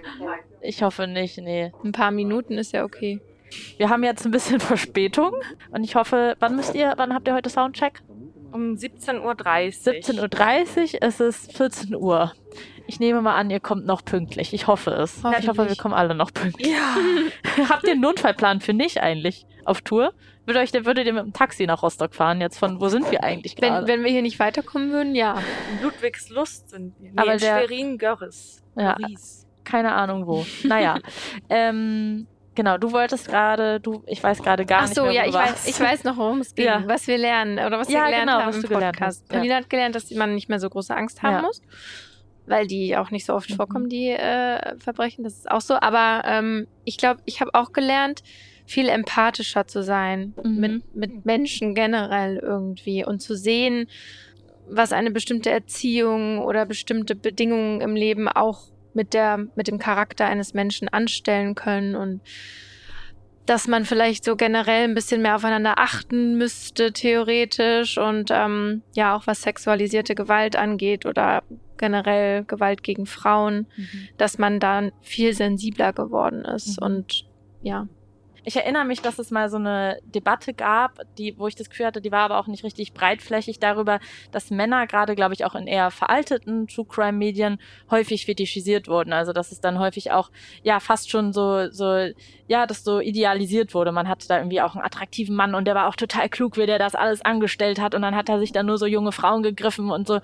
Ich 0.62 0.82
hoffe 0.82 1.08
nicht, 1.08 1.38
nee. 1.38 1.72
Ein 1.84 1.91
paar 1.91 2.12
Minuten 2.12 2.58
ist 2.58 2.72
ja 2.72 2.84
okay. 2.84 3.22
Wir 3.78 3.89
haben 3.89 4.03
jetzt 4.03 4.26
ein 4.26 4.32
bisschen 4.32 4.60
Verspätung 4.62 5.34
und 5.72 5.84
ich 5.84 5.95
hoffe, 5.95 6.36
wann 6.39 6.56
müsst 6.56 6.76
ihr, 6.76 6.93
wann 6.97 7.14
habt 7.14 7.28
ihr 7.28 7.34
heute 7.34 7.49
Soundcheck? 7.49 8.01
Um 8.56 8.76
17.30 8.76 9.20
Uhr. 9.22 9.34
17.30 9.34 10.93
Uhr, 10.93 10.99
es 11.01 11.20
ist 11.20 11.58
14 11.58 11.93
Uhr. 11.93 12.32
Ich 12.88 13.01
nehme 13.01 13.22
mal 13.22 13.36
an, 13.36 13.49
ihr 13.49 13.60
kommt 13.60 13.86
noch 13.86 14.06
pünktlich. 14.06 14.53
Ich 14.53 14.68
hoffe 14.68 14.91
es. 14.91 15.22
Ja, 15.24 15.39
ich 15.39 15.49
hoffe, 15.49 15.68
wir 15.68 15.76
kommen 15.76 15.93
alle 15.93 16.16
noch 16.16 16.34
pünktlich. 16.34 16.72
Ja. 16.72 16.95
Habt 17.70 17.84
ihr 17.84 17.91
einen 17.91 18.01
Notfallplan 18.01 18.62
für 18.62 18.72
nicht 18.72 19.01
eigentlich 19.01 19.45
auf 19.66 19.82
Tour? 19.82 20.14
Würde 20.45 20.62
euch, 20.62 20.72
würdet 20.74 21.06
ihr 21.06 21.12
mit 21.12 21.24
dem 21.24 21.34
Taxi 21.34 21.66
nach 21.66 21.84
Rostock 21.84 22.16
fahren? 22.16 22.39
Jetzt 22.39 22.58
von 22.58 22.80
wo 22.80 22.88
sind 22.88 23.12
wir 23.12 23.26
eigentlich 23.26 23.58
gerade? 23.58 23.88
Wenn, 23.88 23.99
wenn 23.99 24.03
wir 24.06 24.12
hier 24.12 24.22
nicht 24.22 24.39
weiterkommen 24.39 24.91
würden, 24.91 25.16
ja. 25.16 25.41
In 25.74 25.84
Ludwigslust 25.84 26.70
sind 26.70 26.93
wir. 26.97 27.12
Nee, 27.12 27.18
Aber 27.18 27.34
in 27.34 27.39
Schwerin-Görres. 27.39 28.64
Ja, 28.78 28.95
keine 29.66 29.93
Ahnung 29.93 30.28
wo. 30.28 30.45
Naja. 30.64 30.99
ähm, 31.49 32.28
Genau, 32.56 32.78
du 32.78 32.91
wolltest 32.91 33.28
gerade, 33.28 33.80
du, 33.80 34.03
ich 34.08 34.24
weiß 34.24 34.41
gerade 34.41 34.66
gar 34.66 34.84
Ach 34.84 34.88
so, 34.88 35.03
nicht 35.03 35.14
mehr, 35.14 35.24
ja, 35.24 35.28
ich 35.28 35.34
weiß, 35.34 35.68
ich 35.68 35.80
weiß 35.80 36.03
noch, 36.06 36.18
worum 36.18 36.39
es 36.39 36.56
ging, 36.56 36.66
ja. 36.66 36.84
was 36.88 37.08
wir 37.08 37.18
lernen 37.18 37.60
oder 37.60 37.78
was 37.78 37.89
ja, 37.89 37.99
wir 37.99 38.06
gelernt 38.06 38.28
genau, 38.28 38.39
haben 38.39 38.47
was 38.47 38.64
im 38.64 38.70
Podcast. 38.70 39.28
Paulina 39.28 39.56
ja. 39.56 39.62
hat 39.62 39.70
gelernt, 39.70 39.95
dass 39.95 40.10
man 40.12 40.34
nicht 40.34 40.49
mehr 40.49 40.60
so 40.60 40.70
große 40.70 40.95
Angst 40.95 41.22
haben 41.22 41.41
muss, 41.41 41.62
weil 42.45 42.66
die 42.66 42.95
auch 42.95 43.12
nicht 43.12 43.26
so 43.26 43.34
oft 43.34 43.49
mhm. 43.49 43.56
vorkommen, 43.56 43.89
die 43.89 44.10
äh, 44.10 44.78
Verbrechen. 44.80 45.24
Das 45.24 45.34
ist 45.34 45.51
auch 45.51 45.62
so. 45.62 45.76
Aber 45.76 46.24
ähm, 46.26 46.68
ich 46.86 46.97
glaube, 46.97 47.22
ich 47.26 47.41
habe 47.41 47.51
auch 47.53 47.74
gelernt, 47.74 48.24
viel 48.66 48.89
empathischer 48.89 49.68
zu 49.68 49.84
sein 49.84 50.34
mhm. 50.43 50.60
mit, 50.60 50.95
mit 50.95 51.26
Menschen 51.26 51.76
generell 51.76 52.38
irgendwie 52.38 53.06
und 53.06 53.22
zu 53.22 53.36
sehen, 53.36 53.88
was 54.68 54.93
eine 54.93 55.12
bestimmte 55.12 55.51
Erziehung 55.51 56.39
oder 56.39 56.66
bestimmte 56.66 57.16
Bedingungen 57.16 57.82
im 57.82 57.95
Leben 57.95 58.28
auch 58.28 58.70
mit 58.96 59.14
der, 59.14 59.38
mit 59.56 59.68
dem 59.68 59.78
Charakter 59.78 60.26
eines 60.26 60.54
Menschen 60.54 60.88
anstellen 60.88 61.54
können 61.56 61.96
und 61.96 62.22
dass 63.46 63.68
man 63.68 63.86
vielleicht 63.86 64.24
so 64.24 64.36
generell 64.36 64.86
ein 64.86 64.96
bisschen 64.96 65.22
mehr 65.22 65.36
aufeinander 65.36 65.76
achten 65.78 66.36
müsste, 66.38 66.91
theoretisch. 66.91 67.98
Und 67.98 68.32
ähm, 68.32 68.82
ja, 68.96 69.16
auch 69.16 69.28
was 69.28 69.43
sexualisierte 69.43 70.16
Gewalt 70.16 70.56
angeht 70.56 71.06
oder 71.06 71.43
generell 71.78 72.43
Gewalt 72.46 72.82
gegen 72.82 73.06
Frauen, 73.06 73.68
mhm. 73.78 74.08
dass 74.18 74.39
man 74.39 74.60
dann 74.60 74.91
viel 75.02 75.34
sensibler 75.34 75.93
geworden 75.93 76.43
ist. 76.43 76.82
Mhm. 76.82 76.88
Und 76.88 77.26
ja. 77.62 77.88
Ich 78.48 78.56
erinnere 78.56 78.86
mich, 78.86 79.02
dass 79.02 79.18
es 79.18 79.32
mal 79.32 79.50
so 79.50 79.58
eine 79.58 79.98
Debatte 80.04 80.54
gab, 80.54 81.00
die, 81.18 81.36
wo 81.38 81.48
ich 81.48 81.56
das 81.56 81.70
Gefühl 81.70 81.88
hatte, 81.88 82.00
die 82.00 82.12
war 82.12 82.22
aber 82.22 82.38
auch 82.38 82.46
nicht 82.46 82.64
richtig 82.64 82.93
breitflächig 82.93 83.60
darüber, 83.60 84.00
dass 84.32 84.52
Männer 84.52 84.86
gerade, 84.86 85.16
glaube 85.16 85.34
ich, 85.34 85.46
auch 85.46 85.56
in 85.56 85.66
eher 85.66 85.89
veralteten 85.89 86.68
True 86.68 86.86
Crime 86.86 87.18
Medien 87.18 87.60
häufig 87.89 88.26
fetischisiert 88.26 88.88
wurden. 88.88 89.14
Also 89.14 89.34
dass 89.34 89.52
es 89.52 89.62
dann 89.62 89.80
häufig 89.80 90.12
auch 90.12 90.30
ja 90.62 90.80
fast 90.80 91.10
schon 91.10 91.34
so 91.34 91.72
so 91.72 92.08
ja, 92.48 92.68
das 92.68 92.84
so 92.84 93.00
idealisiert 93.00 93.74
wurde. 93.74 93.91
Man 93.91 94.08
hatte 94.08 94.28
da 94.28 94.38
irgendwie 94.38 94.62
auch 94.62 94.76
einen 94.76 94.86
attraktiven 94.86 95.36
Mann 95.36 95.56
und 95.56 95.66
der 95.66 95.74
war 95.74 95.88
auch 95.88 95.96
total 95.96 96.30
klug, 96.30 96.58
wie 96.58 96.68
der 96.68 96.78
das 96.78 96.93
alles 96.93 97.24
angestellt 97.24 97.82
hat 97.82 97.96
und 97.96 98.04
dann 98.04 98.16
hat 98.16 98.30
er 98.30 98.38
sich 98.38 98.52
da 98.52 98.62
nur 98.62 98.78
so 98.78 98.86
junge 98.86 99.12
Frauen 99.12 99.41
gegriffen 99.41 99.89
und 99.89 100.08
so. 100.08 100.20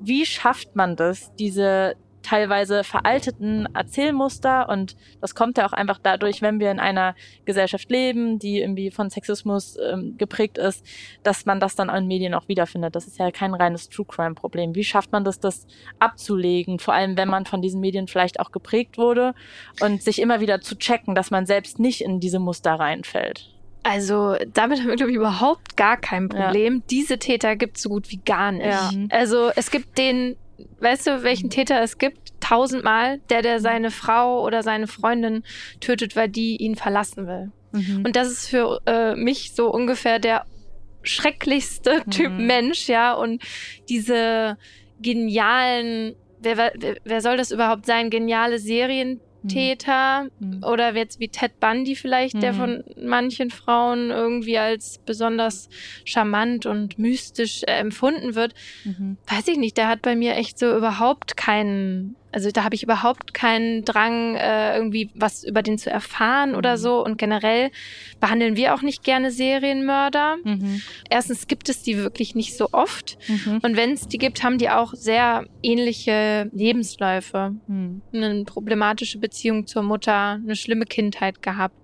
Wie 0.00 0.24
schafft 0.24 0.74
man 0.74 0.96
das, 0.96 1.34
diese 1.36 1.96
teilweise 2.22 2.84
veralteten 2.84 3.68
Erzählmuster 3.74 4.68
und 4.68 4.96
das 5.20 5.34
kommt 5.34 5.58
ja 5.58 5.66
auch 5.66 5.72
einfach 5.72 5.98
dadurch, 6.02 6.42
wenn 6.42 6.60
wir 6.60 6.70
in 6.70 6.80
einer 6.80 7.14
Gesellschaft 7.44 7.90
leben, 7.90 8.38
die 8.38 8.60
irgendwie 8.60 8.90
von 8.90 9.10
Sexismus 9.10 9.76
ähm, 9.76 10.16
geprägt 10.18 10.58
ist, 10.58 10.84
dass 11.22 11.46
man 11.46 11.60
das 11.60 11.74
dann 11.74 11.88
in 11.88 12.06
Medien 12.06 12.34
auch 12.34 12.48
wiederfindet. 12.48 12.96
Das 12.96 13.06
ist 13.06 13.18
ja 13.18 13.30
kein 13.30 13.54
reines 13.54 13.88
True 13.88 14.06
Crime 14.06 14.34
Problem. 14.34 14.74
Wie 14.74 14.84
schafft 14.84 15.12
man 15.12 15.24
das, 15.24 15.40
das 15.40 15.66
abzulegen? 15.98 16.78
Vor 16.78 16.94
allem, 16.94 17.16
wenn 17.16 17.28
man 17.28 17.46
von 17.46 17.62
diesen 17.62 17.80
Medien 17.80 18.08
vielleicht 18.08 18.40
auch 18.40 18.52
geprägt 18.52 18.98
wurde 18.98 19.34
und 19.80 20.02
sich 20.02 20.20
immer 20.20 20.40
wieder 20.40 20.60
zu 20.60 20.76
checken, 20.76 21.14
dass 21.14 21.30
man 21.30 21.46
selbst 21.46 21.78
nicht 21.78 22.00
in 22.00 22.20
diese 22.20 22.38
Muster 22.38 22.74
reinfällt. 22.74 23.50
Also 23.82 24.36
damit 24.52 24.80
haben 24.80 24.88
wir, 24.88 24.96
glaube 24.96 25.12
ich, 25.12 25.16
überhaupt 25.16 25.76
gar 25.76 25.96
kein 25.96 26.28
Problem. 26.28 26.74
Ja. 26.74 26.82
Diese 26.90 27.18
Täter 27.18 27.56
gibt 27.56 27.76
es 27.76 27.84
so 27.84 27.88
gut 27.88 28.10
wie 28.10 28.18
gar 28.18 28.52
nicht. 28.52 28.66
Ja. 28.66 28.90
Also 29.10 29.50
es 29.56 29.70
gibt 29.70 29.96
den 29.96 30.36
weißt 30.80 31.06
du, 31.06 31.22
welchen 31.22 31.50
Täter 31.50 31.80
es 31.82 31.98
gibt? 31.98 32.32
Tausendmal, 32.40 33.18
der, 33.30 33.42
der 33.42 33.60
seine 33.60 33.90
Frau 33.90 34.44
oder 34.44 34.62
seine 34.62 34.86
Freundin 34.86 35.44
tötet, 35.80 36.16
weil 36.16 36.28
die 36.28 36.56
ihn 36.56 36.76
verlassen 36.76 37.26
will. 37.26 37.52
Mhm. 37.72 38.04
Und 38.04 38.16
das 38.16 38.28
ist 38.28 38.48
für 38.48 38.80
äh, 38.86 39.14
mich 39.14 39.52
so 39.54 39.70
ungefähr 39.70 40.18
der 40.18 40.46
schrecklichste 41.02 42.02
mhm. 42.04 42.10
Typ 42.10 42.32
Mensch, 42.32 42.88
ja. 42.88 43.12
Und 43.14 43.42
diese 43.88 44.56
genialen, 45.00 46.14
wer, 46.40 46.56
wer, 46.56 46.72
wer 47.04 47.20
soll 47.20 47.36
das 47.36 47.50
überhaupt 47.50 47.86
sein? 47.86 48.10
Geniale 48.10 48.58
Serien, 48.58 49.20
Täter 49.46 50.28
mhm. 50.40 50.64
oder 50.64 50.94
jetzt 50.94 51.20
wie 51.20 51.28
Ted 51.28 51.60
Bundy 51.60 51.94
vielleicht, 51.94 52.34
mhm. 52.34 52.40
der 52.40 52.54
von 52.54 52.84
manchen 53.00 53.50
Frauen 53.50 54.10
irgendwie 54.10 54.58
als 54.58 54.98
besonders 54.98 55.68
charmant 56.04 56.66
und 56.66 56.98
mystisch 56.98 57.62
äh, 57.62 57.78
empfunden 57.78 58.34
wird, 58.34 58.54
mhm. 58.84 59.16
weiß 59.28 59.48
ich 59.48 59.58
nicht. 59.58 59.76
Der 59.76 59.88
hat 59.88 60.02
bei 60.02 60.16
mir 60.16 60.34
echt 60.34 60.58
so 60.58 60.76
überhaupt 60.76 61.36
keinen 61.36 62.16
also 62.30 62.50
da 62.50 62.64
habe 62.64 62.74
ich 62.74 62.82
überhaupt 62.82 63.32
keinen 63.32 63.84
Drang, 63.84 64.36
äh, 64.36 64.76
irgendwie 64.76 65.10
was 65.14 65.44
über 65.44 65.62
den 65.62 65.78
zu 65.78 65.90
erfahren 65.90 66.54
oder 66.54 66.72
mhm. 66.72 66.80
so. 66.80 67.04
Und 67.04 67.16
generell 67.16 67.70
behandeln 68.20 68.56
wir 68.56 68.74
auch 68.74 68.82
nicht 68.82 69.02
gerne 69.02 69.30
Serienmörder. 69.30 70.36
Mhm. 70.44 70.82
Erstens 71.08 71.46
gibt 71.46 71.68
es 71.68 71.82
die 71.82 71.96
wirklich 71.96 72.34
nicht 72.34 72.56
so 72.56 72.68
oft. 72.72 73.18
Mhm. 73.28 73.60
Und 73.62 73.76
wenn 73.76 73.92
es 73.92 74.08
die 74.08 74.18
gibt, 74.18 74.42
haben 74.42 74.58
die 74.58 74.70
auch 74.70 74.94
sehr 74.94 75.46
ähnliche 75.62 76.50
Lebensläufe. 76.52 77.54
Mhm. 77.66 78.02
Eine 78.12 78.44
problematische 78.44 79.18
Beziehung 79.18 79.66
zur 79.66 79.82
Mutter, 79.82 80.38
eine 80.42 80.56
schlimme 80.56 80.84
Kindheit 80.84 81.42
gehabt. 81.42 81.76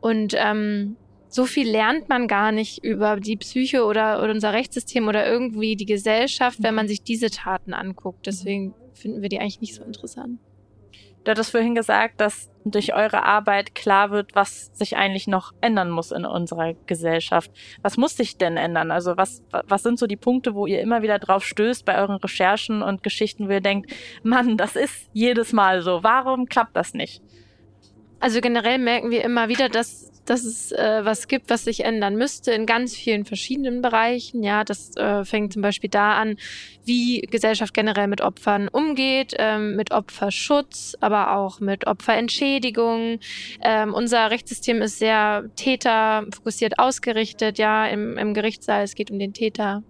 Und 0.00 0.34
ähm, 0.36 0.96
so 1.28 1.44
viel 1.44 1.68
lernt 1.70 2.08
man 2.08 2.26
gar 2.26 2.52
nicht 2.52 2.82
über 2.82 3.16
die 3.16 3.36
Psyche 3.36 3.84
oder, 3.84 4.22
oder 4.22 4.32
unser 4.32 4.52
Rechtssystem 4.52 5.08
oder 5.08 5.26
irgendwie 5.26 5.76
die 5.76 5.86
Gesellschaft, 5.86 6.62
wenn 6.62 6.74
man 6.74 6.86
mhm. 6.86 6.90
sich 6.90 7.02
diese 7.02 7.30
Taten 7.30 7.74
anguckt. 7.74 8.26
Deswegen 8.26 8.74
finden 8.94 9.22
wir 9.22 9.28
die 9.28 9.38
eigentlich 9.38 9.60
nicht 9.60 9.74
so 9.74 9.84
interessant. 9.84 10.40
Du 11.24 11.32
hattest 11.32 11.50
vorhin 11.50 11.74
gesagt, 11.74 12.20
dass 12.20 12.48
durch 12.64 12.94
eure 12.94 13.22
Arbeit 13.24 13.74
klar 13.74 14.10
wird, 14.10 14.34
was 14.34 14.70
sich 14.72 14.96
eigentlich 14.96 15.26
noch 15.26 15.52
ändern 15.60 15.90
muss 15.90 16.10
in 16.10 16.24
unserer 16.24 16.74
Gesellschaft. 16.86 17.50
Was 17.82 17.96
muss 17.96 18.16
sich 18.16 18.38
denn 18.38 18.56
ändern? 18.56 18.90
Also 18.90 19.16
was, 19.16 19.42
was 19.50 19.82
sind 19.82 19.98
so 19.98 20.06
die 20.06 20.16
Punkte, 20.16 20.54
wo 20.54 20.66
ihr 20.66 20.80
immer 20.80 21.02
wieder 21.02 21.18
drauf 21.18 21.44
stößt 21.44 21.84
bei 21.84 21.98
euren 21.98 22.16
Recherchen 22.16 22.82
und 22.82 23.02
Geschichten, 23.02 23.48
wo 23.48 23.52
ihr 23.52 23.60
denkt, 23.60 23.92
Mann, 24.22 24.56
das 24.56 24.76
ist 24.76 25.10
jedes 25.12 25.52
Mal 25.52 25.82
so. 25.82 26.02
Warum 26.02 26.46
klappt 26.46 26.76
das 26.76 26.94
nicht? 26.94 27.22
Also 28.20 28.40
generell 28.40 28.78
merken 28.78 29.10
wir 29.10 29.22
immer 29.22 29.48
wieder, 29.48 29.68
dass 29.68 30.10
dass 30.28 30.44
es 30.44 30.72
äh, 30.72 31.00
was 31.04 31.26
gibt, 31.26 31.48
was 31.48 31.64
sich 31.64 31.84
ändern 31.84 32.16
müsste 32.16 32.52
in 32.52 32.66
ganz 32.66 32.94
vielen 32.94 33.24
verschiedenen 33.24 33.80
Bereichen. 33.80 34.42
Ja, 34.42 34.62
das 34.62 34.94
äh, 34.96 35.24
fängt 35.24 35.54
zum 35.54 35.62
Beispiel 35.62 35.88
da 35.88 36.12
an, 36.12 36.36
wie 36.84 37.22
Gesellschaft 37.22 37.72
generell 37.72 38.08
mit 38.08 38.20
Opfern 38.20 38.68
umgeht, 38.68 39.34
ähm, 39.38 39.76
mit 39.76 39.90
Opferschutz, 39.92 40.96
aber 41.00 41.36
auch 41.36 41.60
mit 41.60 41.86
Opferentschädigung. 41.86 43.20
Ähm, 43.62 43.94
unser 43.94 44.30
Rechtssystem 44.30 44.82
ist 44.82 44.98
sehr 44.98 45.44
täterfokussiert 45.56 46.78
ausgerichtet. 46.78 47.58
Ja, 47.58 47.86
im, 47.86 48.18
im 48.18 48.34
Gerichtssaal 48.34 48.82
es 48.82 48.94
geht 48.94 49.10
um 49.10 49.18
den 49.18 49.32
Täter 49.32 49.82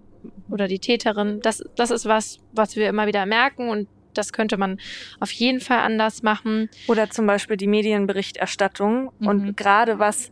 oder 0.50 0.68
die 0.68 0.78
Täterin. 0.78 1.40
Das, 1.42 1.64
das 1.76 1.90
ist 1.90 2.06
was, 2.06 2.38
was 2.52 2.76
wir 2.76 2.88
immer 2.88 3.06
wieder 3.06 3.26
merken 3.26 3.70
und 3.70 3.88
das 4.18 4.32
könnte 4.32 4.56
man 4.56 4.78
auf 5.20 5.30
jeden 5.30 5.60
Fall 5.60 5.78
anders 5.78 6.22
machen. 6.22 6.68
Oder 6.86 7.10
zum 7.10 7.26
Beispiel 7.26 7.56
die 7.56 7.66
Medienberichterstattung. 7.66 9.12
Mhm. 9.18 9.26
Und 9.26 9.56
gerade 9.56 9.98
was 9.98 10.30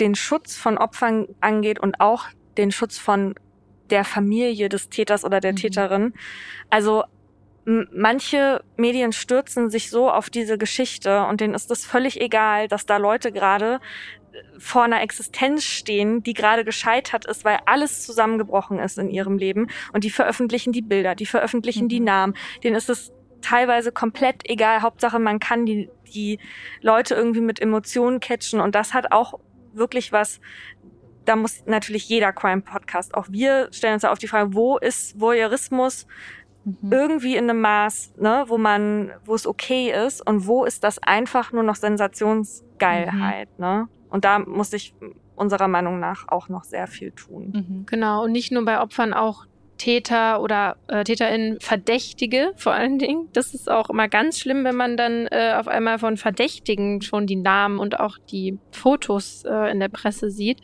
den 0.00 0.14
Schutz 0.14 0.56
von 0.56 0.78
Opfern 0.78 1.28
angeht 1.40 1.78
und 1.78 2.00
auch 2.00 2.26
den 2.56 2.72
Schutz 2.72 2.98
von 2.98 3.34
der 3.90 4.04
Familie 4.04 4.68
des 4.68 4.88
Täters 4.88 5.24
oder 5.24 5.40
der 5.40 5.52
mhm. 5.52 5.56
Täterin. 5.56 6.14
Also 6.70 7.04
manche 7.66 8.62
Medien 8.76 9.12
stürzen 9.12 9.70
sich 9.70 9.90
so 9.90 10.10
auf 10.10 10.30
diese 10.30 10.56
Geschichte 10.56 11.24
und 11.26 11.40
denen 11.40 11.54
ist 11.54 11.70
es 11.70 11.84
völlig 11.84 12.20
egal, 12.20 12.68
dass 12.68 12.86
da 12.86 12.96
Leute 12.96 13.32
gerade 13.32 13.80
vor 14.58 14.82
einer 14.84 15.02
Existenz 15.02 15.64
stehen, 15.64 16.22
die 16.22 16.34
gerade 16.34 16.64
gescheitert 16.64 17.26
ist, 17.26 17.44
weil 17.44 17.58
alles 17.66 18.04
zusammengebrochen 18.04 18.78
ist 18.78 18.98
in 18.98 19.10
ihrem 19.10 19.38
Leben. 19.38 19.68
Und 19.92 20.04
die 20.04 20.10
veröffentlichen 20.10 20.72
die 20.72 20.82
Bilder, 20.82 21.14
die 21.14 21.26
veröffentlichen 21.26 21.84
mhm. 21.84 21.88
die 21.88 22.00
Namen. 22.00 22.34
Denen 22.62 22.76
ist 22.76 22.90
es 22.90 23.12
teilweise 23.42 23.92
komplett 23.92 24.48
egal. 24.48 24.82
Hauptsache, 24.82 25.18
man 25.18 25.38
kann 25.38 25.66
die, 25.66 25.90
die 26.14 26.38
Leute 26.80 27.14
irgendwie 27.14 27.40
mit 27.40 27.60
Emotionen 27.60 28.20
catchen. 28.20 28.60
Und 28.60 28.74
das 28.74 28.94
hat 28.94 29.12
auch 29.12 29.38
wirklich 29.72 30.12
was, 30.12 30.40
da 31.24 31.36
muss 31.36 31.64
natürlich 31.66 32.08
jeder 32.08 32.32
Crime-Podcast, 32.32 33.14
auch 33.14 33.26
wir 33.30 33.68
stellen 33.72 33.94
uns 33.94 34.02
da 34.02 34.10
auf 34.10 34.18
die 34.18 34.28
Frage, 34.28 34.54
wo 34.54 34.78
ist 34.78 35.20
Voyeurismus 35.20 36.06
mhm. 36.64 36.92
irgendwie 36.92 37.36
in 37.36 37.50
einem 37.50 37.60
Maß, 37.60 38.14
ne, 38.18 38.44
wo 38.46 38.58
man, 38.58 39.12
wo 39.24 39.34
es 39.34 39.46
okay 39.46 39.92
ist 40.06 40.26
und 40.26 40.46
wo 40.46 40.64
ist 40.64 40.84
das 40.84 40.98
einfach 41.02 41.52
nur 41.52 41.62
noch 41.62 41.76
Sensationsgeilheit, 41.76 43.50
mhm. 43.58 43.64
ne? 43.64 43.88
Und 44.08 44.24
da 44.24 44.38
muss 44.38 44.72
ich 44.72 44.94
unserer 45.34 45.68
Meinung 45.68 46.00
nach 46.00 46.28
auch 46.28 46.48
noch 46.48 46.64
sehr 46.64 46.86
viel 46.86 47.12
tun. 47.12 47.52
Mhm. 47.52 47.86
Genau, 47.86 48.24
und 48.24 48.32
nicht 48.32 48.52
nur 48.52 48.64
bei 48.64 48.80
Opfern, 48.80 49.12
auch 49.12 49.46
Täter 49.78 50.40
oder 50.40 50.76
äh, 50.88 51.04
TäterInnen 51.04 51.60
Verdächtige 51.60 52.52
vor 52.56 52.72
allen 52.72 52.98
Dingen. 52.98 53.28
Das 53.32 53.54
ist 53.54 53.70
auch 53.70 53.90
immer 53.90 54.08
ganz 54.08 54.38
schlimm, 54.38 54.64
wenn 54.64 54.76
man 54.76 54.96
dann 54.96 55.26
äh, 55.26 55.54
auf 55.58 55.68
einmal 55.68 55.98
von 55.98 56.16
Verdächtigen 56.16 57.02
schon 57.02 57.26
die 57.26 57.36
Namen 57.36 57.78
und 57.78 58.00
auch 58.00 58.18
die 58.30 58.58
Fotos 58.72 59.44
äh, 59.44 59.70
in 59.70 59.80
der 59.80 59.88
Presse 59.88 60.30
sieht. 60.30 60.60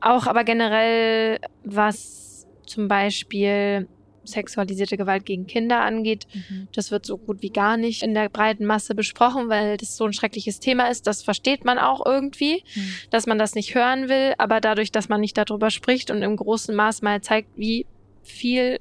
Auch 0.00 0.26
aber 0.26 0.44
generell, 0.44 1.38
was 1.64 2.46
zum 2.66 2.88
Beispiel 2.88 3.88
sexualisierte 4.28 4.96
Gewalt 4.96 5.26
gegen 5.26 5.46
Kinder 5.46 5.80
angeht. 5.80 6.26
Mhm. 6.32 6.68
Das 6.72 6.90
wird 6.90 7.06
so 7.06 7.16
gut 7.16 7.42
wie 7.42 7.50
gar 7.50 7.76
nicht 7.76 8.02
in 8.02 8.14
der 8.14 8.28
breiten 8.28 8.64
Masse 8.64 8.94
besprochen, 8.94 9.48
weil 9.48 9.76
das 9.76 9.96
so 9.96 10.04
ein 10.04 10.12
schreckliches 10.12 10.60
Thema 10.60 10.88
ist. 10.88 11.06
Das 11.06 11.22
versteht 11.22 11.64
man 11.64 11.78
auch 11.78 12.04
irgendwie, 12.04 12.62
mhm. 12.74 12.92
dass 13.10 13.26
man 13.26 13.38
das 13.38 13.54
nicht 13.54 13.74
hören 13.74 14.08
will. 14.08 14.34
Aber 14.38 14.60
dadurch, 14.60 14.92
dass 14.92 15.08
man 15.08 15.20
nicht 15.20 15.36
darüber 15.36 15.70
spricht 15.70 16.10
und 16.10 16.22
im 16.22 16.36
großen 16.36 16.74
Maß 16.74 17.02
mal 17.02 17.20
zeigt, 17.20 17.48
wie 17.56 17.86
viel, 18.22 18.78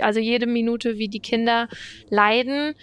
also 0.00 0.20
jede 0.20 0.46
Minute, 0.46 0.98
wie 0.98 1.08
die 1.08 1.20
Kinder 1.20 1.68
leiden, 2.08 2.74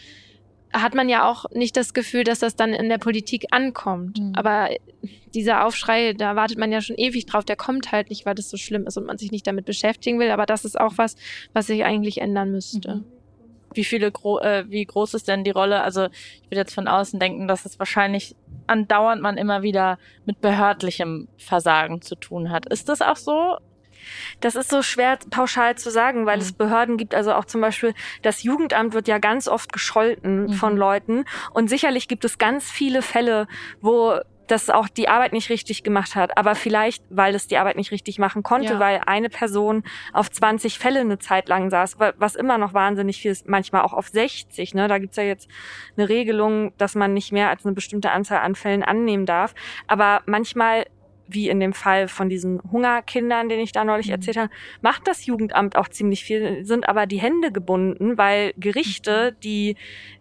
hat 0.73 0.95
man 0.95 1.09
ja 1.09 1.29
auch 1.29 1.45
nicht 1.51 1.77
das 1.77 1.93
Gefühl, 1.93 2.23
dass 2.23 2.39
das 2.39 2.55
dann 2.55 2.73
in 2.73 2.89
der 2.89 2.97
Politik 2.97 3.47
ankommt. 3.51 4.19
Mhm. 4.19 4.33
Aber 4.35 4.69
dieser 5.33 5.65
Aufschrei, 5.65 6.13
da 6.13 6.35
wartet 6.35 6.57
man 6.57 6.71
ja 6.71 6.81
schon 6.81 6.97
ewig 6.97 7.25
drauf, 7.25 7.45
der 7.45 7.55
kommt 7.55 7.91
halt 7.91 8.09
nicht, 8.09 8.25
weil 8.25 8.35
das 8.35 8.49
so 8.49 8.57
schlimm 8.57 8.85
ist 8.85 8.97
und 8.97 9.05
man 9.05 9.17
sich 9.17 9.31
nicht 9.31 9.47
damit 9.47 9.65
beschäftigen 9.65 10.19
will. 10.19 10.31
Aber 10.31 10.45
das 10.45 10.65
ist 10.65 10.79
auch 10.79 10.93
was, 10.97 11.15
was 11.53 11.67
sich 11.67 11.83
eigentlich 11.83 12.19
ändern 12.19 12.51
müsste. 12.51 12.95
Mhm. 12.95 13.05
Wie 13.73 13.83
viele, 13.83 14.11
gro 14.11 14.39
äh, 14.39 14.65
wie 14.69 14.85
groß 14.85 15.13
ist 15.13 15.27
denn 15.27 15.43
die 15.43 15.51
Rolle? 15.51 15.81
Also 15.81 16.05
ich 16.05 16.49
würde 16.49 16.61
jetzt 16.61 16.73
von 16.73 16.87
außen 16.87 17.19
denken, 17.19 17.47
dass 17.47 17.65
es 17.65 17.79
wahrscheinlich 17.79 18.35
andauernd 18.65 19.21
man 19.21 19.37
immer 19.37 19.61
wieder 19.61 19.97
mit 20.25 20.41
behördlichem 20.41 21.27
Versagen 21.37 22.01
zu 22.01 22.15
tun 22.15 22.49
hat. 22.49 22.65
Ist 22.71 22.89
das 22.89 23.01
auch 23.01 23.17
so? 23.17 23.57
Das 24.39 24.55
ist 24.55 24.69
so 24.69 24.81
schwer 24.81 25.17
pauschal 25.29 25.75
zu 25.75 25.89
sagen, 25.89 26.25
weil 26.25 26.37
mhm. 26.37 26.43
es 26.43 26.53
Behörden 26.53 26.97
gibt. 26.97 27.15
Also 27.15 27.33
auch 27.33 27.45
zum 27.45 27.61
Beispiel 27.61 27.93
das 28.21 28.43
Jugendamt 28.43 28.93
wird 28.93 29.07
ja 29.07 29.17
ganz 29.17 29.47
oft 29.47 29.73
gescholten 29.73 30.43
mhm. 30.47 30.53
von 30.53 30.77
Leuten. 30.77 31.25
Und 31.53 31.69
sicherlich 31.69 32.07
gibt 32.07 32.25
es 32.25 32.37
ganz 32.37 32.69
viele 32.69 33.01
Fälle, 33.01 33.47
wo 33.81 34.19
das 34.47 34.69
auch 34.69 34.87
die 34.87 35.09
Arbeit 35.09 35.33
nicht 35.33 35.49
richtig 35.49 35.83
gemacht 35.83 36.15
hat. 36.15 36.37
Aber 36.37 36.55
vielleicht, 36.55 37.03
weil 37.09 37.35
es 37.35 37.47
die 37.47 37.57
Arbeit 37.57 37.75
nicht 37.75 37.91
richtig 37.91 38.17
machen 38.17 38.43
konnte, 38.43 38.73
Ja. 38.73 38.79
weil 38.79 39.01
eine 39.05 39.29
Person 39.29 39.83
auf 40.13 40.31
20 40.31 40.79
Fälle 40.79 41.01
eine 41.01 41.19
Zeit 41.19 41.49
lang 41.49 41.69
saß, 41.69 41.99
wa- 41.99 42.13
was 42.17 42.35
immer 42.35 42.57
noch 42.57 42.73
wahnsinnig 42.73 43.21
viel 43.21 43.31
ist, 43.31 43.47
manchmal 43.47 43.81
auch 43.81 43.93
auf 43.93 44.07
60. 44.07 44.73
Ne? 44.73 44.87
Da 44.87 44.99
gibt's 44.99 45.17
ja 45.17 45.23
jetzt 45.23 45.49
eine 45.97 46.07
Regelung, 46.07 46.71
dass 46.77 46.95
man 46.95 47.13
nicht 47.13 47.31
mehr 47.31 47.49
als 47.49 47.65
eine 47.65 47.75
bestimmte 47.75 48.11
Anzahl 48.11 48.39
an 48.39 48.55
Fällen 48.55 48.83
annehmen 48.83 49.25
darf. 49.25 49.53
Aber 49.87 50.21
manchmal 50.25 50.85
wie 51.27 51.49
in 51.49 51.59
dem 51.59 51.73
Fall 51.73 52.07
von 52.07 52.29
diesen 52.29 52.61
Hungerkindern, 52.71 53.49
den 53.49 53.59
ich 53.59 53.71
da 53.71 53.83
neulich 53.83 54.07
Mhm. 54.07 54.13
erzählt 54.13 54.37
habe, 54.37 54.49
macht 54.81 55.07
das 55.07 55.25
Jugendamt 55.25 55.75
auch 55.75 55.87
ziemlich 55.89 56.23
viel, 56.23 56.65
sind 56.65 56.87
aber 56.89 57.05
die 57.05 57.19
Hände 57.21 57.51
gebunden, 57.51 58.17
weil 58.17 58.53
Gerichte 58.57 59.31
Mhm. 59.33 59.39
die 59.41 59.77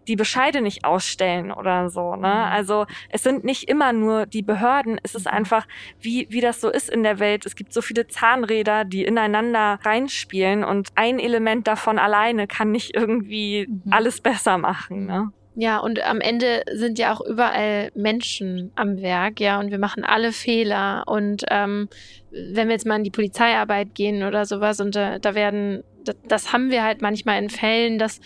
die 0.07 0.15
Bescheide 0.15 0.61
nicht 0.61 0.85
ausstellen 0.85 1.51
oder 1.51 1.89
so. 1.89 2.15
Ne? 2.15 2.19
Mhm. 2.29 2.51
Also 2.53 2.85
es 3.09 3.23
sind 3.23 3.43
nicht 3.43 3.67
immer 3.69 3.91
nur 3.91 4.25
die 4.25 4.41
Behörden, 4.41 4.97
es 5.03 5.15
ist 5.15 5.25
Mhm. 5.25 5.33
einfach, 5.33 5.67
wie, 5.99 6.27
wie 6.29 6.39
das 6.39 6.61
so 6.61 6.69
ist 6.69 6.89
in 6.89 7.03
der 7.03 7.19
Welt. 7.19 7.45
Es 7.45 7.55
gibt 7.57 7.73
so 7.73 7.81
viele 7.81 8.07
Zahnräder, 8.07 8.85
die 8.85 9.03
ineinander 9.03 9.79
reinspielen 9.83 10.63
und 10.63 10.89
ein 10.95 11.19
Element 11.19 11.67
davon 11.67 11.99
alleine 11.99 12.47
kann 12.47 12.71
nicht 12.71 12.95
irgendwie 12.95 13.67
alles 13.89 14.21
besser 14.21 14.57
machen. 14.57 15.07
Ne? 15.07 15.31
Ja, 15.59 15.79
und 15.79 16.03
am 16.03 16.21
Ende 16.21 16.61
sind 16.71 16.99
ja 16.99 17.11
auch 17.11 17.19
überall 17.19 17.89
Menschen 17.95 18.71
am 18.75 19.01
Werk, 19.01 19.39
ja, 19.39 19.59
und 19.59 19.71
wir 19.71 19.79
machen 19.79 20.03
alle 20.03 20.31
Fehler. 20.31 21.03
Und 21.07 21.45
ähm, 21.49 21.89
wenn 22.29 22.67
wir 22.67 22.73
jetzt 22.73 22.85
mal 22.85 22.97
in 22.97 23.03
die 23.03 23.09
Polizeiarbeit 23.09 23.95
gehen 23.95 24.21
oder 24.21 24.45
sowas, 24.45 24.79
und 24.79 24.95
äh, 24.95 25.19
da 25.19 25.33
werden, 25.33 25.83
das, 26.05 26.15
das 26.27 26.53
haben 26.53 26.69
wir 26.69 26.83
halt 26.83 27.01
manchmal 27.01 27.41
in 27.41 27.49
Fällen, 27.49 27.97
dass 27.97 28.19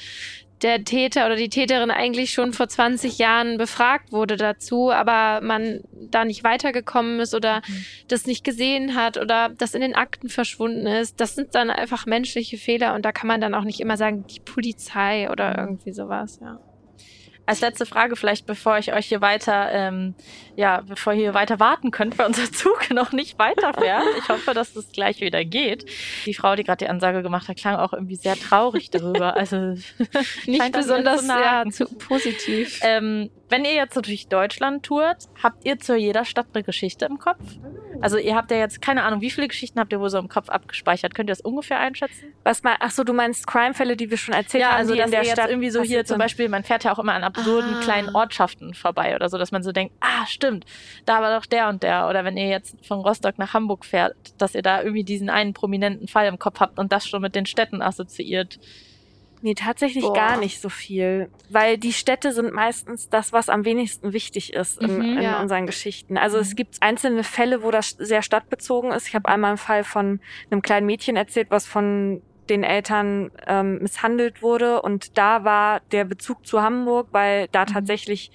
der 0.62 0.84
Täter 0.84 1.26
oder 1.26 1.38
die 1.38 1.48
Täterin 1.48 1.90
eigentlich 1.90 2.34
schon 2.34 2.52
vor 2.52 2.68
20 2.68 3.18
Jahren 3.18 3.58
befragt 3.58 4.12
wurde 4.12 4.36
dazu, 4.36 4.92
aber 4.92 5.40
man 5.42 5.80
da 5.94 6.26
nicht 6.26 6.44
weitergekommen 6.44 7.22
ist 7.22 7.34
oder 7.34 7.62
das 8.10 8.26
nicht 8.26 8.44
gesehen 8.44 8.94
hat 8.96 9.16
oder 9.16 9.48
das 9.58 9.74
in 9.74 9.80
den 9.80 9.96
Akten 9.96 10.28
verschwunden 10.28 10.86
ist. 10.86 11.22
Das 11.22 11.36
sind 11.36 11.56
dann 11.56 11.70
einfach 11.70 12.06
menschliche 12.06 12.58
Fehler 12.58 12.94
und 12.94 13.06
da 13.06 13.14
kann 13.14 13.30
man 13.30 13.40
dann 13.40 13.56
auch 13.56 13.64
nicht 13.64 13.80
immer 13.80 13.96
sagen, 13.96 14.26
die 14.28 14.42
Polizei 14.42 15.32
oder 15.32 15.58
irgendwie 15.58 15.94
sowas, 15.94 16.38
ja. 16.42 16.60
Als 17.46 17.62
letzte 17.62 17.86
Frage 17.86 18.16
vielleicht, 18.16 18.46
bevor 18.46 18.78
ich 18.78 18.94
euch 18.94 19.08
hier 19.08 19.22
weiter, 19.22 19.72
ähm, 19.72 20.16
ja, 20.62 20.82
bevor 20.88 21.14
ihr 21.14 21.20
hier 21.20 21.34
weiter 21.34 21.60
warten 21.60 21.90
könnt, 21.90 22.18
weil 22.20 22.28
unser 22.28 22.52
Zug 22.52 22.92
noch 22.92 23.12
nicht 23.12 23.40
weiterfährt. 23.40 24.04
Ich 24.20 24.30
hoffe, 24.30 24.54
dass 24.54 24.74
das 24.74 24.92
gleich 24.92 25.20
wieder 25.20 25.44
geht. 25.44 25.86
Die 26.26 26.34
Frau, 26.36 26.56
die 26.56 26.64
gerade 26.64 26.86
die 26.86 26.90
Ansage 26.90 27.24
gemacht 27.24 27.48
hat, 27.48 27.58
klang 27.58 27.76
auch 27.76 27.94
irgendwie 27.94 28.16
sehr 28.16 28.36
traurig 28.36 28.90
darüber. 28.92 29.36
Also 29.42 29.76
Nicht 30.46 30.72
besonders 30.72 31.22
zu 31.26 31.28
ja, 31.28 31.64
zu 31.70 31.86
positiv. 31.86 32.80
Ähm, 32.84 33.32
wenn 33.50 33.66
ihr 33.66 33.74
jetzt 33.74 33.96
so 33.96 34.02
durch 34.02 34.28
Deutschland 34.28 34.86
tourt, 34.86 35.28
habt 35.42 35.66
ihr 35.66 35.80
zu 35.80 35.96
jeder 35.98 36.26
Stadt 36.26 36.48
eine 36.54 36.64
Geschichte 36.64 37.06
im 37.06 37.18
Kopf? 37.18 37.40
Also 38.02 38.18
ihr 38.18 38.36
habt 38.36 38.50
ja 38.52 38.58
jetzt 38.58 38.82
keine 38.82 39.04
Ahnung, 39.04 39.22
wie 39.22 39.30
viele 39.30 39.48
Geschichten 39.48 39.80
habt 39.80 39.92
ihr 39.92 40.00
wohl 40.00 40.10
so 40.10 40.18
im 40.20 40.30
Kopf 40.30 40.50
abgespeichert? 40.50 41.14
Könnt 41.16 41.30
ihr 41.30 41.34
das 41.34 41.42
ungefähr 41.42 41.80
einschätzen? 41.80 42.34
Was 42.44 42.64
mal, 42.64 42.76
ach 42.80 42.92
so, 42.92 43.04
du 43.04 43.14
meinst 43.14 43.46
Crime-Fälle, 43.48 43.96
die 43.98 44.10
wir 44.10 44.18
schon 44.18 44.34
erzählt 44.34 44.64
haben, 44.64 44.78
also 44.78 44.94
die 44.94 45.00
in 45.00 45.12
der 45.12 45.24
Stadt 45.24 45.50
irgendwie 45.50 45.70
so 45.70 45.82
hier 45.82 46.06
zum. 46.06 46.18
Beispiel, 46.18 46.50
man 46.50 46.64
fährt 46.64 46.84
ja 46.84 46.94
auch 46.94 47.00
immer 47.00 47.14
an 47.14 47.24
absurden 47.24 47.76
Ah. 47.76 47.82
kleinen 47.84 48.16
Ortschaften 48.16 48.74
vorbei 48.74 49.16
oder 49.16 49.28
so, 49.30 49.38
dass 49.38 49.52
man 49.52 49.64
so 49.64 49.72
denkt, 49.72 49.96
ah 50.02 50.26
stimmt, 50.28 50.51
da 51.06 51.22
war 51.22 51.38
doch 51.40 51.46
der 51.46 51.70
und 51.70 51.84
der. 51.84 52.08
Oder 52.10 52.24
wenn 52.26 52.38
ihr 52.38 52.48
jetzt 52.48 52.76
von 52.86 53.00
Rostock 53.00 53.38
nach 53.38 53.54
Hamburg 53.54 53.86
fährt, 53.86 54.16
dass 54.38 54.56
ihr 54.56 54.62
da 54.62 54.82
irgendwie 54.82 55.04
diesen 55.04 55.30
einen 55.30 55.54
prominenten 55.54 56.08
Fall 56.08 56.28
im 56.28 56.40
Kopf 56.40 56.60
habt 56.60 56.78
und 56.80 56.92
das 56.92 57.08
schon 57.08 57.22
mit 57.22 57.36
den 57.36 57.46
Städten 57.46 57.82
assoziiert. 57.82 58.60
Nee, 59.44 59.56
tatsächlich 59.56 60.04
Boah. 60.04 60.14
gar 60.14 60.38
nicht 60.38 60.62
so 60.62 60.70
viel. 60.70 61.28
Weil 61.50 61.80
die 61.80 61.94
Städte 61.94 62.32
sind 62.32 62.54
meistens 62.54 63.10
das, 63.10 63.34
was 63.34 63.50
am 63.50 63.66
wenigsten 63.66 64.14
wichtig 64.14 64.54
ist 64.54 64.80
in, 64.80 64.98
Mhm, 64.98 65.18
in 65.18 65.24
ja. 65.24 65.42
unseren 65.42 65.66
Geschichten. 65.66 66.16
Also 66.16 66.38
Mhm. 66.38 66.42
es 66.44 66.56
gibt 66.56 66.78
einzelne 66.82 67.24
Fälle, 67.24 67.64
wo 67.64 67.72
das 67.72 67.90
sehr 67.98 68.22
stadtbezogen 68.22 68.92
ist. 68.92 69.08
Ich 69.08 69.16
habe 69.16 69.28
einmal 69.30 69.50
einen 69.50 69.58
Fall 69.58 69.84
von 69.84 70.20
einem 70.52 70.62
kleinen 70.62 70.86
Mädchen 70.86 71.16
erzählt, 71.16 71.48
was 71.50 71.66
von 71.66 72.22
den 72.50 72.64
Eltern 72.64 73.32
ähm, 73.48 73.80
misshandelt 73.80 74.44
wurde. 74.44 74.82
Und 74.84 75.18
da 75.18 75.44
war 75.44 75.80
der 75.92 76.04
Bezug 76.06 76.46
zu 76.46 76.62
Hamburg, 76.62 77.08
weil 77.12 77.48
da 77.52 77.66
tatsächlich 77.66 78.32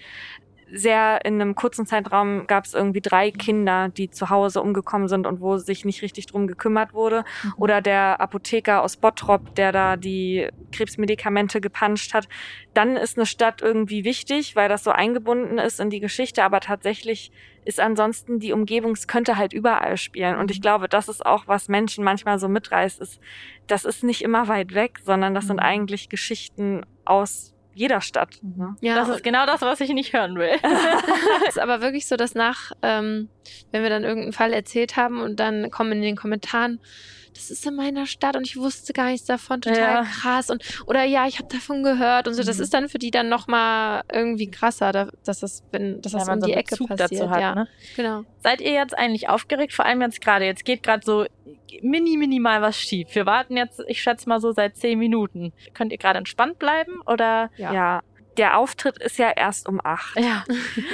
sehr 0.76 1.24
in 1.24 1.40
einem 1.40 1.54
kurzen 1.54 1.86
Zeitraum 1.86 2.46
gab 2.46 2.64
es 2.64 2.74
irgendwie 2.74 3.00
drei 3.00 3.30
Kinder, 3.30 3.88
die 3.88 4.10
zu 4.10 4.30
Hause 4.30 4.60
umgekommen 4.60 5.08
sind 5.08 5.26
und 5.26 5.40
wo 5.40 5.56
sich 5.56 5.84
nicht 5.84 6.02
richtig 6.02 6.26
drum 6.26 6.46
gekümmert 6.46 6.92
wurde. 6.92 7.24
Oder 7.56 7.80
der 7.80 8.20
Apotheker 8.20 8.82
aus 8.82 8.96
Bottrop, 8.96 9.54
der 9.54 9.72
da 9.72 9.96
die 9.96 10.48
Krebsmedikamente 10.72 11.60
gepanscht 11.60 12.14
hat. 12.14 12.28
Dann 12.74 12.96
ist 12.96 13.16
eine 13.16 13.26
Stadt 13.26 13.62
irgendwie 13.62 14.04
wichtig, 14.04 14.56
weil 14.56 14.68
das 14.68 14.84
so 14.84 14.90
eingebunden 14.90 15.58
ist 15.58 15.80
in 15.80 15.90
die 15.90 16.00
Geschichte. 16.00 16.44
Aber 16.44 16.60
tatsächlich 16.60 17.32
ist 17.64 17.80
ansonsten 17.80 18.38
die 18.38 18.52
Umgebung, 18.52 18.92
es 18.92 19.08
könnte 19.08 19.36
halt 19.36 19.52
überall 19.52 19.96
spielen. 19.96 20.36
Und 20.36 20.52
ich 20.52 20.60
glaube, 20.60 20.88
das 20.88 21.08
ist 21.08 21.26
auch, 21.26 21.48
was 21.48 21.68
Menschen 21.68 22.04
manchmal 22.04 22.38
so 22.38 22.48
mitreißt, 22.48 23.00
ist, 23.00 23.20
das 23.66 23.84
ist 23.84 24.04
nicht 24.04 24.22
immer 24.22 24.46
weit 24.46 24.72
weg, 24.74 25.00
sondern 25.02 25.34
das 25.34 25.48
sind 25.48 25.56
Mhm. 25.56 25.62
eigentlich 25.62 26.08
Geschichten 26.08 26.86
aus 27.04 27.55
jeder 27.76 28.00
Stadt. 28.00 28.38
Ne? 28.42 28.74
Ja, 28.80 28.94
Das 28.96 29.08
ist 29.08 29.22
genau 29.22 29.44
das, 29.44 29.60
was 29.60 29.80
ich 29.80 29.90
nicht 29.90 30.12
hören 30.14 30.36
will. 30.36 30.50
ist 31.48 31.58
aber 31.58 31.82
wirklich 31.82 32.06
so, 32.06 32.16
dass 32.16 32.34
nach, 32.34 32.72
ähm, 32.82 33.28
wenn 33.70 33.82
wir 33.82 33.90
dann 33.90 34.02
irgendeinen 34.02 34.32
Fall 34.32 34.52
erzählt 34.52 34.96
haben 34.96 35.20
und 35.20 35.38
dann 35.38 35.70
kommen 35.70 35.92
in 35.92 36.02
den 36.02 36.16
Kommentaren, 36.16 36.80
das 37.36 37.50
ist 37.50 37.64
in 37.66 37.76
meiner 37.76 38.06
Stadt 38.06 38.36
und 38.36 38.46
ich 38.46 38.56
wusste 38.56 38.92
gar 38.92 39.06
nichts 39.06 39.26
davon, 39.26 39.60
total 39.60 39.78
Ja. 39.78 40.02
krass 40.02 40.50
und 40.50 40.62
oder 40.86 41.04
ja, 41.04 41.26
ich 41.26 41.38
habe 41.38 41.48
davon 41.48 41.82
gehört 41.82 42.26
und 42.26 42.34
so. 42.34 42.42
Das 42.42 42.56
Mhm. 42.56 42.62
ist 42.62 42.74
dann 42.74 42.88
für 42.88 42.98
die 42.98 43.10
dann 43.10 43.28
noch 43.28 43.46
mal 43.46 44.02
irgendwie 44.12 44.50
krasser, 44.50 44.92
da, 44.92 45.08
dass 45.24 45.40
das, 45.40 45.62
wenn, 45.70 46.00
dass 46.02 46.12
das 46.12 46.22
Wenn 46.22 46.26
man 46.26 46.38
um 46.38 46.40
so 46.42 46.46
die 46.48 46.52
Ecke 46.54 46.70
Bezug 46.70 46.88
passiert. 46.88 47.12
dazu 47.12 47.30
hat, 47.30 47.40
ja, 47.40 47.54
ne? 47.54 47.68
genau. 47.94 48.24
Seid 48.42 48.60
ihr 48.60 48.72
jetzt 48.72 48.96
eigentlich 48.96 49.28
aufgeregt? 49.28 49.72
Vor 49.72 49.84
allem 49.84 50.00
jetzt 50.00 50.20
gerade. 50.20 50.44
Jetzt 50.44 50.64
geht 50.64 50.82
gerade 50.82 51.04
so 51.04 51.26
mini, 51.82 52.16
minimal 52.16 52.62
was 52.62 52.76
schief. 52.80 53.08
Wir 53.14 53.26
warten 53.26 53.56
jetzt, 53.56 53.82
ich 53.86 54.02
schätze 54.02 54.28
mal 54.28 54.40
so 54.40 54.52
seit 54.52 54.76
zehn 54.76 54.98
Minuten. 54.98 55.52
Könnt 55.74 55.92
ihr 55.92 55.98
gerade 55.98 56.18
entspannt 56.18 56.58
bleiben 56.58 57.00
oder? 57.06 57.50
Ja. 57.56 57.72
ja. 57.72 58.00
Der 58.38 58.58
Auftritt 58.58 58.98
ist 58.98 59.18
ja 59.18 59.30
erst 59.30 59.68
um 59.68 59.80
acht. 59.82 60.18
Ja. 60.20 60.44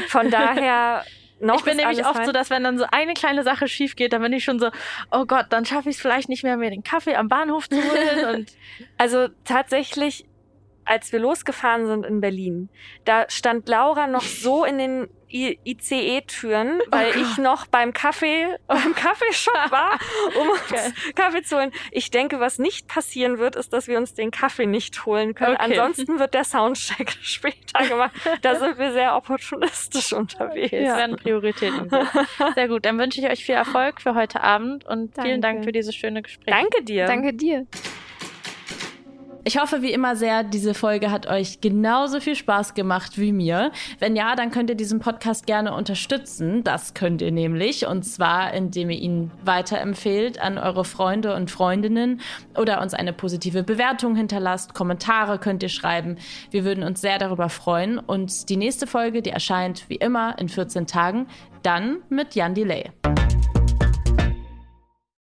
Von 0.08 0.30
daher 0.30 1.04
noch 1.42 1.58
ich 1.58 1.64
bin 1.64 1.76
nämlich 1.76 2.04
oft 2.04 2.16
fein. 2.16 2.26
so, 2.26 2.32
dass 2.32 2.50
wenn 2.50 2.64
dann 2.64 2.78
so 2.78 2.86
eine 2.90 3.14
kleine 3.14 3.42
Sache 3.42 3.68
schief 3.68 3.96
geht, 3.96 4.12
dann 4.12 4.22
bin 4.22 4.32
ich 4.32 4.44
schon 4.44 4.58
so, 4.58 4.70
oh 5.10 5.24
Gott, 5.26 5.46
dann 5.50 5.64
schaffe 5.64 5.90
ich 5.90 5.96
es 5.96 6.02
vielleicht 6.02 6.28
nicht 6.28 6.44
mehr, 6.44 6.56
mir 6.56 6.70
den 6.70 6.82
Kaffee 6.82 7.16
am 7.16 7.28
Bahnhof 7.28 7.68
zu 7.68 7.76
holen. 7.76 8.24
Und 8.34 8.52
Also 8.96 9.28
tatsächlich, 9.44 10.24
als 10.84 11.12
wir 11.12 11.18
losgefahren 11.20 11.86
sind 11.86 12.04
in 12.06 12.20
Berlin, 12.20 12.68
da 13.04 13.24
stand 13.28 13.68
Laura 13.68 14.06
noch 14.06 14.22
so 14.22 14.64
in 14.64 14.78
den 14.78 15.08
I- 15.34 15.58
ICE-Türen, 15.64 16.78
weil 16.90 17.12
Oh 17.16 17.18
ich 17.20 17.38
noch 17.38 17.66
beim 17.66 17.94
Kaffee, 17.94 18.48
beim 18.66 18.94
Kaffeeshop 18.94 19.70
war, 19.70 19.98
um 20.38 20.48
uns. 20.50 20.94
Kaffee 21.14 21.42
zu 21.42 21.56
holen. 21.56 21.72
Ich 21.90 22.10
denke, 22.10 22.38
was 22.38 22.58
nicht 22.58 22.86
passieren 22.86 23.38
wird, 23.38 23.56
ist, 23.56 23.72
dass 23.72 23.88
wir 23.88 23.96
uns 23.96 24.12
den 24.12 24.30
Kaffee 24.30 24.66
nicht 24.66 25.06
holen 25.06 25.34
können. 25.34 25.54
Okay. 25.56 25.64
Ansonsten 25.78 26.18
wird 26.18 26.34
der 26.34 26.44
Soundcheck 26.44 27.12
später 27.22 27.86
gemacht. 27.88 28.12
Da 28.42 28.56
sind 28.58 28.78
wir 28.78 28.92
sehr 28.92 29.16
opportunistisch 29.16 30.12
unterwegs. 30.12 30.70
es 30.72 30.82
werden 30.96 31.16
Prioritäten 31.16 31.88
gesetzt. 31.88 32.12
Sehr 32.54 32.68
gut, 32.68 32.84
dann 32.84 32.98
wünsche 32.98 33.20
ich 33.20 33.30
euch 33.30 33.42
viel 33.42 33.54
Erfolg 33.54 34.02
für 34.02 34.14
heute 34.14 34.42
Abend 34.42 34.84
und 34.84 35.14
vielen 35.14 35.40
Danke. 35.40 35.40
Dank 35.40 35.64
für 35.64 35.72
dieses 35.72 35.94
schöne 35.94 36.20
Gespräch. 36.20 36.54
Danke 36.54 36.82
dir. 36.84 37.06
Danke 37.06 37.32
dir. 37.32 37.66
Ich 39.44 39.58
hoffe 39.58 39.82
wie 39.82 39.92
immer 39.92 40.14
sehr, 40.14 40.44
diese 40.44 40.72
Folge 40.72 41.10
hat 41.10 41.26
euch 41.26 41.60
genauso 41.60 42.20
viel 42.20 42.36
Spaß 42.36 42.74
gemacht 42.74 43.18
wie 43.18 43.32
mir. 43.32 43.72
Wenn 43.98 44.14
ja, 44.14 44.36
dann 44.36 44.52
könnt 44.52 44.70
ihr 44.70 44.76
diesen 44.76 45.00
Podcast 45.00 45.46
gerne 45.46 45.74
unterstützen. 45.74 46.62
Das 46.62 46.94
könnt 46.94 47.22
ihr 47.22 47.32
nämlich. 47.32 47.86
Und 47.86 48.04
zwar, 48.04 48.54
indem 48.54 48.90
ihr 48.90 49.00
ihn 49.00 49.32
weiterempfehlt 49.44 50.40
an 50.40 50.58
eure 50.58 50.84
Freunde 50.84 51.34
und 51.34 51.50
Freundinnen 51.50 52.20
oder 52.56 52.80
uns 52.80 52.94
eine 52.94 53.12
positive 53.12 53.64
Bewertung 53.64 54.14
hinterlasst. 54.14 54.74
Kommentare 54.74 55.40
könnt 55.40 55.64
ihr 55.64 55.70
schreiben. 55.70 56.18
Wir 56.52 56.64
würden 56.64 56.84
uns 56.84 57.00
sehr 57.00 57.18
darüber 57.18 57.48
freuen. 57.48 57.98
Und 57.98 58.48
die 58.48 58.56
nächste 58.56 58.86
Folge, 58.86 59.22
die 59.22 59.30
erscheint 59.30 59.88
wie 59.88 59.96
immer 59.96 60.38
in 60.38 60.48
14 60.48 60.86
Tagen, 60.86 61.26
dann 61.64 61.98
mit 62.08 62.36
Jan 62.36 62.54
Delay. 62.54 62.90